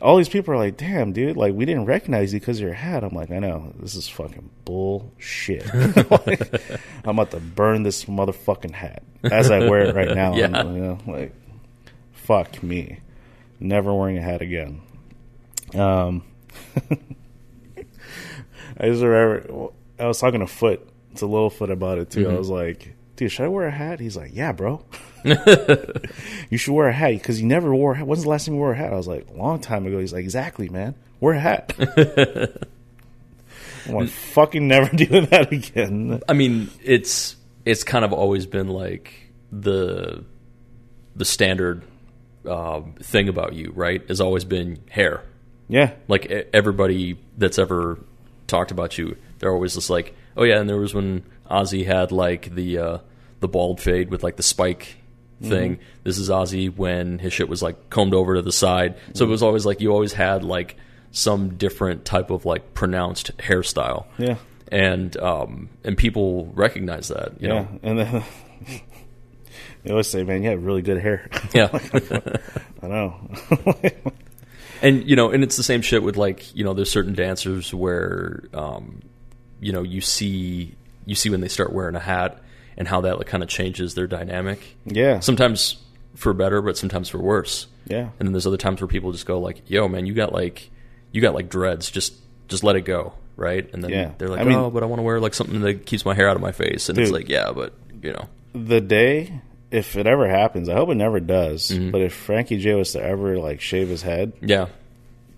all 0.00 0.16
these 0.16 0.28
people 0.28 0.52
are 0.52 0.58
like, 0.58 0.76
damn, 0.76 1.12
dude, 1.12 1.36
like 1.36 1.54
we 1.54 1.64
didn't 1.64 1.86
recognize 1.86 2.34
you 2.34 2.40
because 2.40 2.58
of 2.58 2.64
your 2.64 2.74
hat. 2.74 3.02
I'm 3.02 3.14
like, 3.14 3.30
I 3.30 3.38
know, 3.38 3.72
this 3.80 3.94
is 3.94 4.08
fucking 4.08 4.50
bullshit. 4.64 5.64
Like, 6.26 6.70
I'm 7.04 7.18
about 7.18 7.30
to 7.32 7.40
burn 7.40 7.82
this 7.82 8.04
motherfucking 8.04 8.72
hat 8.72 9.02
as 9.24 9.50
I 9.50 9.68
wear 9.68 9.80
it 9.86 9.94
right 9.94 10.14
now. 10.14 10.34
Yeah. 10.34 10.64
You 10.64 10.78
know, 10.78 10.98
like, 11.06 11.34
fuck 12.12 12.62
me, 12.62 13.00
never 13.60 13.94
wearing 13.94 14.18
a 14.18 14.22
hat 14.22 14.42
again. 14.42 14.80
Um, 15.74 16.22
I 18.78 18.88
just 18.88 19.02
remember 19.02 19.70
I 19.98 20.06
was 20.06 20.18
talking 20.18 20.40
to 20.40 20.46
Foot, 20.46 20.86
to 21.16 21.26
Littlefoot 21.26 21.70
about 21.70 21.98
it 21.98 22.10
too. 22.10 22.28
I 22.28 22.34
was 22.34 22.48
like, 22.48 22.94
"Dude, 23.16 23.30
should 23.32 23.44
I 23.44 23.48
wear 23.48 23.66
a 23.66 23.70
hat?" 23.70 24.00
He's 24.00 24.16
like, 24.16 24.30
"Yeah, 24.34 24.52
bro. 24.52 24.84
you 25.24 26.58
should 26.58 26.74
wear 26.74 26.88
a 26.88 26.92
hat 26.92 27.12
because 27.12 27.40
you 27.40 27.46
never 27.46 27.74
wore. 27.74 27.92
a 27.92 27.96
hat. 27.98 28.06
When's 28.06 28.22
the 28.24 28.28
last 28.28 28.46
time 28.46 28.54
you 28.54 28.60
wore 28.60 28.72
a 28.72 28.76
hat?" 28.76 28.92
I 28.92 28.96
was 28.96 29.08
like, 29.08 29.28
"A 29.30 29.32
long 29.34 29.60
time 29.60 29.86
ago." 29.86 29.98
He's 29.98 30.12
like, 30.12 30.24
"Exactly, 30.24 30.68
man. 30.68 30.94
Wear 31.20 31.34
a 31.34 31.40
hat." 31.40 31.72
I'm 33.86 33.94
like, 33.94 34.08
"Fucking 34.08 34.66
never 34.66 34.94
doing 34.96 35.26
that 35.26 35.52
again." 35.52 36.20
I 36.28 36.32
mean, 36.32 36.70
it's 36.82 37.36
it's 37.64 37.84
kind 37.84 38.04
of 38.04 38.12
always 38.12 38.46
been 38.46 38.68
like 38.68 39.12
the 39.52 40.24
the 41.16 41.24
standard 41.24 41.82
uh, 42.48 42.82
thing 43.00 43.28
about 43.28 43.54
you, 43.54 43.72
right? 43.74 44.06
Has 44.08 44.20
always 44.20 44.44
been 44.44 44.80
hair. 44.90 45.22
Yeah, 45.66 45.94
Like 46.08 46.26
everybody 46.52 47.18
that's 47.38 47.58
ever 47.58 47.98
talked 48.46 48.70
about 48.70 48.98
you, 48.98 49.16
they're 49.38 49.50
always 49.50 49.72
just 49.74 49.88
like, 49.88 50.14
oh 50.36 50.44
yeah. 50.44 50.60
And 50.60 50.68
there 50.68 50.76
was 50.76 50.94
when 50.94 51.24
Ozzy 51.50 51.86
had 51.86 52.12
like 52.12 52.54
the 52.54 52.78
uh, 52.78 52.98
the 53.40 53.48
bald 53.48 53.80
fade 53.80 54.10
with 54.10 54.22
like 54.22 54.36
the 54.36 54.42
spike 54.42 54.96
thing. 55.42 55.78
This 56.04 56.18
is 56.18 56.30
Ozzy 56.30 56.74
when 56.74 57.18
his 57.18 57.32
shit 57.32 57.48
was 57.48 57.62
like 57.62 57.90
combed 57.90 58.14
over 58.14 58.34
to 58.34 58.42
the 58.42 58.52
side. 58.52 58.96
So 59.14 59.24
it 59.24 59.28
was 59.28 59.42
always 59.42 59.66
like 59.66 59.80
you 59.80 59.92
always 59.92 60.12
had 60.12 60.42
like 60.44 60.76
some 61.10 61.56
different 61.56 62.04
type 62.04 62.30
of 62.30 62.44
like 62.44 62.74
pronounced 62.74 63.36
hairstyle. 63.38 64.06
yeah, 64.18 64.36
and 64.68 65.16
um, 65.18 65.68
and 65.84 65.96
people 65.96 66.46
recognize 66.54 67.08
that. 67.08 67.40
You 67.40 67.48
yeah. 67.48 67.54
know, 67.54 67.68
And 67.82 67.98
then 67.98 68.24
they 69.84 69.90
always 69.90 70.06
say, 70.06 70.24
"Man, 70.24 70.42
you 70.42 70.50
have 70.50 70.64
really 70.64 70.82
good 70.82 71.00
hair." 71.00 71.28
yeah, 71.52 71.68
I 72.82 72.86
know. 72.86 73.30
and 74.82 75.08
you 75.08 75.16
know, 75.16 75.30
and 75.30 75.42
it's 75.42 75.56
the 75.56 75.62
same 75.62 75.82
shit 75.82 76.02
with 76.02 76.16
like 76.16 76.54
you 76.56 76.64
know, 76.64 76.74
there's 76.74 76.90
certain 76.90 77.14
dancers 77.14 77.72
where 77.72 78.44
um, 78.52 79.02
you 79.64 79.72
know 79.72 79.82
you 79.82 80.00
see 80.00 80.74
you 81.06 81.14
see 81.14 81.30
when 81.30 81.40
they 81.40 81.48
start 81.48 81.72
wearing 81.72 81.94
a 81.96 82.00
hat 82.00 82.40
and 82.76 82.86
how 82.88 83.00
that 83.02 83.18
like, 83.18 83.26
kind 83.26 83.42
of 83.42 83.48
changes 83.48 83.94
their 83.94 84.06
dynamic. 84.06 84.76
yeah, 84.84 85.20
Sometimes 85.20 85.76
for 86.14 86.32
better, 86.32 86.60
but 86.62 86.76
sometimes 86.76 87.08
for 87.08 87.18
worse. 87.18 87.66
yeah. 87.86 88.08
And 88.18 88.26
then 88.26 88.32
there's 88.32 88.46
other 88.46 88.56
times 88.56 88.80
where 88.80 88.88
people 88.88 89.12
just 89.12 89.26
go 89.26 89.38
like, 89.40 89.62
"Yo, 89.70 89.86
man, 89.88 90.06
you 90.06 90.14
got 90.14 90.32
like 90.32 90.70
you 91.12 91.20
got 91.22 91.34
like 91.34 91.48
dreads. 91.48 91.90
Just 91.90 92.14
just 92.48 92.62
let 92.64 92.76
it 92.76 92.82
go." 92.82 93.14
Right, 93.36 93.68
and 93.72 93.82
then 93.82 93.90
Yeah. 93.90 94.12
they're 94.18 94.28
like, 94.28 94.40
I 94.40 94.44
mean- 94.44 94.56
"Oh, 94.56 94.70
but 94.70 94.82
I 94.82 94.86
want 94.86 94.98
to 95.00 95.02
wear 95.02 95.18
like 95.20 95.34
something 95.34 95.60
that 95.62 95.86
keeps 95.86 96.04
my 96.04 96.14
hair 96.14 96.28
out 96.28 96.36
of 96.36 96.42
my 96.42 96.52
face." 96.52 96.88
And 96.88 96.98
it's 96.98 97.10
like, 97.10 97.28
"Yeah, 97.28 97.50
but 97.52 97.72
you 98.02 98.12
know, 98.12 98.28
the 98.54 98.80
day 98.80 99.40
if 99.70 99.96
it 99.96 100.06
ever 100.06 100.28
happens, 100.28 100.68
I 100.68 100.74
hope 100.74 100.90
it 100.90 100.94
never 100.96 101.18
does. 101.18 101.70
Mm-hmm. 101.70 101.90
But 101.90 102.00
if 102.02 102.12
Frankie 102.14 102.58
J 102.58 102.74
was 102.74 102.92
to 102.92 103.02
ever 103.02 103.38
like 103.38 103.60
shave 103.60 103.88
his 103.88 104.02
head, 104.02 104.32
yeah, 104.40 104.66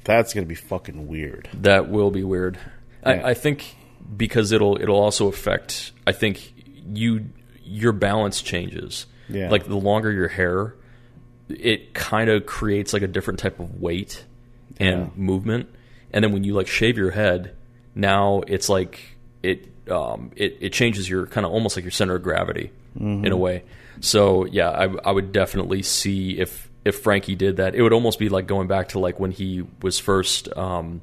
that's 0.04 0.34
gonna 0.34 0.46
be 0.46 0.54
fucking 0.54 1.06
weird. 1.08 1.48
That 1.54 1.88
will 1.88 2.10
be 2.10 2.22
weird. 2.22 2.58
Yeah. 3.02 3.12
I, 3.12 3.30
I 3.30 3.34
think 3.34 3.76
because 4.16 4.52
it'll 4.52 4.80
it'll 4.80 5.00
also 5.00 5.28
affect. 5.28 5.92
I 6.06 6.12
think 6.12 6.52
you 6.92 7.26
your 7.62 7.92
balance 7.92 8.42
changes. 8.42 9.06
Yeah. 9.28 9.50
Like 9.50 9.64
the 9.66 9.76
longer 9.76 10.12
your 10.12 10.28
hair, 10.28 10.74
it 11.48 11.94
kind 11.94 12.30
of 12.30 12.46
creates 12.46 12.92
like 12.92 13.02
a 13.02 13.08
different 13.08 13.40
type 13.40 13.58
of 13.58 13.80
weight 13.80 14.24
and 14.78 15.00
Yeah. 15.00 15.08
movement. 15.16 15.68
And 16.12 16.22
then 16.24 16.32
when 16.32 16.44
you 16.44 16.54
like 16.54 16.68
shave 16.68 16.96
your 16.96 17.10
head, 17.10 17.54
now 17.94 18.42
it's 18.46 18.68
like 18.68 19.00
it 19.42 19.66
um, 19.90 20.30
it 20.36 20.56
it 20.60 20.72
changes 20.72 21.08
your 21.08 21.26
kind 21.26 21.44
of 21.46 21.52
almost 21.52 21.76
like 21.76 21.84
your 21.84 21.90
center 21.92 22.14
of 22.16 22.22
gravity 22.22 22.70
in 22.98 23.30
a 23.30 23.36
way. 23.36 23.62
So 24.00 24.46
yeah, 24.46 24.70
I, 24.70 24.84
I 25.04 25.10
would 25.10 25.32
definitely 25.32 25.82
see 25.82 26.38
if 26.38 26.70
if 26.84 27.00
Frankie 27.00 27.34
did 27.34 27.56
that, 27.56 27.74
it 27.74 27.82
would 27.82 27.92
almost 27.92 28.18
be 28.18 28.28
like 28.28 28.46
going 28.46 28.68
back 28.68 28.90
to 28.90 29.00
like 29.00 29.18
when 29.18 29.32
he 29.32 29.64
was 29.82 29.98
first. 29.98 30.48
Um, 30.56 31.00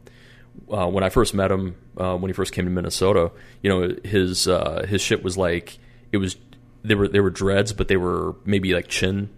uh, 0.72 0.88
when 0.88 1.04
I 1.04 1.10
first 1.10 1.34
met 1.34 1.52
him, 1.52 1.76
uh, 1.98 2.16
when 2.18 2.30
he 2.30 2.34
first 2.34 2.54
came 2.54 2.66
to 2.66 2.72
Minnesota, 2.72 3.32
you 3.62 3.70
know, 3.70 3.96
his 4.04 4.48
uh, 4.48 4.86
his 4.88 5.02
shit 5.02 5.24
was 5.24 5.38
like 5.38 5.78
it 6.12 6.18
was 6.18 6.36
they 6.84 6.96
were 6.96 7.08
they 7.08 7.20
were 7.20 7.30
dreads, 7.30 7.74
but 7.74 7.88
they 7.88 7.98
were 7.98 8.36
maybe 8.46 8.74
like 8.74 8.88
chin. 8.88 9.30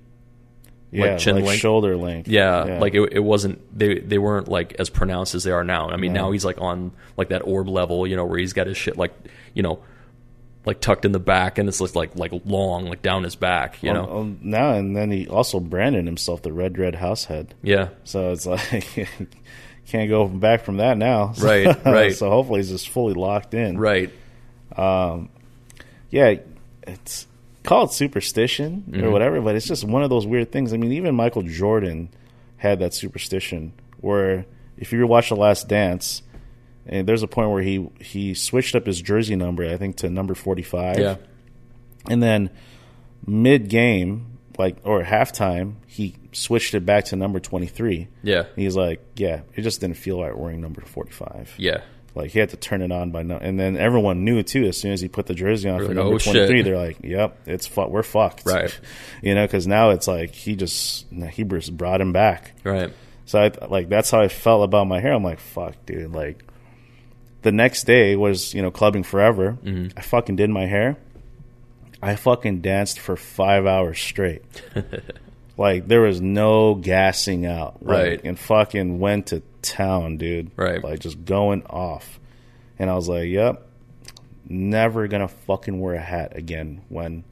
yeah, 0.91 1.11
like 1.11 1.18
chin 1.20 1.43
length. 1.43 1.59
shoulder 1.59 1.95
length. 1.97 2.28
Yeah, 2.28 2.80
like 2.80 2.93
it, 2.95 3.13
it 3.13 3.20
wasn't 3.24 3.59
they 3.78 3.99
they 3.99 4.18
weren't 4.18 4.47
like 4.47 4.74
as 4.80 4.89
pronounced 4.89 5.36
as 5.36 5.43
they 5.43 5.51
are 5.51 5.63
now. 5.63 5.89
I 5.89 5.97
mean, 5.97 6.13
now 6.13 6.32
he's 6.32 6.45
like 6.45 6.59
on 6.59 6.91
like 7.18 7.30
that 7.30 7.41
orb 7.43 7.68
level, 7.68 8.07
you 8.07 8.16
know, 8.16 8.26
where 8.26 8.38
he's 8.39 8.53
got 8.53 8.68
his 8.68 8.78
shit 8.78 8.97
like 8.97 9.13
you 9.53 9.63
know, 9.63 9.80
like 10.66 10.80
tucked 10.82 11.05
in 11.05 11.11
the 11.11 11.20
back, 11.20 11.57
and 11.57 11.70
it's 11.70 11.80
just 11.80 11.95
like 11.95 12.16
like 12.16 12.32
long, 12.45 12.86
like 12.86 13.01
down 13.01 13.24
his 13.24 13.36
back, 13.36 13.82
you 13.84 13.93
know. 13.93 14.20
Um, 14.20 14.39
now 14.41 14.72
and 14.74 14.95
then 14.95 15.11
he 15.11 15.28
also 15.28 15.59
branded 15.59 16.05
himself 16.05 16.41
the 16.41 16.51
Red 16.53 16.78
Red 16.78 16.95
Househead. 16.95 17.49
Yeah, 17.61 17.89
So 18.03 18.32
it's 18.32 18.45
like 18.45 19.07
can't 19.88 20.10
go 20.10 20.28
back 20.28 20.64
from 20.64 20.78
that 20.78 20.98
now. 20.98 21.34
Right, 21.40 21.86
right. 21.86 22.14
so 22.16 22.30
hopefully 22.30 22.60
he's 22.60 22.70
just 22.70 22.90
fully 22.90 23.14
locked 23.14 23.54
in. 23.54 23.78
right. 23.78 24.12
Um, 24.76 25.30
Yeah, 26.10 26.36
it's 26.88 27.28
called 27.64 27.94
superstition 27.94 28.84
Mm-hmm. 28.90 29.04
or 29.04 29.12
whatever, 29.12 29.42
but 29.42 29.56
it's 29.56 29.68
just 29.68 29.84
one 29.84 30.04
of 30.04 30.10
those 30.10 30.26
weird 30.28 30.52
things. 30.52 30.74
I 30.74 30.78
mean, 30.78 30.92
even 30.94 31.16
Michael 31.16 31.42
Jordan 31.44 32.10
had 32.58 32.80
that 32.80 32.94
superstition 32.94 33.74
where 34.02 34.46
if 34.78 34.92
you 34.92 35.06
watch 35.08 35.30
The 35.30 35.36
Last 35.36 35.68
Dance, 35.68 36.22
and 36.88 37.08
there's 37.08 37.24
a 37.24 37.28
point 37.28 37.50
where 37.52 37.62
he 37.64 37.90
he 38.00 38.34
switched 38.34 38.76
up 38.76 38.86
his 38.86 39.02
jersey 39.02 39.36
number, 39.36 39.66
I 39.68 39.78
think, 39.78 39.98
to 39.98 40.10
number 40.10 40.36
forty 40.36 40.62
five. 40.62 41.00
Yeah, 41.00 41.16
And 42.10 42.22
then 42.22 42.50
mid 43.26 43.70
game, 43.70 44.35
like 44.58 44.78
or 44.84 45.03
halftime, 45.03 45.76
he 45.88 46.16
switched 46.32 46.74
it 46.76 46.86
back 46.86 47.06
to 47.06 47.16
number 47.16 47.39
twenty 47.39 47.68
three. 47.68 48.08
yeah, 48.24 48.45
He's 48.56 48.76
like, 48.76 49.03
yeah, 49.16 49.41
it 49.56 49.62
just 49.62 49.82
didn't 49.82 49.97
feel 49.97 50.22
right 50.22 50.38
wearing 50.38 50.62
number 50.62 50.82
forty 50.82 51.12
five. 51.12 51.53
yeah. 51.58 51.82
Like 52.14 52.32
he 52.32 52.39
had 52.39 52.51
to 52.51 52.56
turn 52.58 52.82
it 52.82 52.93
on 52.93 53.12
by 53.12 53.24
no, 53.24 53.36
and 53.36 53.60
then 53.60 53.76
everyone 53.76 54.24
knew 54.24 54.41
too. 54.41 54.64
As 54.68 54.78
soon 54.80 54.93
as 54.93 55.01
he 55.01 55.10
put 55.10 55.26
the 55.26 55.34
jersey 55.34 55.68
on 55.70 55.80
for 55.80 55.88
like, 55.88 55.95
number 55.97 56.16
"Oh, 56.16 56.18
twenty 56.18 56.47
three, 56.47 56.60
shit." 56.60 56.66
they're 56.66 56.78
like, 56.78 56.99
"Yep, 57.03 57.39
it's 57.45 57.68
fu- 57.68 57.88
we're 57.88 58.03
fucked." 58.03 58.45
Right. 58.45 58.80
You 59.22 59.36
know, 59.36 59.45
because 59.45 59.68
now 59.68 59.89
it's 59.89 60.08
like 60.08 60.32
he 60.34 60.56
just 60.56 61.06
he 61.12 61.43
just 61.43 61.76
brought 61.76 61.99
him 61.99 62.14
back. 62.14 62.53
Right. 62.64 62.93
So 63.26 63.39
I 63.41 63.51
like 63.68 63.89
that's 63.89 64.12
how 64.12 64.22
I 64.22 64.30
felt 64.30 64.64
about 64.64 64.86
my 64.88 65.01
hair. 65.01 65.12
I'm 65.12 65.24
like, 65.26 65.41
fuck, 65.41 65.76
dude. 65.86 66.14
Like 66.14 66.45
the 67.41 67.51
next 67.51 67.84
day 67.84 68.16
was 68.16 68.53
you 68.53 68.62
know 68.62 68.72
clubbing 68.72 69.03
forever. 69.03 69.58
Mm-hmm. 69.62 69.97
I 69.97 70.01
fucking 70.01 70.38
did 70.38 70.49
my 70.49 70.68
hair. 70.68 70.95
I 72.06 72.16
fucking 72.16 72.62
danced 72.62 72.99
for 72.99 73.16
five 73.16 73.66
hours 73.66 73.99
straight. 73.99 74.43
like 75.58 75.88
there 75.88 76.01
was 76.01 76.22
no 76.22 76.76
gassing 76.76 77.47
out. 77.47 77.84
Like, 77.84 77.97
Right. 77.97 78.22
And 78.24 78.38
fucking 78.38 78.99
went 78.99 79.28
to 79.28 79.41
town, 79.64 80.18
dude. 80.18 80.51
Right. 80.56 80.84
Like 80.84 80.99
just 80.99 81.26
going 81.26 81.64
off. 81.66 82.20
And 82.78 82.91
I 82.91 82.93
was 82.93 83.10
like, 83.10 83.28
yep, 83.28 83.68
never 84.47 85.08
gonna 85.08 85.28
fucking 85.28 85.80
wear 85.80 85.95
a 85.95 85.99
hat 85.99 86.38
again 86.38 86.84
when 86.89 87.24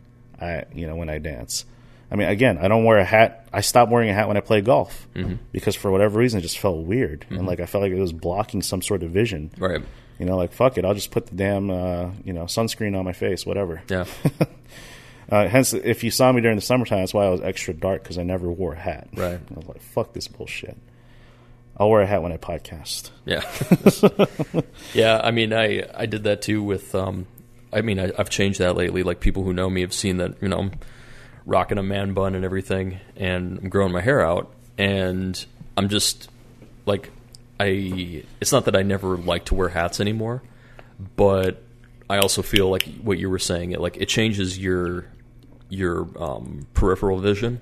I 0.41 0.63
you 0.74 0.88
know 0.88 0.95
when 0.95 1.07
I 1.07 1.19
dance. 1.19 1.65
I 2.09 2.15
mean, 2.15 2.28
again, 2.28 2.57
I 2.57 2.67
don't 2.67 2.84
wear 2.84 2.97
a 2.97 3.05
hat. 3.05 3.47
I 3.53 3.61
stopped 3.61 3.91
wearing 3.91 4.09
a 4.09 4.13
hat 4.13 4.28
when 4.28 4.38
I 4.38 4.41
play 4.41 4.61
golf 4.61 5.07
mm-hmm. 5.13 5.36
because 5.51 5.76
for 5.76 5.91
whatever 5.91 6.17
reason, 6.17 6.39
it 6.39 6.41
just 6.41 6.57
felt 6.57 6.84
weird 6.86 7.28
and 7.30 7.39
mm-hmm. 7.39 7.47
like 7.47 7.59
I 7.59 7.67
felt 7.67 7.84
like 7.84 7.91
it 7.91 7.99
was 7.99 8.13
blocking 8.13 8.63
some 8.63 8.82
sort 8.82 9.03
of 9.03 9.11
vision. 9.11 9.51
Right. 9.59 9.84
You 10.20 10.26
know, 10.26 10.38
like 10.38 10.53
fuck 10.53 10.78
it, 10.78 10.86
I'll 10.86 10.93
just 10.93 11.11
put 11.11 11.28
the 11.28 11.36
damn 11.36 11.70
uh, 11.70 12.11
you 12.24 12.34
know 12.34 12.43
sunscreen 12.43 12.97
on 12.97 13.05
my 13.05 13.14
face, 13.14 13.45
whatever. 13.45 13.82
Yeah. 13.89 14.05
Uh, 15.30 15.47
hence, 15.47 15.74
if 15.74 16.03
you 16.03 16.11
saw 16.11 16.32
me 16.32 16.41
during 16.41 16.57
the 16.57 16.61
summertime, 16.61 16.99
that's 16.99 17.14
why 17.14 17.26
I 17.26 17.30
was 17.30 17.41
extra 17.41 17.74
dark 17.74 18.03
because 18.03 18.18
I 18.18 18.24
never 18.24 18.51
wore 18.51 18.74
a 18.74 18.80
hat. 18.80 19.07
Right. 19.16 19.39
I 19.39 19.53
was 19.55 19.68
like, 19.68 19.82
fuck 19.82 20.14
this 20.14 20.28
bullshit. 20.28 20.78
I'll 21.78 21.89
wear 21.89 22.01
a 22.01 22.05
hat 22.05 22.22
when 22.22 22.32
I 22.32 22.38
podcast. 22.38 23.09
Yeah. 23.26 23.41
yeah, 24.93 25.20
I 25.24 25.32
mean 25.32 25.51
I 25.51 25.88
I 25.93 26.05
did 26.05 26.26
that 26.26 26.43
too 26.43 26.61
with 26.61 26.93
um 26.93 27.26
I 27.72 27.82
mean 27.82 27.99
I 27.99 28.11
I've 28.18 28.30
changed 28.30 28.59
that 28.59 28.76
lately. 28.76 29.01
Like 29.01 29.22
people 29.22 29.43
who 29.43 29.53
know 29.53 29.70
me 29.70 29.82
have 29.82 29.93
seen 29.93 30.18
that, 30.18 30.39
you 30.41 30.49
know, 30.49 30.59
I'm 30.59 30.72
rocking 31.45 31.80
a 31.80 31.84
man 31.84 32.14
bun 32.14 32.36
and 32.36 32.45
everything 32.45 32.99
and 33.16 33.57
I'm 33.57 33.70
growing 33.70 33.91
my 33.91 34.01
hair 34.01 34.22
out 34.22 34.53
and 34.78 35.43
I'm 35.76 35.89
just 35.89 36.30
like 36.86 37.09
I 37.64 38.24
it's 38.41 38.51
not 38.51 38.66
that 38.66 38.76
I 38.76 38.84
never 38.84 39.18
like 39.18 39.45
to 39.45 39.55
wear 39.55 39.70
hats 39.70 39.99
anymore, 39.99 40.41
but 41.16 41.61
I 42.09 42.18
also 42.18 42.41
feel 42.41 42.70
like 42.70 42.84
what 43.01 43.18
you 43.18 43.30
were 43.30 43.39
saying, 43.39 43.72
it 43.72 43.80
like 43.82 43.97
it 43.97 44.07
changes 44.07 44.57
your 44.57 45.05
your 45.70 46.07
um, 46.22 46.68
peripheral 46.74 47.20
vision, 47.20 47.61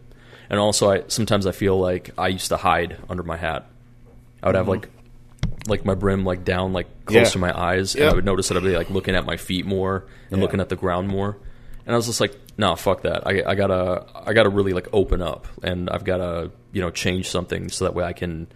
and 0.50 0.60
also 0.60 0.90
I 0.92 1.04
sometimes 1.08 1.46
I 1.48 1.52
feel 1.52 1.80
like 1.80 2.12
I 2.18 2.28
used 2.30 2.50
to 2.50 2.58
hide 2.58 2.98
under 3.10 3.24
my 3.24 3.38
hat. 3.38 3.66
I 4.44 4.48
would 4.48 4.56
have 4.56 4.68
like 4.68 4.90
like 5.68 5.86
my 5.86 5.94
brim 5.96 6.26
like 6.26 6.44
down 6.44 6.74
like 6.74 6.88
close 7.06 7.28
Yeah. 7.28 7.32
to 7.32 7.40
my 7.40 7.58
eyes, 7.58 7.96
and 7.96 8.06
I 8.06 8.14
would 8.14 8.26
notice 8.26 8.48
that 8.48 8.58
I'd 8.58 8.64
be 8.64 8.76
like 8.76 8.90
looking 8.90 9.16
at 9.16 9.26
my 9.26 9.38
feet 9.38 9.66
more 9.66 10.06
and 10.32 10.40
Yeah. 10.40 10.44
looking 10.44 10.60
at 10.60 10.70
the 10.70 10.76
ground 10.76 11.08
more. 11.08 11.38
And 11.86 11.94
I 11.94 11.98
was 11.98 12.06
just 12.06 12.22
like, 12.22 12.36
no, 12.58 12.76
fuck 12.76 13.02
that. 13.04 13.26
I, 13.28 13.44
I 13.46 13.56
gotta 13.56 14.06
I 14.16 14.34
gotta 14.34 14.50
really 14.50 14.74
like 14.74 14.88
open 14.94 15.22
up, 15.22 15.48
and 15.64 15.90
I've 15.90 16.04
gotta 16.04 16.52
you 16.74 16.82
know 16.82 16.90
change 16.90 17.30
something 17.30 17.70
so 17.70 17.86
that 17.86 17.94
way 17.94 18.04
I 18.04 18.14
can 18.14 18.48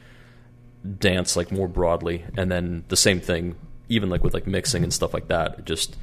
dance 0.99 1.35
like 1.35 1.51
more 1.51 1.67
broadly. 1.67 2.25
And 2.37 2.51
then 2.51 2.83
the 2.87 2.97
same 2.97 3.19
thing, 3.19 3.55
even 3.89 4.09
like 4.09 4.23
with 4.23 4.33
like 4.33 4.47
mixing 4.47 4.83
and 4.83 4.93
stuff 4.93 5.13
like 5.13 5.27
that. 5.27 5.59
It 5.59 5.65
just 5.65 5.95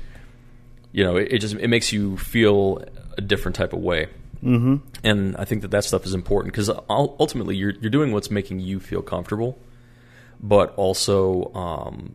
you 0.92 1.04
know, 1.04 1.16
it, 1.16 1.32
it 1.32 1.38
just 1.38 1.54
it 1.54 1.68
makes 1.68 1.92
you 1.92 2.16
feel 2.16 2.84
a 3.16 3.20
different 3.20 3.56
type 3.56 3.72
of 3.72 3.80
way. 3.80 4.08
Mm-hmm. 4.42 4.76
And 5.04 5.36
I 5.36 5.44
think 5.44 5.62
that 5.62 5.70
that 5.70 5.84
stuff 5.84 6.04
is 6.04 6.14
important 6.14 6.52
because 6.52 6.70
ultimately 6.88 7.56
you're 7.56 7.72
you're 7.80 7.90
doing 7.90 8.12
what's 8.12 8.30
making 8.30 8.60
you 8.60 8.80
feel 8.80 9.02
comfortable, 9.02 9.58
but 10.40 10.74
also 10.76 11.52
um, 11.54 12.14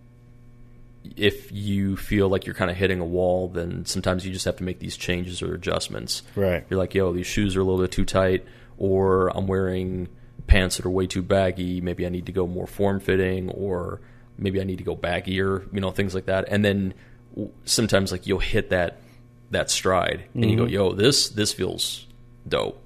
if 1.15 1.51
you 1.51 1.95
feel 1.95 2.29
like 2.29 2.45
you're 2.45 2.55
kind 2.55 2.69
of 2.69 2.77
hitting 2.77 2.99
a 2.99 3.05
wall, 3.05 3.47
then 3.47 3.85
sometimes 3.85 4.25
you 4.25 4.33
just 4.33 4.45
have 4.45 4.57
to 4.57 4.63
make 4.63 4.79
these 4.79 4.97
changes 4.97 5.41
or 5.41 5.53
adjustments. 5.53 6.21
Right. 6.35 6.65
You're 6.69 6.77
like, 6.77 6.93
yo, 6.93 7.13
these 7.13 7.27
shoes 7.27 7.55
are 7.55 7.61
a 7.61 7.63
little 7.63 7.81
bit 7.81 7.91
too 7.91 8.05
tight, 8.05 8.45
or 8.77 9.29
I'm 9.35 9.47
wearing 9.47 10.09
pants 10.47 10.77
that 10.77 10.85
are 10.85 10.89
way 10.89 11.07
too 11.07 11.21
baggy. 11.21 11.81
Maybe 11.81 12.05
I 12.05 12.09
need 12.09 12.25
to 12.25 12.31
go 12.31 12.47
more 12.47 12.67
form 12.67 12.99
fitting, 12.99 13.49
or 13.49 14.01
maybe 14.37 14.59
I 14.59 14.63
need 14.63 14.77
to 14.79 14.83
go 14.83 14.95
baggier. 14.95 15.71
You 15.73 15.81
know, 15.81 15.91
things 15.91 16.15
like 16.15 16.25
that. 16.25 16.45
And 16.47 16.63
then 16.63 16.93
sometimes 17.65 18.11
like 18.11 18.25
you'll 18.25 18.39
hit 18.39 18.69
that 18.69 18.99
that 19.51 19.69
stride, 19.69 20.23
and 20.33 20.49
you 20.49 20.57
go, 20.57 20.65
yo, 20.65 20.93
this 20.93 21.29
this 21.29 21.53
feels 21.53 22.07
dope. 22.47 22.83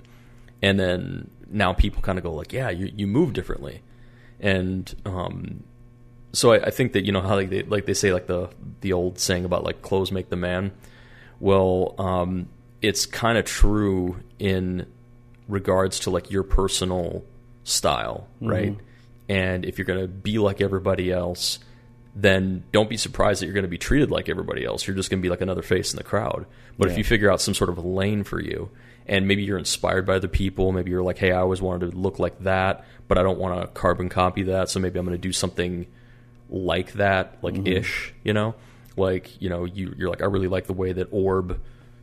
And 0.61 0.79
then 0.79 1.31
now 1.49 1.73
people 1.73 2.01
kind 2.01 2.17
of 2.17 2.23
go 2.23 2.33
like, 2.33 2.53
yeah, 2.53 2.69
you 2.69 2.91
you 2.95 3.07
move 3.07 3.33
differently, 3.33 3.81
and 4.39 4.93
um, 5.05 5.63
so 6.33 6.53
I, 6.53 6.65
I 6.65 6.69
think 6.69 6.93
that 6.93 7.05
you 7.05 7.11
know 7.11 7.21
how 7.21 7.35
like 7.35 7.49
they 7.49 7.63
like 7.63 7.85
they 7.85 7.93
say 7.93 8.13
like 8.13 8.27
the 8.27 8.49
the 8.81 8.93
old 8.93 9.19
saying 9.19 9.45
about 9.45 9.63
like 9.63 9.81
clothes 9.81 10.11
make 10.11 10.29
the 10.29 10.35
man. 10.35 10.71
Well, 11.39 11.95
um, 11.97 12.49
it's 12.81 13.05
kind 13.05 13.37
of 13.37 13.45
true 13.45 14.17
in 14.39 14.85
regards 15.47 15.99
to 16.01 16.09
like 16.09 16.31
your 16.31 16.43
personal 16.43 17.23
style, 17.63 18.27
mm-hmm. 18.37 18.49
right? 18.49 18.77
And 19.29 19.65
if 19.65 19.77
you're 19.77 19.85
going 19.85 20.01
to 20.01 20.07
be 20.07 20.39
like 20.39 20.61
everybody 20.61 21.11
else, 21.11 21.59
then 22.15 22.63
don't 22.71 22.89
be 22.89 22.97
surprised 22.97 23.41
that 23.41 23.45
you're 23.45 23.53
going 23.53 23.63
to 23.63 23.69
be 23.69 23.77
treated 23.77 24.11
like 24.11 24.27
everybody 24.27 24.65
else. 24.65 24.85
You're 24.85 24.95
just 24.95 25.09
going 25.09 25.21
to 25.21 25.25
be 25.25 25.29
like 25.29 25.41
another 25.41 25.61
face 25.61 25.93
in 25.93 25.97
the 25.97 26.03
crowd. 26.03 26.45
But 26.77 26.89
if 26.89 26.97
you 26.97 27.03
figure 27.03 27.31
out 27.31 27.39
some 27.39 27.53
sort 27.53 27.69
of 27.69 27.77
a 27.77 27.81
lane 27.81 28.23
for 28.23 28.41
you, 28.41 28.69
and 29.07 29.27
maybe 29.27 29.43
you're 29.43 29.57
inspired 29.57 30.05
by 30.05 30.19
the 30.19 30.27
people, 30.27 30.71
maybe 30.71 30.91
you're 30.91 31.03
like, 31.03 31.17
hey, 31.17 31.31
I 31.31 31.39
always 31.39 31.61
wanted 31.61 31.91
to 31.91 31.97
look 31.97 32.19
like 32.19 32.39
that, 32.39 32.85
but 33.07 33.17
I 33.17 33.23
don't 33.23 33.39
want 33.39 33.61
to 33.61 33.67
carbon 33.67 34.09
copy 34.09 34.43
that, 34.43 34.69
so 34.69 34.79
maybe 34.79 34.99
I'm 34.99 35.05
going 35.05 35.17
to 35.17 35.21
do 35.21 35.31
something 35.31 35.87
like 36.49 36.93
that, 36.93 37.37
like 37.41 37.55
mm-hmm. 37.55 37.67
ish, 37.67 38.13
you 38.23 38.33
know, 38.33 38.55
like 38.97 39.41
you 39.41 39.49
know, 39.49 39.65
you 39.65 39.93
you're 39.97 40.09
like, 40.09 40.21
I 40.21 40.25
really 40.25 40.47
like 40.47 40.67
the 40.67 40.73
way 40.73 40.91
that 40.93 41.07
Orb, 41.11 41.59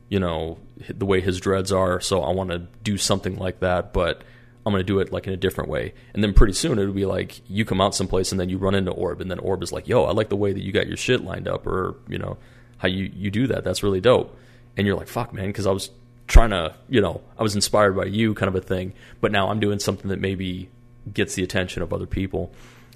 you 0.09 0.21
know, 0.21 0.59
the 0.89 1.07
way 1.07 1.21
his 1.21 1.41
dreads 1.41 1.73
are, 1.73 2.01
so 2.01 2.23
I 2.23 2.33
want 2.33 2.51
to 2.51 2.67
do 2.83 2.97
something 2.97 3.37
like 3.37 3.61
that, 3.61 3.93
but 3.93 4.23
I'm 4.69 4.73
going 4.73 4.85
to 4.85 4.87
do 4.87 5.01
it 5.01 5.13
like 5.13 5.27
in 5.27 5.33
a 5.33 5.37
different 5.37 5.71
way. 5.71 5.95
And 6.15 6.23
then 6.23 6.35
pretty 6.35 6.53
soon 6.53 6.79
it'll 6.79 6.93
be 6.93 7.07
like 7.07 7.41
you 7.49 7.65
come 7.65 7.81
out 7.81 7.95
someplace 7.95 8.31
and 8.31 8.41
then 8.41 8.49
you 8.49 8.59
run 8.59 8.75
into 8.75 8.91
Orb, 8.93 9.21
and 9.21 9.31
then 9.31 9.39
Orb 9.39 9.63
is 9.63 9.73
like, 9.73 9.89
Yo, 9.89 10.05
I 10.05 10.13
like 10.13 10.29
the 10.29 10.37
way 10.37 10.53
that 10.53 10.63
you 10.63 10.73
got 10.73 10.87
your 10.87 10.97
shit 10.97 11.25
lined 11.25 11.49
up, 11.49 11.67
or 11.67 11.97
you 12.09 12.19
know, 12.19 12.37
how 12.77 12.89
you 12.89 13.11
you 13.15 13.31
do 13.31 13.47
that. 13.49 13.65
That's 13.65 13.83
really 13.83 14.01
dope. 14.01 14.37
And 14.77 14.87
you're 14.87 14.97
like, 14.97 15.09
Fuck, 15.09 15.33
man, 15.33 15.47
because 15.49 15.67
I 15.67 15.73
was 15.73 15.91
trying 16.27 16.51
to, 16.51 16.75
you 16.89 17.01
know, 17.01 17.23
I 17.39 17.43
was 17.43 17.55
inspired 17.55 17.97
by 17.97 18.05
you, 18.05 18.35
kind 18.35 18.49
of 18.49 18.55
a 18.55 18.61
thing. 18.61 18.93
But 19.21 19.33
now 19.33 19.49
I'm 19.49 19.61
doing 19.61 19.79
something 19.79 20.11
that 20.11 20.21
maybe 20.21 20.69
gets 21.13 21.35
the 21.35 21.43
attention 21.43 21.83
of 21.83 21.93
other 21.93 22.07
people. 22.07 22.53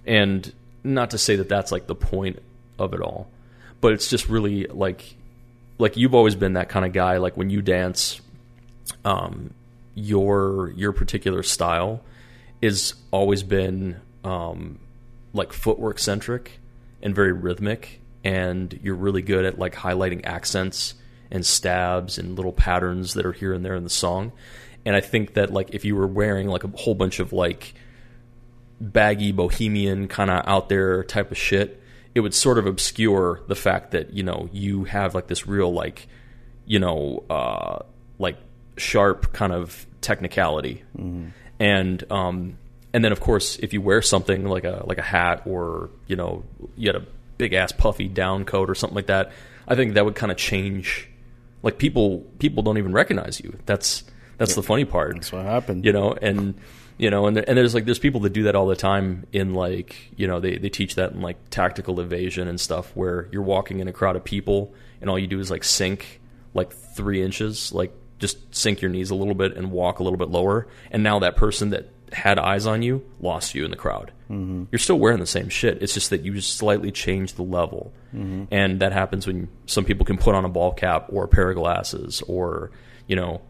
And 0.07 0.53
not 0.85 1.11
to 1.11 1.18
say 1.18 1.37
that 1.37 1.49
that's 1.49 1.73
like 1.73 1.87
the 1.87 1.95
point 1.95 2.43
of 2.79 2.93
it 2.95 3.01
all, 3.01 3.29
but 3.81 3.93
it's 3.93 4.09
just 4.09 4.29
really 4.29 4.66
like 4.66 5.16
like 5.79 5.97
you've 5.97 6.14
always 6.14 6.35
been 6.35 6.55
that 6.55 6.68
kind 6.68 6.85
of 6.85 6.93
guy. 6.93 7.16
Like 7.16 7.37
when 7.37 7.51
you 7.51 7.62
dance, 7.62 8.20
um, 9.05 9.53
your 9.95 10.70
your 10.76 10.93
particular 10.93 11.43
style 11.43 12.03
is 12.61 12.95
always 13.11 13.43
been 13.43 14.01
um, 14.24 14.78
like 15.32 15.53
footwork 15.53 15.99
centric 15.99 16.61
and 17.03 17.14
very 17.14 17.32
rhythmic, 17.32 18.01
and 18.24 18.78
you're 18.82 18.95
really 18.95 19.22
good 19.22 19.45
at 19.45 19.59
like 19.59 19.74
highlighting 19.74 20.24
accents 20.24 20.95
and 21.30 21.45
stabs 21.45 22.18
and 22.18 22.36
little 22.36 22.53
patterns 22.53 23.14
that 23.14 23.26
are 23.26 23.32
here 23.32 23.53
and 23.53 23.64
there 23.64 23.74
in 23.74 23.84
the 23.84 23.90
song. 23.90 24.32
And 24.84 24.95
I 24.95 25.01
think 25.01 25.34
that 25.34 25.53
like 25.53 25.74
if 25.74 25.84
you 25.84 25.97
were 25.97 26.07
wearing 26.07 26.49
like 26.49 26.64
a 26.64 26.68
whole 26.68 26.95
bunch 26.95 27.20
of 27.20 27.32
like 27.32 27.74
baggy 28.80 29.32
bohemian 29.32 30.09
kind 30.09 30.30
of 30.30 30.47
out 30.47 30.68
there 30.68 31.05
type 31.05 31.30
of 31.30 31.38
shit, 31.38 31.80
it 32.14 32.20
would 32.20 32.34
sort 32.34 32.59
of 32.59 32.66
obscure 32.66 33.40
the 33.49 33.55
fact 33.55 33.93
that 33.93 34.12
you 34.12 34.22
know 34.22 34.49
you 34.53 34.84
have 34.84 35.14
like 35.14 35.28
this 35.28 35.47
real 35.47 35.72
like 35.72 36.07
you 36.66 36.78
know 36.78 37.24
uh, 37.30 37.78
like 38.18 38.36
sharp 38.77 39.33
kind 39.33 39.53
of 39.53 39.87
technicality, 40.01 40.83
mm-hmm. 40.97 41.29
and 41.61 42.12
um, 42.12 42.59
and 42.93 43.05
then 43.05 43.12
of 43.12 43.20
course 43.20 43.57
if 43.59 43.73
you 43.73 43.81
wear 43.81 44.03
something 44.03 44.45
like 44.45 44.64
a 44.64 44.83
like 44.87 44.99
a 44.99 45.03
hat 45.03 45.43
or 45.47 45.91
you 46.07 46.16
know 46.16 46.45
you 46.77 46.89
had 46.89 46.97
a 46.97 47.07
big 47.39 47.53
ass 47.55 47.73
puffy 47.73 48.09
down 48.09 48.45
coat 48.45 48.70
or 48.70 48.75
something 48.75 48.97
like 48.97 49.07
that, 49.07 49.33
I 49.66 49.75
think 49.75 49.95
that 49.95 50.05
would 50.05 50.14
kind 50.14 50.33
of 50.33 50.39
change. 50.39 51.09
Like 51.62 51.79
people 51.79 52.20
people 52.39 52.62
don't 52.62 52.79
even 52.79 52.93
recognize 52.93 53.41
you. 53.41 53.59
That's 53.66 54.05
that's 54.39 54.53
yeah. 54.53 54.57
the 54.57 54.62
funny 54.62 54.85
part. 54.85 55.14
That's 55.14 55.33
what 55.33 55.45
happened. 55.45 55.85
You 55.85 55.93
know, 55.93 56.12
and 56.12 56.55
you 56.99 57.11
know, 57.11 57.27
and 57.27 57.39
and 57.39 57.57
there's 57.57 57.75
like 57.75 57.85
there's 57.85 57.99
people 57.99 58.20
that 58.20 58.33
do 58.33 58.45
that 58.45 58.55
all 58.55 58.66
the 58.66 58.77
time 58.77 59.27
in 59.33 59.55
like 59.55 59.97
you 60.16 60.27
know 60.27 60.41
they 60.41 60.57
they 60.59 60.68
teach 60.68 60.97
that 60.97 61.12
in 61.12 61.20
like 61.20 61.37
tactical 61.51 62.01
evasion 62.01 62.49
and 62.49 62.61
stuff 62.61 62.91
where 62.95 63.29
you're 63.31 63.43
walking 63.43 63.81
in 63.81 63.89
a 63.89 63.93
crowd 63.93 64.16
of 64.16 64.25
people 64.25 64.75
and 65.01 65.09
all 65.09 65.18
you 65.18 65.27
do 65.27 65.39
is 65.39 65.51
like 65.51 65.64
sink 65.64 66.20
like 66.55 66.73
three 66.73 67.23
inches, 67.23 67.73
like 67.73 67.93
just 68.23 68.55
sink 68.55 68.81
your 68.81 68.91
knees 68.91 69.11
a 69.11 69.14
little 69.14 69.35
bit 69.35 69.57
and 69.57 69.70
walk 69.70 69.99
a 69.99 70.03
little 70.03 70.18
bit 70.18 70.31
lower, 70.31 70.66
and 70.91 71.03
now 71.03 71.18
that 71.18 71.37
person 71.37 71.70
that 71.70 71.91
had 72.12 72.39
eyes 72.39 72.66
on 72.66 72.83
you 72.83 73.05
lost 73.20 73.55
you 73.55 73.64
in 73.64 73.70
the 73.70 73.77
crowd. 73.77 74.12
Mm-hmm. 74.31 74.64
You're 74.70 74.79
still 74.79 74.99
wearing 74.99 75.18
the 75.18 75.27
same 75.27 75.49
shit. 75.49 75.83
It's 75.83 75.93
just 75.93 76.11
that 76.11 76.23
you 76.23 76.35
just 76.35 76.57
slightly 76.57 76.91
change 76.91 77.35
the 77.35 77.43
level, 77.43 77.93
mm-hmm. 78.14 78.45
and 78.51 78.81
that 78.81 78.93
happens 78.93 79.27
when 79.27 79.49
some 79.66 79.85
people 79.85 80.07
can 80.07 80.16
put 80.16 80.35
on 80.35 80.45
a 80.47 80.49
ball 80.49 80.73
cap 80.73 81.07
or 81.11 81.25
a 81.25 81.29
pair 81.29 81.51
of 81.51 81.57
glasses 81.57 82.23
or 82.23 82.70
you 83.07 83.16
know 83.16 83.43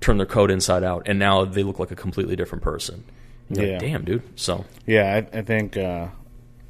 turn 0.00 0.18
their 0.18 0.26
coat 0.26 0.50
inside 0.50 0.84
out, 0.84 1.08
and 1.08 1.18
now 1.18 1.44
they 1.44 1.64
look 1.64 1.78
like 1.78 1.90
a 1.90 1.96
completely 1.96 2.36
different 2.36 2.62
person. 2.62 3.02
You're 3.48 3.64
yeah, 3.64 3.72
like, 3.72 3.80
damn, 3.80 4.04
dude. 4.04 4.22
So 4.38 4.64
yeah, 4.86 5.14
I, 5.32 5.38
I 5.38 5.42
think 5.42 5.76
uh, 5.76 6.08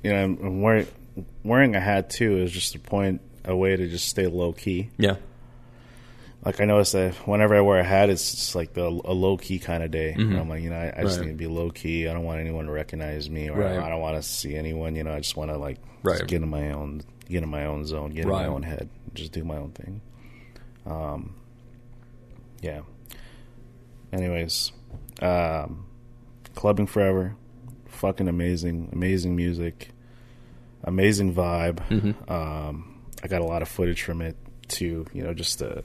you 0.03 0.13
know 0.13 0.37
wearing 0.63 0.87
wearing 1.43 1.75
a 1.75 1.81
hat 1.81 2.11
too 2.11 2.39
is 2.39 2.53
just 2.53 2.75
a 2.77 2.79
point 2.79 3.21
a 3.45 3.57
way 3.57 3.75
to 3.75 3.89
just 3.89 4.07
stay 4.09 4.27
low 4.27 4.53
key. 4.53 4.91
Yeah. 4.97 5.17
Like 6.45 6.61
I 6.61 6.64
notice 6.66 6.93
that 6.93 7.14
whenever 7.26 7.57
I 7.57 7.61
wear 7.61 7.80
a 7.80 7.84
hat, 7.84 8.11
it's 8.11 8.30
just 8.30 8.55
like 8.55 8.72
the, 8.72 8.84
a 8.84 9.12
low 9.12 9.36
key 9.36 9.59
kind 9.59 9.82
of 9.82 9.91
day. 9.91 10.14
Mm-hmm. 10.16 10.39
I'm 10.39 10.49
like, 10.49 10.62
you 10.62 10.70
know, 10.70 10.76
I, 10.76 10.95
I 10.97 11.03
just 11.03 11.18
right. 11.18 11.26
need 11.26 11.32
to 11.32 11.36
be 11.39 11.49
low 11.49 11.70
key. 11.70 12.09
I 12.09 12.12
don't 12.12 12.24
want 12.24 12.41
anyone 12.41 12.66
to 12.66 12.72
recognize 12.72 13.28
me, 13.28 13.51
or 13.51 13.57
right. 13.57 13.78
I 13.78 13.89
don't 13.89 14.01
want 14.01 14.16
to 14.16 14.22
see 14.22 14.55
anyone. 14.55 14.95
You 14.95 15.05
know, 15.05 15.12
I 15.12 15.18
just 15.18 15.36
want 15.36 15.51
to 15.51 15.59
like 15.59 15.78
right. 16.03 16.26
get 16.26 16.43
in 16.43 16.49
my 16.49 16.70
own, 16.70 17.03
get 17.28 17.43
in 17.43 17.49
my 17.49 17.66
own 17.66 17.84
zone, 17.86 18.12
get 18.12 18.24
in 18.24 18.30
my 18.30 18.47
own 18.47 18.62
head, 18.62 18.89
just 19.14 19.32
do 19.32 19.43
my 19.45 19.57
own 19.57 19.72
thing. 19.72 20.01
Um, 20.86 21.34
yeah, 22.62 22.82
anyways, 24.12 24.72
um, 25.20 25.86
clubbing 26.55 26.86
forever, 26.86 27.34
fucking 27.86 28.28
amazing, 28.28 28.91
amazing 28.93 29.34
music, 29.34 29.91
amazing 30.84 31.34
vibe. 31.34 31.76
Mm-hmm. 31.89 32.32
Um, 32.32 33.03
I 33.22 33.26
got 33.26 33.43
a 33.43 33.45
lot 33.45 33.62
of 33.62 33.68
footage 33.68 34.03
from 34.03 34.22
it 34.22 34.36
too. 34.68 35.05
You 35.12 35.24
know, 35.24 35.34
just 35.34 35.61
uh, 35.61 35.82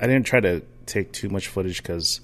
I 0.00 0.06
didn't 0.06 0.26
try 0.26 0.40
to 0.40 0.62
take 0.86 1.12
too 1.12 1.28
much 1.28 1.48
footage 1.48 1.82
because 1.82 2.20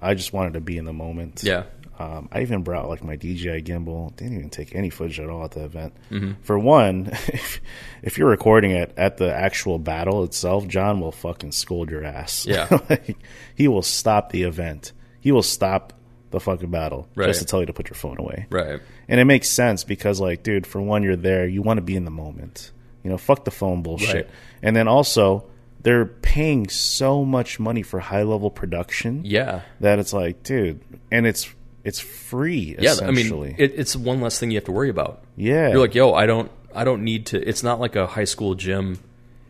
I 0.00 0.14
just 0.14 0.32
wanted 0.32 0.54
to 0.54 0.60
be 0.60 0.78
in 0.78 0.84
the 0.84 0.92
moment. 0.92 1.42
Yeah. 1.42 1.64
Um, 1.98 2.30
I 2.32 2.40
even 2.40 2.62
brought 2.62 2.88
like 2.88 3.04
my 3.04 3.16
DJI 3.16 3.62
gimbal. 3.62 4.16
Didn't 4.16 4.34
even 4.34 4.48
take 4.48 4.74
any 4.74 4.88
footage 4.88 5.20
at 5.20 5.28
all 5.28 5.44
at 5.44 5.50
the 5.50 5.64
event. 5.64 5.92
Mm-hmm. 6.10 6.40
For 6.42 6.58
one, 6.58 7.06
if, 7.12 7.60
if, 8.02 8.16
you're 8.16 8.30
recording 8.30 8.70
it 8.70 8.94
at 8.96 9.18
the 9.18 9.32
actual 9.32 9.78
battle 9.78 10.24
itself, 10.24 10.66
John 10.66 11.00
will 11.00 11.12
fucking 11.12 11.52
scold 11.52 11.90
your 11.90 12.04
ass. 12.04 12.46
Yeah, 12.50 12.78
like, 12.88 13.16
he 13.54 13.68
will 13.68 13.82
stop 13.82 14.32
the 14.32 14.44
event. 14.44 14.92
He 15.20 15.30
will 15.30 15.42
stop 15.42 15.92
the 16.30 16.40
fucking 16.40 16.70
battle 16.70 17.06
right. 17.14 17.26
just 17.26 17.40
to 17.40 17.46
tell 17.46 17.60
you 17.60 17.66
to 17.66 17.72
put 17.72 17.90
your 17.90 17.96
phone 17.96 18.16
away. 18.18 18.46
Right. 18.50 18.80
And 19.08 19.20
it 19.20 19.24
makes 19.24 19.50
sense 19.50 19.84
because, 19.84 20.20
like, 20.20 20.42
dude, 20.42 20.66
for 20.66 20.80
one, 20.80 21.02
you're 21.02 21.16
there. 21.16 21.46
You 21.46 21.60
want 21.60 21.78
to 21.78 21.82
be 21.82 21.96
in 21.96 22.04
the 22.06 22.10
moment. 22.10 22.70
You 23.04 23.10
know, 23.10 23.18
fuck 23.18 23.44
the 23.44 23.50
phone 23.50 23.82
bullshit. 23.82 24.14
Right. 24.14 24.34
And 24.62 24.74
then 24.74 24.88
also, 24.88 25.49
they're 25.82 26.06
paying 26.06 26.68
so 26.68 27.24
much 27.24 27.58
money 27.58 27.82
for 27.82 28.00
high 28.00 28.22
level 28.22 28.50
production. 28.50 29.22
Yeah. 29.24 29.62
That 29.80 29.98
it's 29.98 30.12
like, 30.12 30.42
dude, 30.42 30.80
and 31.10 31.26
it's 31.26 31.48
it's 31.84 31.98
free. 31.98 32.76
Essentially. 32.78 33.46
Yeah, 33.46 33.46
I 33.46 33.46
mean, 33.50 33.54
it, 33.58 33.72
it's 33.78 33.96
one 33.96 34.20
less 34.20 34.38
thing 34.38 34.50
you 34.50 34.56
have 34.56 34.64
to 34.64 34.72
worry 34.72 34.90
about. 34.90 35.22
Yeah, 35.36 35.70
you're 35.70 35.78
like, 35.78 35.94
yo, 35.94 36.12
I 36.12 36.26
don't, 36.26 36.50
I 36.74 36.84
don't 36.84 37.02
need 37.02 37.26
to. 37.26 37.40
It's 37.40 37.62
not 37.62 37.80
like 37.80 37.96
a 37.96 38.06
high 38.06 38.24
school 38.24 38.54
gym 38.54 38.98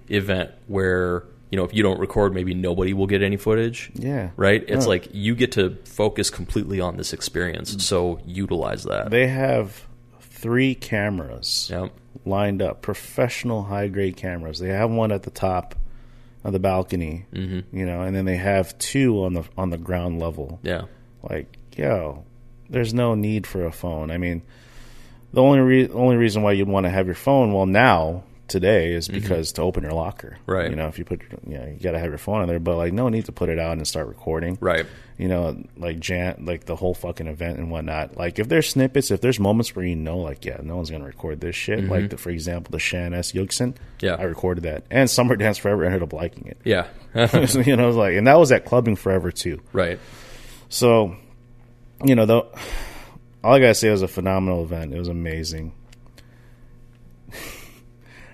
event 0.08 0.50
where 0.66 1.24
you 1.50 1.56
know 1.56 1.64
if 1.64 1.74
you 1.74 1.82
don't 1.82 1.98
record, 1.98 2.32
maybe 2.32 2.54
nobody 2.54 2.92
will 2.92 3.08
get 3.08 3.22
any 3.22 3.36
footage. 3.36 3.90
Yeah, 3.94 4.30
right. 4.36 4.64
It's 4.68 4.86
like 4.86 5.08
you 5.12 5.34
get 5.34 5.52
to 5.52 5.76
focus 5.84 6.30
completely 6.30 6.80
on 6.80 6.96
this 6.96 7.12
experience, 7.12 7.84
so 7.84 8.20
utilize 8.24 8.84
that. 8.84 9.10
They 9.10 9.26
have 9.26 9.86
three 10.20 10.74
cameras 10.74 11.68
yep. 11.70 11.92
lined 12.24 12.62
up, 12.62 12.80
professional 12.80 13.64
high 13.64 13.88
grade 13.88 14.16
cameras. 14.16 14.60
They 14.60 14.68
have 14.68 14.90
one 14.90 15.10
at 15.10 15.24
the 15.24 15.30
top 15.30 15.74
of 16.44 16.52
the 16.52 16.58
balcony, 16.58 17.26
mm-hmm. 17.32 17.76
you 17.76 17.86
know, 17.86 18.02
and 18.02 18.14
then 18.16 18.24
they 18.24 18.36
have 18.36 18.76
two 18.78 19.24
on 19.24 19.34
the 19.34 19.44
on 19.56 19.70
the 19.70 19.78
ground 19.78 20.20
level. 20.20 20.58
Yeah, 20.62 20.82
like 21.22 21.58
yo, 21.76 22.24
there's 22.68 22.94
no 22.94 23.14
need 23.14 23.46
for 23.46 23.64
a 23.64 23.72
phone. 23.72 24.10
I 24.10 24.18
mean, 24.18 24.42
the 25.32 25.42
only 25.42 25.60
re- 25.60 25.88
only 25.88 26.16
reason 26.16 26.42
why 26.42 26.52
you'd 26.52 26.68
want 26.68 26.84
to 26.84 26.90
have 26.90 27.06
your 27.06 27.14
phone, 27.14 27.52
well, 27.52 27.66
now 27.66 28.24
today 28.50 28.92
is 28.92 29.08
mm-hmm. 29.08 29.20
because 29.20 29.48
mm-hmm. 29.48 29.62
to 29.62 29.62
open 29.62 29.82
your 29.84 29.92
locker, 29.92 30.36
right? 30.44 30.68
You 30.68 30.76
know, 30.76 30.88
if 30.88 30.98
you 30.98 31.04
put, 31.04 31.22
you 31.46 31.56
know, 31.56 31.66
you 31.66 31.78
got 31.80 31.92
to 31.92 31.98
have 31.98 32.08
your 32.08 32.18
phone 32.18 32.42
on 32.42 32.48
there, 32.48 32.58
but 32.58 32.76
like, 32.76 32.92
no 32.92 33.08
need 33.08 33.24
to 33.26 33.32
put 33.32 33.48
it 33.48 33.58
out 33.58 33.72
and 33.72 33.86
start 33.86 34.08
recording, 34.08 34.58
right? 34.60 34.84
You 35.16 35.28
know, 35.28 35.62
like 35.76 36.00
Jan, 36.00 36.44
like 36.46 36.64
the 36.64 36.76
whole 36.76 36.94
fucking 36.94 37.26
event 37.26 37.58
and 37.58 37.70
whatnot. 37.70 38.16
Like, 38.16 38.38
if 38.38 38.48
there's 38.48 38.68
snippets, 38.68 39.10
if 39.10 39.20
there's 39.20 39.40
moments 39.40 39.74
where 39.74 39.84
you 39.84 39.96
know, 39.96 40.18
like, 40.18 40.44
yeah, 40.44 40.58
no 40.62 40.76
one's 40.76 40.90
gonna 40.90 41.04
record 41.04 41.40
this 41.40 41.56
shit. 41.56 41.78
Mm-hmm. 41.78 41.90
Like, 41.90 42.10
the, 42.10 42.18
for 42.18 42.30
example, 42.30 42.72
the 42.72 42.78
Shan 42.78 43.14
S. 43.14 43.32
Yugson, 43.32 43.76
yeah, 44.00 44.16
I 44.16 44.24
recorded 44.24 44.64
that, 44.64 44.84
and 44.90 45.08
Summer 45.08 45.36
Dance 45.36 45.58
Forever 45.58 45.84
ended 45.84 46.02
up 46.02 46.12
liking 46.12 46.46
it, 46.46 46.58
yeah. 46.64 46.88
you 47.14 47.76
know, 47.76 47.90
like, 47.90 48.14
and 48.14 48.26
that 48.26 48.38
was 48.38 48.52
at 48.52 48.64
Clubbing 48.64 48.96
Forever 48.96 49.30
too, 49.30 49.60
right? 49.72 49.98
So 50.68 51.16
you 52.04 52.14
know, 52.14 52.26
though, 52.26 52.52
all 53.44 53.54
I 53.54 53.60
gotta 53.60 53.74
say 53.74 53.90
was 53.90 54.02
a 54.02 54.08
phenomenal 54.08 54.62
event. 54.64 54.94
It 54.94 54.98
was 54.98 55.08
amazing. 55.08 55.72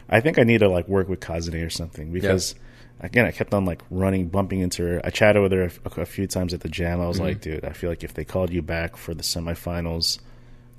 I 0.08 0.20
think 0.20 0.38
I 0.38 0.44
need 0.44 0.58
to 0.58 0.68
like 0.68 0.88
work 0.88 1.08
with 1.08 1.20
Kazane 1.20 1.66
or 1.66 1.70
something 1.70 2.12
because 2.12 2.54
yeah. 3.00 3.06
again, 3.06 3.26
I 3.26 3.32
kept 3.32 3.54
on 3.54 3.64
like 3.64 3.82
running, 3.90 4.28
bumping 4.28 4.60
into 4.60 4.84
her. 4.86 5.00
I 5.04 5.10
chatted 5.10 5.42
with 5.42 5.52
her 5.52 5.70
a, 5.84 6.00
a 6.00 6.06
few 6.06 6.26
times 6.26 6.54
at 6.54 6.60
the 6.60 6.68
jam. 6.68 7.00
I 7.00 7.08
was 7.08 7.16
mm-hmm. 7.16 7.26
like, 7.26 7.40
dude, 7.40 7.64
I 7.64 7.72
feel 7.72 7.90
like 7.90 8.04
if 8.04 8.14
they 8.14 8.24
called 8.24 8.50
you 8.50 8.62
back 8.62 8.96
for 8.96 9.14
the 9.14 9.22
semifinals, 9.22 10.18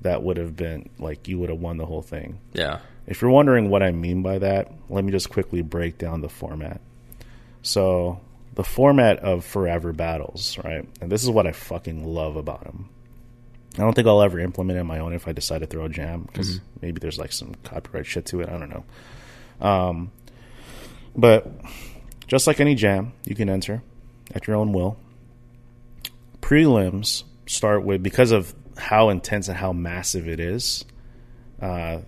that 0.02 0.22
would 0.22 0.36
have 0.36 0.56
been 0.56 0.88
like 0.98 1.28
you 1.28 1.38
would 1.38 1.50
have 1.50 1.60
won 1.60 1.76
the 1.76 1.86
whole 1.86 2.02
thing. 2.02 2.38
Yeah. 2.52 2.80
If 3.06 3.22
you're 3.22 3.30
wondering 3.30 3.70
what 3.70 3.82
I 3.82 3.90
mean 3.90 4.22
by 4.22 4.38
that, 4.38 4.70
let 4.88 5.04
me 5.04 5.12
just 5.12 5.30
quickly 5.30 5.62
break 5.62 5.98
down 5.98 6.20
the 6.20 6.28
format. 6.28 6.80
So 7.62 8.20
the 8.54 8.64
format 8.64 9.20
of 9.20 9.44
Forever 9.44 9.92
Battles, 9.92 10.58
right? 10.64 10.86
And 11.00 11.10
this 11.10 11.22
is 11.22 11.30
what 11.30 11.46
I 11.46 11.52
fucking 11.52 12.04
love 12.04 12.36
about 12.36 12.64
them. 12.64 12.88
I 13.76 13.82
don't 13.82 13.94
think 13.94 14.08
I'll 14.08 14.22
ever 14.22 14.40
implement 14.40 14.76
it 14.76 14.80
on 14.80 14.86
my 14.86 14.98
own 14.98 15.12
if 15.12 15.28
I 15.28 15.32
decide 15.32 15.60
to 15.60 15.66
throw 15.66 15.84
a 15.84 15.88
jam 15.88 16.22
because 16.22 16.56
mm-hmm. 16.56 16.64
maybe 16.82 16.98
there's 16.98 17.18
like 17.18 17.32
some 17.32 17.54
copyright 17.62 18.06
shit 18.06 18.26
to 18.26 18.40
it. 18.40 18.48
I 18.48 18.58
don't 18.58 18.70
know. 18.70 18.84
Um, 19.60 20.12
but 21.16 21.52
just 22.26 22.46
like 22.46 22.60
any 22.60 22.74
jam, 22.74 23.12
you 23.24 23.34
can 23.34 23.48
enter 23.48 23.82
at 24.34 24.46
your 24.46 24.56
own 24.56 24.72
will. 24.72 24.98
Prelims 26.40 27.24
start 27.46 27.84
with 27.84 28.02
because 28.02 28.30
of 28.30 28.54
how 28.76 29.08
intense 29.10 29.48
and 29.48 29.56
how 29.56 29.72
massive 29.72 30.28
it 30.28 30.40
is. 30.40 30.84
Uh, 31.60 31.98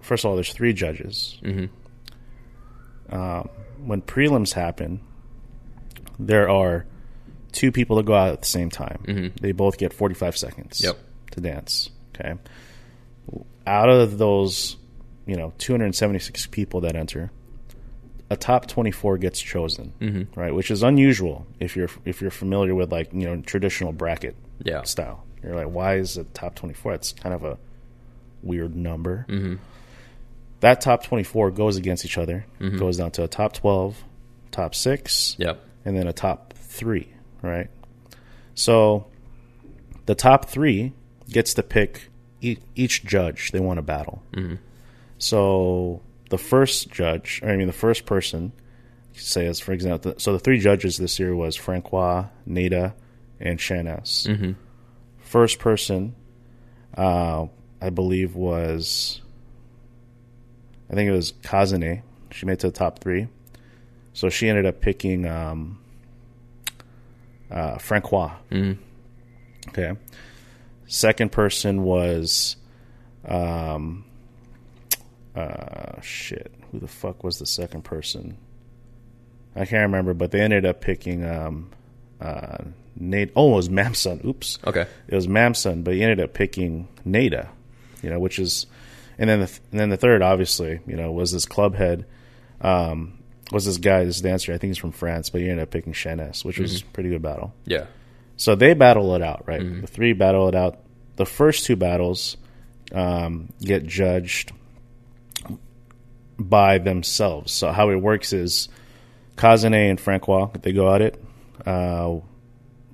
first 0.00 0.24
of 0.24 0.30
all, 0.30 0.34
there's 0.34 0.52
three 0.52 0.72
judges. 0.72 1.38
Mm-hmm. 1.42 3.14
Um, 3.14 3.48
when 3.84 4.02
prelims 4.02 4.52
happen, 4.52 5.00
there 6.18 6.48
are 6.48 6.86
two 7.52 7.72
people 7.72 7.96
that 7.96 8.06
go 8.06 8.14
out 8.14 8.32
at 8.32 8.40
the 8.40 8.48
same 8.48 8.70
time. 8.70 9.04
Mm-hmm. 9.06 9.36
They 9.40 9.52
both 9.52 9.78
get 9.78 9.92
45 9.92 10.36
seconds 10.36 10.82
yep. 10.82 10.98
to 11.32 11.40
dance. 11.40 11.90
Okay. 12.14 12.34
Out 13.66 13.88
of 13.88 14.18
those, 14.18 14.76
you 15.26 15.36
know, 15.36 15.52
276 15.58 16.46
people 16.46 16.80
that 16.82 16.96
enter, 16.96 17.30
a 18.30 18.36
top 18.36 18.66
24 18.66 19.18
gets 19.18 19.40
chosen, 19.40 19.92
mm-hmm. 20.00 20.40
right? 20.40 20.54
Which 20.54 20.70
is 20.70 20.82
unusual 20.82 21.46
if 21.60 21.76
you're 21.76 21.88
if 22.04 22.20
you're 22.20 22.30
familiar 22.30 22.74
with 22.74 22.90
like, 22.92 23.12
you 23.12 23.26
know, 23.26 23.40
traditional 23.42 23.92
bracket 23.92 24.34
yeah. 24.62 24.82
style. 24.82 25.24
You're 25.42 25.54
like, 25.54 25.68
why 25.68 25.96
is 25.96 26.16
it 26.16 26.32
top 26.34 26.54
24? 26.56 26.94
It's 26.94 27.12
kind 27.12 27.34
of 27.34 27.44
a 27.44 27.58
weird 28.42 28.74
number. 28.74 29.26
Mm-hmm. 29.28 29.54
that 30.60 30.80
top 30.80 31.04
24 31.04 31.50
goes 31.52 31.76
against 31.76 32.04
each 32.04 32.18
other, 32.18 32.46
Mm-hmm. 32.60 32.78
goes 32.78 32.96
down 32.96 33.10
to 33.12 33.22
a 33.24 33.28
top 33.28 33.52
12, 33.52 34.02
top 34.50 34.74
six, 34.74 35.36
Yep. 35.38 35.60
and 35.84 35.96
then 35.96 36.06
a 36.08 36.12
top 36.12 36.54
three, 36.54 37.08
right? 37.42 37.68
So 38.54 39.06
the 40.06 40.14
top 40.14 40.46
three 40.46 40.92
gets 41.28 41.54
to 41.54 41.62
pick 41.62 42.08
each 42.40 43.04
judge 43.04 43.50
they 43.52 43.60
want 43.60 43.78
to 43.78 43.82
battle. 43.82 44.22
So 45.18 46.02
the 46.30 46.38
first 46.38 46.90
judge, 46.90 47.40
or 47.42 47.50
I 47.50 47.56
mean 47.56 47.66
the 47.66 47.72
first 47.72 48.06
person, 48.06 48.52
say 49.14 49.46
as 49.46 49.60
for 49.60 49.72
example, 49.72 50.14
so 50.18 50.32
the 50.32 50.38
three 50.38 50.58
judges 50.58 50.98
this 50.98 51.18
year 51.18 51.34
was 51.34 51.56
Francois, 51.56 52.26
Nada, 52.44 52.94
and 53.40 53.60
Shan 53.60 53.86
S. 53.86 54.26
Mm-hmm. 54.28 54.52
First 55.20 55.58
person, 55.58 56.14
uh, 56.96 57.46
I 57.80 57.90
believe 57.90 58.34
was, 58.34 59.20
I 60.90 60.94
think 60.94 61.08
it 61.08 61.12
was 61.12 61.32
Kazane. 61.42 62.02
She 62.30 62.46
made 62.46 62.54
it 62.54 62.60
to 62.60 62.68
the 62.68 62.72
top 62.76 63.00
three. 63.00 63.28
So 64.12 64.28
she 64.30 64.48
ended 64.48 64.66
up 64.66 64.80
picking 64.80 65.26
um, 65.26 65.78
uh, 67.50 67.78
Francois. 67.78 68.32
Mhm. 68.50 68.78
Okay. 69.68 69.92
Second 70.86 71.32
person 71.32 71.82
was, 71.82 72.56
um, 73.26 74.04
uh, 75.36 76.00
shit. 76.00 76.52
Who 76.72 76.78
the 76.80 76.88
fuck 76.88 77.22
was 77.24 77.38
the 77.38 77.46
second 77.46 77.82
person? 77.84 78.36
I 79.54 79.60
can't 79.64 79.82
remember, 79.82 80.14
but 80.14 80.30
they 80.30 80.40
ended 80.40 80.66
up 80.66 80.80
picking 80.80 81.24
um, 81.24 81.70
uh, 82.20 82.58
Nate. 82.98 83.32
Oh, 83.36 83.52
it 83.52 83.56
was 83.56 83.68
Mamson. 83.68 84.24
Oops 84.24 84.58
Okay. 84.66 84.86
it 85.08 85.14
was 85.14 85.26
Mamson, 85.26 85.82
but 85.84 85.94
he 85.94 86.02
ended 86.02 86.20
up 86.20 86.34
picking 86.34 86.88
Nada, 87.04 87.48
you 88.02 88.10
know, 88.10 88.18
which 88.18 88.38
is, 88.38 88.66
and 89.18 89.28
then 89.30 89.40
the 89.40 89.58
and 89.70 89.80
then 89.80 89.88
the 89.90 89.96
third, 89.96 90.20
obviously, 90.22 90.80
you 90.86 90.96
know, 90.96 91.10
was 91.12 91.32
this 91.32 91.46
club 91.46 91.74
head, 91.74 92.04
um, 92.60 93.18
was 93.52 93.64
this 93.64 93.78
guy, 93.78 94.04
this 94.04 94.20
dancer. 94.20 94.52
I 94.52 94.58
think 94.58 94.70
he's 94.70 94.78
from 94.78 94.92
France, 94.92 95.30
but 95.30 95.40
he 95.40 95.48
ended 95.48 95.62
up 95.62 95.70
picking 95.70 95.92
Shan 95.94 96.20
S, 96.20 96.44
which 96.44 96.58
was 96.58 96.82
a 96.82 96.84
pretty 96.86 97.08
good 97.10 97.22
battle. 97.22 97.54
Yeah. 97.64 97.86
So 98.36 98.54
they 98.56 98.74
battle 98.74 99.14
it 99.14 99.22
out, 99.22 99.44
right? 99.46 99.80
The 99.80 99.86
three 99.86 100.12
battle 100.12 100.48
it 100.48 100.54
out. 100.54 100.80
The 101.16 101.24
first 101.24 101.64
two 101.64 101.76
battles 101.76 102.36
um, 102.92 103.50
get 103.62 103.86
judged 103.86 104.52
by 106.38 106.78
themselves. 106.78 107.52
So 107.52 107.72
how 107.72 107.90
it 107.90 107.96
works 107.96 108.32
is 108.32 108.68
Kazane 109.36 109.90
and 109.90 110.00
Francois 110.00 110.48
they 110.62 110.72
go 110.72 110.94
at 110.94 111.02
it. 111.02 111.22
Uh, 111.66 112.16
I 112.16 112.20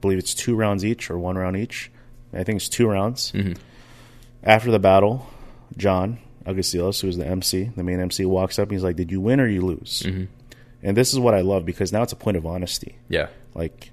believe 0.01 0.19
it's 0.19 0.35
two 0.35 0.55
rounds 0.57 0.85
each 0.85 1.11
or 1.11 1.19
one 1.19 1.37
round 1.37 1.57
each. 1.57 1.91
I 2.33 2.45
think 2.45 2.57
it's 2.57 2.69
two 2.69 2.89
rounds. 2.89 3.33
After 4.43 4.71
the 4.71 4.79
battle, 4.79 5.27
John 5.77 6.19
Augustilus, 6.47 7.01
who's 7.01 7.17
the 7.17 7.27
MC, 7.27 7.71
the 7.77 7.85
main 7.85 8.01
MC, 8.01 8.25
walks 8.25 8.59
up 8.59 8.65
and 8.69 8.73
he's 8.73 8.83
like, 8.83 8.97
"Did 8.97 9.13
you 9.13 9.21
win 9.21 9.39
or 9.41 9.47
you 9.47 9.63
lose?" 9.63 10.03
And 10.85 10.97
this 10.97 11.13
is 11.13 11.21
what 11.21 11.35
I 11.35 11.43
love 11.43 11.65
because 11.65 11.93
now 11.93 12.03
it's 12.03 12.13
a 12.13 12.17
point 12.17 12.37
of 12.37 12.45
honesty. 12.47 12.97
Yeah. 13.09 13.29
Like, 13.55 13.91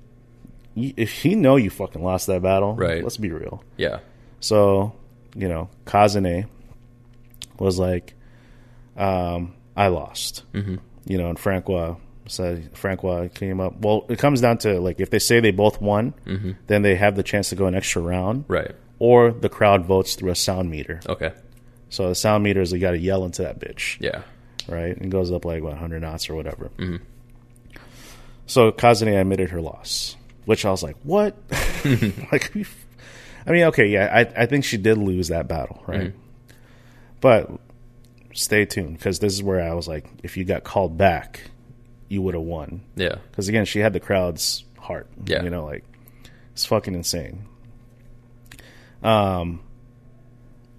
if 0.76 1.12
he 1.12 1.36
know 1.36 1.56
you 1.58 1.70
fucking 1.70 2.02
lost 2.04 2.26
that 2.28 2.41
battle, 2.41 2.74
Right. 2.76 3.04
Let's 3.04 3.18
be 3.18 3.30
real. 3.30 3.64
Yeah. 3.78 4.00
So, 4.39 4.93
you 5.36 5.47
know, 5.50 5.70
Kazane 5.86 6.47
was 7.60 7.78
like, 7.78 8.16
um, 9.00 9.54
"I 9.76 9.88
lost," 9.88 10.43
mm-hmm. 10.54 10.76
you 11.06 11.18
know, 11.18 11.30
and 11.30 11.39
Francois 11.39 11.95
said, 12.28 12.70
"Francois 12.78 13.28
came 13.34 13.60
up." 13.60 13.80
Well, 13.82 14.06
it 14.10 14.20
comes 14.20 14.41
down 14.41 14.58
to 14.60 14.80
like 14.80 15.00
if 15.00 15.10
they 15.10 15.20
say 15.20 15.39
they 15.39 15.52
both 15.52 15.82
won, 15.82 16.14
then 16.68 16.82
they 16.82 16.95
have 16.95 17.16
the 17.16 17.24
chance 17.24 17.50
to 17.50 17.56
go 17.56 17.66
an 17.66 17.76
extra 17.76 18.02
round, 18.02 18.45
Right. 18.47 18.76
or 19.00 19.32
the 19.32 19.50
crowd 19.50 19.86
votes 19.86 20.16
through 20.16 20.32
a 20.32 20.36
sound 20.36 20.70
meter. 20.70 21.00
Okay. 21.08 21.34
So 21.89 22.10
the 22.10 22.16
sound 22.16 22.43
meter 22.43 22.62
is 22.62 22.72
you 22.72 22.78
got 22.80 22.91
to 22.91 23.00
yell 23.00 23.26
into 23.26 23.41
that 23.41 23.60
bitch 23.60 23.97
Yeah. 24.00 24.22
right? 24.68 24.95
And 24.95 25.12
goes 25.12 25.32
up 25.32 25.43
like 25.43 25.64
what 25.64 25.72
100 25.72 26.02
knots 26.02 26.30
or 26.30 26.36
whatever. 26.36 26.70
So 28.45 28.72
Kazane 28.72 29.20
admitted 29.20 29.50
her 29.52 29.62
loss, 29.62 30.16
which 30.45 30.66
I 30.66 30.72
was 30.72 30.84
like, 30.84 30.97
what? 31.04 31.36
like, 32.32 32.52
I 33.47 33.52
mean, 33.52 33.64
okay, 33.66 33.88
yeah, 33.88 34.10
I 34.14 34.43
I 34.43 34.45
think 34.45 34.66
she 34.66 34.78
did 34.78 34.97
lose 34.97 35.30
that 35.30 35.47
battle, 35.47 35.84
right? 35.88 36.14
But 37.22 37.50
stay 38.34 38.65
tuned 38.65 38.97
because 38.97 39.19
this 39.19 39.34
is 39.34 39.43
where 39.43 39.61
I 39.61 39.73
was 39.73 39.88
like, 39.88 40.05
if 40.23 40.38
you 40.38 40.45
got 40.45 40.63
called 40.63 40.97
back, 40.97 41.41
you 42.07 42.21
would 42.21 42.34
have 42.34 42.43
won. 42.43 42.82
Yeah. 42.95 43.15
Because 43.30 43.47
again, 43.47 43.65
she 43.65 43.80
had 43.80 43.93
the 43.93 43.99
crowd's 43.99 44.63
heart. 44.77 45.07
Yeah. 45.25 45.43
you 45.43 45.49
know, 45.49 45.65
like 45.65 45.84
it's 46.51 46.65
fucking 46.65 46.95
insane. 46.95 47.45
Um, 49.03 49.61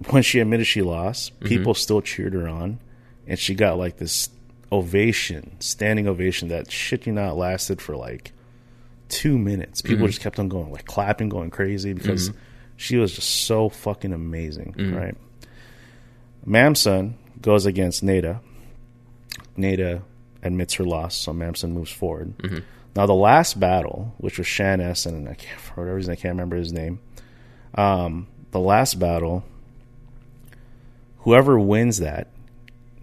when 0.08 0.22
she 0.22 0.40
admitted 0.40 0.66
she 0.66 0.82
lost, 0.82 1.34
mm-hmm. 1.34 1.48
people 1.48 1.74
still 1.74 2.00
cheered 2.00 2.34
her 2.34 2.48
on, 2.48 2.80
and 3.26 3.38
she 3.38 3.54
got 3.54 3.78
like 3.78 3.96
this 3.96 4.28
ovation, 4.72 5.56
standing 5.60 6.06
ovation 6.06 6.48
that 6.48 6.70
shit 6.70 7.06
you 7.06 7.12
not 7.12 7.36
lasted 7.36 7.80
for 7.80 7.96
like 7.96 8.32
two 9.08 9.38
minutes. 9.38 9.82
People 9.82 9.98
mm-hmm. 9.98 10.06
just 10.06 10.20
kept 10.20 10.38
on 10.38 10.48
going, 10.48 10.70
like 10.70 10.84
clapping, 10.84 11.28
going 11.28 11.50
crazy 11.50 11.92
because 11.92 12.30
mm-hmm. 12.30 12.38
she 12.76 12.96
was 12.96 13.12
just 13.14 13.28
so 13.46 13.68
fucking 13.68 14.12
amazing, 14.12 14.74
right? 14.94 15.16
Mamson 16.46 17.14
goes 17.42 17.66
against 17.66 18.02
Nada. 18.02 18.40
Nada 19.56 20.02
admits 20.42 20.74
her 20.74 20.84
loss, 20.84 21.16
so 21.16 21.32
Mamson 21.32 21.72
moves 21.72 21.90
forward. 21.90 22.34
Now, 22.96 23.06
the 23.06 23.14
last 23.14 23.58
battle, 23.60 24.14
which 24.18 24.38
was 24.38 24.46
Shan 24.46 24.80
S, 24.80 25.06
and 25.06 25.28
I 25.28 25.34
can't, 25.34 25.60
for 25.60 25.82
whatever 25.82 25.96
reason 25.96 26.12
I 26.12 26.16
can't 26.16 26.32
remember 26.32 26.56
his 26.56 26.72
name. 26.72 27.00
Um, 27.74 28.26
the 28.50 28.58
last 28.58 28.98
battle, 28.98 29.44
whoever 31.18 31.58
wins 31.58 31.98
that 31.98 32.28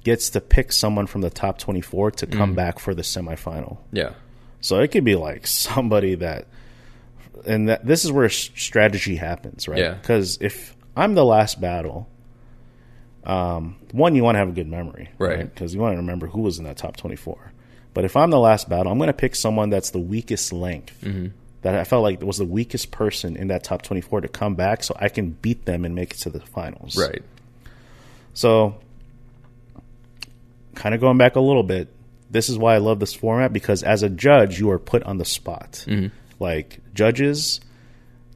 gets 0.04 0.30
to 0.32 0.42
pick 0.42 0.72
someone 0.72 1.08
from 1.08 1.22
the 1.22 1.30
top 1.30 1.58
24 1.58 2.12
to 2.12 2.28
come 2.28 2.54
back 2.54 2.80
for 2.80 2.94
the 2.94 3.02
semifinal. 3.02 3.78
Yeah. 3.92 4.12
So 4.62 4.80
it 4.80 4.90
could 4.90 5.04
be 5.04 5.16
like 5.16 5.48
somebody 5.48 6.16
that, 6.16 6.48
and 7.46 7.70
that 7.70 7.86
this 7.86 8.04
is 8.04 8.12
where 8.12 8.30
strategy 8.30 9.16
happens, 9.16 9.68
right? 9.68 9.80
Yeah. 9.80 9.94
Because 9.94 10.38
if 10.42 10.76
I'm 10.96 11.14
the 11.14 11.26
last 11.26 11.62
battle, 11.62 12.10
um, 13.28 13.76
one 13.92 14.16
you 14.16 14.24
want 14.24 14.36
to 14.36 14.40
have 14.40 14.48
a 14.48 14.54
good 14.54 14.70
memory, 14.70 15.10
Right. 15.20 15.54
Because 15.54 15.76
you 15.76 15.82
want 15.82 15.94
to 15.94 15.98
remember 15.98 16.28
who 16.28 16.42
was 16.42 16.58
in 16.58 16.64
that 16.64 16.78
top 16.78 16.96
24. 16.96 17.52
But 17.94 18.06
if 18.06 18.16
I'm 18.16 18.32
the 18.32 18.40
last 18.40 18.70
battle, 18.70 18.92
I'm 18.92 18.98
going 18.98 19.08
to 19.08 19.14
pick 19.14 19.36
someone 19.36 19.70
that's 19.70 19.90
the 19.90 20.00
weakest 20.00 20.54
length. 20.54 21.00
Mm-hmm. 21.02 21.28
That 21.64 21.76
I 21.76 21.84
felt 21.84 22.04
like 22.04 22.22
was 22.22 22.38
the 22.38 22.46
weakest 22.46 22.92
person 22.92 23.36
in 23.36 23.48
that 23.48 23.64
top 23.64 23.82
24 23.82 24.22
to 24.22 24.28
come 24.30 24.56
back, 24.56 24.84
so 24.84 24.96
I 24.98 25.10
can 25.10 25.32
beat 25.32 25.66
them 25.66 25.84
and 25.84 25.94
make 25.94 26.14
it 26.14 26.18
to 26.20 26.30
the 26.30 26.40
finals. 26.40 26.96
Right. 26.96 27.22
So, 28.34 28.78
kind 30.76 30.94
of 30.96 31.02
going 31.02 31.18
back 31.18 31.36
a 31.36 31.42
little 31.42 31.64
bit, 31.64 31.90
this 32.30 32.48
is 32.48 32.58
why 32.58 32.76
I 32.76 32.78
love 32.78 33.00
this 33.00 33.14
format 33.14 33.52
because 33.52 33.84
as 33.84 34.04
a 34.04 34.10
judge, 34.10 34.60
you 34.60 34.70
are 34.70 34.80
put 34.80 35.04
on 35.04 35.18
the 35.18 35.26
spot. 35.26 35.84
Like, 36.40 36.80
judges 36.94 37.60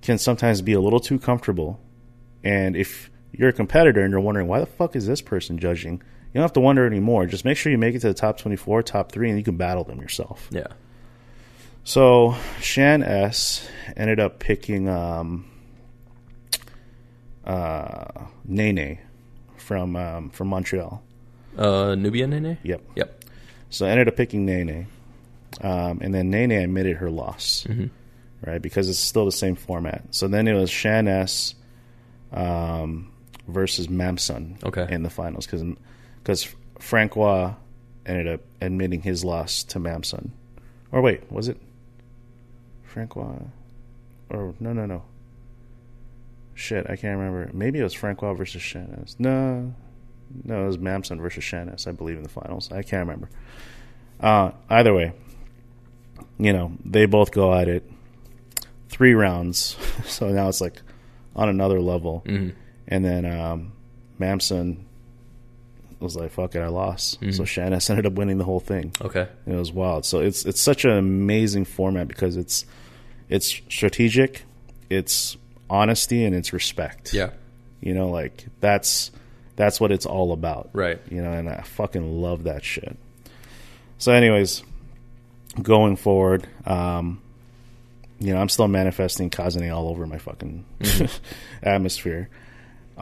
can 0.02 0.18
sometimes 0.18 0.62
be 0.64 0.74
a 0.74 0.82
little 0.82 1.00
too 1.00 1.20
comfortable. 1.20 1.80
And 2.44 2.76
if 2.76 3.11
you're 3.34 3.50
a 3.50 3.54
competitor 3.54 4.02
and 4.02 4.12
you're 4.12 4.20
wondering, 4.20 4.48
why 4.48 4.60
the 4.60 4.66
fuck 4.66 4.96
is 4.96 5.08
this 5.08 5.22
person 5.22 5.58
judging? 5.58 5.94
You 5.94 6.36
don't 6.36 6.44
have 6.44 6.54
to 6.54 6.60
wonder 6.62 6.86
anymore. 6.86 7.26
Just 7.26 7.44
make 7.44 7.58
sure 7.58 7.72
you 7.72 7.78
make 7.78 7.96
it 7.96 8.00
to 8.00 8.08
the 8.08 8.14
top 8.14 8.38
24, 8.38 8.84
top 8.84 9.12
three, 9.12 9.30
and 9.30 9.38
you 9.38 9.44
can 9.44 9.58
battle 9.58 9.84
them 9.84 10.00
yourself. 10.00 10.48
Yeah. 10.52 10.68
So 11.84 12.36
Shan 12.62 13.04
S 13.04 13.68
ended 13.98 14.20
up 14.20 14.40
picking 14.40 14.88
um, 14.88 15.50
uh, 17.44 18.26
Nene 18.46 19.00
from 19.58 19.96
um, 19.96 20.30
from 20.30 20.48
Montreal. 20.50 21.04
Uh, 21.58 21.96
Nubia 21.96 22.28
Nene? 22.28 22.58
Yep. 22.64 22.82
Yep. 22.96 23.26
So 23.70 23.86
I 23.86 23.90
ended 23.90 24.08
up 24.08 24.16
picking 24.16 24.46
Nene, 24.46 24.88
um, 25.62 26.00
and 26.02 26.14
then 26.14 26.30
Nene 26.30 26.52
admitted 26.52 26.98
her 26.98 27.10
loss, 27.10 27.66
right? 28.46 28.62
Because 28.62 28.90
it's 28.90 29.00
still 29.00 29.26
the 29.26 29.32
same 29.32 29.56
format. 29.56 30.04
So 30.12 30.28
then 30.28 30.48
it 30.48 30.54
was 30.54 30.70
Shan 30.70 31.08
S 31.08 31.56
um, 32.32 33.12
versus 33.48 33.88
Mamson 33.88 34.64
Okay. 34.64 34.88
in 34.90 35.04
the 35.04 35.10
finals 35.10 35.46
because 35.46 35.64
because 36.24 36.48
Francois 36.80 37.54
ended 38.06 38.28
up 38.28 38.42
admitting 38.62 39.02
his 39.02 39.24
loss 39.24 39.64
to 39.64 39.80
Mamson. 39.80 40.32
Or 40.92 41.02
wait, 41.02 41.32
was 41.32 41.48
it 41.48 41.58
Francois? 42.84 43.36
Or 44.30 44.54
no, 44.60 44.74
no, 44.74 44.86
no. 44.86 45.04
Shit, 46.54 46.86
I 46.90 46.96
can't 46.96 47.18
remember. 47.18 47.50
Maybe 47.54 47.80
it 47.80 47.84
was 47.84 47.94
Francois 47.94 48.34
versus 48.34 48.62
Shan 48.62 49.00
S. 49.04 49.16
No, 49.20 49.74
no, 50.44 50.64
it 50.64 50.68
was 50.68 50.78
Mamson 50.78 51.20
versus 51.20 51.44
Shan 51.44 51.70
S, 51.70 51.88
I 51.88 51.92
believe, 51.92 52.18
in 52.18 52.24
the 52.24 52.30
finals. 52.30 52.72
I 52.72 52.82
can't 52.84 53.02
remember. 53.08 53.30
Uh, 54.20 54.52
either 54.70 54.94
way, 54.94 55.14
you 56.38 56.54
know, 56.54 56.74
they 56.86 57.06
both 57.06 57.32
go 57.32 57.54
at 57.54 57.68
it 57.68 57.90
three 58.90 59.14
rounds. 59.14 59.76
so 60.06 60.30
now 60.30 60.50
it's 60.50 60.62
like 60.62 60.82
on 61.36 61.50
another 61.50 61.80
level. 61.82 62.24
Mhm. 62.26 62.54
And 62.92 63.04
then 63.04 63.26
um, 63.26 63.72
Mamson 64.20 64.84
was 66.00 66.16
like, 66.16 66.32
fuck 66.32 66.54
it, 66.56 66.60
I 66.60 66.68
lost. 66.68 67.22
Mm-hmm. 67.22 67.32
So 67.32 67.46
Shan 67.46 67.74
S 67.74 67.90
ended 67.90 68.06
up 68.06 68.14
winning 68.14 68.38
the 68.38 68.44
whole 68.44 68.60
thing. 68.60 68.94
Okay. 69.02 69.28
It 69.48 69.56
was 69.56 69.72
wild. 69.72 70.06
So 70.06 70.20
it's 70.20 70.46
it's 70.46 70.62
such 70.62 70.86
an 70.86 70.92
amazing 70.92 71.66
format 71.66 72.08
because 72.08 72.38
it's 72.38 72.66
it's 73.30 73.48
strategic, 73.70 74.44
it's 74.90 75.38
honesty, 75.70 76.26
and 76.26 76.36
it's 76.36 76.54
respect. 76.54 77.14
Yeah. 77.14 77.32
You 77.80 77.94
know, 77.94 78.10
like 78.10 78.46
that's 78.60 79.12
that's 79.56 79.80
what 79.80 79.92
it's 79.92 80.06
all 80.06 80.34
about. 80.34 80.70
Right. 80.74 81.00
You 81.10 81.22
know, 81.22 81.32
and 81.32 81.50
I 81.50 81.62
fucking 81.62 82.22
love 82.22 82.44
that 82.44 82.64
shit. 82.64 82.98
So, 83.98 84.12
anyways, 84.12 84.64
going 85.62 85.96
forward, 85.96 86.48
um, 86.66 87.22
you 88.20 88.34
know, 88.34 88.42
I'm 88.42 88.50
still 88.50 88.68
manifesting 88.68 89.30
Kazane 89.30 89.74
all 89.76 89.88
over 89.90 90.06
my 90.08 90.18
fucking 90.18 90.66
atmosphere. 91.64 92.30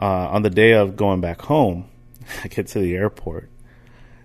Uh, 0.00 0.28
on 0.30 0.42
the 0.42 0.50
day 0.50 0.72
of 0.72 0.96
going 0.96 1.20
back 1.20 1.42
home, 1.42 1.88
I 2.44 2.48
get 2.48 2.68
to 2.68 2.78
the 2.78 2.96
airport, 2.96 3.50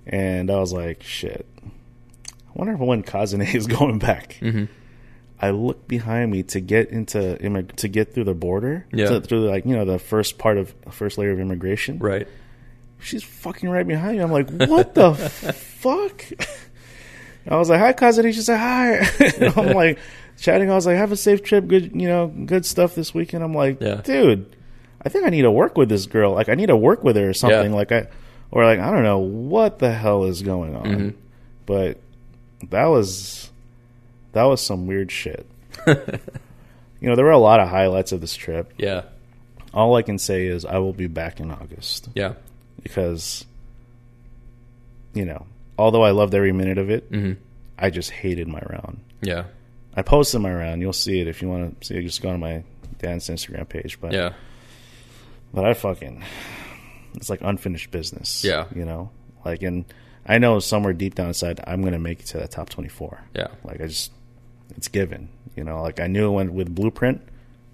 and 0.07 0.49
I 0.49 0.59
was 0.59 0.71
like, 0.71 1.03
shit. 1.03 1.45
I 1.65 2.51
wonder 2.53 2.73
if 2.73 2.79
when 2.79 3.03
Kazane 3.03 3.53
is 3.55 3.67
going 3.67 3.99
back. 3.99 4.37
Mm-hmm. 4.41 4.65
I 5.41 5.49
look 5.49 5.85
behind 5.87 6.31
me 6.31 6.43
to 6.43 6.61
get 6.61 6.89
into 6.91 7.17
immig- 7.41 7.75
to 7.77 7.89
get 7.89 8.13
through 8.13 8.23
the 8.23 8.33
border, 8.33 8.85
Yeah. 8.93 9.09
to, 9.09 9.21
through 9.21 9.49
like 9.49 9.65
you 9.65 9.75
know 9.75 9.83
the 9.83 9.99
first 9.99 10.37
part 10.37 10.57
of 10.57 10.73
first 10.91 11.17
layer 11.17 11.31
of 11.31 11.39
immigration. 11.41 11.99
Right. 11.99 12.25
She's 13.01 13.21
fucking 13.23 13.69
right 13.69 13.85
behind 13.85 14.17
me. 14.17 14.23
I'm 14.23 14.31
like, 14.31 14.49
what 14.49 14.95
the 14.95 15.13
fuck? 15.53 16.23
I 17.47 17.57
was 17.57 17.69
like, 17.69 17.79
hi, 17.79 17.91
Kazane. 17.93 18.33
She 18.33 18.41
said, 18.41 18.57
hi. 18.57 19.51
I'm 19.61 19.75
like, 19.75 19.99
chatting. 20.39 20.71
I 20.71 20.75
was 20.75 20.85
like, 20.87 20.95
have 20.95 21.11
a 21.11 21.17
safe 21.17 21.43
trip. 21.43 21.67
Good, 21.67 21.91
you 21.93 22.07
know, 22.07 22.27
good 22.27 22.65
stuff 22.65 22.95
this 22.95 23.13
weekend. 23.13 23.43
I'm 23.43 23.53
like, 23.53 23.81
Yeah. 23.81 23.95
dude, 24.01 24.55
I 25.05 25.09
think 25.09 25.25
I 25.25 25.29
need 25.29 25.43
to 25.43 25.51
work 25.51 25.77
with 25.77 25.87
this 25.89 26.05
girl. 26.07 26.33
Like, 26.33 26.49
I 26.49 26.55
need 26.55 26.65
to 26.67 26.75
work 26.75 27.03
with 27.03 27.15
her 27.15 27.29
or 27.29 27.33
something. 27.33 27.71
Yeah. 27.71 27.75
Like, 27.77 27.91
I, 27.91 28.07
or 28.51 28.65
like, 28.65 28.79
I 28.79 28.89
don't 28.91 29.03
know 29.03 29.19
what 29.19 29.79
the 29.79 29.91
hell 29.93 30.23
is 30.25 30.41
going 30.41 30.75
on. 30.75 30.85
Mm-hmm. 30.85 31.09
But 31.67 31.99
that 32.69 32.85
was, 32.85 33.49
that 34.33 34.43
was 34.43 34.61
some 34.61 34.87
weird 34.87 35.11
shit. 35.11 35.45
you 35.87 37.09
know, 37.09 37.15
there 37.15 37.25
were 37.25 37.31
a 37.31 37.37
lot 37.37 37.59
of 37.59 37.69
highlights 37.69 38.11
of 38.11 38.21
this 38.21 38.35
trip. 38.35 38.73
Yeah. 38.77 39.03
All 39.73 39.95
I 39.95 40.01
can 40.01 40.17
say 40.17 40.47
is 40.47 40.65
I 40.65 40.77
will 40.79 40.93
be 40.93 41.07
back 41.07 41.39
in 41.39 41.51
August 41.51 42.09
Yeah. 42.15 42.33
because 42.81 43.45
you 45.13 45.23
know 45.25 45.45
although 45.77 46.03
i 46.03 46.11
loved 46.11 46.33
every 46.35 46.51
minute 46.51 46.77
of 46.77 46.89
it 46.89 47.05
hmm 47.09 47.33
i 47.79 47.89
just 47.89 48.09
hated 48.11 48.47
my 48.49 48.59
round 48.69 48.99
Yeah. 49.21 49.45
i 49.95 50.01
posted 50.01 50.41
my 50.41 50.53
round 50.53 50.81
you'll 50.81 50.91
see 50.93 51.19
it 51.21 51.27
if 51.29 51.41
you 51.41 51.47
want 51.49 51.79
to 51.79 51.87
see 51.87 51.95
it 51.97 52.01
just 52.03 52.21
go 52.21 52.31
to 52.33 52.37
my 52.37 52.63
dance 52.99 53.29
instagram 53.29 53.67
page 53.69 53.99
but 54.01 54.11
Yeah. 54.11 54.33
But 55.55 55.65
i 55.65 55.73
fucking 55.73 56.21
it's 57.15 57.29
like 57.29 57.39
unfinished 57.41 57.89
business 57.91 58.43
Yeah. 58.43 58.65
you 58.75 58.85
know 58.85 59.09
like 59.45 59.63
and 59.63 59.85
i 60.25 60.37
know 60.37 60.59
somewhere 60.59 60.93
deep 60.93 61.15
down 61.15 61.27
inside 61.29 61.59
i'm 61.65 61.81
gonna 61.83 61.97
make 61.99 62.19
it 62.19 62.25
to 62.27 62.37
that 62.39 62.51
top 62.51 62.69
24 62.69 63.21
Yeah. 63.33 63.47
like 63.63 63.81
i 63.81 63.87
just 63.87 64.11
it's 64.77 64.87
given 64.89 65.29
you 65.55 65.63
know 65.63 65.81
like 65.81 65.99
i 65.99 66.07
knew 66.07 66.31
when 66.31 66.53
with 66.53 66.73
blueprint 66.75 67.21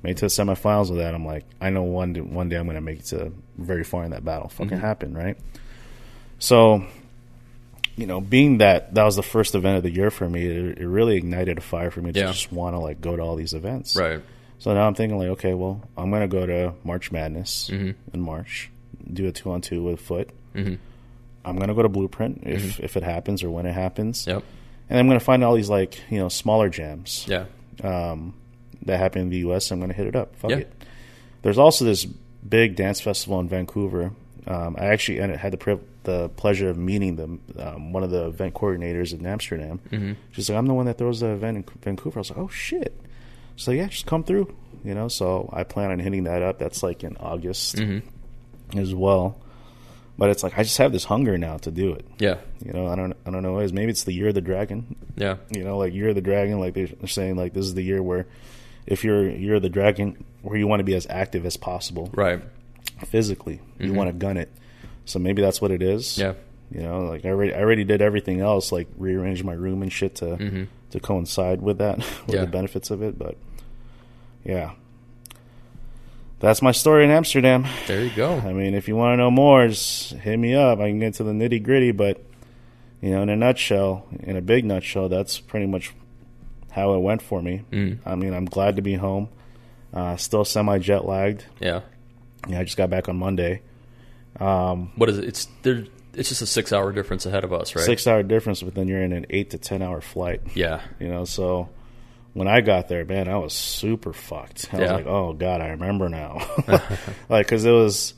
made 0.04 0.18
to 0.18 0.26
the 0.26 0.28
semifinals 0.28 0.90
with 0.90 1.00
that 1.00 1.14
i'm 1.16 1.26
like 1.26 1.46
i 1.60 1.70
know 1.70 1.84
one 1.84 2.14
day, 2.14 2.22
one 2.22 2.50
day 2.50 2.56
i'm 2.58 2.68
gonna 2.68 2.82
make 2.82 3.00
it 3.00 3.06
to 3.06 3.32
very 3.58 3.84
far 3.84 4.04
in 4.04 4.12
that 4.12 4.24
battle 4.24 4.48
fucking 4.50 4.78
Mhm. 4.78 4.82
happen 4.82 5.14
right 5.14 5.38
so 6.40 6.84
you 7.96 8.06
know 8.08 8.22
being 8.22 8.60
that 8.60 8.94
that 8.96 9.04
was 9.04 9.16
the 9.16 9.24
first 9.24 9.54
event 9.56 9.78
of 9.78 9.84
the 9.84 9.92
year 9.92 10.10
for 10.12 10.28
me 10.30 10.46
it, 10.46 10.78
it 10.80 10.88
really 10.88 11.16
ignited 11.18 11.58
a 11.58 11.62
fire 11.62 11.92
for 11.92 12.02
me 12.02 12.12
to 12.12 12.20
Yeah. 12.20 12.28
just 12.28 12.52
want 12.52 12.76
to 12.76 12.80
like 12.80 13.02
go 13.02 13.16
to 13.16 13.22
all 13.22 13.36
these 13.36 13.54
events 13.54 13.96
Right. 13.96 14.22
So 14.62 14.74
now 14.74 14.86
i'm 14.88 14.93
thinking 14.93 15.18
like 15.18 15.30
okay 15.30 15.53
well 15.53 15.82
i'm 15.97 16.12
gonna 16.12 16.28
go 16.28 16.45
to 16.45 16.74
march 16.84 17.12
madness 17.12 17.70
Mhm. 17.74 17.95
in 18.14 18.22
march 18.22 18.70
do 19.12 19.28
a 19.28 19.32
two 19.32 19.49
on 19.51 19.62
two 19.62 19.82
with 19.84 19.99
foot 19.99 20.30
hmm 20.53 20.76
i'm 21.43 21.57
gonna 21.57 21.74
go 21.74 21.82
to 21.82 21.89
blueprint 21.89 22.43
if 22.45 22.62
Mm-hmm. 22.62 22.84
if 22.86 22.95
it 22.97 23.03
happens 23.03 23.43
or 23.43 23.49
when 23.49 23.66
it 23.66 23.74
happens 23.74 24.28
Yep. 24.28 24.43
and 24.89 24.99
i'm 24.99 25.07
gonna 25.07 25.20
find 25.20 25.43
all 25.43 25.55
these 25.55 25.70
like 25.70 25.99
you 26.12 26.20
know 26.20 26.30
smaller 26.30 26.70
jams 26.70 27.26
Yeah. 27.28 27.45
um, 27.84 28.34
that 28.84 28.97
happen 28.99 29.22
in 29.24 29.30
the 29.30 29.38
U.S. 29.47 29.70
I'm 29.72 29.78
going 29.80 29.89
to 29.91 29.95
hit 29.95 30.07
it 30.07 30.16
up. 30.16 30.36
Fuck 30.38 30.49
Yeah. 30.51 30.57
it. 30.66 30.74
There's 31.43 31.59
also 31.59 31.86
this 31.86 32.03
big 32.57 32.76
dance 32.76 32.99
festival 32.99 33.39
in 33.39 33.47
Vancouver. 33.47 34.12
Um, 34.47 34.76
I 34.80 34.86
actually 34.88 35.20
had 35.38 35.51
the 35.51 35.80
the 36.03 36.30
pleasure 36.30 36.68
of 36.68 36.78
meeting 36.80 37.16
them, 37.16 37.41
um, 37.59 37.93
one 37.93 38.01
of 38.03 38.09
the 38.09 38.26
event 38.26 38.55
coordinators 38.55 39.14
in 39.14 39.24
Amsterdam. 39.24 39.80
Mhm. 39.91 40.16
She's 40.32 40.49
like, 40.49 40.57
I'm 40.57 40.66
the 40.66 40.74
one 40.74 40.88
that 40.88 40.97
throws 40.97 41.20
the 41.20 41.28
event 41.28 41.57
in 41.57 41.64
Vancouver. 41.84 42.18
I 42.18 42.22
was 42.22 42.30
like, 42.32 42.39
oh 42.39 42.47
shit. 42.47 42.99
So 43.62 43.72
yeah, 43.72 43.88
just 43.88 44.05
come 44.05 44.24
through. 44.24 44.53
You 44.84 44.95
know, 44.95 45.07
so 45.07 45.47
I 45.53 45.64
plan 45.64 45.91
on 45.91 45.99
hitting 45.99 46.24
that 46.24 46.41
up. 46.41 46.57
That's 46.57 46.82
like 46.82 47.03
in 47.03 47.16
August 47.18 47.78
hmm 47.80 47.99
as 48.76 48.95
well. 48.95 49.38
But 50.18 50.30
it's 50.30 50.43
like 50.43 50.57
I 50.57 50.64
just 50.64 50.78
have 50.78 50.91
this 50.91 51.03
hunger 51.05 51.38
now 51.38 51.57
to 51.57 51.72
do 51.72 51.93
it. 51.93 52.05
Yeah. 52.20 52.38
You 52.66 52.74
know, 52.74 52.88
I 52.88 52.95
don't 52.95 53.14
I 53.26 53.32
don't 53.32 53.43
know 53.43 53.59
is. 53.59 53.72
Maybe 53.74 53.91
it's 53.91 54.03
the 54.03 54.14
year 54.14 54.30
of 54.30 54.34
the 54.36 54.41
dragon. 54.41 54.95
Yeah. 55.16 55.38
You 55.51 55.64
know, 55.64 55.78
like 55.78 55.93
Year 55.93 56.09
of 56.09 56.16
the 56.16 56.22
Dragon, 56.22 56.59
like 56.59 56.74
they're 56.74 56.89
saying, 57.07 57.36
like 57.36 57.53
this 57.53 57.66
is 57.66 57.74
the 57.76 57.84
year 57.84 58.01
where, 58.01 58.26
if 58.88 59.03
you're 59.03 59.30
Year 59.30 59.55
of 59.55 59.62
the 59.62 59.70
Dragon, 59.70 60.24
where 60.41 60.57
you 60.57 60.66
want 60.68 60.80
to 60.80 60.84
be 60.84 60.95
as 60.95 61.05
active 61.09 61.45
as 61.45 61.57
possible 61.57 62.09
Right. 62.14 62.41
physically, 63.05 63.59
you 63.80 63.91
Mhm. 63.91 63.95
want 63.95 64.07
to 64.09 64.14
gun 64.14 64.38
it. 64.38 64.49
So 65.05 65.20
maybe 65.20 65.41
that's 65.41 65.62
what 65.62 65.72
it 65.72 65.82
is. 65.82 66.18
Yeah. 66.18 66.34
You 66.72 66.82
know, 66.82 67.01
like 67.01 67.26
I 67.26 67.30
already, 67.30 67.53
I 67.53 67.59
already 67.59 67.84
did 67.84 68.01
everything 68.01 68.39
else, 68.39 68.72
like 68.72 68.88
rearrange 68.97 69.43
my 69.43 69.53
room 69.53 69.82
and 69.82 69.91
shit 69.91 70.16
to 70.16 70.36
hmm 70.38 70.64
to 70.91 70.99
coincide 70.99 71.62
with 71.62 71.78
that, 71.78 71.97
with 72.28 72.36
Yeah. 72.36 72.41
the 72.41 72.47
benefits 72.47 72.91
of 72.91 73.01
it. 73.01 73.18
But 73.18 73.38
yeah, 74.44 74.72
that's 76.39 76.62
my 76.62 76.72
story 76.72 77.04
in 77.04 77.12
Amsterdam. 77.12 77.66
There 77.88 78.04
you 78.04 78.12
go. 78.16 78.38
I 78.38 78.54
mean, 78.54 78.74
if 78.74 78.88
you 78.88 78.96
want 78.96 79.14
to 79.14 79.18
know 79.18 79.32
more, 79.32 79.68
just 79.68 80.14
hit 80.14 80.38
me 80.38 80.56
up. 80.56 80.80
I 80.80 80.89
can 80.89 81.00
get 81.00 81.16
to 81.16 81.24
the 81.24 81.32
nitty 81.32 81.64
gritty, 81.64 81.92
but 81.92 82.24
you 83.02 83.12
know, 83.12 83.22
in 83.22 83.30
a 83.30 83.36
nutshell, 83.36 84.06
in 84.22 84.38
a 84.38 84.42
big 84.42 84.66
nutshell, 84.66 85.10
that's 85.10 85.39
pretty 85.39 85.66
much 85.66 85.94
how 86.72 86.94
it 86.94 87.00
went 87.00 87.22
for 87.22 87.42
me. 87.42 87.64
Mm. 87.72 88.00
I 88.06 88.16
mean, 88.16 88.34
I'm 88.34 88.46
glad 88.46 88.78
to 88.78 88.82
be 88.82 88.96
home. 88.96 89.30
Uh, 89.94 90.16
still 90.16 90.46
semi 90.46 90.78
jet 90.80 91.06
lagged. 91.06 91.46
Yeah. 91.60 91.82
Yeah, 92.48 92.60
I 92.60 92.64
just 92.64 92.78
got 92.78 92.89
back 92.89 93.10
on 93.10 93.18
Monday. 93.18 93.62
Um, 94.39 94.92
What 94.96 95.10
is 95.10 95.18
it? 95.18 95.26
It's 95.26 95.48
there. 95.64 95.86
It's 96.14 96.30
just 96.30 96.42
a 96.42 96.46
six-hour 96.46 96.92
difference 96.92 97.26
ahead 97.26 97.44
of 97.44 97.54
us, 97.54 97.76
right? 97.76 97.86
Six 97.86 98.06
hour 98.08 98.22
difference, 98.24 98.62
but 98.62 98.76
then 98.76 98.88
you're 98.88 99.02
in 99.02 99.14
an 99.14 99.26
eight 99.30 99.52
to 99.52 99.58
ten 99.58 99.82
hour 99.82 100.02
flight. 100.02 100.42
Yeah. 100.56 100.82
You 101.00 101.08
know, 101.08 101.26
so 101.26 101.70
when 102.34 102.48
I 102.48 102.62
got 102.62 102.88
there, 102.88 103.04
man, 103.06 103.28
I 103.28 103.38
was 103.38 103.54
super 103.54 104.14
fucked. 104.14 104.70
I 104.74 104.78
was 104.80 104.92
like, 104.92 105.06
oh 105.06 105.34
god, 105.34 105.62
I 105.62 105.70
remember 105.70 106.10
now. 106.10 106.40
like, 107.30 107.46
because 107.46 107.66
it 107.66 107.72
was, 107.72 108.14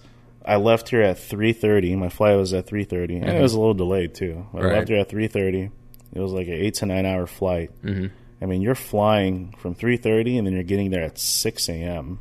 I 0.45 0.57
left 0.57 0.89
here 0.89 1.01
at 1.01 1.17
three 1.19 1.53
thirty. 1.53 1.95
My 1.95 2.09
flight 2.09 2.35
was 2.37 2.53
at 2.53 2.67
three 2.67 2.81
and 2.83 2.91
it 2.91 3.27
Mhm. 3.27 3.41
was 3.41 3.53
a 3.53 3.59
little 3.59 3.73
delayed 3.73 4.13
too. 4.13 4.45
I 4.53 4.57
Right. 4.57 4.73
left 4.75 4.89
here 4.89 4.99
at 4.99 5.09
three 5.09 5.27
thirty. 5.27 5.69
It 6.13 6.19
was 6.19 6.31
like 6.31 6.47
an 6.47 6.53
eight 6.53 6.75
to 6.75 6.85
nine 6.85 7.05
hour 7.05 7.25
flight. 7.27 7.71
hmm 7.81 8.07
I 8.41 8.45
mean, 8.45 8.61
you're 8.61 8.75
flying 8.75 9.55
from 9.59 9.73
three 9.73 9.95
thirty, 9.95 10.37
and 10.37 10.45
then 10.45 10.53
you're 10.53 10.63
getting 10.63 10.89
there 10.91 11.03
at 11.03 11.17
six 11.17 11.69
a.m. 11.69 12.19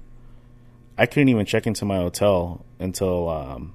I 0.97 1.07
couldn't 1.07 1.29
even 1.31 1.47
check 1.47 1.67
into 1.67 1.85
my 1.85 1.97
hotel 1.97 2.65
until 2.79 3.29
um, 3.29 3.75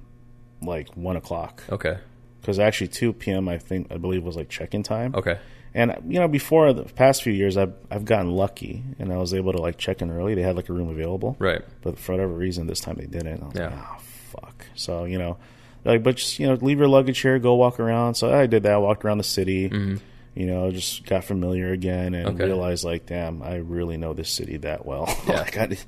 like 0.62 0.88
one 0.96 1.16
o'clock 1.16 1.62
Okay. 1.70 1.98
because 2.40 2.58
actually 2.58 2.88
two 2.88 3.12
p.m. 3.12 3.48
I 3.50 3.58
think 3.58 3.92
I 3.92 3.98
believe 3.98 4.24
was 4.24 4.34
like 4.36 4.48
check-in 4.48 4.82
time. 4.82 5.14
Okay. 5.14 5.38
And 5.78 5.92
you 6.12 6.18
know, 6.18 6.26
before 6.28 6.72
the 6.72 6.82
past 6.82 7.22
few 7.22 7.32
years, 7.32 7.56
I've 7.56 7.72
I've 7.90 8.04
gotten 8.04 8.32
lucky, 8.32 8.82
and 8.98 9.12
I 9.12 9.16
was 9.18 9.32
able 9.32 9.52
to 9.52 9.58
like 9.62 9.78
check 9.78 10.02
in 10.02 10.10
early. 10.10 10.34
They 10.34 10.42
had 10.42 10.56
like 10.56 10.68
a 10.68 10.72
room 10.72 10.88
available, 10.88 11.36
Right. 11.38 11.62
but 11.82 11.98
for 11.98 12.12
whatever 12.12 12.32
reason, 12.32 12.66
this 12.66 12.80
time 12.80 12.96
they 12.96 13.06
didn't. 13.06 13.42
I 13.42 13.46
was 13.46 13.54
like, 13.54 13.70
Yeah. 13.70 13.86
oh 13.88 14.00
fuck. 14.32 14.66
So 14.74 15.04
you 15.04 15.18
know, 15.18 15.36
like, 15.84 16.02
but 16.02 16.16
just 16.16 16.38
you 16.40 16.48
know, 16.48 16.54
leave 16.54 16.78
your 16.78 16.88
luggage 16.88 17.20
here, 17.20 17.38
go 17.38 17.54
walk 17.54 17.78
around. 17.78 18.14
So 18.14 18.34
I 18.34 18.46
did 18.46 18.64
that. 18.64 18.72
I 18.72 18.78
walked 18.78 19.04
around 19.04 19.18
the 19.18 19.24
city. 19.24 19.68
hmm 19.68 19.96
You 20.34 20.46
know, 20.46 20.70
just 20.72 21.04
got 21.06 21.22
familiar 21.24 21.72
again, 21.72 22.14
and 22.14 22.28
Okay. 22.34 22.44
realized 22.46 22.84
like, 22.84 23.06
damn, 23.06 23.42
I 23.42 23.56
really 23.56 23.96
know 23.96 24.14
this 24.14 24.30
city 24.30 24.56
that 24.58 24.84
well. 24.84 25.06
Yeah. 25.28 25.40
like 25.40 25.56
I, 25.58 25.66
did- 25.66 25.84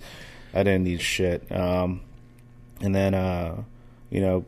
I 0.54 0.62
didn't 0.62 0.84
need 0.84 1.00
shit. 1.00 1.50
Um, 1.50 2.00
and 2.80 2.94
then 2.94 3.14
uh, 3.14 3.62
you 4.10 4.20
know, 4.20 4.44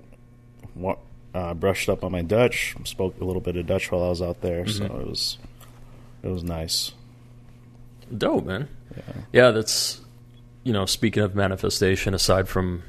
wa- 0.76 0.98
uh, 1.34 1.54
brushed 1.54 1.88
up 1.88 2.04
on 2.04 2.12
my 2.12 2.22
Dutch. 2.22 2.74
Spoke 2.84 3.20
a 3.20 3.24
little 3.24 3.40
bit 3.40 3.56
of 3.56 3.66
Dutch 3.66 3.90
while 3.90 4.02
I 4.04 4.08
was 4.08 4.20
out 4.22 4.40
there, 4.42 4.66
so 4.66 4.84
Mhm. 4.84 5.00
it 5.00 5.06
was 5.08 5.38
it 6.22 6.28
was 6.28 6.42
nice. 6.44 6.92
Dope, 8.16 8.44
man. 8.44 8.68
Yeah. 8.96 9.02
Yeah, 9.32 9.50
that's 9.50 10.00
you 10.64 10.72
know, 10.72 10.86
speaking 10.86 11.22
of 11.22 11.34
manifestation, 11.34 12.14
aside 12.14 12.48
from 12.48 12.82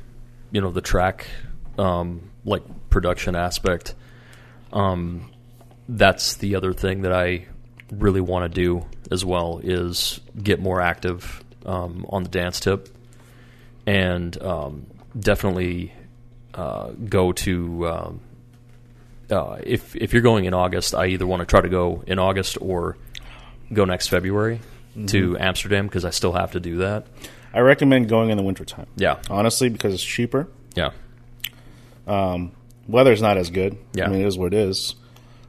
you 0.52 0.62
know 0.62 0.70
the 0.72 0.82
track, 0.82 1.28
um, 1.78 2.30
like 2.46 2.62
production 2.90 3.36
aspect, 3.36 3.96
um, 4.74 5.32
that's 5.90 6.36
the 6.36 6.56
other 6.56 6.74
thing 6.74 7.02
that 7.02 7.14
I 7.14 7.46
really 7.92 8.22
want 8.22 8.52
to 8.52 8.62
do 8.62 8.86
as 9.12 9.24
well 9.26 9.60
is 9.64 10.20
get 10.42 10.60
more 10.60 10.82
active 10.82 11.44
um, 11.66 12.06
on 12.10 12.24
the 12.24 12.30
dance 12.30 12.60
tip, 12.60 12.90
and 13.88 14.40
um, 14.42 14.86
definitely 15.18 15.94
uh, 16.54 16.90
go 17.10 17.32
to. 17.32 17.86
Uh, 19.34 19.58
if 19.64 19.96
if 19.96 20.14
you're 20.14 20.22
going 20.22 20.46
in 20.46 20.54
August, 20.54 20.94
I 20.94 21.08
either 21.08 21.26
want 21.26 21.40
to 21.42 21.46
try 21.46 21.62
to 21.62 21.70
go 21.70 22.04
in 22.06 22.20
August 22.20 22.58
or 22.62 22.98
go 23.72 23.86
next 23.86 24.08
February 24.10 24.60
to 25.08 25.38
Amsterdam 25.40 25.88
because 25.88 26.06
I 26.06 26.12
still 26.12 26.34
have 26.34 26.52
to 26.52 26.60
do 26.60 26.78
that. 26.78 27.08
I 27.54 27.60
recommend 27.62 28.10
going 28.10 28.30
in 28.30 28.38
the 28.38 28.44
wintertime. 28.44 28.86
Yeah, 28.96 29.20
Honestly, 29.30 29.70
because 29.70 29.94
it's 29.94 30.04
cheaper. 30.04 30.48
yeah, 30.76 30.92
Um, 32.08 32.52
weather's 32.88 33.22
not 33.22 33.38
as 33.38 33.50
good. 33.50 33.78
Yeah. 33.94 34.06
I 34.06 34.10
mean, 34.10 34.22
it 34.22 34.28
is 34.28 34.38
what 34.38 34.54
it 34.54 34.60
is. 34.60 34.96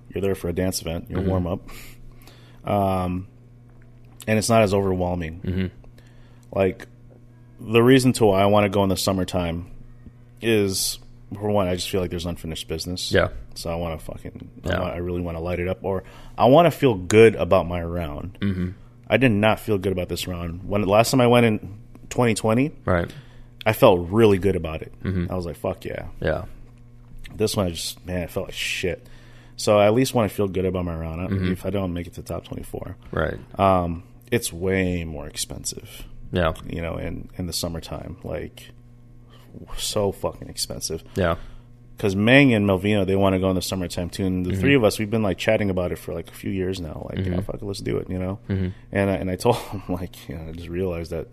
You're 0.08 0.22
there 0.22 0.34
for 0.34 0.48
a 0.48 0.52
dance 0.52 0.80
event. 0.80 1.06
You're 1.10 1.20
Mhm. 1.20 1.26
warm 1.26 1.46
up. 1.46 1.60
Um, 2.64 3.26
and 4.26 4.38
it's 4.38 4.48
not 4.48 4.62
as 4.62 4.72
overwhelming. 4.72 5.40
hmm 5.44 5.66
Like 6.56 6.86
the 7.60 7.82
reason 7.82 8.12
to 8.14 8.26
why 8.26 8.40
I 8.42 8.46
want 8.46 8.64
to 8.64 8.68
go 8.70 8.82
in 8.82 8.88
the 8.88 8.96
summertime 8.96 9.66
is 10.40 10.98
for 11.32 11.50
one, 11.50 11.66
I 11.68 11.74
just 11.74 11.88
feel 11.90 12.00
like 12.00 12.10
there's 12.10 12.26
unfinished 12.26 12.68
business. 12.68 13.10
Yeah. 13.12 13.28
So 13.54 13.70
I 13.70 13.74
want 13.76 13.98
to 13.98 14.04
fucking, 14.04 14.50
I, 14.64 14.68
Yeah. 14.68 14.80
want, 14.80 14.94
I 14.94 14.98
really 14.98 15.20
want 15.20 15.36
to 15.36 15.40
light 15.40 15.58
it 15.60 15.68
up, 15.68 15.78
or 15.82 16.04
I 16.38 16.46
want 16.46 16.66
to 16.66 16.70
feel 16.70 16.94
good 16.94 17.34
about 17.36 17.66
my 17.66 17.82
round. 17.82 18.38
Mm-hmm. 18.40 18.70
I 19.08 19.16
did 19.16 19.30
not 19.32 19.60
feel 19.60 19.78
good 19.78 19.92
about 19.92 20.08
this 20.08 20.26
round. 20.26 20.64
When 20.68 20.82
last 20.82 21.10
time 21.10 21.20
I 21.20 21.26
went 21.26 21.46
in 21.46 21.58
2020, 22.10 22.72
Right. 22.84 23.12
I 23.66 23.72
felt 23.72 24.08
really 24.10 24.38
good 24.38 24.56
about 24.56 24.82
it. 24.82 24.92
Mm-hmm. 25.02 25.30
I 25.32 25.34
was 25.34 25.46
like, 25.46 25.56
fuck 25.56 25.84
yeah. 25.84 26.08
Yeah. 26.20 26.44
This 27.34 27.56
one, 27.56 27.66
I 27.66 27.70
just 27.70 28.04
man, 28.06 28.22
I 28.22 28.26
felt 28.26 28.46
like 28.46 28.54
shit. 28.54 29.06
So 29.56 29.78
I 29.78 29.86
at 29.86 29.94
least 29.94 30.14
want 30.14 30.30
to 30.30 30.34
feel 30.36 30.48
good 30.48 30.64
about 30.64 30.84
my 30.84 30.94
round. 30.96 31.20
I- 31.20 31.26
Mm-hmm. 31.26 31.52
If 31.52 31.64
I 31.66 31.70
don't 31.70 31.92
make 31.94 32.06
it 32.06 32.14
to 32.14 32.22
top 32.22 32.44
24, 32.44 32.96
Right. 33.12 33.38
um, 33.58 34.02
it's 34.30 34.52
way 34.52 35.04
more 35.04 35.26
expensive. 35.26 36.04
Yeah. 36.32 36.52
You 36.68 36.82
know, 36.82 36.96
in 36.96 37.30
in 37.38 37.46
the 37.46 37.52
summertime, 37.52 38.16
like 38.24 38.70
so 39.76 40.12
fucking 40.12 40.48
expensive. 40.48 41.02
Yeah. 41.14 41.36
because 41.96 42.16
Meng 42.16 42.52
and 42.54 42.66
Melvino 42.68 43.06
they 43.06 43.16
want 43.16 43.34
to 43.34 43.38
go 43.38 43.48
in 43.50 43.56
the 43.56 43.62
summertime 43.62 44.10
too. 44.10 44.24
And 44.26 44.44
the 44.44 44.50
Mm-hmm. 44.50 44.60
three 44.60 44.74
of 44.74 44.84
us 44.84 44.98
we've 44.98 45.10
been 45.10 45.22
like 45.22 45.38
chatting 45.38 45.70
about 45.70 45.92
it 45.92 45.98
for 45.98 46.12
like 46.14 46.28
a 46.28 46.34
few 46.34 46.50
years 46.50 46.80
now. 46.80 47.06
Like, 47.10 47.24
yeah, 47.24 47.40
fuck 47.40 47.56
it, 47.56 47.62
let's 47.62 47.80
do 47.80 47.96
it. 47.98 48.10
You 48.10 48.18
know. 48.18 48.38
Mm-hmm. 48.48 48.68
And 48.92 49.10
I, 49.10 49.14
and 49.14 49.30
I 49.30 49.36
told 49.36 49.56
him 49.72 49.82
like, 49.88 50.28
you 50.28 50.36
know, 50.36 50.48
I 50.48 50.52
just 50.52 50.68
realized 50.68 51.10
that 51.12 51.28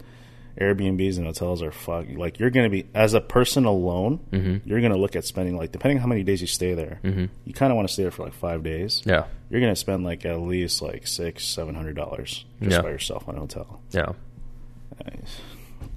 Airbnbs 0.60 1.16
and 1.18 1.26
hotels 1.26 1.64
are 1.64 1.72
fuck. 1.72 2.08
Like 2.14 2.38
you're 2.38 2.50
gonna 2.50 2.70
be 2.70 2.86
as 2.94 3.14
a 3.14 3.22
person 3.22 3.64
alone, 3.66 4.20
Mm-hmm. 4.32 4.68
you're 4.70 4.82
gonna 4.82 4.98
look 4.98 5.16
at 5.16 5.26
spending 5.26 5.56
like 5.58 5.72
depending 5.72 5.98
on 5.98 6.02
how 6.02 6.08
many 6.08 6.24
days 6.24 6.42
you 6.42 6.48
stay 6.48 6.74
there. 6.74 7.00
You 7.04 7.54
kind 7.54 7.72
of 7.72 7.78
want 7.78 7.88
to 7.88 7.94
stay 7.94 8.04
there 8.04 8.12
for 8.12 8.24
like 8.24 8.34
five 8.34 8.62
days. 8.62 9.02
Yeah. 9.06 9.26
You're 9.50 9.62
gonna 9.62 9.76
spend 9.78 10.04
like 10.04 10.26
at 10.26 10.40
least 10.42 10.82
like 10.82 11.08
six, 11.08 11.46
seven 11.46 11.74
hundred 11.74 11.96
dollars 11.96 12.46
just 12.62 12.76
Yeah. 12.76 12.82
by 12.82 12.90
yourself 12.90 13.28
on 13.30 13.36
a 13.38 13.40
hotel. 13.40 13.82
Yeah. 13.92 14.12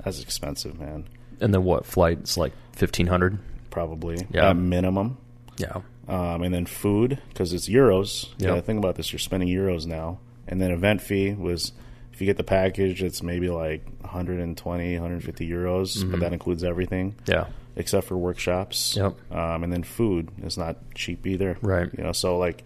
That's 0.05 0.23
expensive, 0.23 0.79
man. 0.79 1.05
And 1.45 1.53
then 1.55 1.63
what? 1.65 1.85
Flight's 1.87 2.37
like 2.37 2.53
fifteen 2.73 3.07
hundred. 3.07 3.39
Probably 3.71 4.27
Yeah. 4.31 4.51
at 4.51 4.57
minimum. 4.57 5.19
Yeah. 5.57 5.83
um, 6.09 6.43
and 6.43 6.53
then 6.55 6.67
food 6.67 7.19
because 7.29 7.53
it's 7.53 7.69
euros. 7.69 8.29
Yeah. 8.39 8.55
Yeah, 8.55 8.61
think 8.61 8.79
about 8.79 8.95
this: 8.97 9.13
you're 9.13 9.19
spending 9.21 9.49
euros 9.49 9.87
now, 9.87 10.19
and 10.49 10.61
then 10.61 10.71
event 10.71 11.01
fee 11.03 11.33
was 11.33 11.73
if 12.13 12.21
you 12.21 12.27
get 12.27 12.37
the 12.37 12.45
package, 12.45 13.03
it's 13.03 13.23
maybe 13.23 13.49
like 13.51 13.85
120, 14.01 14.95
150 14.95 15.49
euros, 15.51 15.99
Mm-hmm. 15.99 16.11
but 16.13 16.21
that 16.21 16.33
includes 16.33 16.63
everything 16.65 17.17
Yeah. 17.27 17.47
except 17.77 18.07
for 18.07 18.17
workshops. 18.17 18.95
Yep. 18.97 19.15
Um, 19.33 19.65
and 19.65 19.73
then 19.73 19.83
food 19.83 20.29
is 20.43 20.57
not 20.57 20.77
cheap 20.95 21.27
either. 21.27 21.57
Right. 21.61 21.89
You 21.97 22.05
know, 22.05 22.13
so 22.13 22.39
like 22.39 22.63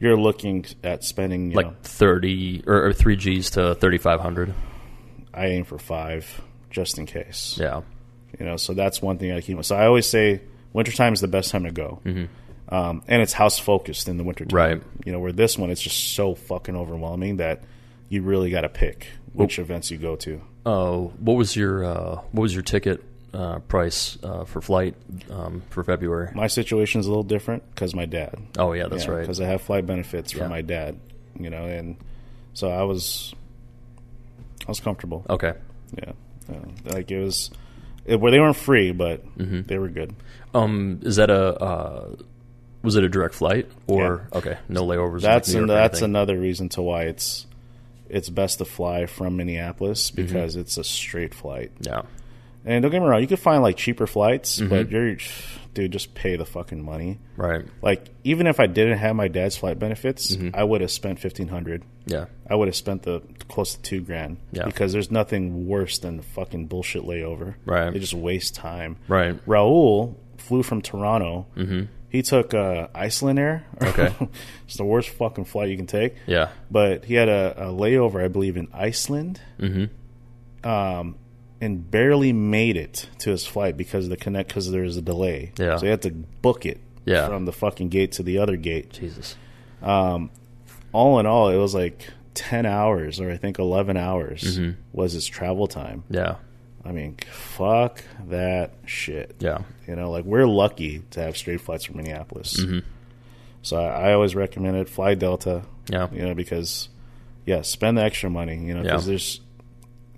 you're 0.00 0.16
looking 0.16 0.64
at 0.82 1.04
spending. 1.04 1.50
You 1.50 1.56
Like 1.56 1.66
know, 1.66 1.76
thirty 1.82 2.62
or, 2.66 2.86
or 2.86 2.92
three 2.92 3.16
Gs 3.16 3.50
to 3.50 3.74
thirty 3.74 3.98
five 3.98 4.20
hundred. 4.20 4.54
I 5.34 5.46
aim 5.48 5.64
for 5.64 5.78
five 5.78 6.40
just 6.70 6.98
in 6.98 7.06
case. 7.06 7.56
Yeah. 7.60 7.82
You 8.38 8.44
know, 8.44 8.56
so 8.56 8.74
that's 8.74 9.00
one 9.00 9.18
thing 9.18 9.32
I 9.32 9.40
keep. 9.40 9.62
So 9.64 9.76
I 9.76 9.86
always 9.86 10.06
say 10.08 10.40
wintertime 10.72 11.12
is 11.12 11.20
the 11.20 11.28
best 11.28 11.50
time 11.50 11.64
to 11.64 11.70
go. 11.70 12.00
Um, 12.70 13.02
and 13.08 13.22
it's 13.22 13.32
house 13.32 13.58
focused 13.58 14.08
in 14.08 14.18
the 14.18 14.24
wintertime. 14.24 14.54
Right. 14.56 14.82
You 15.04 15.12
know, 15.12 15.20
where 15.20 15.32
this 15.32 15.56
one 15.56 15.70
it's 15.70 15.80
just 15.80 16.14
so 16.14 16.34
fucking 16.34 16.76
overwhelming 16.76 17.38
that 17.38 17.62
you 18.10 18.22
really 18.22 18.50
got 18.50 18.62
to 18.62 18.68
pick 18.68 19.06
which 19.32 19.58
events 19.58 19.90
you 19.90 19.98
go 19.98 20.16
to. 20.16 20.40
Oh, 20.66 21.12
what 21.18 21.34
was 21.34 21.54
your 21.56 21.84
uh, 21.84 22.16
what 22.32 22.42
was 22.42 22.52
your 22.54 22.62
ticket 22.62 23.02
uh, 23.32 23.60
price 23.60 24.18
uh, 24.22 24.44
for 24.44 24.60
flight 24.60 24.94
um, 25.30 25.62
for 25.70 25.82
February? 25.84 26.30
My 26.34 26.46
situation 26.48 27.00
is 27.00 27.06
a 27.06 27.08
little 27.10 27.22
different 27.22 27.62
because 27.74 27.94
my 27.94 28.04
dad. 28.04 28.34
Oh 28.58 28.72
yeah, 28.74 28.88
that's 28.88 29.08
right. 29.08 29.20
Because 29.22 29.40
I 29.40 29.46
have 29.46 29.62
flight 29.62 29.86
benefits 29.86 30.34
Yeah. 30.34 30.40
from 30.40 30.50
my 30.50 30.60
dad. 30.62 30.98
You 31.38 31.48
know, 31.50 31.64
and 31.64 31.96
so 32.52 32.68
I 32.68 32.82
was, 32.82 33.32
I 34.66 34.70
was 34.70 34.80
comfortable. 34.80 35.24
Okay. 35.30 35.54
Yeah. 35.96 36.12
Yeah. 36.50 36.58
Like 36.92 37.10
it 37.10 37.20
was, 37.22 37.50
it, 38.08 38.20
where 38.20 38.30
they 38.32 38.40
weren't 38.40 38.56
free, 38.56 38.92
but 38.92 39.24
Mm-hmm. 39.38 39.62
they 39.62 39.78
were 39.78 39.88
good. 39.88 40.14
Um, 40.54 41.00
is 41.02 41.16
that 41.16 41.30
a 41.30 41.54
uh, 41.62 42.16
was 42.82 42.96
it 42.96 43.04
a 43.04 43.08
direct 43.08 43.34
flight 43.34 43.70
or 43.86 44.28
okay? 44.32 44.58
No 44.68 44.84
layovers. 44.86 45.20
That's 45.22 45.52
like 45.52 45.62
an, 45.62 45.68
that's 45.68 46.02
another 46.02 46.38
reason 46.38 46.68
to 46.70 46.82
why 46.82 47.02
it's 47.04 47.46
it's 48.08 48.28
best 48.30 48.58
to 48.58 48.64
fly 48.64 49.06
from 49.06 49.36
Minneapolis 49.36 50.10
Mm-hmm. 50.10 50.26
because 50.26 50.56
it's 50.56 50.78
a 50.78 50.84
straight 50.84 51.34
flight. 51.34 51.70
yeah. 51.80 52.02
And 52.64 52.82
don't 52.82 52.90
get 52.90 53.00
me 53.00 53.06
wrong, 53.08 53.20
you 53.22 53.26
could 53.28 53.38
find 53.38 53.62
like 53.62 53.76
cheaper 53.76 54.06
flights, 54.06 54.58
Mm-hmm. 54.58 54.68
but 54.68 54.90
you're 54.90 55.16
dude, 55.78 55.92
just 55.92 56.12
pay 56.14 56.34
the 56.36 56.44
fucking 56.44 56.84
money. 56.84 57.18
Right. 57.36 57.64
Like 57.82 58.08
even 58.24 58.46
if 58.48 58.58
I 58.58 58.66
didn't 58.66 58.98
have 58.98 59.14
my 59.14 59.28
dad's 59.28 59.56
flight 59.56 59.78
benefits, 59.78 60.34
Mm-hmm. 60.34 60.50
I 60.54 60.64
would 60.64 60.80
have 60.80 60.90
spent 60.90 61.20
fifteen 61.20 61.48
hundred. 61.48 61.84
Yeah. 62.06 62.26
I 62.50 62.54
would 62.56 62.68
have 62.68 62.74
spent 62.76 63.02
the 63.04 63.22
close 63.48 63.74
to 63.74 63.80
two 63.82 64.00
grand. 64.00 64.38
Yeah. 64.52 64.64
Because 64.64 64.92
there's 64.92 65.10
nothing 65.10 65.66
worse 65.68 65.98
than 65.98 66.20
fucking 66.22 66.66
bullshit 66.66 67.02
layover. 67.02 67.54
Right. 67.64 67.92
They 67.92 67.98
just 68.00 68.14
waste 68.14 68.54
time. 68.56 68.96
Right. 69.06 69.34
Raul 69.46 70.16
flew 70.38 70.62
from 70.62 70.82
Toronto. 70.82 71.46
Mm-hmm. 71.56 71.82
He 72.10 72.22
took 72.22 72.54
uh, 72.54 72.88
Icelandair. 72.94 73.62
Okay. 73.82 74.14
it's 74.64 74.76
the 74.76 74.84
worst 74.84 75.10
fucking 75.10 75.44
flight 75.44 75.68
you 75.68 75.76
can 75.76 75.86
take. 75.86 76.16
Yeah. 76.26 76.48
But 76.70 77.04
he 77.04 77.14
had 77.14 77.28
a, 77.28 77.54
a 77.56 77.66
layover, 77.66 78.24
I 78.24 78.28
believe, 78.28 78.56
in 78.56 78.66
Iceland. 78.72 79.40
Mm-hmm. 79.60 80.68
Um, 80.68 81.16
and 81.60 81.90
barely 81.90 82.32
made 82.32 82.76
it 82.76 83.08
to 83.18 83.30
his 83.30 83.46
flight 83.46 83.76
because 83.76 84.04
of 84.04 84.10
the 84.10 84.16
connect 84.16 84.48
because 84.48 84.70
there 84.70 84.82
was 84.82 84.96
a 84.96 85.02
delay. 85.02 85.52
Yeah. 85.58 85.76
So 85.76 85.86
he 85.86 85.90
had 85.90 86.02
to 86.02 86.10
book 86.10 86.64
it. 86.66 86.80
Yeah. 87.04 87.26
From 87.28 87.46
the 87.46 87.52
fucking 87.52 87.88
gate 87.88 88.12
to 88.12 88.22
the 88.22 88.38
other 88.38 88.56
gate. 88.56 88.92
Jesus. 88.92 89.34
Um, 89.82 90.30
All 90.92 91.18
in 91.20 91.26
all, 91.26 91.48
it 91.48 91.56
was 91.56 91.74
like 91.74 92.06
ten 92.34 92.66
hours, 92.66 93.18
or 93.20 93.30
I 93.30 93.36
think 93.38 93.58
eleven 93.58 93.96
hours, 93.96 94.42
Mm-hmm. 94.42 94.80
was 94.92 95.12
his 95.12 95.26
travel 95.26 95.66
time. 95.66 96.04
Yeah. 96.10 96.36
I 96.84 96.92
mean, 96.92 97.16
fuck 97.30 98.02
that 98.28 98.72
shit. 98.86 99.36
Yeah. 99.40 99.58
You 99.86 99.96
know, 99.96 100.10
like 100.10 100.24
we're 100.24 100.46
lucky 100.46 101.02
to 101.10 101.20
have 101.22 101.36
straight 101.36 101.60
flights 101.60 101.84
from 101.84 101.96
Minneapolis. 101.96 102.60
Mm-hmm. 102.60 102.78
So 103.62 103.76
I, 103.78 104.10
I 104.10 104.12
always 104.12 104.34
recommend 104.34 104.76
it. 104.76 104.88
Fly 104.88 105.14
Delta. 105.14 105.62
Yeah. 105.88 106.08
You 106.12 106.22
know, 106.22 106.34
because 106.34 106.88
yeah, 107.46 107.62
spend 107.62 107.96
the 107.98 108.02
extra 108.02 108.28
money. 108.30 108.56
You 108.58 108.74
know, 108.74 108.82
because 108.82 109.06
Yeah. 109.06 109.10
there's, 109.12 109.40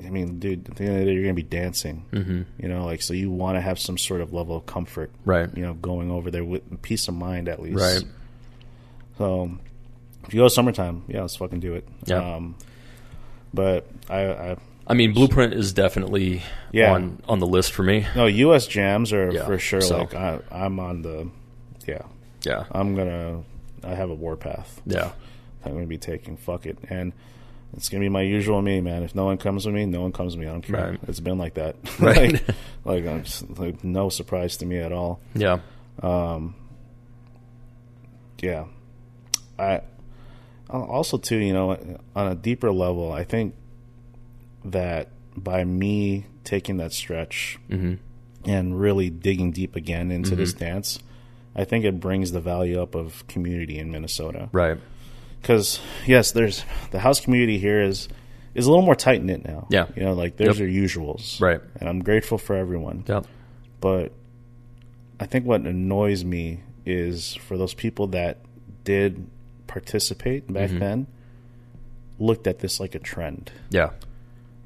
I 0.04 0.10
mean, 0.10 0.38
dude, 0.38 0.68
at 0.68 0.76
the 0.76 0.84
end 0.84 0.94
of 0.94 1.00
the 1.00 1.04
day, 1.06 1.12
you're 1.12 1.22
gonna 1.24 1.34
be 1.34 1.42
dancing. 1.42 2.04
Mm-hmm. 2.12 2.42
You 2.58 2.68
know, 2.68 2.84
like 2.84 3.02
so 3.02 3.14
you 3.14 3.30
want 3.30 3.56
to 3.56 3.60
have 3.60 3.78
some 3.78 3.98
sort 3.98 4.20
of 4.20 4.32
level 4.32 4.56
of 4.56 4.66
comfort. 4.66 5.10
Right. 5.24 5.48
You 5.56 5.62
know, 5.62 5.74
going 5.74 6.10
over 6.10 6.30
there 6.30 6.44
with 6.44 6.82
peace 6.82 7.08
of 7.08 7.14
mind 7.14 7.48
at 7.48 7.60
least. 7.60 7.76
Right. 7.78 8.02
So 9.18 9.50
if 10.26 10.34
you 10.34 10.40
go 10.40 10.48
summertime, 10.48 11.04
yeah, 11.08 11.22
let's 11.22 11.36
fucking 11.36 11.60
do 11.60 11.74
it. 11.74 11.86
Yeah. 12.06 12.36
Um, 12.36 12.56
but 13.52 13.86
I, 14.08 14.20
I 14.26 14.56
I 14.86 14.94
mean, 14.94 15.12
Blueprint 15.12 15.54
is 15.54 15.72
definitely 15.72 16.42
Yeah. 16.72 16.92
on 16.94 17.22
on 17.28 17.38
the 17.38 17.46
list 17.46 17.72
for 17.72 17.82
me. 17.82 18.06
no 18.16 18.26
U.S. 18.26 18.66
jams 18.66 19.12
are 19.12 19.30
Yeah, 19.32 19.44
for 19.46 19.58
sure. 19.58 19.80
so- 19.80 19.98
Like 19.98 20.14
I, 20.14 20.40
I'm 20.50 20.80
on 20.80 21.02
the, 21.02 21.28
yeah. 21.86 22.02
Yeah. 22.44 22.64
I'm 22.72 22.94
gonna. 22.96 23.42
I 23.82 23.94
have 23.94 24.10
a 24.10 24.14
warpath. 24.14 24.80
Yeah. 24.86 25.12
I'm 25.64 25.74
gonna 25.74 25.86
be 25.86 25.98
taking. 25.98 26.36
Fuck 26.38 26.64
it, 26.66 26.78
and 26.88 27.12
it's 27.74 27.88
gonna 27.88 28.00
be 28.00 28.08
my 28.08 28.22
usual 28.22 28.60
me, 28.62 28.80
man. 28.80 29.02
If 29.02 29.14
no 29.14 29.24
one 29.24 29.38
comes 29.38 29.66
with 29.66 29.74
me, 29.74 29.86
no 29.86 30.02
one 30.02 30.12
comes 30.12 30.36
with 30.36 30.44
me. 30.44 30.48
I 30.48 30.52
don't 30.52 30.62
care. 30.62 30.90
Right. 30.90 31.00
It's 31.06 31.20
been 31.20 31.38
like 31.38 31.54
that. 31.54 31.76
Right. 32.00 32.32
like, 32.84 33.04
like, 33.04 33.24
just, 33.24 33.58
like 33.58 33.84
no 33.84 34.08
surprise 34.08 34.56
to 34.58 34.66
me 34.66 34.78
at 34.78 34.92
all. 34.92 35.20
Yeah. 35.34 35.60
Um, 36.02 36.54
yeah. 38.40 38.64
I 39.58 39.82
also 40.68 41.18
too, 41.18 41.36
you 41.36 41.52
know, 41.52 41.98
on 42.16 42.32
a 42.32 42.34
deeper 42.34 42.72
level, 42.72 43.12
I 43.12 43.24
think 43.24 43.54
that 44.64 45.08
by 45.36 45.64
me 45.64 46.26
taking 46.44 46.78
that 46.78 46.92
stretch 46.92 47.58
mm-hmm. 47.68 47.94
and 48.48 48.80
really 48.80 49.10
digging 49.10 49.52
deep 49.52 49.76
again 49.76 50.10
into 50.10 50.34
this 50.34 50.52
mm-hmm. 50.52 50.64
dance, 50.64 50.98
I 51.54 51.64
think 51.64 51.84
it 51.84 52.00
brings 52.00 52.32
the 52.32 52.40
value 52.40 52.80
up 52.80 52.94
of 52.94 53.26
community 53.26 53.78
in 53.78 53.90
Minnesota. 53.90 54.48
Right. 54.52 54.78
Because 55.40 55.80
yes, 56.06 56.32
there's 56.32 56.64
the 56.90 56.98
house 57.00 57.20
community 57.20 57.58
here 57.58 57.82
is 57.82 58.08
is 58.54 58.66
a 58.66 58.70
little 58.70 58.84
more 58.84 58.94
tight 58.96 59.22
knit 59.22 59.44
now. 59.44 59.66
Yeah. 59.70 59.86
you 59.94 60.02
know, 60.02 60.12
like 60.12 60.36
there's 60.36 60.58
Yep. 60.58 60.68
your 60.68 60.84
usuals, 60.84 61.40
Right. 61.40 61.60
And 61.78 61.88
I'm 61.88 62.00
grateful 62.02 62.36
for 62.36 62.56
everyone, 62.56 63.04
Yeah. 63.08 63.20
but 63.80 64.12
I 65.20 65.26
think 65.26 65.44
what 65.46 65.60
annoys 65.62 66.24
me 66.24 66.60
is 66.84 67.34
for 67.36 67.56
those 67.56 67.74
people 67.74 68.08
that 68.08 68.38
did 68.84 69.26
participate 69.68 70.52
back 70.52 70.70
then 70.70 71.06
looked 72.18 72.46
at 72.48 72.58
this 72.58 72.80
like 72.80 72.94
a 72.94 72.98
trend, 72.98 73.52
Yeah. 73.70 73.90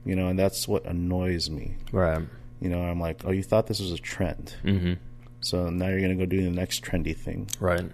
you 0.04 0.16
know, 0.16 0.28
and 0.28 0.38
that's 0.38 0.66
what 0.66 0.86
annoys 0.86 1.50
me. 1.50 1.74
Right. 1.92 2.22
You 2.60 2.70
know, 2.70 2.80
I'm 2.80 3.00
like, 3.00 3.22
oh, 3.26 3.32
you 3.32 3.42
thought 3.42 3.66
this 3.66 3.80
was 3.80 3.92
a 3.92 3.98
trend, 3.98 4.54
Mm-hmm. 4.64 4.94
so 5.40 5.68
now 5.68 5.88
you're 5.88 6.00
gonna 6.00 6.14
go 6.16 6.24
do 6.24 6.42
the 6.42 6.50
next 6.50 6.82
trendy 6.82 7.14
thing. 7.14 7.48
Right. 7.60 7.84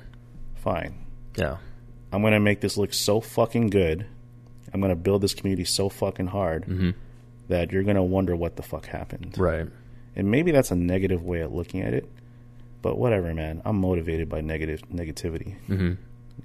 Fine, 0.54 0.94
Yeah. 1.36 1.56
I'm 2.12 2.22
gonna 2.22 2.40
make 2.40 2.60
this 2.60 2.76
look 2.76 2.92
so 2.92 3.20
fucking 3.20 3.70
good. 3.70 4.06
I'm 4.72 4.80
gonna 4.80 4.96
build 4.96 5.22
this 5.22 5.34
community 5.34 5.64
so 5.64 5.88
fucking 5.88 6.28
hard 6.28 6.94
that 7.48 7.72
you're 7.72 7.82
gonna 7.82 8.04
wonder 8.04 8.36
what 8.36 8.56
the 8.56 8.62
fuck 8.62 8.86
happened. 8.86 9.36
Right. 9.38 9.68
And 10.16 10.30
maybe 10.30 10.50
that's 10.50 10.70
a 10.70 10.76
negative 10.76 11.24
way 11.24 11.40
of 11.40 11.52
looking 11.52 11.82
at 11.82 11.94
it, 11.94 12.10
but 12.82 12.98
whatever, 12.98 13.32
man. 13.34 13.62
I'm 13.64 13.76
motivated 13.76 14.28
by 14.28 14.40
negative 14.40 14.82
negativity. 14.92 15.56
Mm-hmm. 15.68 15.94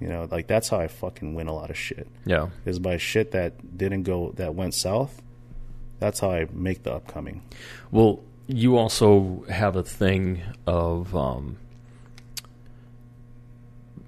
You 0.00 0.08
know, 0.08 0.28
like 0.30 0.46
that's 0.46 0.68
how 0.68 0.78
I 0.78 0.88
fucking 0.88 1.34
win 1.34 1.48
a 1.48 1.54
lot 1.54 1.70
of 1.70 1.76
shit. 1.76 2.08
Yeah. 2.24 2.48
Is 2.64 2.78
by 2.78 2.96
shit 2.96 3.32
that 3.32 3.76
didn't 3.76 4.04
go 4.04 4.32
that 4.36 4.54
went 4.54 4.74
south. 4.74 5.22
That's 5.98 6.20
how 6.20 6.30
I 6.30 6.46
make 6.52 6.82
the 6.82 6.92
upcoming. 6.92 7.42
Well, 7.90 8.20
you 8.46 8.76
also 8.76 9.44
have 9.48 9.76
a 9.76 9.82
thing 9.82 10.42
of 10.66 11.16
um, 11.16 11.56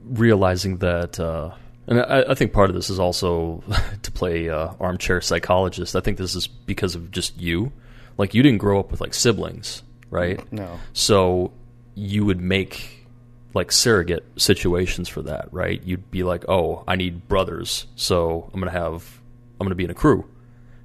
realizing 0.09 0.78
that, 0.78 1.18
uh, 1.18 1.51
and 1.86 2.01
I, 2.01 2.24
I, 2.30 2.35
think 2.35 2.52
part 2.52 2.70
of 2.70 2.76
this 2.76 2.90
is 2.90 2.98
also 2.98 3.62
to 4.02 4.12
play 4.12 4.48
uh, 4.48 4.72
armchair 4.80 5.20
psychologist. 5.20 5.97
I 5.97 6.01
think 6.01 6.18
this 6.18 6.35
is 6.35 6.47
because 6.47 6.94
of 6.94 7.10
just 7.10 7.39
you. 7.39 7.72
Like 8.16 8.35
you 8.35 8.43
didn't 8.43 8.59
grow 8.59 8.80
up 8.80 8.90
with 8.90 9.01
like 9.01 9.14
siblings, 9.14 9.82
right? 10.10 10.40
No. 10.52 10.78
So 10.93 11.52
you 11.94 12.24
would 12.24 12.40
make 12.40 13.06
like 13.55 13.72
surrogate 13.72 14.24
situations 14.36 15.09
for 15.09 15.22
that, 15.22 15.48
right? 15.52 15.82
You'd 15.85 16.10
be 16.10 16.22
like, 16.22 16.44
"Oh, 16.48 16.85
I 16.86 16.97
need 16.97 17.28
brothers, 17.28 17.86
so 17.97 18.51
I'm 18.52 18.60
gonna 18.60 18.72
have, 18.72 19.20
I'm 19.60 19.66
gonna 19.66 19.74
be 19.74 19.85
in 19.85 19.90
a 19.90 19.94
crew." 19.94 20.28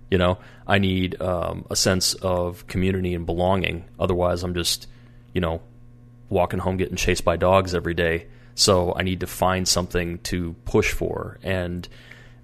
You 0.10 0.20
know, 0.20 0.38
I 0.68 0.78
need 0.78 1.20
um, 1.22 1.66
a 1.72 1.76
sense 1.76 2.14
of 2.14 2.68
community 2.68 3.16
and 3.16 3.26
belonging. 3.26 3.86
Otherwise, 4.00 4.44
I'm 4.44 4.54
just, 4.54 4.88
you 5.34 5.42
know, 5.42 5.62
walking 6.30 6.60
home 6.60 6.78
getting 6.78 6.98
chased 6.98 7.26
by 7.26 7.36
dogs 7.36 7.74
every 7.74 7.96
day. 7.96 8.28
So 8.56 8.94
I 8.96 9.04
need 9.04 9.22
to 9.22 9.28
find 9.28 9.68
something 9.68 10.20
to 10.20 10.54
push 10.66 10.92
for. 10.92 11.40
And 11.44 11.88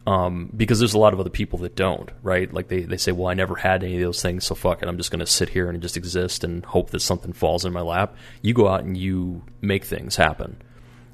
um, 0.08 0.52
because 0.56 0.80
there's 0.80 0.94
a 0.94 1.00
lot 1.00 1.14
of 1.14 1.20
other 1.20 1.30
people 1.30 1.60
that 1.60 1.76
don't, 1.76 2.10
right? 2.24 2.52
Like 2.52 2.68
they, 2.68 2.82
they 2.82 2.98
say, 2.98 3.12
well, 3.12 3.28
I 3.28 3.36
never 3.36 3.56
had 3.56 3.84
any 3.84 3.96
of 3.96 4.02
those 4.02 4.22
things, 4.22 4.46
so 4.46 4.56
fuck 4.56 4.82
it. 4.82 4.88
I'm 4.88 4.98
just 4.98 5.12
going 5.12 5.20
to 5.20 5.28
sit 5.28 5.50
here 5.50 5.70
and 5.70 5.82
just 5.82 5.98
exist 5.98 6.44
and 6.44 6.66
hope 6.66 6.90
that 6.92 7.02
something 7.02 7.34
falls 7.34 7.64
in 7.64 7.74
my 7.74 7.82
lap. 7.82 8.16
You 8.42 8.54
go 8.54 8.68
out 8.68 8.84
and 8.84 8.98
you 8.98 9.44
make 9.62 9.86
things 9.86 10.16
happen. 10.16 10.62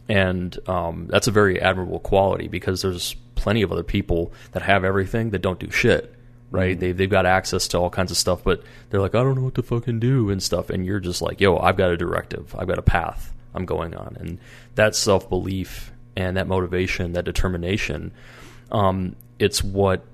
And 0.07 0.57
um, 0.69 1.07
that's 1.09 1.27
a 1.27 1.31
very 1.31 1.59
admirable 1.59 1.99
quality 1.99 2.47
because 2.47 2.81
there's 2.81 3.15
plenty 3.35 3.63
of 3.63 3.71
other 3.71 3.83
people 3.83 4.31
that 4.53 4.61
have 4.61 4.85
everything 4.85 5.31
that 5.31 5.41
don't 5.41 5.59
do 5.59 5.69
shit 5.69 6.11
right? 6.51 6.73
Mm-hmm. 6.73 6.79
They 6.79 6.91
they've 6.93 7.09
got 7.09 7.25
access 7.25 7.67
to 7.69 7.79
all 7.79 7.89
kinds 7.89 8.11
of 8.11 8.17
stuff, 8.17 8.43
but 8.43 8.63
they're 8.89 9.01
like, 9.01 9.15
I 9.15 9.23
don't 9.23 9.35
know 9.35 9.41
what 9.41 9.55
to 9.55 9.63
fucking 9.63 9.99
do 9.99 10.29
and 10.29 10.41
stuff. 10.41 10.69
And 10.69 10.85
you're 10.85 10.99
just 10.99 11.21
like, 11.21 11.41
yo, 11.41 11.57
I've 11.57 11.75
got 11.75 11.89
a 11.89 11.97
directive, 11.97 12.55
I've 12.57 12.67
got 12.67 12.77
a 12.77 12.83
path 12.83 13.33
I'm 13.55 13.65
going 13.65 13.95
on, 13.95 14.17
and 14.19 14.39
that 14.75 14.95
self 14.95 15.29
belief 15.29 15.91
and 16.15 16.37
that 16.37 16.47
motivation, 16.47 17.13
that 17.13 17.25
determination, 17.25 18.11
um, 18.71 19.15
it's 19.39 19.63
what 19.63 20.05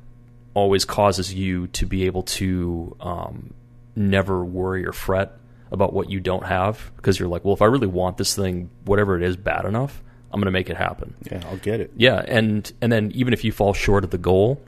always 0.53 0.85
causes 0.85 1.33
you 1.33 1.67
to 1.67 1.85
be 1.85 2.05
able 2.05 2.23
to 2.23 2.95
um, 2.99 3.53
never 3.95 4.43
worry 4.43 4.85
or 4.85 4.91
fret 4.91 5.37
about 5.71 5.93
what 5.93 6.09
you 6.09 6.19
don't 6.19 6.45
have 6.45 6.91
because 6.97 7.17
you're 7.19 7.29
like, 7.29 7.45
well, 7.45 7.53
if 7.53 7.61
I 7.61 7.65
really 7.65 7.87
want 7.87 8.17
this 8.17 8.35
thing, 8.35 8.69
whatever 8.85 9.15
it 9.15 9.23
is, 9.23 9.37
bad 9.37 9.65
enough, 9.65 10.03
I'm 10.31 10.39
going 10.39 10.45
to 10.45 10.51
make 10.51 10.69
it 10.69 10.77
happen. 10.77 11.15
Yeah, 11.29 11.41
I'll 11.49 11.57
get 11.57 11.79
it. 11.79 11.91
Yeah, 11.95 12.23
and 12.27 12.71
and 12.81 12.91
then 12.91 13.11
even 13.13 13.33
if 13.33 13.43
you 13.43 13.51
fall 13.51 13.73
short 13.73 14.03
of 14.03 14.11
the 14.11 14.17
goal, 14.17 14.61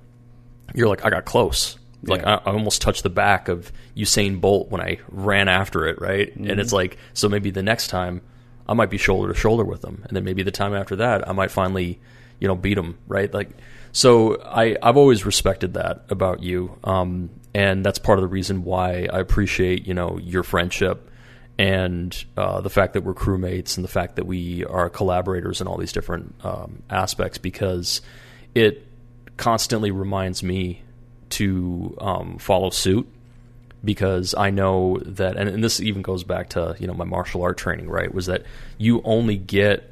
you're 0.74 0.88
like, 0.88 1.06
I 1.06 1.10
got 1.10 1.26
close. 1.26 1.78
Like 2.06 2.22
yeah. 2.22 2.40
I, 2.46 2.50
I, 2.50 2.54
almost 2.54 2.82
touched 2.82 3.04
the 3.04 3.10
back 3.10 3.48
of 3.48 3.72
Usain 3.96 4.42
Bolt 4.42 4.70
when 4.70 4.82
I 4.82 5.00
ran 5.10 5.48
after 5.48 5.88
it, 5.88 6.02
right? 6.02 6.30
Mm-hmm. 6.30 6.50
And 6.50 6.60
it's 6.60 6.74
like, 6.74 6.98
so 7.14 7.30
maybe 7.30 7.50
the 7.50 7.64
next 7.64 7.88
time 7.88 8.22
I 8.68 8.74
might 8.74 8.90
be 8.90 8.98
shoulder 8.98 9.34
to 9.34 9.40
shoulder 9.40 9.64
with 9.64 9.82
them, 9.82 10.04
and 10.08 10.16
then 10.16 10.24
maybe 10.24 10.44
the 10.44 10.52
time 10.52 10.74
after 10.74 10.96
that 10.98 11.28
I 11.28 11.32
might 11.34 11.52
finally, 11.52 12.00
you 12.40 12.48
know, 12.48 12.56
beat 12.56 12.76
them, 12.76 12.98
right? 13.08 13.34
Like, 13.34 13.50
so 13.92 14.42
I 14.44 14.78
I've 14.82 14.98
always 14.98 15.26
respected 15.26 15.76
that 15.76 16.06
about 16.10 16.42
you, 16.42 16.78
um, 16.84 17.30
and 17.54 17.86
that's 17.86 18.00
part 18.00 18.20
of 18.20 18.24
the 18.24 18.30
reason 18.30 18.64
why 18.64 19.08
I 19.12 19.20
appreciate 19.20 19.86
you 19.86 19.94
know 19.94 20.18
your 20.18 20.44
friendship 20.44 21.10
and 21.58 22.24
uh, 22.36 22.62
the 22.62 22.70
fact 22.70 22.94
that 22.94 23.04
we're 23.04 23.14
crewmates 23.14 23.78
and 23.78 23.84
the 23.84 23.90
fact 23.90 24.16
that 24.16 24.26
we 24.26 24.66
are 24.66 24.90
collaborators 24.90 25.62
in 25.62 25.68
all 25.68 25.78
these 25.78 25.92
different 25.92 26.34
um, 26.44 26.82
aspects 26.90 27.38
because 27.38 28.02
it 28.56 28.88
constantly 29.38 29.92
reminds 29.92 30.42
me 30.42 30.82
to 31.30 31.96
um, 32.02 32.38
follow 32.40 32.70
suit 32.70 33.08
because 33.84 34.34
I 34.36 34.50
know 34.50 35.00
that, 35.06 35.36
and, 35.36 35.50
and, 35.50 35.64
this 35.64 35.80
even 35.80 36.02
goes 36.02 36.24
back 36.24 36.50
to 36.50 36.76
you 36.80 36.88
know 36.88 36.94
my 36.94 37.04
martial 37.04 37.42
art 37.44 37.58
training, 37.58 37.90
right? 37.90 38.14
Was 38.14 38.28
that 38.28 38.44
you 38.78 39.02
only 39.04 39.38
get 39.38 39.92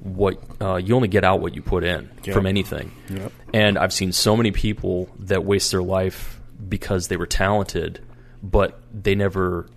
what 0.00 0.42
uh, 0.60 0.76
you 0.76 0.94
only 0.94 1.08
get 1.08 1.24
out 1.24 1.40
what 1.40 1.54
you 1.54 1.62
put 1.62 1.84
in 1.84 2.10
yep. 2.24 2.34
from 2.34 2.46
anything, 2.46 2.92
yep. 3.08 3.32
and 3.52 3.78
I've 3.78 3.92
seen 3.92 4.12
so 4.12 4.36
many 4.36 4.50
people 4.50 5.08
that 5.20 5.44
waste 5.44 5.70
their 5.70 5.82
life 5.82 6.40
because 6.68 7.08
they 7.08 7.16
were 7.16 7.26
talented, 7.26 8.00
but 8.42 8.80
they 8.92 9.14
never 9.14 9.68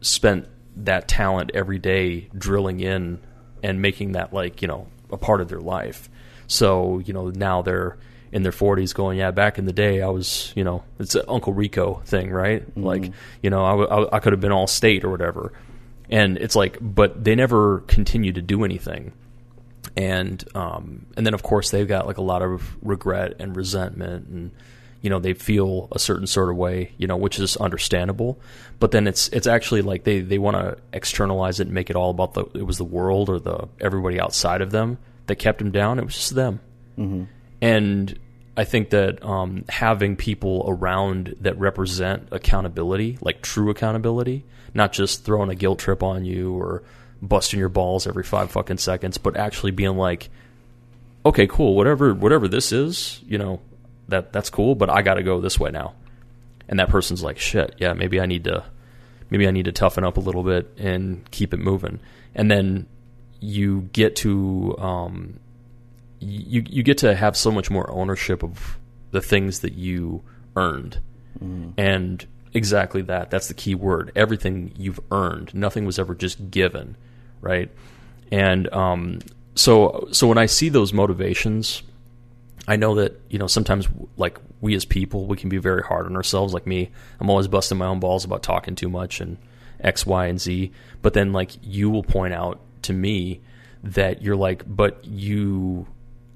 spent 0.00 0.48
that 0.76 1.06
talent 1.06 1.50
every 1.54 1.78
day 1.78 2.28
drilling 2.36 2.80
in 2.80 3.20
and 3.62 3.80
making 3.80 4.12
that 4.12 4.32
like 4.32 4.60
you 4.60 4.68
know 4.68 4.88
a 5.10 5.16
part 5.16 5.40
of 5.40 5.48
their 5.48 5.60
life. 5.60 6.08
So 6.46 6.98
you 6.98 7.12
know 7.12 7.30
now 7.30 7.62
they're 7.62 7.96
in 8.34 8.42
their 8.42 8.52
40s 8.52 8.92
going, 8.92 9.16
yeah, 9.16 9.30
back 9.30 9.58
in 9.58 9.64
the 9.64 9.72
day, 9.72 10.02
I 10.02 10.08
was, 10.08 10.52
you 10.56 10.64
know, 10.64 10.82
it's 10.98 11.14
an 11.14 11.22
Uncle 11.28 11.52
Rico 11.52 12.02
thing, 12.04 12.32
right? 12.32 12.68
Mm-hmm. 12.68 12.82
Like, 12.82 13.12
you 13.40 13.48
know, 13.48 13.64
I, 13.64 13.84
I, 13.84 14.16
I 14.16 14.18
could 14.18 14.32
have 14.32 14.40
been 14.40 14.50
all 14.50 14.66
state 14.66 15.04
or 15.04 15.10
whatever. 15.10 15.52
And 16.10 16.36
it's 16.38 16.56
like, 16.56 16.76
but 16.80 17.22
they 17.22 17.36
never 17.36 17.80
continue 17.82 18.32
to 18.32 18.42
do 18.42 18.64
anything. 18.64 19.12
And, 19.96 20.44
um, 20.56 21.06
and 21.16 21.24
then 21.24 21.32
of 21.32 21.44
course 21.44 21.70
they've 21.70 21.86
got 21.86 22.08
like 22.08 22.16
a 22.16 22.22
lot 22.22 22.42
of 22.42 22.76
regret 22.84 23.34
and 23.38 23.54
resentment 23.54 24.26
and, 24.26 24.50
you 25.00 25.10
know, 25.10 25.20
they 25.20 25.34
feel 25.34 25.86
a 25.92 26.00
certain 26.00 26.26
sort 26.26 26.50
of 26.50 26.56
way, 26.56 26.90
you 26.98 27.06
know, 27.06 27.16
which 27.16 27.38
is 27.38 27.56
understandable. 27.58 28.40
But 28.80 28.90
then 28.90 29.06
it's, 29.06 29.28
it's 29.28 29.46
actually 29.46 29.82
like 29.82 30.02
they, 30.02 30.22
they 30.22 30.38
want 30.38 30.56
to 30.56 30.76
externalize 30.92 31.60
it 31.60 31.68
and 31.68 31.74
make 31.74 31.88
it 31.88 31.94
all 31.94 32.10
about 32.10 32.34
the, 32.34 32.46
it 32.54 32.66
was 32.66 32.78
the 32.78 32.84
world 32.84 33.28
or 33.28 33.38
the, 33.38 33.68
everybody 33.80 34.18
outside 34.18 34.60
of 34.60 34.72
them 34.72 34.98
that 35.26 35.36
kept 35.36 35.60
them 35.60 35.70
down. 35.70 36.00
It 36.00 36.04
was 36.04 36.14
just 36.14 36.34
them. 36.34 36.58
Mm-hmm. 36.98 37.24
And 37.60 38.18
I 38.56 38.64
think 38.64 38.90
that 38.90 39.24
um, 39.24 39.64
having 39.68 40.16
people 40.16 40.64
around 40.68 41.36
that 41.40 41.58
represent 41.58 42.28
accountability, 42.30 43.18
like 43.20 43.42
true 43.42 43.70
accountability, 43.70 44.44
not 44.72 44.92
just 44.92 45.24
throwing 45.24 45.50
a 45.50 45.54
guilt 45.54 45.80
trip 45.80 46.02
on 46.02 46.24
you 46.24 46.54
or 46.54 46.82
busting 47.20 47.58
your 47.58 47.68
balls 47.68 48.06
every 48.06 48.22
five 48.22 48.50
fucking 48.50 48.78
seconds, 48.78 49.18
but 49.18 49.36
actually 49.36 49.72
being 49.72 49.96
like, 49.96 50.30
okay, 51.26 51.46
cool, 51.46 51.74
whatever, 51.74 52.14
whatever 52.14 52.46
this 52.46 52.70
is, 52.70 53.20
you 53.26 53.38
know, 53.38 53.60
that 54.08 54.32
that's 54.32 54.50
cool, 54.50 54.74
but 54.74 54.90
I 54.90 55.02
got 55.02 55.14
to 55.14 55.22
go 55.22 55.40
this 55.40 55.58
way 55.58 55.70
now. 55.70 55.94
And 56.68 56.78
that 56.78 56.90
person's 56.90 57.22
like, 57.22 57.38
shit, 57.38 57.74
yeah, 57.78 57.92
maybe 57.92 58.20
I 58.20 58.26
need 58.26 58.44
to, 58.44 58.64
maybe 59.30 59.48
I 59.48 59.50
need 59.50 59.64
to 59.64 59.72
toughen 59.72 60.04
up 60.04 60.16
a 60.16 60.20
little 60.20 60.44
bit 60.44 60.70
and 60.78 61.28
keep 61.30 61.54
it 61.54 61.58
moving. 61.58 62.00
And 62.34 62.50
then 62.50 62.86
you 63.40 63.88
get 63.92 64.16
to 64.16 64.76
um, 64.78 65.40
you 66.24 66.62
you 66.66 66.82
get 66.82 66.98
to 66.98 67.14
have 67.14 67.36
so 67.36 67.50
much 67.50 67.70
more 67.70 67.90
ownership 67.90 68.42
of 68.42 68.78
the 69.10 69.20
things 69.20 69.60
that 69.60 69.74
you 69.74 70.22
earned, 70.56 70.98
mm. 71.42 71.72
and 71.76 72.26
exactly 72.52 73.02
that. 73.02 73.30
That's 73.30 73.48
the 73.48 73.54
key 73.54 73.74
word. 73.74 74.12
Everything 74.14 74.72
you've 74.76 75.00
earned. 75.10 75.54
Nothing 75.54 75.84
was 75.84 75.98
ever 75.98 76.14
just 76.14 76.50
given, 76.50 76.96
right? 77.40 77.70
And 78.30 78.72
um, 78.72 79.20
so 79.54 80.08
so 80.12 80.26
when 80.26 80.38
I 80.38 80.46
see 80.46 80.68
those 80.68 80.92
motivations, 80.92 81.82
I 82.66 82.76
know 82.76 82.94
that 82.96 83.20
you 83.28 83.38
know 83.38 83.46
sometimes 83.46 83.88
like 84.16 84.38
we 84.60 84.74
as 84.74 84.84
people 84.84 85.26
we 85.26 85.36
can 85.36 85.48
be 85.48 85.58
very 85.58 85.82
hard 85.82 86.06
on 86.06 86.16
ourselves. 86.16 86.54
Like 86.54 86.66
me, 86.66 86.90
I'm 87.20 87.30
always 87.30 87.48
busting 87.48 87.78
my 87.78 87.86
own 87.86 88.00
balls 88.00 88.24
about 88.24 88.42
talking 88.42 88.74
too 88.74 88.88
much 88.88 89.20
and 89.20 89.36
X, 89.80 90.06
Y, 90.06 90.26
and 90.26 90.40
Z. 90.40 90.72
But 91.02 91.12
then 91.12 91.32
like 91.32 91.50
you 91.62 91.90
will 91.90 92.02
point 92.02 92.34
out 92.34 92.60
to 92.82 92.92
me 92.92 93.40
that 93.82 94.22
you're 94.22 94.36
like, 94.36 94.62
but 94.66 95.04
you 95.04 95.86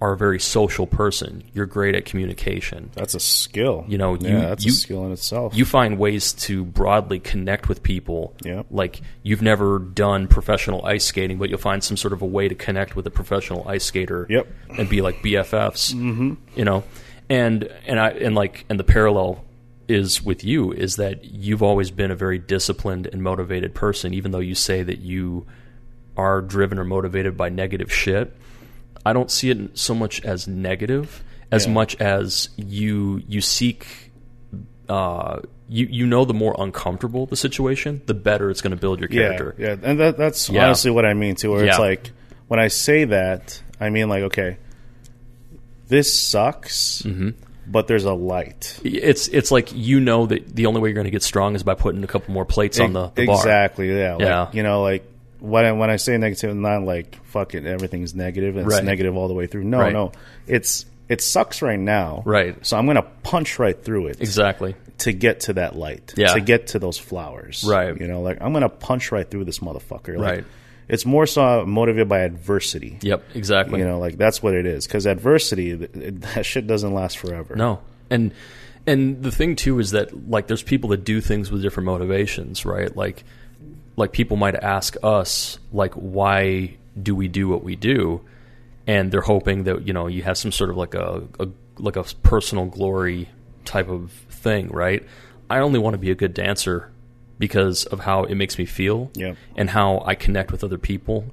are 0.00 0.12
a 0.12 0.16
very 0.16 0.38
social 0.38 0.86
person. 0.86 1.42
You're 1.52 1.66
great 1.66 1.94
at 1.96 2.04
communication. 2.04 2.90
That's 2.94 3.14
a 3.14 3.20
skill. 3.20 3.84
You 3.88 3.98
know, 3.98 4.14
yeah, 4.14 4.40
that's 4.40 4.64
you, 4.64 4.70
a 4.70 4.74
skill 4.74 5.04
in 5.04 5.12
itself. 5.12 5.56
You 5.56 5.64
find 5.64 5.98
ways 5.98 6.32
to 6.34 6.64
broadly 6.64 7.18
connect 7.18 7.68
with 7.68 7.82
people. 7.82 8.34
Yeah. 8.44 8.62
Like 8.70 9.00
you've 9.22 9.42
never 9.42 9.80
done 9.80 10.28
professional 10.28 10.84
ice 10.86 11.04
skating, 11.04 11.38
but 11.38 11.48
you'll 11.48 11.58
find 11.58 11.82
some 11.82 11.96
sort 11.96 12.12
of 12.12 12.22
a 12.22 12.26
way 12.26 12.48
to 12.48 12.54
connect 12.54 12.94
with 12.94 13.06
a 13.06 13.10
professional 13.10 13.66
ice 13.66 13.84
skater. 13.84 14.26
Yep. 14.30 14.46
And 14.78 14.88
be 14.88 15.00
like 15.00 15.16
BFFs. 15.16 15.92
Mm-hmm. 15.94 16.34
You 16.54 16.64
know, 16.64 16.84
and 17.28 17.64
and 17.86 17.98
I 17.98 18.10
and 18.10 18.36
like 18.36 18.66
and 18.68 18.78
the 18.78 18.84
parallel 18.84 19.44
is 19.88 20.22
with 20.22 20.44
you 20.44 20.70
is 20.70 20.96
that 20.96 21.24
you've 21.24 21.62
always 21.62 21.90
been 21.90 22.10
a 22.10 22.14
very 22.14 22.38
disciplined 22.38 23.06
and 23.06 23.22
motivated 23.22 23.74
person, 23.74 24.14
even 24.14 24.30
though 24.30 24.38
you 24.38 24.54
say 24.54 24.82
that 24.82 24.98
you 24.98 25.46
are 26.16 26.40
driven 26.40 26.78
or 26.78 26.84
motivated 26.84 27.36
by 27.36 27.48
negative 27.48 27.92
shit 27.92 28.36
I 29.04 29.12
don't 29.12 29.30
see 29.30 29.50
it 29.50 29.78
so 29.78 29.94
much 29.94 30.20
as 30.22 30.46
negative 30.46 31.22
as 31.50 31.66
yeah. 31.66 31.72
much 31.72 31.96
as 31.96 32.50
you 32.56 33.22
you 33.26 33.40
seek 33.40 34.12
uh, 34.88 35.40
you 35.68 35.86
you 35.90 36.06
know 36.06 36.24
the 36.24 36.34
more 36.34 36.54
uncomfortable 36.58 37.26
the 37.26 37.36
situation, 37.36 38.02
the 38.06 38.14
better 38.14 38.50
it's 38.50 38.60
going 38.60 38.70
to 38.72 38.76
build 38.76 39.00
your 39.00 39.08
character. 39.08 39.54
Yeah, 39.58 39.68
yeah. 39.68 39.76
and 39.82 40.00
that, 40.00 40.16
that's 40.16 40.48
yeah. 40.48 40.64
honestly 40.64 40.90
what 40.90 41.04
I 41.04 41.14
mean 41.14 41.34
too. 41.36 41.52
Where 41.52 41.64
it's 41.64 41.78
like 41.78 42.10
when 42.48 42.60
I 42.60 42.68
say 42.68 43.04
that, 43.04 43.62
I 43.80 43.90
mean 43.90 44.08
like 44.08 44.24
okay, 44.24 44.58
this 45.88 46.18
sucks. 46.18 47.02
Mm-hmm. 47.02 47.30
But 47.70 47.86
there's 47.86 48.04
a 48.04 48.14
light. 48.14 48.80
It's 48.82 49.28
it's 49.28 49.50
like 49.50 49.74
you 49.74 50.00
know 50.00 50.24
that 50.24 50.56
the 50.56 50.64
only 50.64 50.80
way 50.80 50.88
you're 50.88 50.94
going 50.94 51.04
to 51.04 51.10
get 51.10 51.22
strong 51.22 51.54
is 51.54 51.62
by 51.62 51.74
putting 51.74 52.02
a 52.02 52.06
couple 52.06 52.32
more 52.32 52.46
plates 52.46 52.80
on 52.80 52.94
the, 52.94 53.08
the 53.08 53.30
exactly. 53.30 53.88
Bar. 53.88 53.98
Yeah, 53.98 54.12
like, 54.14 54.20
yeah. 54.22 54.50
You 54.54 54.62
know, 54.62 54.82
like 54.82 55.06
when 55.40 55.64
I, 55.64 55.72
when 55.72 55.90
I 55.90 55.96
say 55.96 56.16
negative, 56.18 56.54
not 56.56 56.82
like 56.82 57.22
fuck 57.26 57.54
it, 57.54 57.64
everything's 57.66 58.14
negative. 58.14 58.56
It's 58.56 58.66
right. 58.66 58.84
negative 58.84 59.16
all 59.16 59.28
the 59.28 59.34
way 59.34 59.46
through. 59.46 59.64
No, 59.64 59.78
right. 59.78 59.92
no, 59.92 60.12
it's 60.46 60.86
it 61.08 61.20
sucks 61.20 61.62
right 61.62 61.78
now. 61.78 62.22
Right. 62.26 62.64
So 62.66 62.76
I'm 62.76 62.84
going 62.86 62.96
to 62.96 63.02
punch 63.02 63.58
right 63.58 63.82
through 63.82 64.08
it 64.08 64.20
Exactly. 64.20 64.74
to 64.98 65.12
get 65.12 65.40
to 65.40 65.54
that 65.54 65.74
light. 65.74 66.12
Yeah. 66.16 66.34
To 66.34 66.40
get 66.40 66.68
to 66.68 66.78
those 66.78 66.98
flowers. 66.98 67.64
Right. 67.66 67.98
You 67.98 68.06
know, 68.08 68.20
like 68.20 68.38
I'm 68.42 68.52
going 68.52 68.62
to 68.62 68.68
punch 68.68 69.10
right 69.10 69.28
through 69.28 69.44
this 69.44 69.60
motherfucker. 69.60 70.16
Like, 70.18 70.18
Right. 70.18 70.44
It's 70.88 71.04
more 71.04 71.26
so 71.26 71.66
motivated 71.66 72.08
by 72.08 72.20
adversity. 72.20 72.98
Yep. 73.02 73.22
Exactly. 73.34 73.80
You 73.80 73.86
know, 73.86 73.98
like 73.98 74.16
that's 74.16 74.42
what 74.42 74.54
it 74.54 74.64
is. 74.64 74.86
Because 74.86 75.06
adversity, 75.06 75.72
it- 75.72 76.20
that 76.34 76.46
shit 76.46 76.66
doesn't 76.66 76.92
last 76.94 77.18
forever. 77.18 77.56
No. 77.56 77.80
And 78.10 78.32
and 78.86 79.22
the 79.22 79.30
thing 79.30 79.54
too 79.56 79.78
is 79.80 79.90
that 79.90 80.28
like 80.30 80.46
there's 80.46 80.62
people 80.62 80.90
that 80.90 81.04
do 81.04 81.20
things 81.20 81.50
with 81.50 81.60
different 81.62 81.86
motivations, 81.86 82.64
right? 82.64 82.94
Like 82.96 83.24
like 83.98 84.12
people 84.12 84.36
might 84.36 84.54
ask 84.54 84.96
us 85.02 85.58
like 85.72 85.92
why 85.94 86.76
do 87.00 87.14
we 87.14 87.28
do 87.28 87.48
what 87.48 87.62
we 87.62 87.76
do? 87.76 88.22
And 88.86 89.12
they're 89.12 89.20
hoping 89.20 89.64
that, 89.64 89.86
you 89.86 89.92
know, 89.92 90.06
you 90.06 90.22
have 90.22 90.38
some 90.38 90.52
sort 90.52 90.70
of 90.70 90.76
like 90.76 90.94
a, 90.94 91.22
a 91.38 91.48
like 91.78 91.96
a 91.96 92.04
personal 92.22 92.66
glory 92.66 93.28
type 93.64 93.88
of 93.88 94.10
thing, 94.30 94.68
right? 94.68 95.04
I 95.50 95.58
only 95.58 95.78
want 95.78 95.94
to 95.94 95.98
be 95.98 96.10
a 96.10 96.14
good 96.14 96.32
dancer 96.32 96.90
because 97.38 97.84
of 97.86 98.00
how 98.00 98.24
it 98.24 98.34
makes 98.34 98.58
me 98.58 98.64
feel 98.64 99.10
and 99.56 99.70
how 99.70 100.02
I 100.04 100.14
connect 100.14 100.50
with 100.50 100.64
other 100.64 100.78
people 100.78 101.26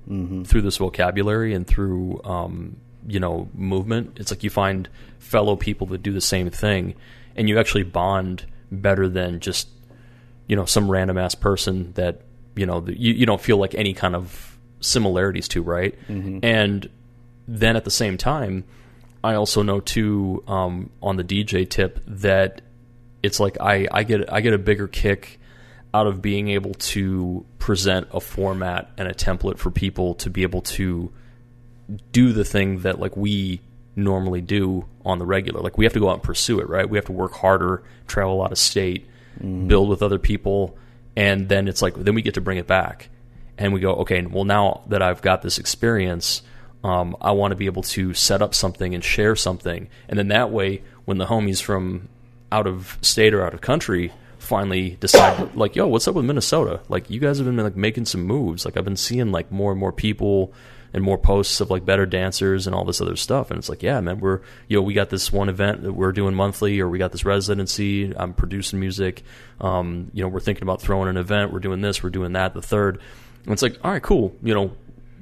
through 0.46 0.62
this 0.62 0.78
vocabulary 0.78 1.54
and 1.54 1.66
through 1.66 2.22
um, 2.24 2.78
you 3.08 3.20
know 3.20 3.50
movement. 3.54 4.18
It's 4.18 4.32
like 4.32 4.44
you 4.44 4.50
find 4.50 4.90
fellow 5.20 5.56
people 5.56 5.88
that 5.88 6.04
do 6.04 6.14
the 6.14 6.22
same 6.22 6.50
thing, 6.50 6.96
and 7.36 7.48
you 7.48 7.60
actually 7.60 7.84
bond 7.84 8.46
better 8.72 9.08
than 9.08 9.40
just 9.40 9.68
you 10.48 10.56
know 10.56 10.66
some 10.66 10.92
random 10.92 11.18
ass 11.18 11.36
person 11.36 11.94
that 11.94 12.22
you 12.56 12.66
know 12.66 12.86
you, 12.88 13.14
you 13.14 13.26
don't 13.26 13.42
feel 13.42 13.58
like 13.58 13.76
any 13.76 13.94
kind 13.94 14.16
of 14.16 14.58
similarities 14.80 15.48
to, 15.50 15.62
right? 15.62 15.96
And 16.44 16.90
then 17.48 17.76
at 17.76 17.84
the 17.86 17.92
same 17.92 18.18
time, 18.18 18.64
I 19.24 19.36
also 19.36 19.62
know 19.64 19.80
too 19.80 20.44
um, 20.48 20.90
on 21.02 21.16
the 21.18 21.24
DJ 21.24 21.70
tip 21.70 22.00
that 22.08 22.62
it's 23.24 23.40
like 23.40 23.58
I, 23.60 23.88
I 23.92 24.04
get 24.04 24.32
I 24.32 24.42
get 24.42 24.54
a 24.54 24.58
bigger 24.58 24.88
kick 24.88 25.40
out 25.94 26.08
of 26.08 26.22
being 26.22 26.50
able 26.50 26.74
to 26.74 27.46
present 27.58 28.08
a 28.12 28.20
format 28.20 28.92
and 28.98 29.08
a 29.08 29.14
template 29.14 29.58
for 29.58 29.72
people 29.72 30.14
to 30.16 30.30
be 30.30 30.44
able 30.44 30.62
to 30.62 31.12
do 32.12 32.34
the 32.34 32.44
thing 32.44 32.80
that 32.80 33.00
like 33.00 33.16
we 33.16 33.62
normally 33.96 34.42
do 34.42 34.86
on 35.06 35.20
the 35.20 35.26
regular. 35.26 35.62
Like 35.62 35.78
we 35.78 35.86
have 35.86 35.94
to 35.94 36.00
go 36.00 36.10
out 36.10 36.16
and 36.16 36.24
pursue 36.24 36.60
it, 36.60 36.68
right? 36.68 36.90
We 36.90 36.98
have 36.98 37.06
to 37.06 37.14
work 37.14 37.34
harder, 37.34 37.84
travel 38.08 38.44
out 38.44 38.52
of 38.52 38.58
state, 38.58 39.08
build 39.68 39.90
with 39.90 40.04
other 40.04 40.20
people, 40.20 40.78
and 41.16 41.50
then 41.50 41.68
it's 41.68 41.82
like 41.82 41.96
then 41.96 42.16
we 42.16 42.22
get 42.22 42.36
to 42.36 42.42
bring 42.42 42.58
it 42.58 42.68
back, 42.68 43.10
and 43.58 43.74
we 43.74 43.80
go, 43.80 43.94
okay, 43.96 44.26
well 44.26 44.46
now 44.46 44.82
that 44.88 45.02
I've 45.02 45.22
got 45.22 45.42
this 45.42 45.58
experience, 45.58 46.42
um, 46.84 47.16
I 47.22 47.32
want 47.32 47.52
to 47.52 47.56
be 47.56 47.66
able 47.66 47.84
to 47.84 48.14
set 48.14 48.42
up 48.42 48.54
something 48.54 48.94
and 48.94 49.04
share 49.04 49.36
something, 49.36 49.90
and 50.10 50.20
then 50.20 50.30
that 50.30 50.52
way 50.52 50.84
when 51.06 51.18
the 51.18 51.26
homies 51.26 51.62
from 51.62 52.10
out 52.52 52.68
of 52.68 52.98
state 53.02 53.34
or 53.34 53.46
out 53.46 53.54
of 53.54 53.62
country 53.62 54.12
finally 54.46 54.92
decide 55.00 55.56
like 55.56 55.76
yo 55.76 55.88
what's 55.88 56.08
up 56.08 56.16
with 56.16 56.26
minnesota? 56.26 56.82
Like 56.90 57.10
you 57.10 57.20
guys 57.20 57.38
have 57.38 57.46
been 57.46 57.58
like 57.58 57.76
making 57.76 58.06
some 58.06 58.24
moves. 58.24 58.66
Like 58.66 58.78
i've 58.78 58.86
been 58.86 58.96
seeing 58.96 59.32
like 59.32 59.52
more 59.52 59.72
and 59.72 59.80
more 59.80 59.92
people 59.92 60.54
and 60.94 61.04
more 61.04 61.18
posts 61.18 61.60
of 61.60 61.70
like 61.70 61.84
better 61.84 62.06
dancers 62.06 62.68
and 62.68 62.76
all 62.76 62.86
this 62.86 63.02
other 63.02 63.16
stuff. 63.16 63.52
And 63.52 63.58
it's 63.58 63.70
like 63.70 63.84
yeah 63.84 64.00
man 64.02 64.20
we're 64.20 64.42
you 64.68 64.78
know 64.78 64.82
we 64.82 64.94
got 64.94 65.10
this 65.10 65.32
one 65.32 65.50
event 65.50 65.84
that 65.84 65.94
we're 65.94 66.12
doing 66.12 66.36
monthly 66.36 66.80
or 66.80 66.88
we 66.90 66.98
got 66.98 67.12
this 67.12 67.26
residency. 67.26 68.16
I'm 68.16 68.34
producing 68.34 68.80
music. 68.80 69.24
Um, 69.60 70.12
you 70.14 70.24
know 70.24 70.30
we're 70.30 70.40
thinking 70.40 70.64
about 70.64 70.82
throwing 70.82 71.10
an 71.10 71.18
event. 71.18 71.52
We're 71.52 71.60
doing 71.60 71.82
this. 71.82 72.02
We're 72.04 72.10
doing 72.10 72.34
that 72.34 72.54
the 72.54 72.62
third. 72.62 73.00
And 73.44 73.54
it's 73.54 73.62
like 73.62 73.78
all 73.84 73.92
right 73.92 74.04
cool. 74.04 74.36
You 74.42 74.54
know 74.54 74.72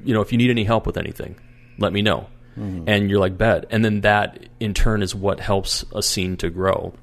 you 0.04 0.14
know 0.14 0.22
if 0.22 0.32
you 0.32 0.38
need 0.38 0.50
any 0.52 0.64
help 0.64 0.86
with 0.86 0.98
anything 0.98 1.36
let 1.80 1.92
me 1.92 2.02
know. 2.02 2.28
And 2.88 3.10
you're 3.10 3.20
like 3.20 3.36
bet. 3.36 3.66
And 3.72 3.84
then 3.84 4.02
that 4.02 4.46
in 4.60 4.76
turn 4.76 5.02
is 5.02 5.16
what 5.16 5.40
helps 5.40 5.84
a 5.96 6.04
scene 6.04 6.38
to 6.38 6.52
grow 6.52 6.94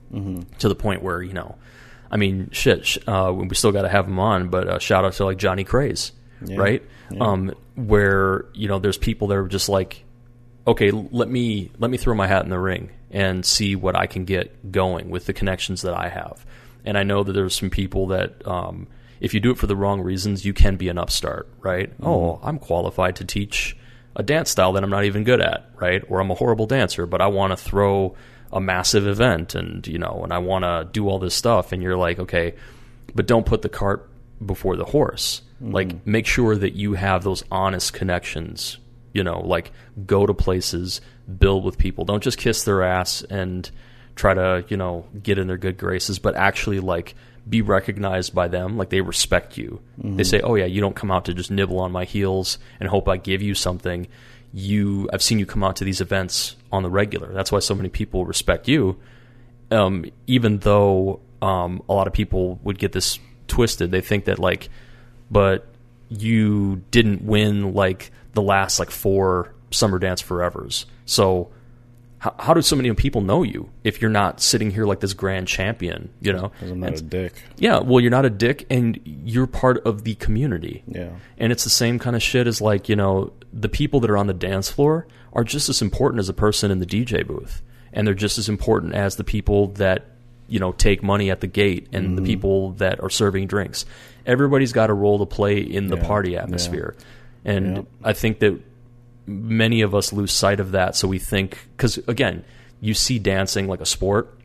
to 0.60 0.68
the 0.68 0.76
point 0.76 1.02
where 1.02 1.20
you 1.22 1.32
know 1.32 1.56
i 2.10 2.16
mean 2.16 2.48
shit 2.52 2.84
sh- 2.86 2.98
uh, 3.06 3.32
we 3.34 3.54
still 3.54 3.72
got 3.72 3.82
to 3.82 3.88
have 3.88 4.06
them 4.06 4.18
on 4.18 4.48
but 4.48 4.68
uh, 4.68 4.78
shout 4.78 5.04
out 5.04 5.12
to 5.12 5.24
like 5.24 5.38
johnny 5.38 5.64
craze 5.64 6.12
right? 6.58 6.82
Um, 7.20 7.52
where 7.74 8.46
you 8.54 8.68
know 8.68 8.78
there's 8.78 8.96
people 8.98 9.28
that 9.28 9.36
are 9.36 9.48
just 9.48 9.68
like 9.68 10.04
okay 10.66 10.90
let 10.90 11.28
me 11.28 11.70
let 11.78 11.90
me 11.90 11.98
throw 11.98 12.14
my 12.14 12.26
hat 12.26 12.44
in 12.44 12.50
the 12.50 12.58
ring 12.58 12.90
and 13.10 13.44
see 13.44 13.76
what 13.76 13.96
i 13.96 14.06
can 14.06 14.24
get 14.24 14.70
going 14.72 15.10
with 15.10 15.26
the 15.26 15.32
connections 15.32 15.82
that 15.82 15.94
i 15.94 16.08
have. 16.08 16.46
And 16.84 16.96
i 16.96 17.02
know 17.02 17.22
that 17.22 17.32
there's 17.32 17.54
some 17.58 17.68
people 17.70 18.06
that 18.08 18.46
um, 18.46 18.86
if 19.20 19.34
you 19.34 19.40
do 19.40 19.50
it 19.50 19.58
for 19.58 19.66
the 19.66 19.76
wrong 19.76 20.00
reasons 20.00 20.44
you 20.46 20.54
can 20.54 20.76
be 20.76 20.88
an 20.88 20.96
upstart 20.98 21.46
right? 21.60 21.92
Oh 22.02 22.40
i'm 22.42 22.58
qualified 22.58 23.16
to 23.16 23.24
teach 23.24 23.76
a 24.16 24.22
dance 24.22 24.50
style 24.50 24.72
that 24.72 24.82
I'm 24.82 24.90
not 24.90 25.04
even 25.04 25.22
good 25.24 25.40
at, 25.40 25.70
right? 25.76 26.02
Or 26.08 26.20
I'm 26.20 26.30
a 26.30 26.34
horrible 26.34 26.66
dancer, 26.66 27.06
but 27.06 27.20
I 27.20 27.28
want 27.28 27.52
to 27.52 27.56
throw 27.56 28.16
a 28.52 28.60
massive 28.60 29.06
event 29.06 29.54
and, 29.54 29.86
you 29.86 29.98
know, 29.98 30.20
and 30.22 30.32
I 30.32 30.38
want 30.38 30.64
to 30.64 30.88
do 30.90 31.08
all 31.08 31.18
this 31.18 31.34
stuff. 31.34 31.72
And 31.72 31.82
you're 31.82 31.96
like, 31.96 32.18
okay, 32.18 32.54
but 33.14 33.26
don't 33.26 33.46
put 33.46 33.62
the 33.62 33.68
cart 33.68 34.08
before 34.44 34.76
the 34.76 34.84
horse. 34.84 35.42
Mm-hmm. 35.62 35.72
Like, 35.72 36.06
make 36.06 36.26
sure 36.26 36.56
that 36.56 36.74
you 36.74 36.94
have 36.94 37.22
those 37.22 37.44
honest 37.50 37.92
connections, 37.92 38.78
you 39.12 39.22
know, 39.22 39.40
like 39.40 39.72
go 40.06 40.26
to 40.26 40.34
places, 40.34 41.00
build 41.38 41.64
with 41.64 41.78
people. 41.78 42.04
Don't 42.04 42.22
just 42.22 42.38
kiss 42.38 42.64
their 42.64 42.82
ass 42.82 43.22
and 43.22 43.70
try 44.16 44.34
to, 44.34 44.64
you 44.68 44.76
know, 44.76 45.06
get 45.22 45.38
in 45.38 45.46
their 45.46 45.58
good 45.58 45.78
graces, 45.78 46.18
but 46.18 46.34
actually, 46.34 46.80
like, 46.80 47.14
be 47.48 47.62
recognized 47.62 48.34
by 48.34 48.48
them 48.48 48.76
like 48.76 48.90
they 48.90 49.00
respect 49.00 49.56
you 49.56 49.80
they 49.96 50.08
mm-hmm. 50.08 50.22
say 50.22 50.40
oh 50.40 50.54
yeah 50.56 50.66
you 50.66 50.80
don't 50.80 50.94
come 50.94 51.10
out 51.10 51.24
to 51.24 51.32
just 51.34 51.50
nibble 51.50 51.80
on 51.80 51.90
my 51.90 52.04
heels 52.04 52.58
and 52.78 52.88
hope 52.88 53.08
i 53.08 53.16
give 53.16 53.40
you 53.40 53.54
something 53.54 54.06
you 54.52 55.08
i've 55.12 55.22
seen 55.22 55.38
you 55.38 55.46
come 55.46 55.62
out 55.62 55.76
to 55.76 55.84
these 55.84 56.00
events 56.00 56.56
on 56.72 56.82
the 56.82 56.90
regular. 56.90 57.32
That's 57.32 57.52
why 57.52 57.58
so 57.58 57.74
many 57.74 57.88
people 57.88 58.24
respect 58.24 58.68
you. 58.68 58.98
Um, 59.70 60.04
even 60.26 60.58
though 60.58 61.20
um, 61.42 61.82
a 61.88 61.94
lot 61.94 62.06
of 62.06 62.12
people 62.12 62.58
would 62.62 62.78
get 62.78 62.92
this 62.92 63.18
twisted. 63.46 63.90
They 63.90 64.00
think 64.00 64.26
that 64.26 64.38
like 64.38 64.68
but 65.30 65.66
you 66.08 66.82
didn't 66.90 67.22
win 67.22 67.72
like 67.74 68.10
the 68.32 68.42
last 68.42 68.78
like 68.78 68.90
four 68.90 69.54
summer 69.70 69.98
dance 69.98 70.22
forevers. 70.22 70.86
So 71.04 71.50
how, 72.20 72.34
how 72.38 72.54
do 72.54 72.62
so 72.62 72.76
many 72.76 72.92
people 72.94 73.20
know 73.22 73.42
you 73.42 73.68
if 73.82 74.00
you're 74.00 74.10
not 74.10 74.40
sitting 74.40 74.70
here 74.70 74.84
like 74.84 75.00
this 75.00 75.14
grand 75.14 75.48
champion 75.48 76.10
you 76.20 76.32
know 76.32 76.52
I'm 76.62 76.78
not 76.80 76.90
And- 76.90 76.98
a 76.98 77.02
dick. 77.02 77.42
yeah, 77.56 77.80
well, 77.80 78.00
you're 78.00 78.10
not 78.10 78.24
a 78.24 78.30
dick, 78.30 78.66
and 78.70 79.00
you're 79.04 79.46
part 79.46 79.78
of 79.86 80.04
the 80.04 80.14
community. 80.16 80.82
Yeah. 80.86 81.10
And 81.38 81.50
it's 81.52 81.64
the 81.64 81.70
same 81.70 81.98
kind 81.98 82.14
of 82.14 82.22
shit 82.22 82.46
as 82.46 82.60
like 82.60 82.88
you 82.88 82.96
know 82.96 83.32
the 83.52 83.68
people 83.68 84.00
that 84.00 84.10
are 84.10 84.16
on 84.16 84.26
the 84.28 84.34
dance 84.34 84.70
floor 84.70 85.06
are 85.32 85.44
just 85.44 85.68
as 85.68 85.80
important 85.82 86.20
as 86.20 86.28
a 86.28 86.32
person 86.34 86.70
in 86.70 86.78
the 86.78 86.86
DJ 86.86 87.26
booth, 87.26 87.62
and 87.92 88.06
they're 88.06 88.14
just 88.14 88.38
as 88.38 88.48
important 88.48 88.94
as 88.94 89.16
the 89.16 89.24
people 89.24 89.68
that 89.68 90.04
you 90.48 90.58
know 90.60 90.72
take 90.72 91.02
money 91.02 91.30
at 91.30 91.40
the 91.40 91.46
gate 91.46 91.88
and 91.92 92.16
the 92.18 92.22
mm-hmm. 92.22 92.26
people 92.26 92.70
that 92.72 93.00
are 93.00 93.10
serving 93.10 93.46
drinks. 93.46 93.86
Everybody's 94.26 94.72
got 94.72 94.90
a 94.90 94.94
role 94.94 95.18
to 95.20 95.26
play 95.26 95.58
in 95.60 95.88
the 95.88 95.96
Yeah, 95.96 96.06
party 96.06 96.30
yeah. 96.32 96.42
atmosphere, 96.42 96.94
and 97.44 97.76
Yep. 97.76 97.86
I 98.04 98.12
think 98.12 98.38
that 98.40 98.60
many 99.30 99.82
of 99.82 99.94
us 99.94 100.12
lose 100.12 100.32
sight 100.32 100.60
of 100.60 100.72
that. 100.72 100.96
So 100.96 101.08
we 101.08 101.18
think 101.18 101.58
because 101.76 101.98
again, 102.08 102.44
you 102.80 102.94
see 102.94 103.18
dancing 103.18 103.68
like 103.68 103.80
a 103.80 103.86
sport 103.86 104.36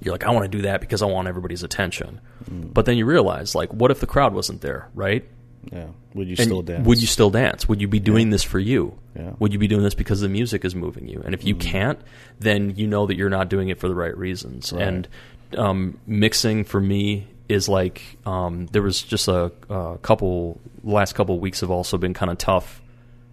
you're 0.00 0.12
like, 0.12 0.24
I 0.24 0.30
want 0.30 0.44
to 0.44 0.54
do 0.54 0.62
that 0.62 0.80
because 0.80 1.02
I 1.02 1.06
want 1.06 1.28
everybody's 1.28 1.62
attention. 1.62 2.20
But 2.50 2.86
then 2.86 2.96
you 2.96 3.04
realize, 3.06 3.54
like, 3.54 3.72
what 3.72 3.90
if 3.90 4.00
the 4.00 4.06
crowd 4.06 4.34
wasn't 4.34 4.60
there, 4.60 4.88
right? 4.94 5.24
Yeah. 5.72 5.88
Would 6.14 6.28
you 6.28 6.36
And 6.38 6.46
still 6.46 6.62
dance? 6.62 6.86
Would 6.86 7.00
you 7.00 7.06
still 7.06 7.30
dance? 7.30 7.68
Would 7.68 7.80
you 7.80 7.88
be 7.88 8.00
doing 8.00 8.30
this 8.30 8.42
for 8.42 8.58
you? 8.58 8.98
Yeah. 9.14 9.32
Would 9.38 9.52
you 9.52 9.58
be 9.58 9.66
doing 9.66 9.82
this 9.82 9.94
because 9.94 10.20
the 10.20 10.28
music 10.28 10.64
is 10.64 10.74
moving 10.74 11.08
you? 11.08 11.20
And 11.24 11.34
if 11.34 11.44
you 11.44 11.54
can't, 11.54 12.00
then 12.38 12.76
you 12.76 12.86
know 12.86 13.06
that 13.06 13.16
you're 13.16 13.28
not 13.28 13.48
doing 13.48 13.68
it 13.68 13.78
for 13.78 13.88
the 13.88 13.94
right 13.94 14.16
reasons. 14.16 14.72
Right. 14.72 14.82
And 14.82 15.08
um, 15.56 15.98
mixing 16.06 16.64
for 16.64 16.80
me 16.80 17.26
is 17.48 17.68
like 17.68 18.02
um, 18.24 18.66
there 18.66 18.82
was 18.82 19.02
just 19.02 19.28
a, 19.28 19.52
a 19.68 19.98
couple 19.98 20.60
last 20.84 21.14
couple 21.14 21.34
of 21.34 21.40
weeks 21.40 21.60
have 21.60 21.70
also 21.70 21.98
been 21.98 22.14
kind 22.14 22.30
of 22.30 22.38
tough, 22.38 22.80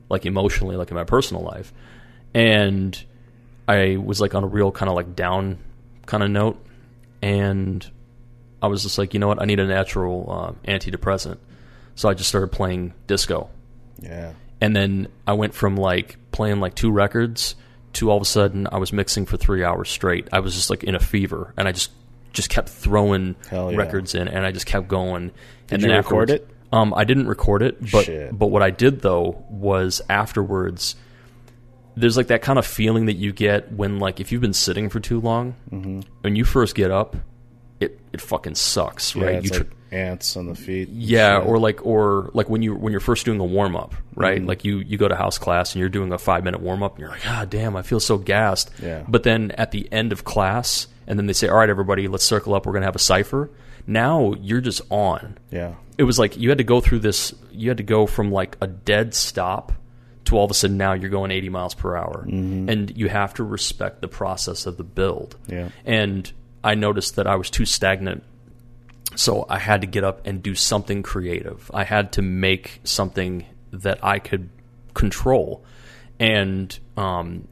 like 0.09 0.25
emotionally, 0.25 0.75
like 0.75 0.89
in 0.91 0.95
my 0.95 1.03
personal 1.03 1.43
life, 1.43 1.73
and 2.33 3.01
I 3.67 3.97
was 3.97 4.21
like 4.21 4.35
on 4.35 4.43
a 4.43 4.47
real 4.47 4.71
kind 4.71 4.89
of 4.89 4.95
like 4.95 5.15
down 5.15 5.57
kind 6.05 6.23
of 6.23 6.29
note, 6.29 6.63
and 7.21 7.85
I 8.61 8.67
was 8.67 8.83
just 8.83 8.97
like, 8.97 9.13
you 9.13 9.19
know 9.19 9.27
what, 9.27 9.41
I 9.41 9.45
need 9.45 9.59
a 9.59 9.65
natural 9.65 10.27
uh, 10.65 10.69
antidepressant, 10.71 11.37
so 11.95 12.09
I 12.09 12.13
just 12.13 12.29
started 12.29 12.51
playing 12.51 12.93
disco, 13.07 13.49
Yeah. 14.01 14.33
and 14.61 14.75
then 14.75 15.07
I 15.25 15.33
went 15.33 15.53
from 15.53 15.77
like 15.77 16.17
playing 16.31 16.59
like 16.59 16.75
two 16.75 16.91
records 16.91 17.55
to 17.93 18.11
all 18.11 18.17
of 18.17 18.21
a 18.21 18.25
sudden 18.25 18.67
I 18.71 18.77
was 18.77 18.91
mixing 18.91 19.25
for 19.25 19.37
three 19.37 19.63
hours 19.63 19.89
straight. 19.89 20.27
I 20.33 20.41
was 20.41 20.53
just 20.53 20.69
like 20.69 20.83
in 20.83 20.95
a 20.95 20.99
fever, 20.99 21.53
and 21.57 21.67
I 21.67 21.71
just 21.71 21.91
just 22.33 22.49
kept 22.49 22.67
throwing 22.67 23.35
yeah. 23.51 23.73
records 23.75 24.13
in, 24.13 24.27
and 24.27 24.45
I 24.45 24.51
just 24.51 24.65
kept 24.65 24.87
going. 24.89 25.31
and 25.71 25.81
you 25.81 25.87
then 25.87 25.97
record 25.97 26.29
it? 26.29 26.47
Um, 26.75 26.93
I 26.95 27.03
didn't 27.05 27.27
record 27.27 27.61
it, 27.61 27.79
but 27.91 28.05
Shit. 28.05 28.37
but 28.37 28.47
what 28.47 28.61
I 28.61 28.69
did 28.71 29.01
though 29.01 29.43
was 29.49 30.01
afterwards. 30.09 30.95
There's 31.97 32.17
like 32.17 32.27
that 32.27 32.41
kind 32.41 32.59
of 32.59 32.65
feeling 32.65 33.05
that 33.05 33.13
you 33.15 33.31
get 33.31 33.71
when 33.71 33.99
like 33.99 34.19
if 34.19 34.31
you've 34.31 34.41
been 34.41 34.53
sitting 34.53 34.89
for 34.89 34.99
too 34.99 35.21
long, 35.21 35.55
Mm-hmm. 35.71 36.01
when 36.21 36.35
you 36.35 36.43
first 36.43 36.75
get 36.75 36.91
up, 36.91 37.15
it 37.79 37.99
it 38.11 38.19
fucking 38.19 38.55
sucks, 38.55 39.15
right? 39.15 39.41
you 39.43 39.49
like 39.51 39.69
ants 39.91 40.35
on 40.35 40.47
the 40.47 40.55
feet. 40.55 40.89
yeah, 40.89 41.37
or 41.37 41.57
like 41.57 41.85
or 41.85 42.31
like 42.33 42.49
when 42.49 42.61
you 42.61 42.75
when 42.75 42.91
you're 42.91 42.99
first 42.99 43.23
doing 43.25 43.39
a 43.39 43.45
warm 43.45 43.77
up, 43.77 43.95
right? 44.13 44.39
Mm-hmm. 44.39 44.47
Like 44.47 44.65
you 44.65 44.79
you 44.79 44.97
go 44.97 45.07
to 45.07 45.15
house 45.15 45.37
class 45.37 45.73
and 45.73 45.79
you're 45.79 45.87
doing 45.87 46.11
a 46.11 46.17
five 46.17 46.43
minute 46.43 46.59
warm 46.59 46.83
up, 46.83 46.95
and 46.95 46.99
you're 46.99 47.09
like, 47.09 47.25
ah, 47.27 47.45
damn, 47.49 47.77
I 47.77 47.81
feel 47.81 48.01
so 48.01 48.17
gassed. 48.17 48.71
Yeah. 48.83 49.05
But 49.07 49.23
then 49.23 49.51
at 49.51 49.71
the 49.71 49.87
end 49.93 50.11
of 50.11 50.25
class, 50.25 50.87
and 51.07 51.17
then 51.17 51.27
they 51.27 51.33
say, 51.33 51.47
all 51.47 51.57
right, 51.57 51.69
everybody, 51.69 52.09
let's 52.09 52.25
circle 52.25 52.53
up. 52.55 52.65
We're 52.65 52.73
gonna 52.73 52.85
have 52.87 52.95
a 52.97 52.99
cipher. 52.99 53.49
Now 53.87 54.33
you're 54.39 54.61
just 54.61 54.81
on. 54.89 55.37
yeah, 55.51 55.75
It 55.97 56.03
was 56.03 56.17
like 56.17 56.37
you 56.37 56.49
had 56.49 56.57
to 56.57 56.63
go 56.63 56.81
through 56.81 56.99
this. 56.99 57.33
You 57.51 57.69
had 57.69 57.77
to 57.77 57.83
go 57.83 58.05
from 58.05 58.31
like 58.31 58.57
a 58.61 58.67
dead 58.67 59.13
stop 59.13 59.71
to 60.25 60.37
all 60.37 60.45
of 60.45 60.51
a 60.51 60.55
sudden 60.55 60.77
now 60.77 60.93
you're 60.93 61.11
going 61.11 61.29
80 61.31 61.49
miles 61.49 61.75
per 61.75 61.95
hour, 61.95 62.25
and 62.27 62.95
you 62.97 63.09
have 63.09 63.35
to 63.35 63.43
respect 63.43 64.01
the 64.01 64.07
process 64.07 64.65
of 64.65 64.77
the 64.77 64.83
build. 64.83 65.37
Yeah. 65.47 65.69
And 65.85 66.31
I 66.63 66.73
noticed 66.73 67.15
that 67.17 67.27
I 67.27 67.35
was 67.35 67.51
too 67.51 67.65
stagnant 67.65 68.23
so 69.15 69.45
I 69.49 69.59
had 69.59 69.81
to 69.81 69.87
get 69.87 70.03
up 70.03 70.25
and 70.25 70.41
do 70.41 70.55
something 70.55 71.03
creative. 71.03 71.69
I 71.73 71.83
had 71.83 72.11
to 72.13 72.21
make 72.21 72.81
something 72.83 73.45
that 73.71 74.03
I 74.03 74.19
could 74.19 74.49
control. 74.93 75.63
And 76.19 76.77
um, 76.97 77.47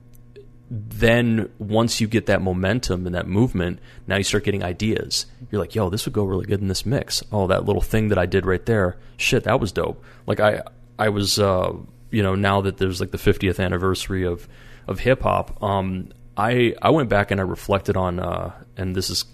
then 0.70 1.50
once 1.60 2.02
you 2.02 2.08
get 2.08 2.26
that 2.28 2.42
momentum 2.42 3.06
and 3.06 3.14
that 3.16 3.28
movement, 3.28 3.80
now 4.08 4.16
you 4.16 4.24
start 4.24 4.44
getting 4.44 4.64
ideas. 4.64 5.26
You're 5.52 5.62
like, 5.62 5.76
yo, 5.76 5.90
this 5.90 6.06
would 6.06 6.14
go 6.14 6.24
really 6.24 6.46
good 6.46 6.62
in 6.62 6.68
this 6.68 6.86
mix. 6.86 7.24
Oh, 7.32 7.48
that 7.48 7.66
little 7.66 7.82
thing 7.82 8.10
that 8.10 8.18
I 8.18 8.26
did 8.26 8.46
right 8.46 8.66
there, 8.66 8.98
shit, 9.18 9.44
that 9.44 9.60
was 9.60 9.72
dope. 9.72 10.04
Like 10.26 10.40
I, 10.40 10.62
I 10.98 11.10
was, 11.10 11.38
uh, 11.38 11.74
you 12.12 12.24
know, 12.24 12.36
now 12.36 12.62
that 12.62 12.78
there's 12.78 13.00
like 13.00 13.12
the 13.12 13.18
50th 13.18 13.64
anniversary 13.64 14.26
of 14.26 14.48
of 14.88 15.00
hip 15.00 15.22
hop, 15.22 15.62
um, 15.64 16.10
I 16.36 16.76
I 16.82 16.90
went 16.90 17.10
back 17.10 17.32
and 17.32 17.40
I 17.40 17.44
reflected 17.44 17.96
on, 17.96 18.20
uh, 18.20 18.52
and 18.76 18.96
this 18.96 19.10
is 19.10 19.26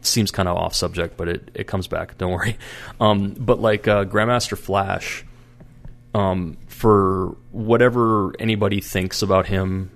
seems 0.00 0.30
kind 0.30 0.48
of 0.48 0.56
off 0.56 0.74
subject, 0.74 1.16
but 1.16 1.28
it, 1.28 1.50
it 1.54 1.66
comes 1.66 1.86
back. 1.88 2.16
Don't 2.18 2.32
worry. 2.32 2.58
Um, 2.98 3.34
but 3.38 3.60
like 3.60 3.86
uh, 3.86 4.06
Grandmaster 4.06 4.56
Flash, 4.56 5.26
um, 6.14 6.56
for 6.66 7.36
whatever 7.50 8.32
anybody 8.40 8.80
thinks 8.80 9.20
about 9.20 9.46
him 9.46 9.90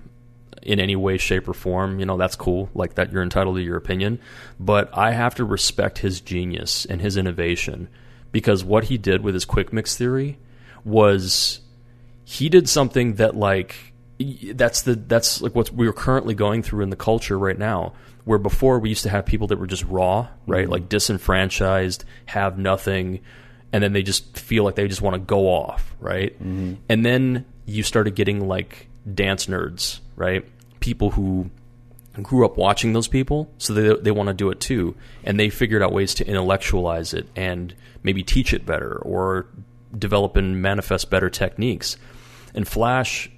in 0.62 0.80
any 0.80 0.96
way, 0.96 1.16
shape, 1.18 1.48
or 1.48 1.54
form, 1.54 2.00
you 2.00 2.06
know, 2.06 2.16
that's 2.16 2.36
cool. 2.36 2.68
Like 2.74 2.94
that, 2.94 3.12
you're 3.12 3.22
entitled 3.22 3.56
to 3.56 3.62
your 3.62 3.76
opinion. 3.76 4.20
But 4.58 4.90
I 4.96 5.12
have 5.12 5.34
to 5.36 5.44
respect 5.44 5.98
his 5.98 6.20
genius 6.20 6.84
and 6.84 7.00
his 7.00 7.16
innovation 7.16 7.88
because 8.32 8.64
what 8.64 8.84
he 8.84 8.98
did 8.98 9.22
with 9.22 9.34
his 9.34 9.44
quick 9.44 9.72
mix 9.72 9.96
theory 9.96 10.38
was 10.84 11.60
he 12.24 12.48
did 12.48 12.68
something 12.68 13.14
that 13.14 13.36
like 13.36 13.92
that's 14.54 14.82
the 14.82 14.94
that's 14.94 15.40
like 15.40 15.54
what 15.54 15.70
we're 15.70 15.92
currently 15.92 16.34
going 16.34 16.62
through 16.62 16.82
in 16.82 16.90
the 16.90 16.96
culture 16.96 17.38
right 17.38 17.58
now 17.58 17.92
where 18.24 18.38
before 18.38 18.78
we 18.78 18.90
used 18.90 19.02
to 19.02 19.08
have 19.08 19.24
people 19.24 19.46
that 19.46 19.58
were 19.58 19.66
just 19.66 19.84
raw 19.84 20.28
right 20.46 20.64
mm-hmm. 20.64 20.72
like 20.72 20.88
disenfranchised 20.88 22.04
have 22.26 22.58
nothing 22.58 23.20
and 23.72 23.82
then 23.82 23.92
they 23.92 24.02
just 24.02 24.36
feel 24.36 24.62
like 24.62 24.74
they 24.74 24.86
just 24.86 25.00
want 25.00 25.14
to 25.14 25.20
go 25.20 25.46
off 25.46 25.96
right 26.00 26.34
mm-hmm. 26.34 26.74
and 26.88 27.04
then 27.04 27.46
you 27.64 27.82
started 27.82 28.14
getting 28.14 28.46
like 28.46 28.89
dance 29.14 29.47
nerds 29.47 30.01
right 30.16 30.44
people 30.81 31.10
who 31.10 31.51
grew 32.22 32.44
up 32.44 32.56
watching 32.56 32.93
those 32.93 33.09
people, 33.09 33.51
so 33.59 33.72
they 33.72 33.94
they 34.01 34.10
want 34.10 34.28
to 34.28 34.35
do 34.35 34.51
it 34.51 34.60
too, 34.60 34.97
and 35.24 35.39
they 35.39 35.48
figured 35.48 35.82
out 35.82 35.93
ways 35.93 36.14
to 36.14 36.27
intellectualize 36.27 37.14
it 37.14 37.28
and 37.36 37.74
maybe 38.02 38.22
teach 38.22 38.52
it 38.52 38.66
better 38.66 38.97
or 38.97 39.47
develop 39.97 40.36
and 40.36 40.60
manifest 40.60 41.10
better 41.10 41.31
techniques. 41.31 41.97
And 42.55 42.66
Flash, 42.66 43.31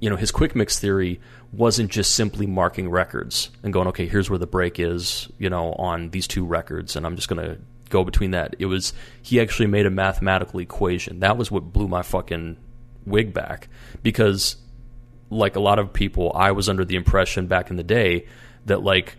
you 0.00 0.10
know, 0.10 0.16
his 0.16 0.30
quick 0.30 0.54
mix 0.54 0.78
theory 0.78 1.20
wasn't 1.52 1.90
just 1.90 2.14
simply 2.14 2.46
marking 2.46 2.90
records 2.90 3.50
and 3.62 3.72
going, 3.72 3.88
okay, 3.88 4.06
here's 4.06 4.28
where 4.28 4.38
the 4.38 4.46
break 4.46 4.78
is, 4.78 5.28
you 5.38 5.48
know, 5.48 5.72
on 5.74 6.10
these 6.10 6.26
two 6.26 6.44
records, 6.44 6.96
and 6.96 7.06
I'm 7.06 7.16
just 7.16 7.28
gonna 7.28 7.56
go 7.88 8.04
between 8.04 8.32
that. 8.32 8.54
It 8.58 8.66
was 8.66 8.92
he 9.22 9.40
actually 9.40 9.68
made 9.68 9.86
a 9.86 9.90
mathematical 9.90 10.60
equation. 10.60 11.20
That 11.20 11.36
was 11.36 11.50
what 11.50 11.72
blew 11.72 11.88
my 11.88 12.02
fucking 12.02 12.58
wig 13.06 13.32
back 13.32 13.68
because 14.02 14.56
like 15.30 15.56
a 15.56 15.60
lot 15.60 15.78
of 15.78 15.92
people, 15.92 16.32
I 16.34 16.52
was 16.52 16.68
under 16.68 16.84
the 16.84 16.96
impression 16.96 17.46
back 17.46 17.70
in 17.70 17.76
the 17.76 17.84
day 17.84 18.26
that 18.66 18.82
like 18.82 19.16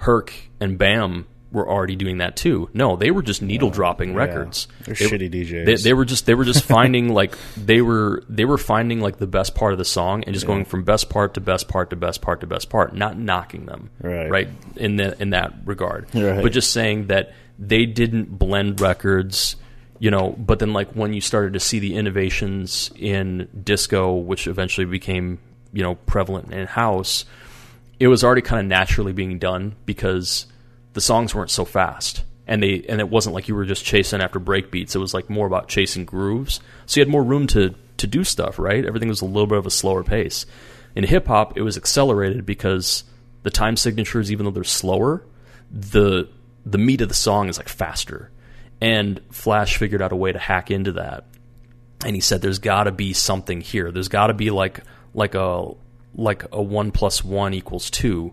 Herc 0.00 0.32
and 0.60 0.78
Bam 0.78 1.26
were 1.52 1.68
already 1.68 1.96
doing 1.96 2.18
that 2.18 2.34
too. 2.34 2.70
No, 2.72 2.96
they 2.96 3.10
were 3.10 3.22
just 3.22 3.42
needle 3.42 3.68
dropping 3.70 4.14
records. 4.14 4.68
They're 4.84 4.94
They- 4.94 5.04
shitty 5.06 5.30
DJs. 5.30 5.66
They, 5.66 5.74
they 5.76 5.92
were 5.92 6.04
just 6.06 6.24
they 6.26 6.34
were 6.34 6.44
just 6.44 6.64
finding 6.76 7.12
like 7.12 7.36
they 7.56 7.82
were 7.82 8.24
they 8.28 8.44
were 8.44 8.58
finding 8.58 9.00
like 9.00 9.18
the 9.18 9.26
best 9.26 9.54
part 9.54 9.72
of 9.72 9.78
the 9.78 9.84
song 9.84 10.24
and 10.24 10.34
just 10.34 10.46
going 10.46 10.64
from 10.64 10.82
best 10.84 11.10
part 11.10 11.34
to 11.34 11.40
best 11.40 11.68
part 11.68 11.90
to 11.90 11.96
best 11.96 12.22
part 12.22 12.40
to 12.40 12.46
best 12.46 12.70
part, 12.70 12.94
not 12.94 13.18
knocking 13.18 13.66
them. 13.66 13.90
Right. 14.00 14.30
Right. 14.30 14.48
In 14.76 14.96
the 14.96 15.20
in 15.20 15.30
that 15.30 15.52
regard. 15.66 16.08
Right. 16.14 16.42
But 16.42 16.52
just 16.52 16.72
saying 16.72 17.08
that 17.08 17.34
they 17.58 17.84
didn't 17.84 18.38
blend 18.38 18.80
records 18.80 19.56
you 19.98 20.10
know 20.10 20.30
but 20.30 20.58
then 20.58 20.72
like 20.72 20.90
when 20.94 21.12
you 21.12 21.20
started 21.20 21.52
to 21.52 21.60
see 21.60 21.78
the 21.78 21.94
innovations 21.94 22.90
in 22.96 23.46
disco 23.62 24.14
which 24.14 24.48
eventually 24.48 24.86
became 24.86 25.38
you 25.72 25.82
know 25.82 25.94
prevalent 25.94 26.52
in 26.52 26.66
house 26.66 27.24
it 28.02 28.08
was 28.08 28.24
already 28.24 28.42
kind 28.42 28.58
of 28.58 28.66
naturally 28.66 29.12
being 29.12 29.38
done 29.38 29.76
because 29.86 30.46
the 30.92 31.00
songs 31.00 31.36
weren't 31.36 31.52
so 31.52 31.64
fast. 31.64 32.24
And 32.48 32.60
they 32.60 32.84
and 32.88 33.00
it 33.00 33.08
wasn't 33.08 33.32
like 33.32 33.46
you 33.46 33.54
were 33.54 33.64
just 33.64 33.84
chasing 33.84 34.20
after 34.20 34.40
breakbeats. 34.40 34.96
it 34.96 34.98
was 34.98 35.14
like 35.14 35.30
more 35.30 35.46
about 35.46 35.68
chasing 35.68 36.04
grooves. 36.04 36.60
So 36.86 36.98
you 36.98 37.02
had 37.02 37.08
more 37.08 37.22
room 37.22 37.46
to 37.48 37.76
to 37.98 38.06
do 38.08 38.24
stuff 38.24 38.58
right? 38.58 38.84
Everything 38.84 39.08
was 39.08 39.20
a 39.20 39.26
little 39.26 39.46
bit 39.46 39.58
of 39.58 39.66
a 39.66 39.70
slower 39.70 40.02
pace. 40.02 40.46
In 40.96 41.04
hip 41.04 41.28
hop 41.28 41.56
it 41.56 41.62
was 41.62 41.76
accelerated 41.76 42.44
because 42.44 43.04
the 43.44 43.50
time 43.50 43.76
signatures 43.76 44.32
even 44.32 44.46
though 44.46 44.50
they're 44.50 44.64
slower 44.64 45.24
the 45.70 46.28
the 46.66 46.78
meat 46.78 47.02
of 47.02 47.08
the 47.08 47.14
song 47.14 47.48
is 47.48 47.56
like 47.56 47.68
faster. 47.68 48.32
And 48.80 49.20
flash 49.30 49.76
figured 49.76 50.02
out 50.02 50.10
a 50.10 50.16
way 50.16 50.32
to 50.32 50.40
hack 50.40 50.72
into 50.72 50.92
that. 50.92 51.26
And 52.04 52.16
he 52.16 52.20
said 52.20 52.42
there's 52.42 52.58
got 52.58 52.84
to 52.84 52.90
be 52.90 53.12
something 53.12 53.60
here. 53.60 53.92
There's 53.92 54.08
got 54.08 54.26
to 54.26 54.34
be 54.34 54.50
like 54.50 54.80
like 55.14 55.34
a 55.34 55.70
like 56.14 56.44
a 56.52 56.62
1 56.62 56.92
plus 56.92 57.24
1 57.24 57.54
equals 57.54 57.90
2 57.90 58.32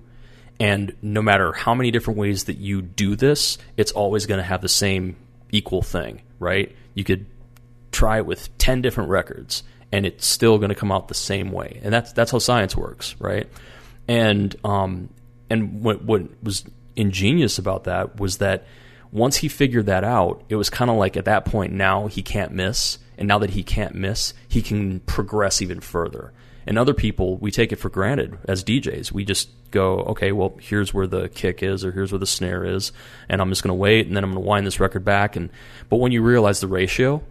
and 0.60 0.94
no 1.02 1.22
matter 1.22 1.54
how 1.54 1.74
many 1.74 1.92
different 1.92 2.20
ways 2.20 2.46
that 2.46 2.58
you 2.58 2.82
do 2.82 3.16
this 3.16 3.58
it's 3.78 3.92
always 3.92 4.26
going 4.26 4.38
to 4.40 4.44
have 4.44 4.62
the 4.62 4.70
same 4.70 5.16
equal 5.52 5.82
thing 5.82 6.22
right? 6.40 6.76
You 6.94 7.04
could 7.04 7.26
try 7.92 8.18
it 8.18 8.26
with 8.26 8.58
10 8.58 8.82
different 8.82 9.10
records 9.10 9.64
and 9.92 10.06
it's 10.06 10.26
still 10.26 10.58
going 10.58 10.70
to 10.70 10.76
come 10.76 10.92
out 10.92 11.08
the 11.08 11.14
same 11.14 11.52
way. 11.52 11.80
And 11.84 11.94
that's 11.94 12.14
that's 12.14 12.32
how 12.32 12.40
science 12.40 12.76
works 12.76 13.16
right? 13.20 13.48
And 14.08 14.56
um 14.64 15.10
and 15.50 15.84
what 15.84 16.04
what 16.04 16.44
was 16.44 16.66
ingenious 16.96 17.60
about 17.60 17.86
that 17.86 18.20
was 18.20 18.38
that 18.38 18.66
once 19.12 19.38
he 19.38 19.48
figured 19.48 19.88
that 19.88 20.04
out 20.04 20.44
it 20.50 20.56
was 20.56 20.70
kind 20.70 20.92
of 20.92 20.98
like 20.98 21.18
at 21.18 21.26
that 21.26 21.46
point 21.46 21.74
now 21.74 22.08
he 22.08 22.22
can't 22.24 22.52
miss. 22.52 23.00
And 23.18 23.28
now 23.28 23.40
that 23.40 23.52
he 23.52 23.64
can't 23.64 23.96
miss 23.96 24.34
he 24.48 24.62
can 24.62 25.02
progress 25.02 25.62
even 25.62 25.80
further 25.82 26.34
and 26.68 26.78
other 26.78 26.94
people 26.94 27.38
we 27.38 27.52
take 27.52 27.72
it 27.72 27.78
for 27.78 27.90
granted 27.90 28.38
as 28.48 28.64
DJs 28.64 29.12
we 29.12 29.26
just 29.26 29.50
go 29.72 30.00
okay 30.00 30.32
well 30.32 30.56
here's 30.60 30.94
where 30.94 31.08
the 31.08 31.30
kick 31.30 31.62
is 31.64 31.86
or 31.86 31.92
here's 31.92 32.12
where 32.12 32.20
the 32.20 32.26
snare 32.26 32.66
is 32.66 32.92
and 33.28 33.42
I'm 33.42 33.50
just 33.50 33.64
going 33.64 33.70
to 33.70 33.76
wait 33.76 34.08
and 34.08 34.16
then 34.16 34.24
I'm 34.24 34.32
going 34.32 34.44
to 34.44 34.48
wind 34.48 34.68
this 34.68 34.80
record 34.80 35.06
back 35.06 35.36
and 35.36 35.50
but 35.90 35.98
when 35.98 36.12
you 36.12 36.22
realize 36.22 36.60
the 36.60 36.68
ratio 36.68 37.24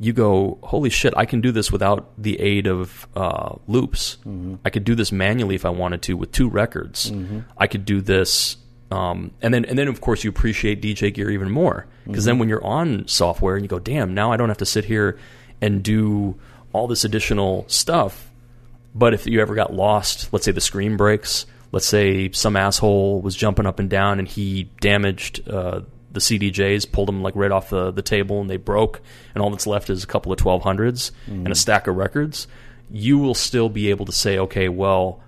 you 0.00 0.12
go, 0.12 0.58
holy 0.62 0.90
shit, 0.90 1.14
I 1.16 1.24
can 1.24 1.40
do 1.40 1.52
this 1.52 1.70
without 1.70 2.10
the 2.18 2.40
aid 2.40 2.66
of 2.66 3.06
uh, 3.14 3.54
loops. 3.68 4.18
I 4.64 4.70
could 4.70 4.84
do 4.84 4.94
this 4.94 5.12
manually 5.12 5.54
if 5.54 5.64
I 5.64 5.68
wanted 5.70 6.02
to 6.02 6.16
with 6.16 6.32
two 6.32 6.48
records. 6.48 7.12
I 7.56 7.66
could 7.68 7.84
do 7.84 8.00
this, 8.00 8.56
um, 8.90 9.30
and 9.40 9.54
then 9.54 9.64
and 9.64 9.78
then 9.78 9.88
of 9.88 10.00
course 10.00 10.24
you 10.24 10.30
appreciate 10.30 10.82
DJ 10.82 11.14
gear 11.14 11.30
even 11.30 11.50
more 11.50 11.86
because 12.06 12.24
then 12.24 12.38
when 12.38 12.48
you're 12.48 12.64
on 12.64 13.06
software 13.06 13.54
and 13.54 13.64
you 13.64 13.68
go, 13.68 13.78
damn, 13.78 14.14
now 14.14 14.32
I 14.32 14.36
don't 14.36 14.48
have 14.48 14.58
to 14.58 14.66
sit 14.66 14.84
here 14.84 15.16
and 15.60 15.82
do 15.82 16.38
all 16.72 16.88
this 16.88 17.04
additional 17.04 17.64
stuff. 17.68 18.23
But 18.94 19.14
if 19.14 19.26
you 19.26 19.40
ever 19.40 19.54
got 19.54 19.72
lost, 19.72 20.32
let's 20.32 20.44
say 20.44 20.52
the 20.52 20.60
screen 20.60 20.96
breaks, 20.96 21.46
let's 21.72 21.86
say 21.86 22.30
some 22.30 22.56
asshole 22.56 23.20
was 23.20 23.34
jumping 23.34 23.66
up 23.66 23.80
and 23.80 23.90
down 23.90 24.18
and 24.20 24.28
he 24.28 24.70
damaged 24.80 25.48
uh, 25.48 25.80
the 26.12 26.20
CDJs, 26.20 26.92
pulled 26.92 27.08
them 27.08 27.22
like 27.22 27.34
right 27.34 27.50
off 27.50 27.70
the, 27.70 27.90
the 27.90 28.02
table 28.02 28.40
and 28.40 28.48
they 28.48 28.56
broke, 28.56 29.00
and 29.34 29.42
all 29.42 29.50
that's 29.50 29.66
left 29.66 29.90
is 29.90 30.04
a 30.04 30.06
couple 30.06 30.32
of 30.32 30.38
1200s 30.38 31.10
and 31.26 31.48
a 31.50 31.56
stack 31.56 31.88
of 31.88 31.96
records, 31.96 32.46
you 32.88 33.18
will 33.18 33.34
still 33.34 33.68
be 33.68 33.90
able 33.90 34.06
to 34.06 34.12
say, 34.12 34.38
okay, 34.38 34.68
well, 34.68 35.20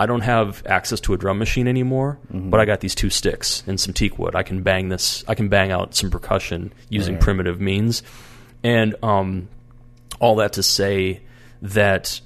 I 0.00 0.06
don't 0.06 0.22
have 0.22 0.62
access 0.66 1.00
to 1.02 1.14
a 1.14 1.16
drum 1.16 1.38
machine 1.38 1.68
anymore, 1.68 2.18
but 2.50 2.58
I 2.60 2.64
got 2.64 2.80
these 2.80 2.94
two 2.94 3.08
sticks 3.08 3.62
and 3.68 3.78
some 3.80 3.94
teak 3.94 4.18
wood. 4.18 4.34
I 4.34 4.42
can 4.42 4.62
bang 4.62 4.88
this. 4.88 5.24
I 5.28 5.34
can 5.34 5.48
bang 5.48 5.70
out 5.70 5.94
some 5.94 6.10
percussion 6.10 6.72
using 6.90 7.16
primitive 7.18 7.60
means, 7.60 8.02
and 8.64 8.96
um, 9.02 9.48
all 10.18 10.36
that 10.36 10.54
to 10.54 10.62
say 10.62 11.22
that 11.62 12.20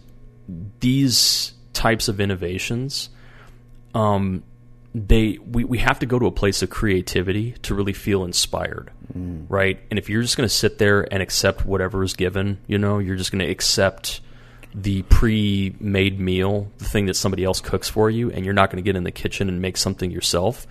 these 0.80 1.54
types 1.72 2.08
of 2.08 2.20
innovations, 2.20 3.10
um, 3.94 4.42
they 4.94 5.38
we, 5.38 5.64
we 5.64 5.78
have 5.78 6.00
to 6.00 6.06
go 6.06 6.18
to 6.18 6.26
a 6.26 6.32
place 6.32 6.62
of 6.62 6.70
creativity 6.70 7.52
to 7.62 7.74
really 7.74 7.92
feel 7.92 8.24
inspired, 8.24 8.90
right? 9.48 9.80
And 9.90 9.98
if 9.98 10.08
you're 10.08 10.22
just 10.22 10.36
going 10.36 10.48
to 10.48 10.54
sit 10.54 10.78
there 10.78 11.06
and 11.12 11.22
accept 11.22 11.64
whatever 11.64 12.02
is 12.02 12.14
given, 12.14 12.58
you 12.66 12.78
know, 12.78 12.98
you're 12.98 13.16
just 13.16 13.30
going 13.30 13.44
to 13.44 13.50
accept 13.50 14.20
the 14.74 15.02
pre-made 15.02 16.20
meal, 16.20 16.70
the 16.78 16.84
thing 16.84 17.06
that 17.06 17.14
somebody 17.14 17.44
else 17.44 17.60
cooks 17.60 17.88
for 17.88 18.10
you, 18.10 18.30
and 18.30 18.44
you're 18.44 18.54
not 18.54 18.70
going 18.70 18.82
to 18.82 18.86
get 18.86 18.96
in 18.96 19.04
the 19.04 19.10
kitchen 19.10 19.48
and 19.48 19.60
make 19.60 19.76
something 19.76 20.10
yourself. 20.10 20.66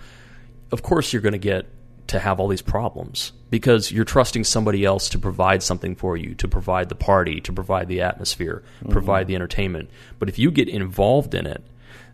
of 0.72 0.82
course 0.82 1.12
you're 1.12 1.22
going 1.22 1.32
to 1.32 1.38
get 1.38 1.66
to 2.10 2.18
have 2.18 2.40
all 2.40 2.48
these 2.48 2.60
problems 2.60 3.32
because 3.50 3.92
you're 3.92 4.04
trusting 4.04 4.42
somebody 4.42 4.84
else 4.84 5.08
to 5.08 5.18
provide 5.18 5.62
something 5.62 5.94
for 5.94 6.16
you, 6.16 6.34
to 6.34 6.48
provide 6.48 6.88
the 6.88 6.96
party, 6.96 7.40
to 7.40 7.52
provide 7.52 7.86
the 7.86 8.02
atmosphere, 8.02 8.64
mm-hmm. 8.80 8.90
provide 8.90 9.28
the 9.28 9.36
entertainment. 9.36 9.88
But 10.18 10.28
if 10.28 10.36
you 10.36 10.50
get 10.50 10.68
involved 10.68 11.34
in 11.34 11.46
it, 11.46 11.62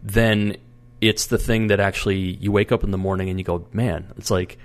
then 0.02 0.58
it's 1.00 1.26
the 1.26 1.38
thing 1.38 1.68
that 1.68 1.80
actually 1.80 2.18
you 2.18 2.52
wake 2.52 2.72
up 2.72 2.84
in 2.84 2.90
the 2.90 2.98
morning 2.98 3.30
and 3.30 3.38
you 3.38 3.44
go, 3.44 3.66
man, 3.72 4.12
it's 4.18 4.30
like 4.30 4.58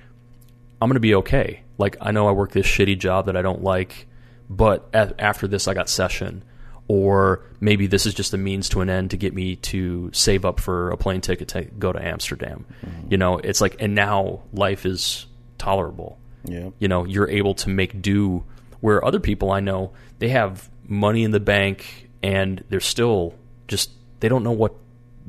I'm 0.82 0.90
going 0.90 0.96
to 0.96 1.00
be 1.00 1.16
okay. 1.16 1.64
Like 1.78 1.96
I 2.02 2.12
know 2.12 2.28
I 2.28 2.34
work 2.34 2.52
this 2.52 2.66
shitty 2.66 3.00
job 3.00 3.28
that 3.28 3.38
I 3.38 3.42
don't 3.42 3.64
like, 3.64 4.08
but 4.50 4.90
after 4.94 5.48
this 5.48 5.70
I 5.70 5.74
got 5.74 5.88
session 5.88 6.44
or 6.92 7.42
maybe 7.62 7.88
this 7.88 8.06
is 8.06 8.14
just 8.14 8.34
a 8.34 8.38
means 8.38 8.68
to 8.68 8.82
an 8.82 8.90
end 8.90 9.12
to 9.12 9.16
get 9.16 9.34
me 9.34 9.56
to 9.56 10.10
save 10.12 10.44
up 10.44 10.60
for 10.60 10.92
a 10.92 10.98
plane 10.98 11.22
ticket 11.22 11.48
to 11.48 11.62
go 11.62 11.94
to 11.94 12.06
Amsterdam. 12.06 12.66
Mm-hmm. 12.86 13.08
You 13.12 13.18
know, 13.18 13.38
it's 13.38 13.62
like, 13.62 13.78
and 13.80 13.96
now 13.96 14.42
life 14.52 14.86
is 14.86 15.26
tolerable. 15.58 16.20
Yeah. 16.44 16.72
You 16.80 16.90
know, 16.90 17.06
you're 17.06 17.30
able 17.30 17.54
to 17.54 17.70
make 17.70 18.02
do 18.02 18.44
where 18.82 19.06
other 19.06 19.22
people 19.22 19.52
I 19.52 19.62
know, 19.62 19.94
they 20.20 20.28
have 20.30 20.70
money 20.86 21.24
in 21.24 21.32
the 21.32 21.40
bank 21.40 22.10
and 22.22 22.62
they're 22.68 22.82
still 22.82 23.36
just, 23.70 23.92
they 24.20 24.28
don't 24.28 24.44
know 24.44 24.52
what, 24.52 24.76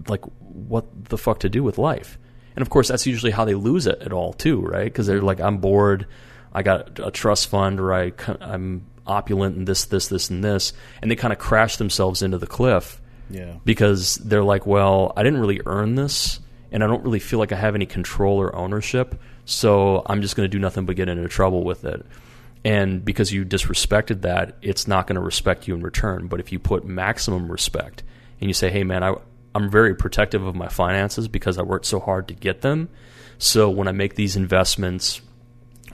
like, 0.08 0.24
what 0.40 0.86
the 1.10 1.16
fuck 1.16 1.38
to 1.40 1.48
do 1.48 1.62
with 1.62 1.78
life. 1.78 2.18
And 2.56 2.62
of 2.62 2.70
course, 2.70 2.88
that's 2.88 3.06
usually 3.06 3.30
how 3.30 3.44
they 3.44 3.54
lose 3.54 3.86
it 3.86 4.02
at 4.02 4.12
all, 4.12 4.32
too, 4.32 4.60
right? 4.60 4.86
Because 4.86 5.06
they're 5.06 5.22
like, 5.22 5.40
I'm 5.40 5.58
bored. 5.58 6.08
I 6.52 6.64
got 6.64 6.98
a 6.98 7.12
trust 7.12 7.50
fund 7.50 7.78
or 7.78 7.94
I, 7.94 8.10
I'm 8.40 8.84
opulent 9.06 9.56
and 9.56 9.66
this, 9.66 9.84
this, 9.86 10.08
this, 10.08 10.30
and 10.30 10.42
this, 10.42 10.72
and 11.00 11.10
they 11.10 11.16
kind 11.16 11.32
of 11.32 11.38
crash 11.38 11.76
themselves 11.76 12.22
into 12.22 12.38
the 12.38 12.46
cliff. 12.46 13.00
Yeah. 13.30 13.56
Because 13.64 14.16
they're 14.16 14.44
like, 14.44 14.66
well, 14.66 15.12
I 15.16 15.22
didn't 15.22 15.40
really 15.40 15.60
earn 15.64 15.94
this, 15.94 16.40
and 16.70 16.84
I 16.84 16.86
don't 16.86 17.04
really 17.04 17.20
feel 17.20 17.38
like 17.38 17.52
I 17.52 17.56
have 17.56 17.74
any 17.74 17.86
control 17.86 18.38
or 18.38 18.54
ownership, 18.54 19.20
so 19.44 20.02
I'm 20.06 20.22
just 20.22 20.36
going 20.36 20.48
to 20.48 20.54
do 20.54 20.58
nothing 20.58 20.84
but 20.84 20.96
get 20.96 21.08
into 21.08 21.26
trouble 21.28 21.64
with 21.64 21.84
it. 21.84 22.04
And 22.64 23.04
because 23.04 23.32
you 23.32 23.44
disrespected 23.44 24.22
that, 24.22 24.56
it's 24.62 24.86
not 24.86 25.06
going 25.06 25.16
to 25.16 25.20
respect 25.20 25.66
you 25.66 25.74
in 25.74 25.82
return. 25.82 26.28
But 26.28 26.40
if 26.40 26.52
you 26.52 26.58
put 26.58 26.84
maximum 26.84 27.50
respect 27.50 28.04
and 28.40 28.48
you 28.48 28.54
say, 28.54 28.70
hey, 28.70 28.84
man, 28.84 29.02
I, 29.02 29.14
I'm 29.54 29.68
very 29.68 29.94
protective 29.94 30.46
of 30.46 30.54
my 30.54 30.68
finances 30.68 31.26
because 31.26 31.58
I 31.58 31.62
worked 31.62 31.86
so 31.86 31.98
hard 31.98 32.28
to 32.28 32.34
get 32.34 32.60
them. 32.60 32.88
So 33.38 33.68
when 33.68 33.88
I 33.88 33.92
make 33.92 34.14
these 34.14 34.36
investments, 34.36 35.20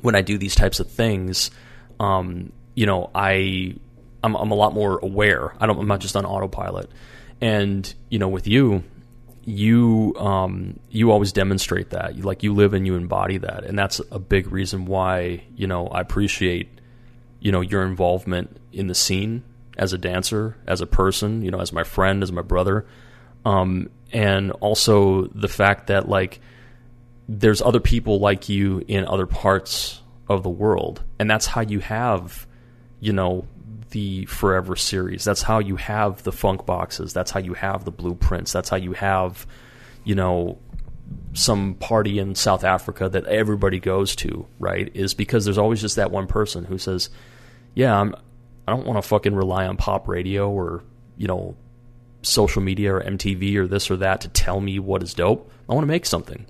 when 0.03 0.15
I 0.15 0.21
do 0.21 0.37
these 0.37 0.55
types 0.55 0.79
of 0.79 0.91
things, 0.91 1.51
um, 1.99 2.53
you 2.79 2.87
know, 2.87 3.11
I 3.13 3.75
I'm, 4.23 4.37
I'm 4.37 4.53
a 4.53 4.55
lot 4.55 4.73
more 4.73 5.01
aware. 5.03 5.53
I 5.59 5.67
don't 5.67 5.81
I'm 5.81 5.89
not 5.89 5.99
just 5.99 6.15
on 6.15 6.25
autopilot. 6.25 6.89
And 7.41 7.93
you 8.09 8.21
know, 8.21 8.29
with 8.29 8.47
you, 8.47 8.85
you 9.45 10.15
um, 10.17 10.79
you 10.89 11.11
always 11.11 11.33
demonstrate 11.33 11.91
that. 11.91 12.21
Like 12.21 12.45
you 12.45 12.55
live 12.55 12.75
and 12.75 12.87
you 12.87 12.95
embody 12.95 13.39
that, 13.39 13.65
and 13.65 13.77
that's 13.77 14.01
a 14.13 14.21
big 14.21 14.53
reason 14.53 14.87
why 14.87 15.43
you 15.57 15.67
know 15.67 15.89
I 15.89 16.01
appreciate 16.01 16.69
you 17.41 17.51
know 17.51 17.63
your 17.63 17.83
involvement 17.83 18.57
in 18.73 18.87
the 18.87 18.95
scene 18.95 19.43
as 19.77 19.93
a 19.93 19.99
dancer, 19.99 20.57
as 20.65 20.81
a 20.81 20.87
person, 20.87 21.43
you 21.43 21.51
know, 21.51 21.61
as 21.61 21.73
my 21.73 21.83
friend, 21.83 22.23
as 22.23 22.31
my 22.31 22.43
brother, 22.43 22.87
um, 23.45 23.91
and 24.13 24.53
also 24.53 25.27
the 25.27 25.49
fact 25.49 25.89
that 25.89 26.09
like 26.09 26.41
there's 27.29 27.61
other 27.61 27.81
people 27.81 28.21
like 28.21 28.49
you 28.49 28.85
in 28.87 29.05
other 29.05 29.27
parts 29.27 30.01
of 30.29 30.45
the 30.45 30.49
world, 30.49 31.03
and 31.19 31.29
that's 31.29 31.47
how 31.47 31.61
you 31.61 31.81
have 31.81 32.47
you 33.01 33.13
know, 33.13 33.47
the 33.91 34.27
Forever 34.27 34.77
series. 34.77 35.25
That's 35.25 35.43
how 35.43 35.59
you 35.61 35.77
have 35.77 36.23
the 36.23 36.33
funk 36.33 36.67
boxes. 36.67 37.13
That's 37.13 37.31
how 37.31 37.41
you 37.41 37.55
have 37.55 37.85
the 37.85 37.91
blueprints. 37.91 38.53
That's 38.53 38.69
how 38.69 38.77
you 38.77 38.93
have, 38.93 39.47
you 40.05 40.15
know, 40.15 40.59
some 41.33 41.75
party 41.75 42.19
in 42.19 42.35
South 42.35 42.65
Africa 42.65 43.09
that 43.09 43.25
everybody 43.27 43.81
goes 43.81 44.15
to, 44.17 44.47
right? 44.59 44.91
Is 44.95 45.15
because 45.15 45.45
there's 45.45 45.59
always 45.59 45.81
just 45.81 45.97
that 45.97 46.11
one 46.11 46.27
person 46.27 46.65
who 46.65 46.77
says, 46.77 47.09
"Yeah, 47.75 47.99
I'm 47.99 48.15
I 48.69 48.73
don't 48.73 48.87
want 48.87 49.03
to 49.03 49.09
fucking 49.09 49.35
rely 49.35 49.67
on 49.67 49.79
pop 49.79 50.09
radio 50.09 50.51
or, 50.51 50.85
you 51.17 51.27
know, 51.27 51.57
social 52.21 52.61
media 52.61 52.95
or 52.95 53.01
MTV 53.01 53.57
or 53.57 53.67
this 53.67 53.91
or 53.91 53.97
that 53.97 54.21
to 54.21 54.29
tell 54.29 54.61
me 54.61 54.79
what 54.79 55.03
is 55.03 55.15
dope. 55.15 55.51
I 55.71 55.73
want 55.73 55.85
to 55.85 55.89
make 55.89 56.05
something. 56.05 56.45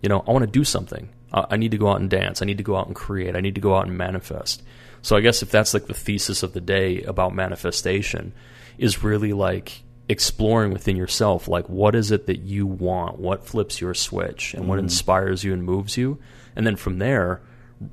You 0.00 0.08
know, 0.08 0.24
I 0.26 0.32
want 0.32 0.44
to 0.44 0.50
do 0.50 0.64
something. 0.64 1.10
I 1.34 1.58
need 1.58 1.72
to 1.72 1.76
go 1.76 1.88
out 1.88 2.00
and 2.00 2.08
dance. 2.08 2.40
I 2.40 2.46
need 2.46 2.56
to 2.56 2.62
go 2.62 2.76
out 2.76 2.86
and 2.86 2.96
create. 2.96 3.36
I 3.36 3.40
need 3.40 3.56
to 3.56 3.60
go 3.60 3.76
out 3.76 3.86
and 3.86 3.98
manifest. 3.98 4.62
So 5.04 5.16
I 5.16 5.20
guess 5.20 5.42
if 5.42 5.50
that's 5.50 5.74
like 5.74 5.86
the 5.86 5.92
thesis 5.92 6.42
of 6.42 6.54
the 6.54 6.62
day 6.62 7.02
about 7.02 7.34
manifestation, 7.34 8.32
is 8.78 9.04
really 9.04 9.34
like 9.34 9.82
exploring 10.08 10.72
within 10.72 10.96
yourself, 10.96 11.46
like 11.46 11.68
what 11.68 11.94
is 11.94 12.10
it 12.10 12.26
that 12.26 12.40
you 12.40 12.66
want, 12.66 13.18
what 13.18 13.46
flips 13.46 13.82
your 13.82 13.92
switch, 13.92 14.54
and 14.54 14.66
what 14.66 14.78
mm. 14.78 14.84
inspires 14.84 15.44
you 15.44 15.52
and 15.52 15.62
moves 15.62 15.98
you, 15.98 16.18
and 16.56 16.66
then 16.66 16.74
from 16.74 17.00
there, 17.00 17.42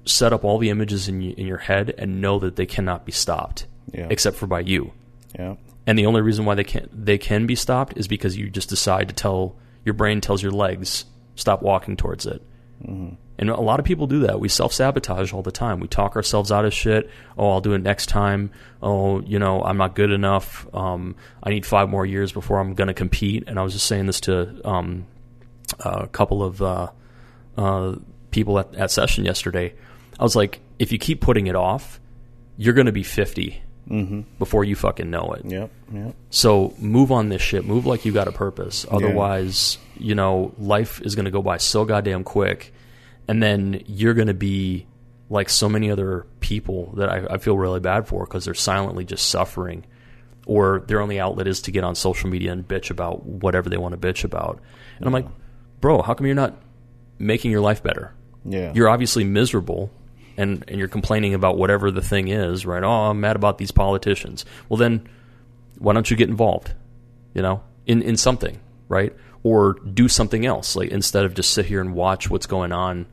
set 0.05 0.31
up 0.31 0.45
all 0.45 0.57
the 0.57 0.69
images 0.69 1.09
in 1.09 1.21
in 1.21 1.45
your 1.45 1.57
head 1.57 1.93
and 1.97 2.21
know 2.21 2.39
that 2.39 2.55
they 2.55 2.65
cannot 2.65 3.05
be 3.05 3.11
stopped, 3.11 3.67
yeah. 3.93 4.07
except 4.09 4.37
for 4.37 4.47
by 4.47 4.61
you. 4.61 4.93
Yeah. 5.37 5.55
And 5.85 5.99
the 5.99 6.05
only 6.05 6.21
reason 6.21 6.45
why 6.45 6.55
they 6.55 6.63
can 6.63 6.87
they 6.93 7.17
can 7.17 7.45
be 7.45 7.55
stopped 7.55 7.97
is 7.97 8.07
because 8.07 8.37
you 8.37 8.49
just 8.49 8.69
decide 8.69 9.09
to 9.09 9.13
tell 9.13 9.57
your 9.83 9.95
brain 9.95 10.21
tells 10.21 10.41
your 10.41 10.53
legs 10.53 11.03
stop 11.35 11.61
walking 11.61 11.97
towards 11.97 12.25
it. 12.25 12.41
Mm-hmm. 12.81 13.15
And 13.41 13.49
a 13.49 13.59
lot 13.59 13.79
of 13.79 13.85
people 13.87 14.05
do 14.05 14.19
that. 14.19 14.39
We 14.39 14.49
self 14.49 14.71
sabotage 14.71 15.33
all 15.33 15.41
the 15.41 15.51
time. 15.51 15.79
We 15.79 15.87
talk 15.87 16.15
ourselves 16.15 16.51
out 16.51 16.63
of 16.63 16.75
shit. 16.75 17.09
Oh, 17.35 17.49
I'll 17.49 17.61
do 17.61 17.73
it 17.73 17.79
next 17.79 18.05
time. 18.05 18.51
Oh, 18.83 19.19
you 19.21 19.39
know, 19.39 19.63
I'm 19.63 19.77
not 19.77 19.95
good 19.95 20.11
enough. 20.11 20.67
Um, 20.75 21.15
I 21.41 21.49
need 21.49 21.65
five 21.65 21.89
more 21.89 22.05
years 22.05 22.31
before 22.31 22.59
I'm 22.59 22.75
going 22.75 22.89
to 22.89 22.93
compete. 22.93 23.45
And 23.47 23.57
I 23.57 23.63
was 23.63 23.73
just 23.73 23.87
saying 23.87 24.05
this 24.05 24.21
to 24.21 24.61
um, 24.63 25.07
a 25.79 26.07
couple 26.07 26.43
of 26.43 26.61
uh, 26.61 26.91
uh, 27.57 27.95
people 28.29 28.59
at, 28.59 28.75
at 28.75 28.91
session 28.91 29.25
yesterday. 29.25 29.73
I 30.19 30.23
was 30.23 30.35
like, 30.35 30.61
if 30.77 30.91
you 30.91 30.99
keep 30.99 31.19
putting 31.19 31.47
it 31.47 31.55
off, 31.55 31.99
you're 32.57 32.75
going 32.75 32.85
to 32.85 32.91
be 32.91 33.01
50 33.01 33.59
mm-hmm. 33.89 34.21
before 34.37 34.63
you 34.63 34.75
fucking 34.75 35.09
know 35.09 35.33
it. 35.33 35.45
Yep, 35.45 35.71
yep. 35.91 36.15
So 36.29 36.75
move 36.77 37.11
on 37.11 37.29
this 37.29 37.41
shit. 37.41 37.65
Move 37.65 37.87
like 37.87 38.05
you 38.05 38.11
got 38.11 38.27
a 38.27 38.31
purpose. 38.31 38.85
Otherwise, 38.91 39.79
yeah. 39.95 40.09
you 40.09 40.13
know, 40.13 40.53
life 40.59 41.01
is 41.01 41.15
going 41.15 41.25
to 41.25 41.31
go 41.31 41.41
by 41.41 41.57
so 41.57 41.85
goddamn 41.85 42.23
quick 42.23 42.71
and 43.31 43.41
then 43.41 43.81
you're 43.85 44.13
going 44.13 44.27
to 44.27 44.33
be 44.33 44.85
like 45.29 45.47
so 45.47 45.69
many 45.69 45.89
other 45.89 46.25
people 46.41 46.91
that 46.97 47.07
I, 47.07 47.35
I 47.35 47.37
feel 47.37 47.57
really 47.57 47.79
bad 47.79 48.05
for 48.05 48.25
because 48.25 48.43
they're 48.43 48.53
silently 48.53 49.05
just 49.05 49.29
suffering, 49.29 49.85
or 50.45 50.83
their 50.87 50.99
only 50.99 51.17
outlet 51.17 51.47
is 51.47 51.61
to 51.61 51.71
get 51.71 51.85
on 51.85 51.95
social 51.95 52.29
media 52.29 52.51
and 52.51 52.67
bitch 52.67 52.89
about 52.91 53.25
whatever 53.25 53.69
they 53.69 53.77
want 53.77 53.93
to 53.93 53.97
bitch 54.05 54.25
about. 54.25 54.59
And 54.97 55.07
I'm 55.07 55.13
like, 55.13 55.27
bro, 55.79 56.01
how 56.01 56.13
come 56.13 56.25
you're 56.25 56.35
not 56.35 56.57
making 57.19 57.51
your 57.51 57.61
life 57.61 57.81
better? 57.81 58.13
Yeah, 58.43 58.73
you're 58.75 58.89
obviously 58.89 59.23
miserable. 59.23 59.89
And, 60.35 60.65
and 60.67 60.77
you're 60.77 60.87
complaining 60.89 61.33
about 61.33 61.57
whatever 61.57 61.91
the 61.91 62.01
thing 62.01 62.29
is, 62.29 62.65
right? 62.65 62.83
Oh, 62.83 63.11
I'm 63.11 63.21
mad 63.21 63.35
about 63.35 63.59
these 63.59 63.71
politicians. 63.71 64.43
Well, 64.67 64.77
then, 64.77 65.07
why 65.77 65.93
don't 65.93 66.09
you 66.09 66.17
get 66.17 66.29
involved? 66.29 66.73
You 67.33 67.43
know, 67.43 67.63
in 67.85 68.01
in 68.01 68.17
something, 68.17 68.59
right? 68.89 69.15
Or 69.43 69.73
do 69.73 70.09
something 70.09 70.45
else, 70.45 70.75
like 70.75 70.89
instead 70.89 71.23
of 71.23 71.33
just 71.33 71.53
sit 71.53 71.67
here 71.67 71.79
and 71.79 71.93
watch 71.93 72.29
what's 72.29 72.45
going 72.45 72.73
on 72.73 73.05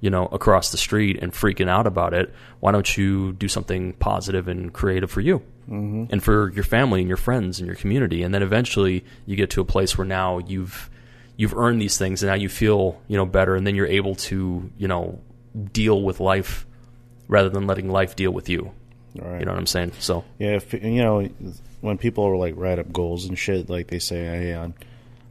you 0.00 0.10
know, 0.10 0.26
across 0.26 0.70
the 0.70 0.76
street 0.76 1.18
and 1.22 1.32
freaking 1.32 1.68
out 1.68 1.86
about 1.86 2.14
it, 2.14 2.32
why 2.60 2.72
don't 2.72 2.96
you 2.96 3.32
do 3.32 3.48
something 3.48 3.94
positive 3.94 4.48
and 4.48 4.72
creative 4.72 5.10
for 5.10 5.20
you 5.20 5.38
mm-hmm. 5.68 6.04
and 6.10 6.22
for 6.22 6.50
your 6.52 6.64
family 6.64 7.00
and 7.00 7.08
your 7.08 7.16
friends 7.16 7.58
and 7.58 7.66
your 7.66 7.76
community? 7.76 8.22
And 8.22 8.34
then 8.34 8.42
eventually 8.42 9.04
you 9.24 9.36
get 9.36 9.50
to 9.50 9.60
a 9.60 9.64
place 9.64 9.96
where 9.96 10.06
now 10.06 10.38
you've 10.38 10.90
you've 11.36 11.54
earned 11.54 11.80
these 11.80 11.98
things 11.98 12.22
and 12.22 12.30
now 12.30 12.34
you 12.34 12.48
feel 12.48 13.00
you 13.08 13.16
know 13.16 13.26
better, 13.26 13.56
and 13.56 13.66
then 13.66 13.74
you're 13.74 13.86
able 13.86 14.14
to 14.16 14.70
you 14.76 14.88
know 14.88 15.18
deal 15.72 16.02
with 16.02 16.20
life 16.20 16.66
rather 17.28 17.48
than 17.48 17.66
letting 17.66 17.90
life 17.90 18.16
deal 18.16 18.30
with 18.30 18.48
you. 18.48 18.72
Right. 19.18 19.40
You 19.40 19.46
know 19.46 19.52
what 19.52 19.58
I'm 19.58 19.66
saying? 19.66 19.92
So 19.98 20.24
yeah, 20.38 20.56
if, 20.56 20.74
you 20.74 21.02
know 21.02 21.28
when 21.80 21.96
people 21.96 22.24
are 22.24 22.36
like 22.36 22.54
write 22.56 22.78
up 22.78 22.92
goals 22.92 23.24
and 23.24 23.38
shit, 23.38 23.70
like 23.70 23.88
they 23.88 23.98
say, 23.98 24.24
hey, 24.24 24.54
on 24.54 24.74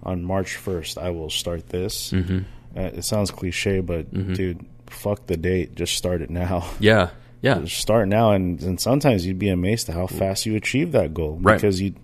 on 0.02 0.24
March 0.24 0.56
first, 0.56 0.98
I 0.98 1.12
will 1.12 1.30
start 1.30 1.70
this. 1.70 2.12
Mm-hmm 2.12 2.40
it 2.76 3.04
sounds 3.04 3.32
cliche, 3.32 3.80
but 3.80 4.14
mm-hmm. 4.14 4.34
dude, 4.34 4.66
fuck 4.88 5.28
the 5.28 5.38
date. 5.38 5.76
Just 5.76 5.96
start 5.96 6.22
it 6.22 6.30
now. 6.30 6.70
Yeah, 6.80 7.10
yeah. 7.42 7.60
Just 7.64 7.80
start 7.80 8.08
now, 8.08 8.32
and 8.32 8.62
and 8.62 8.80
sometimes 8.80 9.26
you'd 9.26 9.40
be 9.40 9.50
amazed 9.50 9.90
at 9.90 9.96
how 9.96 10.08
fast 10.08 10.46
you 10.46 10.56
achieve 10.56 10.92
that 10.92 11.14
goal 11.14 11.40
right. 11.42 11.56
because 11.56 11.82
you 11.82 11.96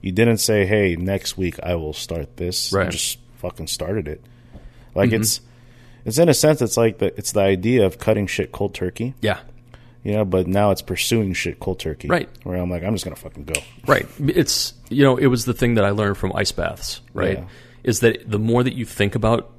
you 0.00 0.12
didn't 0.12 0.38
say, 0.38 0.66
"Hey, 0.66 0.96
next 0.96 1.36
week 1.36 1.58
I 1.62 1.74
will 1.76 1.92
start 1.92 2.36
this." 2.36 2.72
Right. 2.72 2.86
You 2.86 2.92
just 2.92 3.18
fucking 3.36 3.66
started 3.68 4.08
it. 4.08 4.22
Like 4.94 5.10
mm-hmm. 5.10 5.22
it's 5.22 5.40
it's 6.04 6.18
in 6.18 6.28
a 6.28 6.34
sense 6.34 6.62
it's 6.62 6.76
like 6.76 6.98
the 6.98 7.06
it's 7.18 7.32
the 7.32 7.40
idea 7.40 7.86
of 7.86 7.98
cutting 7.98 8.26
shit 8.26 8.52
cold 8.52 8.74
turkey. 8.74 9.14
Yeah. 9.20 9.40
You 10.02 10.12
know, 10.12 10.24
but 10.24 10.46
now 10.46 10.70
it's 10.70 10.82
pursuing 10.82 11.32
shit 11.32 11.58
cold 11.58 11.80
turkey. 11.80 12.06
Right. 12.06 12.28
Where 12.44 12.56
I'm 12.56 12.70
like, 12.70 12.84
I'm 12.84 12.94
just 12.94 13.04
gonna 13.04 13.16
fucking 13.16 13.44
go. 13.44 13.60
Right. 13.86 14.06
It's 14.20 14.74
you 14.88 15.02
know, 15.02 15.16
it 15.16 15.26
was 15.26 15.44
the 15.44 15.54
thing 15.54 15.74
that 15.74 15.84
I 15.84 15.90
learned 15.90 16.16
from 16.16 16.32
ice 16.34 16.52
baths, 16.52 17.00
right? 17.12 17.38
Yeah. 17.38 17.44
Is 17.82 18.00
that 18.00 18.28
the 18.30 18.38
more 18.38 18.62
that 18.62 18.74
you 18.74 18.84
think 18.84 19.14
about 19.14 19.50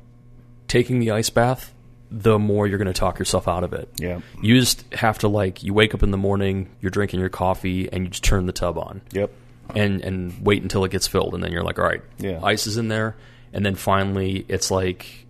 taking 0.67 0.99
the 0.99 1.11
ice 1.11 1.29
bath, 1.29 1.73
the 2.09 2.39
more 2.39 2.67
you're 2.67 2.77
going 2.77 2.87
to 2.87 2.93
talk 2.93 3.19
yourself 3.19 3.47
out 3.47 3.63
of 3.63 3.73
it. 3.73 3.89
Yeah. 3.97 4.21
You 4.41 4.59
just 4.59 4.91
have 4.93 5.19
to 5.19 5.27
like 5.27 5.63
you 5.63 5.73
wake 5.73 5.93
up 5.93 6.03
in 6.03 6.11
the 6.11 6.17
morning, 6.17 6.69
you're 6.81 6.91
drinking 6.91 7.19
your 7.19 7.29
coffee, 7.29 7.91
and 7.91 8.05
you 8.05 8.09
just 8.09 8.23
turn 8.23 8.45
the 8.45 8.53
tub 8.53 8.77
on. 8.77 9.01
Yep. 9.11 9.31
And 9.75 10.01
and 10.01 10.45
wait 10.45 10.63
until 10.63 10.85
it 10.85 10.91
gets 10.91 11.07
filled, 11.07 11.33
and 11.33 11.43
then 11.43 11.51
you're 11.51 11.63
like, 11.63 11.77
all 11.77 11.85
right, 11.85 12.01
yeah. 12.19 12.39
ice 12.41 12.67
is 12.67 12.77
in 12.77 12.87
there, 12.87 13.17
and 13.51 13.65
then 13.65 13.75
finally 13.75 14.45
it's 14.47 14.71
like 14.71 15.25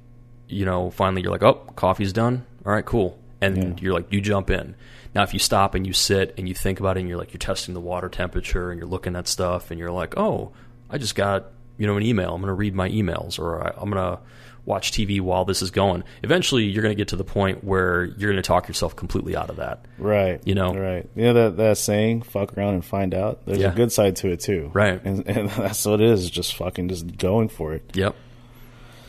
you 0.48 0.66
know, 0.66 0.92
finally 0.92 1.22
you're 1.22 1.32
like, 1.32 1.44
oh, 1.44 1.56
coffee's 1.76 2.14
done. 2.14 2.46
All 2.66 2.72
right, 2.72 2.86
cool. 2.86 3.20
And 3.42 3.80
you're 3.82 3.94
like, 3.94 4.12
you 4.12 4.22
jump 4.22 4.50
in. 4.50 4.76
Now, 5.14 5.24
if 5.24 5.34
you 5.34 5.40
stop 5.40 5.76
and 5.76 5.86
you 5.86 5.94
sit 5.94 6.34
and 6.38 6.48
you 6.48 6.54
think 6.54 6.80
about 6.80 6.98
it, 6.98 7.02
and 7.02 7.10
you're 7.10 7.18
like, 7.18 7.34
you're 7.34 7.40
testing 7.40 7.74
the 7.74 7.80
water 7.80 8.10
temperature 8.10 8.72
and 8.72 8.80
you're 8.80 8.90
looking 8.90 9.16
at 9.16 9.28
stuff, 9.28 9.72
and 9.72 9.80
you're 9.80 9.92
like, 9.92 10.18
oh, 10.18 10.52
I 10.90 10.98
just 10.98 11.16
got 11.16 11.46
you 11.78 11.88
know 11.88 11.98
an 11.98 12.04
email. 12.04 12.34
I'm 12.34 12.42
going 12.42 12.48
to 12.48 12.54
read 12.54 12.76
my 12.76 12.90
emails, 12.90 13.40
or 13.40 13.64
I, 13.64 13.72
I'm 13.78 13.90
going 13.90 14.04
to 14.04 14.20
watch 14.68 14.92
TV 14.92 15.20
while 15.22 15.46
this 15.46 15.62
is 15.64 15.72
going. 15.72 16.04
Eventually, 16.22 16.66
you're 16.66 16.84
going 16.84 16.92
to 16.96 16.98
get 17.00 17.08
to 17.08 17.16
the 17.16 17.24
point 17.24 17.64
where 17.64 18.06
you're 18.06 18.30
going 18.32 18.36
to 18.36 18.42
talk 18.48 18.68
yourself 18.68 18.96
completely 18.96 19.36
out 19.36 19.50
of 19.50 19.56
that. 19.56 19.86
Right. 19.98 20.40
You 20.46 20.54
know? 20.54 20.74
Right. 20.76 21.10
You 21.16 21.24
know 21.24 21.34
that 21.34 21.58
that 21.58 21.78
saying, 21.80 22.24
"Fuck 22.24 22.56
around 22.58 22.76
and 22.76 22.86
find 22.86 23.16
out." 23.16 23.46
There's 23.46 23.60
Yeah. 23.60 23.72
a 23.72 23.76
good 23.76 23.92
side 23.92 24.18
to 24.18 24.28
it 24.30 24.42
too. 24.42 24.70
Right. 24.74 25.04
And, 25.04 25.26
and 25.28 25.50
that's 25.58 25.84
what 25.86 26.02
it 26.02 26.10
is. 26.10 26.30
Just 26.30 26.56
fucking 26.56 26.90
just 26.90 27.18
going 27.18 27.48
for 27.50 27.74
it. 27.74 27.90
Yep. 27.96 28.16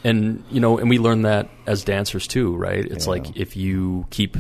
And 0.05 0.45
you 0.51 0.61
know, 0.61 0.79
and 0.79 0.89
we 0.89 0.99
learn 0.99 1.23
that 1.23 1.49
as 1.67 1.83
dancers 1.85 2.27
too, 2.27 2.55
right? 2.57 2.85
It's 2.85 3.07
Yeah. 3.07 3.11
like 3.11 3.37
if 3.37 3.57
you 3.57 4.07
keep, 4.11 4.37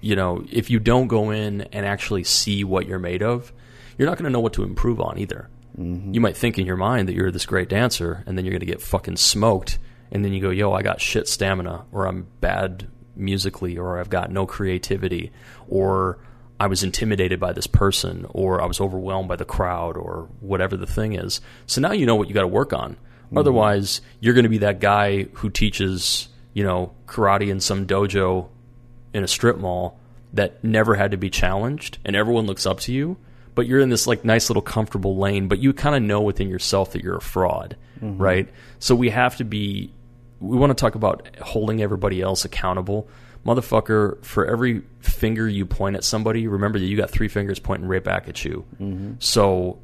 you 0.00 0.14
know, 0.16 0.44
if 0.50 0.70
you 0.70 0.78
don't 0.78 1.08
go 1.08 1.30
in 1.30 1.62
and 1.72 1.84
actually 1.84 2.24
see 2.24 2.62
what 2.64 2.86
you're 2.86 2.98
made 3.00 3.22
of, 3.22 3.52
you're 3.98 4.08
not 4.08 4.16
going 4.16 4.24
to 4.24 4.30
know 4.30 4.40
what 4.40 4.52
to 4.54 4.62
improve 4.62 5.00
on 5.00 5.18
either. 5.18 5.48
Mm-hmm. 5.78 6.14
You 6.14 6.20
might 6.20 6.36
think 6.36 6.58
in 6.58 6.66
your 6.66 6.76
mind 6.76 7.08
that 7.08 7.14
you're 7.14 7.30
this 7.30 7.46
great 7.46 7.68
dancer, 7.68 8.22
and 8.26 8.36
then 8.38 8.44
you're 8.44 8.52
going 8.52 8.60
to 8.60 8.66
get 8.66 8.80
fucking 8.82 9.16
smoked, 9.16 9.78
and 10.12 10.24
then 10.24 10.32
you 10.32 10.40
go, 10.40 10.50
"Yo, 10.50 10.72
I 10.72 10.82
got 10.82 11.00
shit 11.00 11.26
stamina, 11.26 11.86
or 11.90 12.06
I'm 12.06 12.28
bad 12.40 12.86
musically, 13.16 13.76
or 13.76 13.98
I've 13.98 14.10
got 14.10 14.30
no 14.30 14.46
creativity, 14.46 15.32
or 15.68 16.18
I 16.60 16.68
was 16.68 16.84
intimidated 16.84 17.40
by 17.40 17.52
this 17.52 17.66
person, 17.66 18.26
or 18.30 18.62
I 18.62 18.66
was 18.66 18.80
overwhelmed 18.80 19.28
by 19.28 19.36
the 19.36 19.44
crowd, 19.44 19.96
or 19.96 20.28
whatever 20.40 20.76
the 20.76 20.86
thing 20.86 21.14
is." 21.14 21.40
So 21.66 21.80
now 21.80 21.92
you 21.92 22.06
know 22.06 22.14
what 22.14 22.28
you 22.28 22.34
got 22.34 22.42
to 22.42 22.46
work 22.46 22.72
on. 22.72 22.92
Mm-hmm. 22.92 23.38
Otherwise, 23.38 24.00
you're 24.20 24.34
going 24.34 24.44
to 24.44 24.50
be 24.50 24.58
that 24.58 24.78
guy 24.78 25.24
who 25.32 25.50
teaches, 25.50 26.28
you 26.52 26.62
know, 26.62 26.92
karate 27.06 27.48
in 27.48 27.60
some 27.60 27.86
dojo 27.86 28.48
in 29.14 29.24
a 29.24 29.28
strip 29.28 29.58
mall 29.58 29.98
that 30.32 30.62
never 30.64 30.94
had 30.94 31.10
to 31.10 31.16
be 31.16 31.30
challenged 31.30 31.98
and 32.04 32.16
everyone 32.16 32.46
looks 32.46 32.66
up 32.66 32.80
to 32.80 32.92
you, 32.92 33.16
but 33.54 33.66
you're 33.66 33.80
in 33.80 33.90
this 33.90 34.06
like 34.06 34.24
nice 34.24 34.48
little 34.48 34.62
comfortable 34.62 35.16
lane, 35.16 35.48
but 35.48 35.58
you 35.58 35.72
kind 35.72 35.94
of 35.94 36.02
know 36.02 36.20
within 36.20 36.48
yourself 36.48 36.92
that 36.92 37.02
you're 37.02 37.16
a 37.16 37.22
fraud, 37.22 37.76
mm-hmm. 38.00 38.20
right? 38.20 38.48
So 38.78 38.94
we 38.94 39.10
have 39.10 39.36
to 39.36 39.44
be 39.44 39.92
we 40.42 40.56
want 40.56 40.70
to 40.70 40.80
talk 40.80 40.94
about 40.94 41.28
holding 41.40 41.82
everybody 41.82 42.20
else 42.20 42.44
accountable. 42.44 43.08
Motherfucker, 43.46 44.24
for 44.24 44.46
every 44.46 44.82
finger 45.00 45.48
you 45.48 45.66
point 45.66 45.96
at 45.96 46.04
somebody, 46.04 46.46
remember 46.46 46.78
that 46.78 46.84
you 46.84 46.96
got 46.96 47.10
three 47.10 47.28
fingers 47.28 47.58
pointing 47.58 47.88
right 47.88 48.02
back 48.02 48.28
at 48.28 48.44
you. 48.44 48.64
Mm-hmm. 48.80 49.14
So 49.18 49.80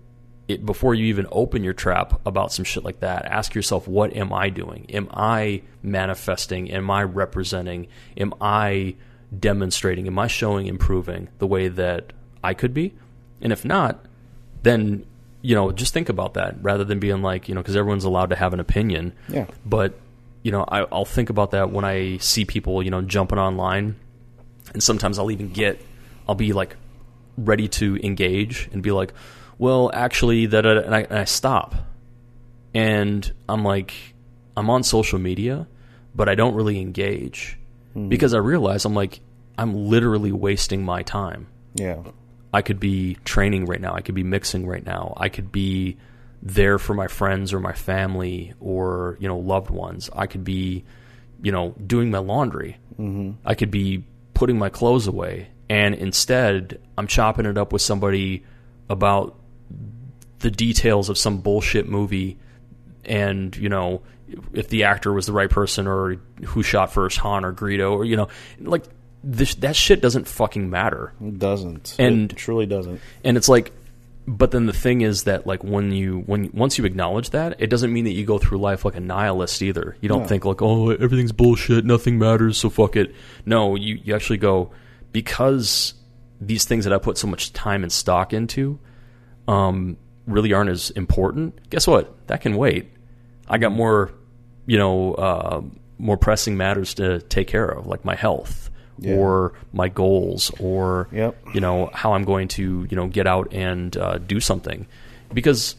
it, 0.47 0.65
before 0.65 0.95
you 0.95 1.07
even 1.07 1.27
open 1.31 1.65
your 1.65 1.75
trap 1.75 2.21
about 2.27 2.53
some 2.53 2.65
shit 2.65 2.85
like 2.85 3.01
that, 3.01 3.25
ask 3.27 3.55
yourself, 3.55 3.89
what 3.89 4.15
am 4.15 4.33
I 4.33 4.49
doing? 4.49 4.87
Am 4.91 5.09
I 5.13 5.63
manifesting? 5.83 6.71
Am 6.71 6.91
I 6.91 7.03
representing? 7.03 7.89
Am 8.17 8.33
I 8.41 8.97
demonstrating? 9.37 10.07
Am 10.07 10.19
I 10.19 10.27
showing 10.27 10.67
improving 10.67 11.29
the 11.39 11.47
way 11.47 11.69
that 11.69 12.13
I 12.43 12.55
could 12.55 12.73
be? 12.73 12.95
And 13.41 13.53
if 13.53 13.65
not, 13.65 14.05
then 14.63 15.05
you 15.41 15.55
know 15.55 15.71
just 15.71 15.95
think 15.95 16.09
about 16.09 16.35
that 16.35 16.57
rather 16.63 16.83
than 16.83 16.99
being 16.99 17.23
like 17.23 17.49
you 17.49 17.55
know 17.55 17.61
because 17.61 17.77
everyone's 17.77 18.05
allowed 18.05 18.31
to 18.31 18.37
have 18.37 18.53
an 18.53 18.61
opinion. 18.61 19.13
Yeah. 19.29 19.47
But 19.65 19.99
you 20.43 20.53
know 20.53 20.65
I, 20.67 20.87
I'll 20.93 21.05
think 21.05 21.31
about 21.31 21.53
that 21.53 21.71
when 21.71 21.85
I 21.85 22.19
see 22.19 22.45
people 22.45 22.83
you 22.83 22.91
know 22.91 23.03
jumping 23.03 23.39
online, 23.39 23.97
and 24.73 24.83
sometimes 24.83 25.19
I'll 25.19 25.31
even 25.31 25.51
get 25.51 25.81
I'll 26.29 26.35
be 26.35 26.53
like 26.53 26.77
ready 27.37 27.69
to 27.69 27.97
engage 28.03 28.69
and 28.73 28.83
be 28.83 28.91
like, 28.91 29.13
well, 29.59 29.91
actually, 29.93 30.47
that 30.47 30.67
and 30.67 30.95
I, 30.95 31.01
and 31.01 31.19
I 31.19 31.25
stop, 31.25 31.75
and 32.75 33.31
I'm 33.49 33.65
like, 33.65 33.95
I'm 34.57 34.71
on 34.71 34.83
social 34.83 35.19
media, 35.19 35.67
but 36.15 36.29
I 36.29 36.35
don't 36.35 36.55
really 36.55 36.81
engage 36.81 37.59
hmm. 37.93 38.09
because 38.09 38.35
I 38.35 38.39
realize 38.39 38.85
I'm 38.85 38.95
like, 38.95 39.21
I'm 39.57 39.75
literally 39.75 40.33
wasting 40.33 40.85
my 40.85 41.03
time. 41.03 41.49
Yeah. 41.75 42.03
I 42.53 42.63
could 42.63 42.81
be 42.81 43.17
training 43.25 43.67
right 43.67 43.81
now. 43.81 43.95
I 43.95 44.01
could 44.01 44.15
be 44.15 44.23
mixing 44.23 44.67
right 44.67 44.85
now. 44.85 45.15
I 45.17 45.29
could 45.29 45.53
be 45.53 45.97
there 46.43 46.79
for 46.79 46.95
my 46.95 47.09
friends 47.09 47.53
or 47.53 47.61
my 47.61 47.73
family 47.73 48.55
or 48.61 49.17
you 49.21 49.29
know 49.29 49.39
loved 49.39 49.71
ones. 49.71 50.09
I 50.15 50.27
could 50.27 50.45
be, 50.45 50.85
you 51.43 51.53
know, 51.53 51.75
doing 51.85 52.11
my 52.11 52.19
laundry. 52.19 52.77
Mm-hmm. 52.99 53.33
I 53.45 53.55
could 53.55 53.71
be 53.71 54.05
putting 54.35 54.59
my 54.59 54.69
clothes 54.69 55.07
away, 55.07 55.49
and 55.69 55.95
instead 55.95 56.81
I'm 56.97 57.07
chopping 57.07 57.47
it 57.47 57.59
up 57.59 57.73
with 57.73 57.83
somebody 57.83 58.45
about 58.89 59.37
the 60.39 60.51
details 60.51 61.09
of 61.09 61.19
some 61.19 61.39
bullshit 61.41 61.89
movie, 61.89 62.39
and 63.05 63.57
you 63.57 63.69
know 63.69 64.03
if 64.53 64.69
the 64.69 64.85
actor 64.85 65.13
was 65.13 65.27
the 65.27 65.33
right 65.33 65.51
person 65.51 65.87
or 65.87 66.17
who 66.45 66.63
shot 66.63 66.93
first, 66.93 67.19
Han 67.19 67.45
or 67.45 67.53
Greedo, 67.53 67.93
or 67.93 68.05
you 68.05 68.17
know 68.17 68.29
like. 68.61 68.85
This, 69.25 69.57
that 69.57 69.75
shit 69.75 70.01
doesn't 70.01 70.29
fucking 70.29 70.71
matter. 70.71 71.13
It 71.21 71.41
doesn't. 71.41 71.97
And- 71.99 72.31
it 72.31 72.37
truly 72.37 72.67
doesn't. 72.67 73.01
and 73.25 73.37
it's 73.37 73.49
like 73.49 73.73
but 74.31 74.51
then 74.51 74.67
the 74.67 74.73
thing 74.75 75.01
is 75.01 75.25
that 75.25 75.47
like 75.47 75.65
when 75.65 75.91
you 75.91 76.19
when 76.27 76.51
once 76.53 76.77
you 76.77 76.85
acknowledge 76.85 77.31
that 77.31 77.57
it 77.59 77.69
doesn't 77.71 77.93
mean 77.93 78.05
that 78.05 78.13
you 78.13 78.27
go 78.27 78.37
through 78.39 78.59
life 78.59 78.85
like 78.85 78.95
a 78.95 79.01
nihilist 79.01 79.63
either. 79.63 79.97
You 80.03 80.09
don't 80.11 80.23
No. 80.23 80.29
think 80.29 80.45
like 80.45 80.61
oh 80.61 80.91
everything's 80.91 81.33
bullshit 81.33 81.85
nothing 81.87 82.19
matters 82.19 82.59
so 82.59 82.69
fuck 82.69 82.95
it. 82.95 83.15
No 83.47 83.75
you, 83.75 83.99
you 84.05 84.15
actually 84.15 84.37
go 84.39 84.71
because 85.13 85.95
these 86.41 86.65
things 86.67 86.85
that 86.85 86.93
i 86.93 86.99
put 86.99 87.19
so 87.19 87.27
much 87.27 87.53
time 87.53 87.83
and 87.83 87.91
stock 87.91 88.33
into 88.33 88.79
um, 89.49 89.97
really 90.27 90.53
aren't 90.53 90.71
as 90.71 90.91
important 90.91 91.59
guess 91.71 91.87
what? 91.87 92.27
That 92.29 92.43
can 92.43 92.57
wait. 92.57 92.91
I 93.49 93.57
got 93.59 93.73
more 93.73 94.13
you 94.67 94.77
know 94.77 95.15
uh, 95.15 95.63
more 95.99 96.19
pressing 96.19 96.57
matters 96.57 96.95
to 96.95 97.21
take 97.23 97.49
care 97.49 97.65
of 97.67 97.87
like 97.87 98.05
my 98.05 98.15
health 98.15 98.71
Yeah. 99.01 99.15
or 99.17 99.53
my 99.73 99.89
goals 99.89 100.51
or 100.61 101.09
Yep. 101.13 101.37
you 101.55 101.61
know 101.61 101.91
how 101.93 102.13
I'm 102.15 102.25
going 102.25 102.49
to 102.49 102.87
you 102.91 102.97
know 102.97 103.07
get 103.07 103.27
out 103.27 103.53
and 103.53 103.97
uh, 103.97 104.19
do 104.19 104.41
something 104.41 104.87
because 105.33 105.77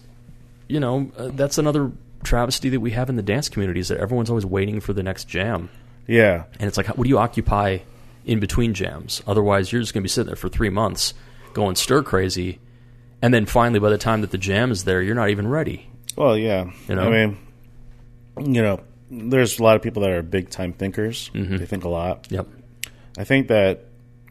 you 0.67 0.79
know 0.79 1.11
uh, 1.17 1.29
that's 1.33 1.57
another 1.57 1.91
travesty 2.23 2.69
that 2.69 2.79
we 2.79 2.91
have 2.91 3.09
in 3.09 3.15
the 3.15 3.21
dance 3.23 3.49
community 3.49 3.79
is 3.79 3.87
that 3.89 3.97
everyone's 3.99 4.29
always 4.29 4.45
waiting 4.45 4.79
for 4.79 4.93
the 4.93 5.03
next 5.03 5.25
jam 5.27 5.69
Yeah. 6.07 6.43
and 6.59 6.67
it's 6.67 6.77
like 6.77 6.87
what 6.87 7.03
do 7.03 7.09
you 7.09 7.17
occupy 7.17 7.79
in 8.25 8.39
between 8.39 8.73
jams 8.73 9.21
otherwise 9.25 9.71
you're 9.71 9.81
just 9.81 9.93
going 9.93 10.01
to 10.01 10.05
be 10.05 10.09
sitting 10.09 10.27
there 10.27 10.35
for 10.35 10.49
three 10.49 10.69
months 10.69 11.13
going 11.53 11.75
stir 11.75 12.03
crazy 12.03 12.59
and 13.21 13.33
then 13.33 13.45
finally 13.45 13.79
by 13.79 13.89
the 13.89 13.97
time 13.97 14.21
that 14.21 14.31
the 14.31 14.37
jam 14.37 14.69
is 14.71 14.83
there 14.83 15.01
you're 15.01 15.15
not 15.15 15.29
even 15.29 15.47
ready 15.47 15.89
Well, 16.15 16.37
yeah. 16.37 16.69
You 16.87 16.95
know? 16.95 17.03
I 17.03 17.25
mean, 17.25 17.37
you 18.53 18.61
know, 18.61 18.81
there's 19.09 19.59
a 19.59 19.63
lot 19.63 19.75
of 19.75 19.81
people 19.81 20.01
that 20.03 20.11
are 20.11 20.21
big 20.21 20.49
time 20.49 20.73
thinkers. 20.73 21.31
Mm-hmm. 21.33 21.57
They 21.57 21.65
think 21.65 21.83
a 21.85 21.89
lot. 21.89 22.27
yep 22.29 22.47
I 23.19 23.23
think 23.25 23.49
that 23.49 23.85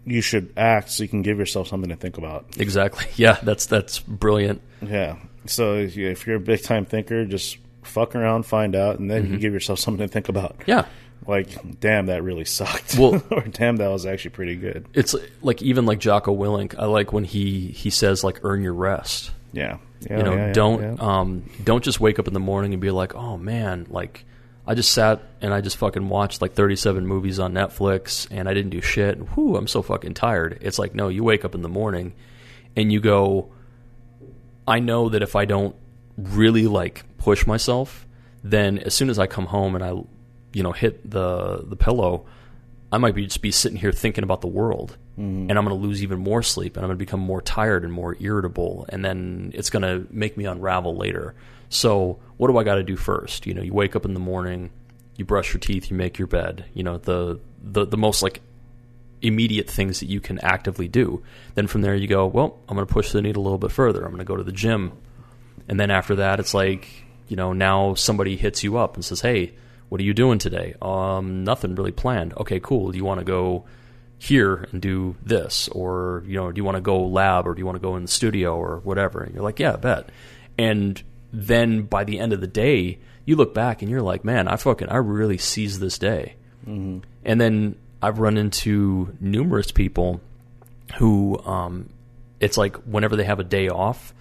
you 0.05 0.21
should 0.23 0.53
act 0.57 0.91
so 0.91 1.03
you 1.05 1.09
can 1.09 1.23
give 1.23 1.39
yourself 1.39 1.69
something 1.69 1.91
to 1.91 1.97
think 1.97 2.19
about. 2.19 2.47
exactly 2.59 3.07
yeah 3.17 3.39
that's 3.43 3.67
that's 3.67 3.99
brilliant 4.01 4.61
Yeah. 4.83 5.17
So 5.47 5.75
if 5.77 5.97
you- 5.97 6.09
if 6.09 6.27
you're 6.27 6.37
a 6.37 6.41
big 6.41 6.63
time 6.63 6.85
thinker, 6.87 7.25
just 7.25 7.59
fuck 7.83 8.15
around, 8.17 8.45
find 8.45 8.75
out, 8.75 8.99
and 8.99 9.11
then 9.11 9.25
Mm-hmm. 9.25 9.33
you 9.35 9.39
give 9.39 9.53
yourself 9.55 9.79
something 9.79 10.07
to 10.07 10.13
think 10.13 10.29
about. 10.29 10.57
yeah 10.67 10.87
Like, 11.27 11.49
damn, 11.81 12.07
that 12.07 12.23
really 12.23 12.45
sucked. 12.45 12.97
Well- 12.99 13.23
or 13.31 13.43
damn, 13.43 13.77
that 13.77 13.89
was 13.89 14.07
actually 14.07 14.31
pretty 14.31 14.57
good. 14.57 14.87
it's 14.95 15.15
like 15.43 15.61
even 15.63 15.85
like 15.87 15.99
Jocko 16.01 16.35
Willink 16.35 16.75
I 16.79 16.87
like 16.87 17.13
when 17.13 17.25
he 17.25 17.69
he 17.69 17.91
says 17.91 18.25
like 18.25 18.41
earn 18.45 18.63
your 18.63 18.75
rest 18.75 19.31
Yeah. 19.53 19.77
yeah 20.09 20.17
you 20.19 20.23
know 20.23 20.33
yeah, 20.35 20.47
yeah, 20.47 20.53
don't 20.55 21.01
um 21.03 21.45
don't 21.65 21.85
just 21.85 22.01
wake 22.01 22.19
up 22.19 22.29
in 22.29 22.35
the 22.35 22.41
morning 22.41 22.73
and 22.73 22.81
be 22.81 22.91
like 22.91 23.15
oh 23.15 23.37
man 23.37 23.87
like 23.91 24.25
i 24.69 24.75
just 24.75 24.93
sat 24.93 25.21
and 25.41 25.53
i 25.53 25.61
just 25.61 25.77
fucking 25.77 26.09
watched 26.09 26.41
like 26.41 26.55
37 26.55 27.05
movies 27.07 27.41
on 27.41 27.53
netflix 27.53 28.29
and 28.31 28.49
i 28.49 28.55
didn't 28.55 28.71
do 28.71 28.81
shit 28.81 29.17
whew 29.35 29.57
i'm 29.57 29.67
so 29.67 29.83
fucking 29.83 30.15
tired 30.15 30.59
it's 30.61 30.79
like 30.79 30.95
no 30.95 31.09
you 31.09 31.25
wake 31.25 31.45
up 31.45 31.55
in 31.55 31.63
the 31.63 31.69
morning 31.69 32.15
and 32.77 32.93
you 32.93 33.01
go 33.01 33.51
i 34.67 34.79
know 34.79 35.09
that 35.09 35.23
if 35.23 35.35
i 35.35 35.45
don't 35.45 35.75
really 36.17 36.67
like 36.67 37.05
push 37.19 37.47
myself 37.47 38.07
then 38.45 38.79
as 38.79 38.95
soon 38.95 39.11
as 39.11 39.19
i 39.19 39.27
come 39.27 39.47
home 39.47 39.75
and 39.75 39.83
i 39.83 39.93
you 40.53 40.63
know 40.63 40.73
hit 40.73 41.11
the 41.11 41.65
the 41.65 41.77
pillow 41.77 42.25
I 42.91 42.99
might 42.99 43.15
be 43.15 43.25
just 43.25 43.43
be 43.43 43.51
sitting 43.51 43.79
here 43.79 43.93
thinking 43.93 44.25
about 44.25 44.41
the 44.41 44.47
world, 44.47 44.97
mm-hmm. 45.19 45.51
and 45.51 45.59
I'm 45.59 45.65
going 45.65 45.79
to 45.79 45.87
lose 45.87 46.03
even 46.03 46.19
more 46.19 46.43
sleep, 46.43 46.77
and 46.77 46.85
I'm 46.85 46.89
going 46.89 46.99
to 46.99 47.05
become 47.05 47.21
more 47.21 47.43
tired 47.43 47.85
and 47.85 47.93
more 47.93 48.17
irritable, 48.19 48.87
and 48.89 49.05
then 49.05 49.53
it's 49.55 49.69
going 49.69 49.83
to 49.83 50.07
make 50.11 50.37
me 50.37 50.47
unravel 50.47 50.97
later. 50.97 51.35
So, 51.69 52.19
what 52.37 52.49
do 52.49 52.57
I 52.57 52.65
got 52.65 52.77
to 52.77 52.83
do 52.83 52.97
first? 52.97 53.47
You 53.47 53.55
know, 53.55 53.63
you 53.63 53.73
wake 53.73 53.97
up 53.97 54.05
in 54.05 54.15
the 54.15 54.21
morning, 54.21 54.71
you 55.17 55.25
brush 55.25 55.53
your 55.53 55.61
teeth, 55.61 55.91
you 55.91 55.97
make 55.97 56.19
your 56.19 56.29
bed. 56.29 56.65
You 56.75 56.83
know, 56.83 56.99
the 56.99 57.41
the 57.63 57.87
the 57.87 57.97
most 57.97 58.23
like 58.23 58.41
immediate 59.21 59.69
things 59.69 60.01
that 60.01 60.07
you 60.07 60.21
can 60.21 60.39
actively 60.41 60.89
do. 60.89 61.23
Then 61.55 61.67
from 61.67 61.83
there, 61.83 61.95
you 61.95 62.07
go, 62.07 62.27
well, 62.27 62.59
I'm 62.69 62.77
going 62.77 62.87
to 62.87 62.93
push 62.93 63.13
the 63.13 63.21
needle 63.21 63.43
a 63.43 63.45
little 63.45 63.59
bit 63.59 63.73
further. 63.73 64.05
I'm 64.05 64.11
going 64.11 64.19
to 64.19 64.25
go 64.25 64.37
to 64.37 64.45
the 64.45 64.53
gym, 64.53 64.93
and 65.69 65.79
then 65.79 65.91
after 65.91 66.17
that, 66.17 66.41
it's 66.41 66.55
like 66.55 66.89
you 67.29 67.37
know 67.37 67.53
now 67.53 67.95
somebody 67.95 68.37
hits 68.37 68.63
you 68.63 68.79
up 68.79 68.95
and 68.95 69.05
says, 69.05 69.21
hey 69.21 69.55
what 69.89 70.01
are 70.01 70.05
you 70.05 70.15
doing 70.15 70.39
today? 70.39 70.75
Um, 70.83 71.45
nothing 71.45 71.75
really 71.75 71.93
planned. 71.93 72.35
Okay, 72.37 72.61
cool. 72.61 72.93
Do 72.93 72.99
you 72.99 73.05
want 73.05 73.21
to 73.21 73.25
go 73.25 73.65
here 74.19 74.69
and 74.73 74.83
do 74.83 75.17
this, 75.23 75.69
or 75.69 76.25
you 76.27 76.37
know, 76.37 76.53
do 76.53 76.59
you 76.59 76.65
want 76.65 76.77
to 76.77 76.81
go 76.81 77.07
lab, 77.07 77.47
or 77.47 77.55
do 77.55 77.61
you 77.61 77.67
want 77.67 77.77
to 77.77 77.83
go 77.83 77.97
in 77.97 78.03
the 78.03 78.09
studio, 78.09 78.57
or 78.57 78.79
whatever? 78.79 79.23
And 79.23 79.35
you're 79.35 79.43
like, 79.43 79.59
yeah, 79.59 79.75
I 79.75 79.77
bet. 79.77 80.11
And 80.59 81.03
then 81.33 81.83
by 81.83 82.05
the 82.05 82.19
end 82.19 82.33
of 82.33 82.41
the 82.41 82.47
day, 82.47 82.99
you 83.25 83.37
look 83.37 83.55
back 83.55 83.83
and 83.83 83.91
you're 83.91 84.03
like, 84.03 84.25
man, 84.25 84.49
I 84.49 84.57
fucking 84.57 84.89
I 84.89 84.97
really 84.97 85.39
seized 85.39 85.81
this 85.81 85.99
day. 85.99 86.37
Mm-hmm. 86.67 87.01
And 87.25 87.41
then 87.41 87.77
I've 88.01 88.19
run 88.19 88.37
into 88.37 89.17
numerous 89.21 89.71
people 89.71 90.21
who 90.97 91.39
um, 91.45 91.91
it's 92.41 92.57
like 92.57 92.77
whenever 92.85 93.17
they 93.17 93.25
have 93.25 93.41
a 93.41 93.45
day 93.45 93.69
off, 93.69 94.15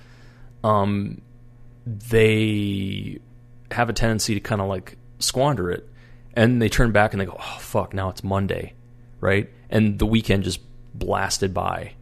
um, 0.64 1.22
they 1.86 3.20
have 3.72 3.90
a 3.90 3.94
tendency 3.94 4.34
to 4.34 4.40
kind 4.40 4.62
of 4.62 4.68
like 4.68 4.98
squander 5.20 5.72
it, 5.72 5.88
and 6.36 6.62
they 6.62 6.70
turn 6.70 6.92
back 6.92 7.14
and 7.14 7.22
they 7.22 7.26
go, 7.26 7.38
"Oh 7.40 7.58
fuck, 7.60 7.94
now 7.94 8.10
it's 8.10 8.24
Monday," 8.24 8.74
right? 9.20 9.50
And 9.70 10.00
the 10.00 10.06
weekend 10.06 10.44
just 10.44 10.60
blasted 10.94 11.54
by, 11.54 11.94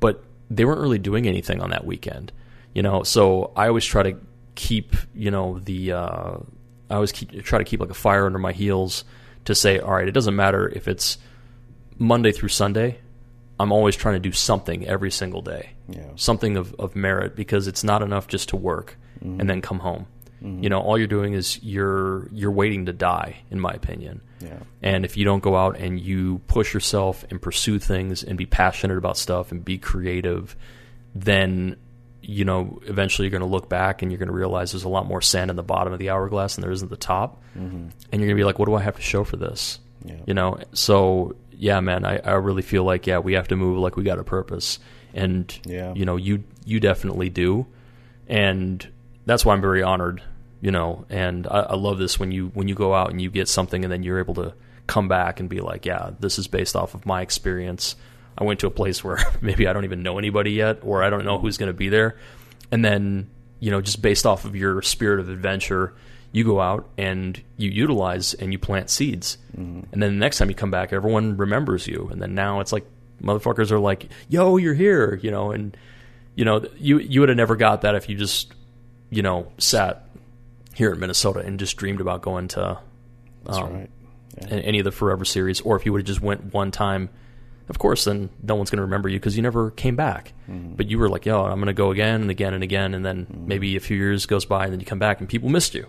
but 0.00 0.24
they 0.50 0.64
weren't 0.64 0.80
really 0.80 0.98
doing 0.98 1.26
anything 1.26 1.60
on 1.60 1.70
that 1.70 1.86
weekend, 1.86 2.32
you 2.74 2.82
know. 2.82 3.02
So 3.02 3.52
I 3.56 3.68
always 3.68 3.84
try 3.84 4.02
to 4.02 4.16
keep, 4.54 4.94
you 5.14 5.30
know, 5.30 5.58
the 5.58 5.92
uh, 5.92 6.36
I 6.90 6.94
always 6.94 7.12
keep, 7.12 7.42
try 7.44 7.58
to 7.58 7.64
keep 7.64 7.80
like 7.80 7.90
a 7.90 7.94
fire 7.94 8.26
under 8.26 8.38
my 8.38 8.52
heels 8.52 9.04
to 9.46 9.54
say, 9.54 9.78
all 9.78 9.92
right, 9.92 10.06
it 10.08 10.12
doesn't 10.12 10.36
matter 10.36 10.68
if 10.68 10.88
it's 10.88 11.18
Monday 11.98 12.32
through 12.32 12.48
Sunday. 12.50 12.98
I'm 13.58 13.72
always 13.72 13.94
trying 13.94 14.14
to 14.14 14.20
do 14.20 14.32
something 14.32 14.86
every 14.86 15.10
single 15.10 15.42
day, 15.42 15.70
Yeah. 15.88 16.04
something 16.16 16.56
of, 16.56 16.74
of 16.78 16.96
merit 16.96 17.36
because 17.36 17.66
it's 17.68 17.84
not 17.84 18.00
enough 18.02 18.26
just 18.26 18.48
to 18.50 18.56
work 18.56 18.96
and 19.22 19.48
then 19.50 19.60
come 19.60 19.80
home. 19.80 20.06
You 20.42 20.70
know, 20.70 20.80
all 20.80 20.96
you're 20.96 21.06
doing 21.06 21.34
is 21.34 21.62
you're 21.62 22.26
you're 22.32 22.50
waiting 22.50 22.86
to 22.86 22.94
die, 22.94 23.42
in 23.50 23.60
my 23.60 23.72
opinion. 23.72 24.22
Yeah. 24.40 24.60
And 24.80 25.04
if 25.04 25.18
you 25.18 25.26
don't 25.26 25.42
go 25.42 25.54
out 25.54 25.76
and 25.76 26.00
you 26.00 26.40
push 26.46 26.72
yourself 26.72 27.26
and 27.28 27.42
pursue 27.42 27.78
things 27.78 28.24
and 28.24 28.38
be 28.38 28.46
passionate 28.46 28.96
about 28.96 29.18
stuff 29.18 29.52
and 29.52 29.62
be 29.62 29.76
creative, 29.76 30.56
then 31.14 31.76
you 32.30 32.44
know 32.44 32.80
eventually 32.86 33.26
you're 33.26 33.30
going 33.38 33.48
to 33.48 33.54
look 33.54 33.68
back 33.68 34.02
and 34.02 34.10
you're 34.12 34.18
going 34.18 34.28
to 34.28 34.34
realize 34.34 34.70
there's 34.72 34.84
a 34.84 34.88
lot 34.88 35.06
more 35.06 35.20
sand 35.20 35.50
in 35.50 35.56
the 35.56 35.62
bottom 35.62 35.92
of 35.92 35.98
the 35.98 36.10
hourglass 36.10 36.54
than 36.54 36.62
there 36.62 36.70
is 36.70 36.82
at 36.82 36.88
the 36.88 36.96
top, 36.96 37.42
mm-hmm. 37.58 37.76
and 37.76 37.92
you're 38.12 38.18
going 38.18 38.28
to 38.28 38.34
be 38.34 38.44
like, 38.44 38.58
what 38.58 38.66
do 38.66 38.74
I 38.74 38.82
have 38.82 38.96
to 38.96 39.02
show 39.02 39.24
for 39.24 39.36
this? 39.36 39.80
Yeah. 40.04 40.14
You 40.26 40.34
know, 40.34 40.58
so 40.72 41.34
yeah, 41.52 41.80
man, 41.80 42.04
I, 42.06 42.18
I 42.18 42.32
really 42.34 42.62
feel 42.62 42.84
like 42.84 43.06
yeah, 43.06 43.18
we 43.18 43.32
have 43.34 43.48
to 43.48 43.56
move 43.56 43.78
like 43.78 43.96
we 43.96 44.04
got 44.04 44.18
a 44.18 44.24
purpose, 44.24 44.78
and 45.12 45.52
Yeah. 45.66 45.92
you 45.94 46.04
know, 46.04 46.16
you 46.16 46.44
you 46.64 46.78
definitely 46.80 47.28
do, 47.30 47.66
and 48.28 48.86
that's 49.26 49.44
why 49.44 49.54
I'm 49.54 49.60
very 49.60 49.82
honored, 49.82 50.22
you 50.60 50.70
know, 50.70 51.04
and 51.10 51.46
I, 51.46 51.60
I 51.60 51.74
love 51.74 51.98
this 51.98 52.18
when 52.18 52.30
you 52.32 52.48
when 52.54 52.68
you 52.68 52.74
go 52.74 52.94
out 52.94 53.10
and 53.10 53.20
you 53.20 53.30
get 53.30 53.48
something 53.48 53.84
and 53.84 53.92
then 53.92 54.02
you're 54.02 54.18
able 54.20 54.34
to 54.34 54.54
come 54.86 55.08
back 55.08 55.40
and 55.40 55.48
be 55.48 55.60
like, 55.60 55.84
yeah, 55.86 56.10
this 56.20 56.38
is 56.38 56.48
based 56.48 56.76
off 56.76 56.94
of 56.94 57.06
my 57.06 57.22
experience. 57.22 57.96
I 58.40 58.44
went 58.44 58.60
to 58.60 58.66
a 58.66 58.70
place 58.70 59.04
where 59.04 59.18
maybe 59.40 59.68
I 59.68 59.72
don't 59.72 59.84
even 59.84 60.02
know 60.02 60.18
anybody 60.18 60.52
yet, 60.52 60.78
or 60.82 61.02
I 61.02 61.10
don't 61.10 61.24
know 61.24 61.38
who's 61.38 61.58
going 61.58 61.68
to 61.68 61.76
be 61.76 61.88
there, 61.88 62.16
and 62.70 62.84
then 62.84 63.30
you 63.60 63.70
know, 63.70 63.80
just 63.80 64.00
based 64.00 64.24
off 64.24 64.44
of 64.46 64.56
your 64.56 64.80
spirit 64.80 65.20
of 65.20 65.28
adventure, 65.28 65.92
you 66.32 66.44
go 66.44 66.60
out 66.60 66.88
and 66.96 67.40
you 67.58 67.68
utilize 67.70 68.32
and 68.32 68.52
you 68.52 68.58
plant 68.58 68.88
seeds, 68.88 69.36
and 69.92 70.02
then 70.02 70.14
the 70.14 70.18
next 70.18 70.38
time 70.38 70.48
you 70.48 70.54
come 70.54 70.70
back, 70.70 70.92
everyone 70.92 71.36
remembers 71.36 71.86
you, 71.86 72.08
and 72.10 72.22
then 72.22 72.34
now 72.34 72.60
it's 72.60 72.72
like 72.72 72.86
motherfuckers 73.22 73.70
are 73.70 73.78
like, 73.78 74.08
"Yo, 74.28 74.56
you're 74.56 74.74
here," 74.74 75.14
you 75.22 75.30
know, 75.30 75.50
and 75.50 75.76
you 76.34 76.44
know, 76.44 76.64
you 76.78 76.98
you 76.98 77.20
would 77.20 77.28
have 77.28 77.36
never 77.36 77.56
got 77.56 77.82
that 77.82 77.94
if 77.94 78.08
you 78.08 78.16
just 78.16 78.54
you 79.10 79.22
know 79.22 79.52
sat 79.58 80.06
here 80.74 80.92
in 80.92 81.00
Minnesota 81.00 81.40
and 81.40 81.58
just 81.58 81.76
dreamed 81.76 82.00
about 82.00 82.22
going 82.22 82.48
to 82.48 82.78
That's 83.44 83.58
um, 83.58 83.72
right. 83.74 83.90
Yeah. 84.40 84.48
any 84.48 84.78
of 84.78 84.84
the 84.84 84.92
Forever 84.92 85.24
series, 85.24 85.60
or 85.60 85.76
if 85.76 85.84
you 85.84 85.92
would 85.92 86.00
have 86.00 86.06
just 86.06 86.22
went 86.22 86.54
one 86.54 86.70
time, 86.70 87.10
of 87.70 87.78
course, 87.78 88.04
then 88.04 88.30
no 88.42 88.56
one's 88.56 88.68
going 88.68 88.78
to 88.78 88.82
remember 88.82 89.08
you 89.08 89.18
because 89.18 89.36
you 89.36 89.42
never 89.42 89.70
came 89.70 89.94
back. 89.94 90.32
Mm-hmm. 90.50 90.74
But 90.74 90.90
you 90.90 90.98
were 90.98 91.08
like, 91.08 91.24
"Yo, 91.24 91.44
I'm 91.44 91.54
going 91.54 91.66
to 91.66 91.72
go 91.72 91.92
again 91.92 92.20
and 92.20 92.30
again 92.30 92.52
and 92.52 92.64
again," 92.64 92.94
and 92.94 93.06
then 93.06 93.26
mm-hmm. 93.26 93.46
maybe 93.46 93.76
a 93.76 93.80
few 93.80 93.96
years 93.96 94.26
goes 94.26 94.44
by, 94.44 94.64
and 94.64 94.72
then 94.72 94.80
you 94.80 94.86
come 94.86 94.98
back 94.98 95.20
and 95.20 95.28
people 95.28 95.48
missed 95.48 95.74
you. 95.74 95.86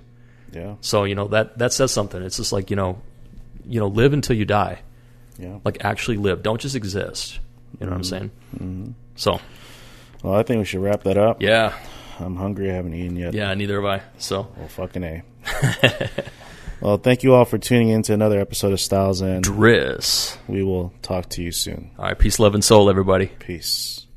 Yeah. 0.53 0.76
So 0.82 1.06
you 1.06 1.16
know 1.16 1.28
that 1.30 1.58
that 1.58 1.74
says 1.74 1.91
something. 1.91 2.22
It's 2.22 2.38
just 2.38 2.53
like 2.53 2.70
you 2.70 2.76
know, 2.76 3.02
you 3.66 3.80
know, 3.80 3.88
live 3.88 4.14
until 4.14 4.36
you 4.36 4.45
die. 4.45 4.82
Yeah. 5.40 5.58
Like 5.66 5.84
actually 5.84 6.18
live. 6.18 6.44
Don't 6.44 6.62
just 6.62 6.76
exist. 6.76 7.40
You 7.80 7.88
know 7.88 7.94
what 7.94 7.95
I'm 7.95 8.02
mm-hmm. 8.02 8.10
saying? 8.10 8.32
Mm-hmm. 8.58 8.91
So 9.16 9.40
Well, 10.22 10.36
I 10.36 10.44
think 10.44 10.60
we 10.60 10.66
should 10.66 10.82
wrap 10.82 11.02
that 11.03 11.18
up. 11.18 11.41
yeah, 11.41 11.74
I'm 12.20 12.36
hungry. 12.36 12.70
I 12.70 12.76
haven't 12.76 12.94
eaten 12.94 13.16
yet. 13.16 13.34
yeah. 13.34 13.52
Neither 13.56 13.82
have 13.82 14.02
I. 14.02 14.03
So 14.20 14.53
Well, 14.56 14.68
fucking 14.68 15.03
A. 15.03 15.24
well, 16.82 16.98
thank 16.98 17.24
you 17.24 17.34
all 17.34 17.45
for 17.45 17.58
tuning 17.58 17.90
in 17.90 18.02
to 18.03 18.14
another 18.14 18.40
episode 18.40 18.74
of 18.74 18.80
Styles, 18.80 19.22
and 19.22 19.44
Driss. 19.44 20.38
we 20.48 20.64
will 20.64 20.94
talk 21.02 21.30
to 21.30 21.44
you 21.44 21.52
soon. 21.52 21.91
All 21.98 22.06
right. 22.06 22.18
Peace, 22.18 22.40
love, 22.40 22.53
and 22.56 22.64
soul, 22.64 22.90
everybody. 22.90 23.28
Peace. 23.28 24.08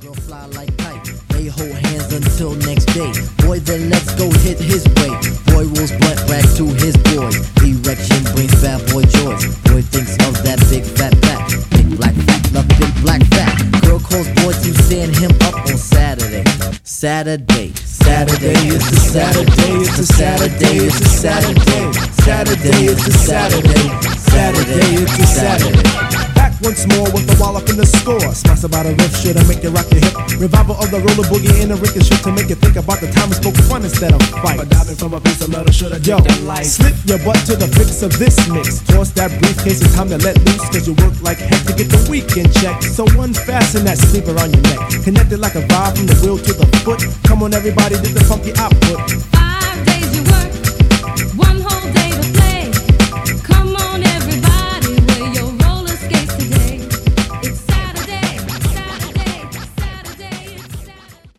Girl 0.00 0.14
fly 0.14 0.44
like 0.46 0.76
kite. 0.76 1.04
They 1.30 1.46
hold 1.46 1.70
hands 1.70 2.12
until 2.12 2.54
next 2.66 2.86
day. 2.86 3.10
Boy, 3.38 3.58
then 3.60 3.88
let's 3.88 4.14
go 4.16 4.30
hit 4.30 4.58
his 4.58 4.84
way. 4.84 5.08
Boy 5.48 5.64
rolls 5.64 5.92
blunt 5.92 6.20
rack 6.28 6.44
to 6.56 6.66
his 6.84 6.96
boys. 7.08 7.40
Erection 7.64 8.22
brings 8.34 8.54
bad 8.60 8.80
boy 8.92 9.02
joy. 9.02 9.36
Boy 9.72 9.82
thinks 9.82 10.12
of 10.28 10.34
that 10.44 10.60
big 10.68 10.84
fat 10.84 11.18
back. 11.22 11.48
Big 11.70 11.96
black 11.96 12.14
fat, 12.14 12.52
love 12.52 12.68
big 12.68 13.02
black 13.02 13.22
fat. 13.32 13.83
Girl 13.94 14.02
calls 14.02 14.28
boy 14.42 14.50
to 14.50 14.74
send 14.90 15.14
him 15.14 15.30
up 15.46 15.54
on 15.54 15.78
Saturday. 15.78 16.42
Saturday. 16.82 17.72
Saturday 17.74 18.66
is 18.66 18.90
the 18.90 18.98
Saturday. 18.98 19.70
It's 19.86 19.98
a 20.00 20.06
Saturday. 20.06 20.76
It's 20.82 21.00
a 21.00 21.04
Saturday. 21.04 21.92
Saturday 22.26 22.86
is 22.90 23.04
the 23.04 23.12
Saturday. 23.12 23.86
Saturday 24.18 24.94
is 24.98 25.16
the 25.16 25.26
Saturday. 25.26 26.34
Back 26.34 26.58
once 26.60 26.82
more 26.90 27.06
with 27.14 27.30
the 27.30 27.36
wallop 27.38 27.70
in 27.70 27.76
the 27.76 27.86
score. 27.86 28.34
Smash 28.34 28.64
about 28.64 28.86
a 28.86 28.98
riff 28.98 29.14
shit 29.14 29.36
and 29.36 29.46
make 29.46 29.62
you 29.62 29.70
rock 29.70 29.86
your 29.94 30.02
hip. 30.02 30.42
Revival 30.42 30.74
of 30.74 30.90
the 30.90 30.98
roller 30.98 31.22
boogie 31.30 31.54
in 31.62 31.70
a 31.70 31.76
ricochet 31.78 32.18
to 32.26 32.32
make 32.34 32.50
you 32.50 32.58
think 32.58 32.74
about 32.74 32.98
the 32.98 33.06
time 33.14 33.30
we 33.30 33.38
spoke 33.38 33.54
fun 33.70 33.86
instead 33.86 34.10
of 34.10 34.20
fight. 34.42 34.58
But 34.58 34.74
diving 34.74 34.98
from 34.98 35.14
a 35.14 35.20
piece 35.20 35.38
of 35.40 35.54
metal 35.54 35.70
should 35.70 35.94
have 35.94 36.02
Yo, 36.02 36.18
slip 36.66 36.98
your 37.06 37.22
butt 37.22 37.38
to 37.46 37.54
the 37.54 37.70
fix 37.78 38.02
of 38.02 38.10
this 38.18 38.34
mix. 38.50 38.82
Toss 38.90 39.14
that 39.14 39.30
briefcase, 39.38 39.78
it's 39.80 39.94
time 39.94 40.10
to 40.10 40.18
let 40.18 40.34
loose. 40.42 40.66
Cause 40.74 40.90
you 40.90 40.98
work 40.98 41.14
like 41.22 41.38
heck 41.38 41.62
to 41.70 41.72
get 41.78 41.86
the 41.86 42.02
weekend 42.10 42.50
check. 42.58 42.82
So 42.82 43.06
unfasten 43.22 43.83
that 43.84 43.98
sleeper 43.98 44.36
on 44.40 44.52
your 44.52 44.62
neck. 44.62 45.04
Connected 45.04 45.38
like 45.38 45.54
a 45.54 45.62
vibe 45.62 45.96
from 45.96 46.06
the 46.06 46.14
wheel 46.22 46.38
to 46.38 46.52
the 46.52 46.66
foot. 46.84 47.00
Come 47.24 47.42
on, 47.42 47.54
everybody, 47.54 47.96
did 47.96 48.14
the 48.14 48.24
funky 48.24 48.52
output. 48.56 49.53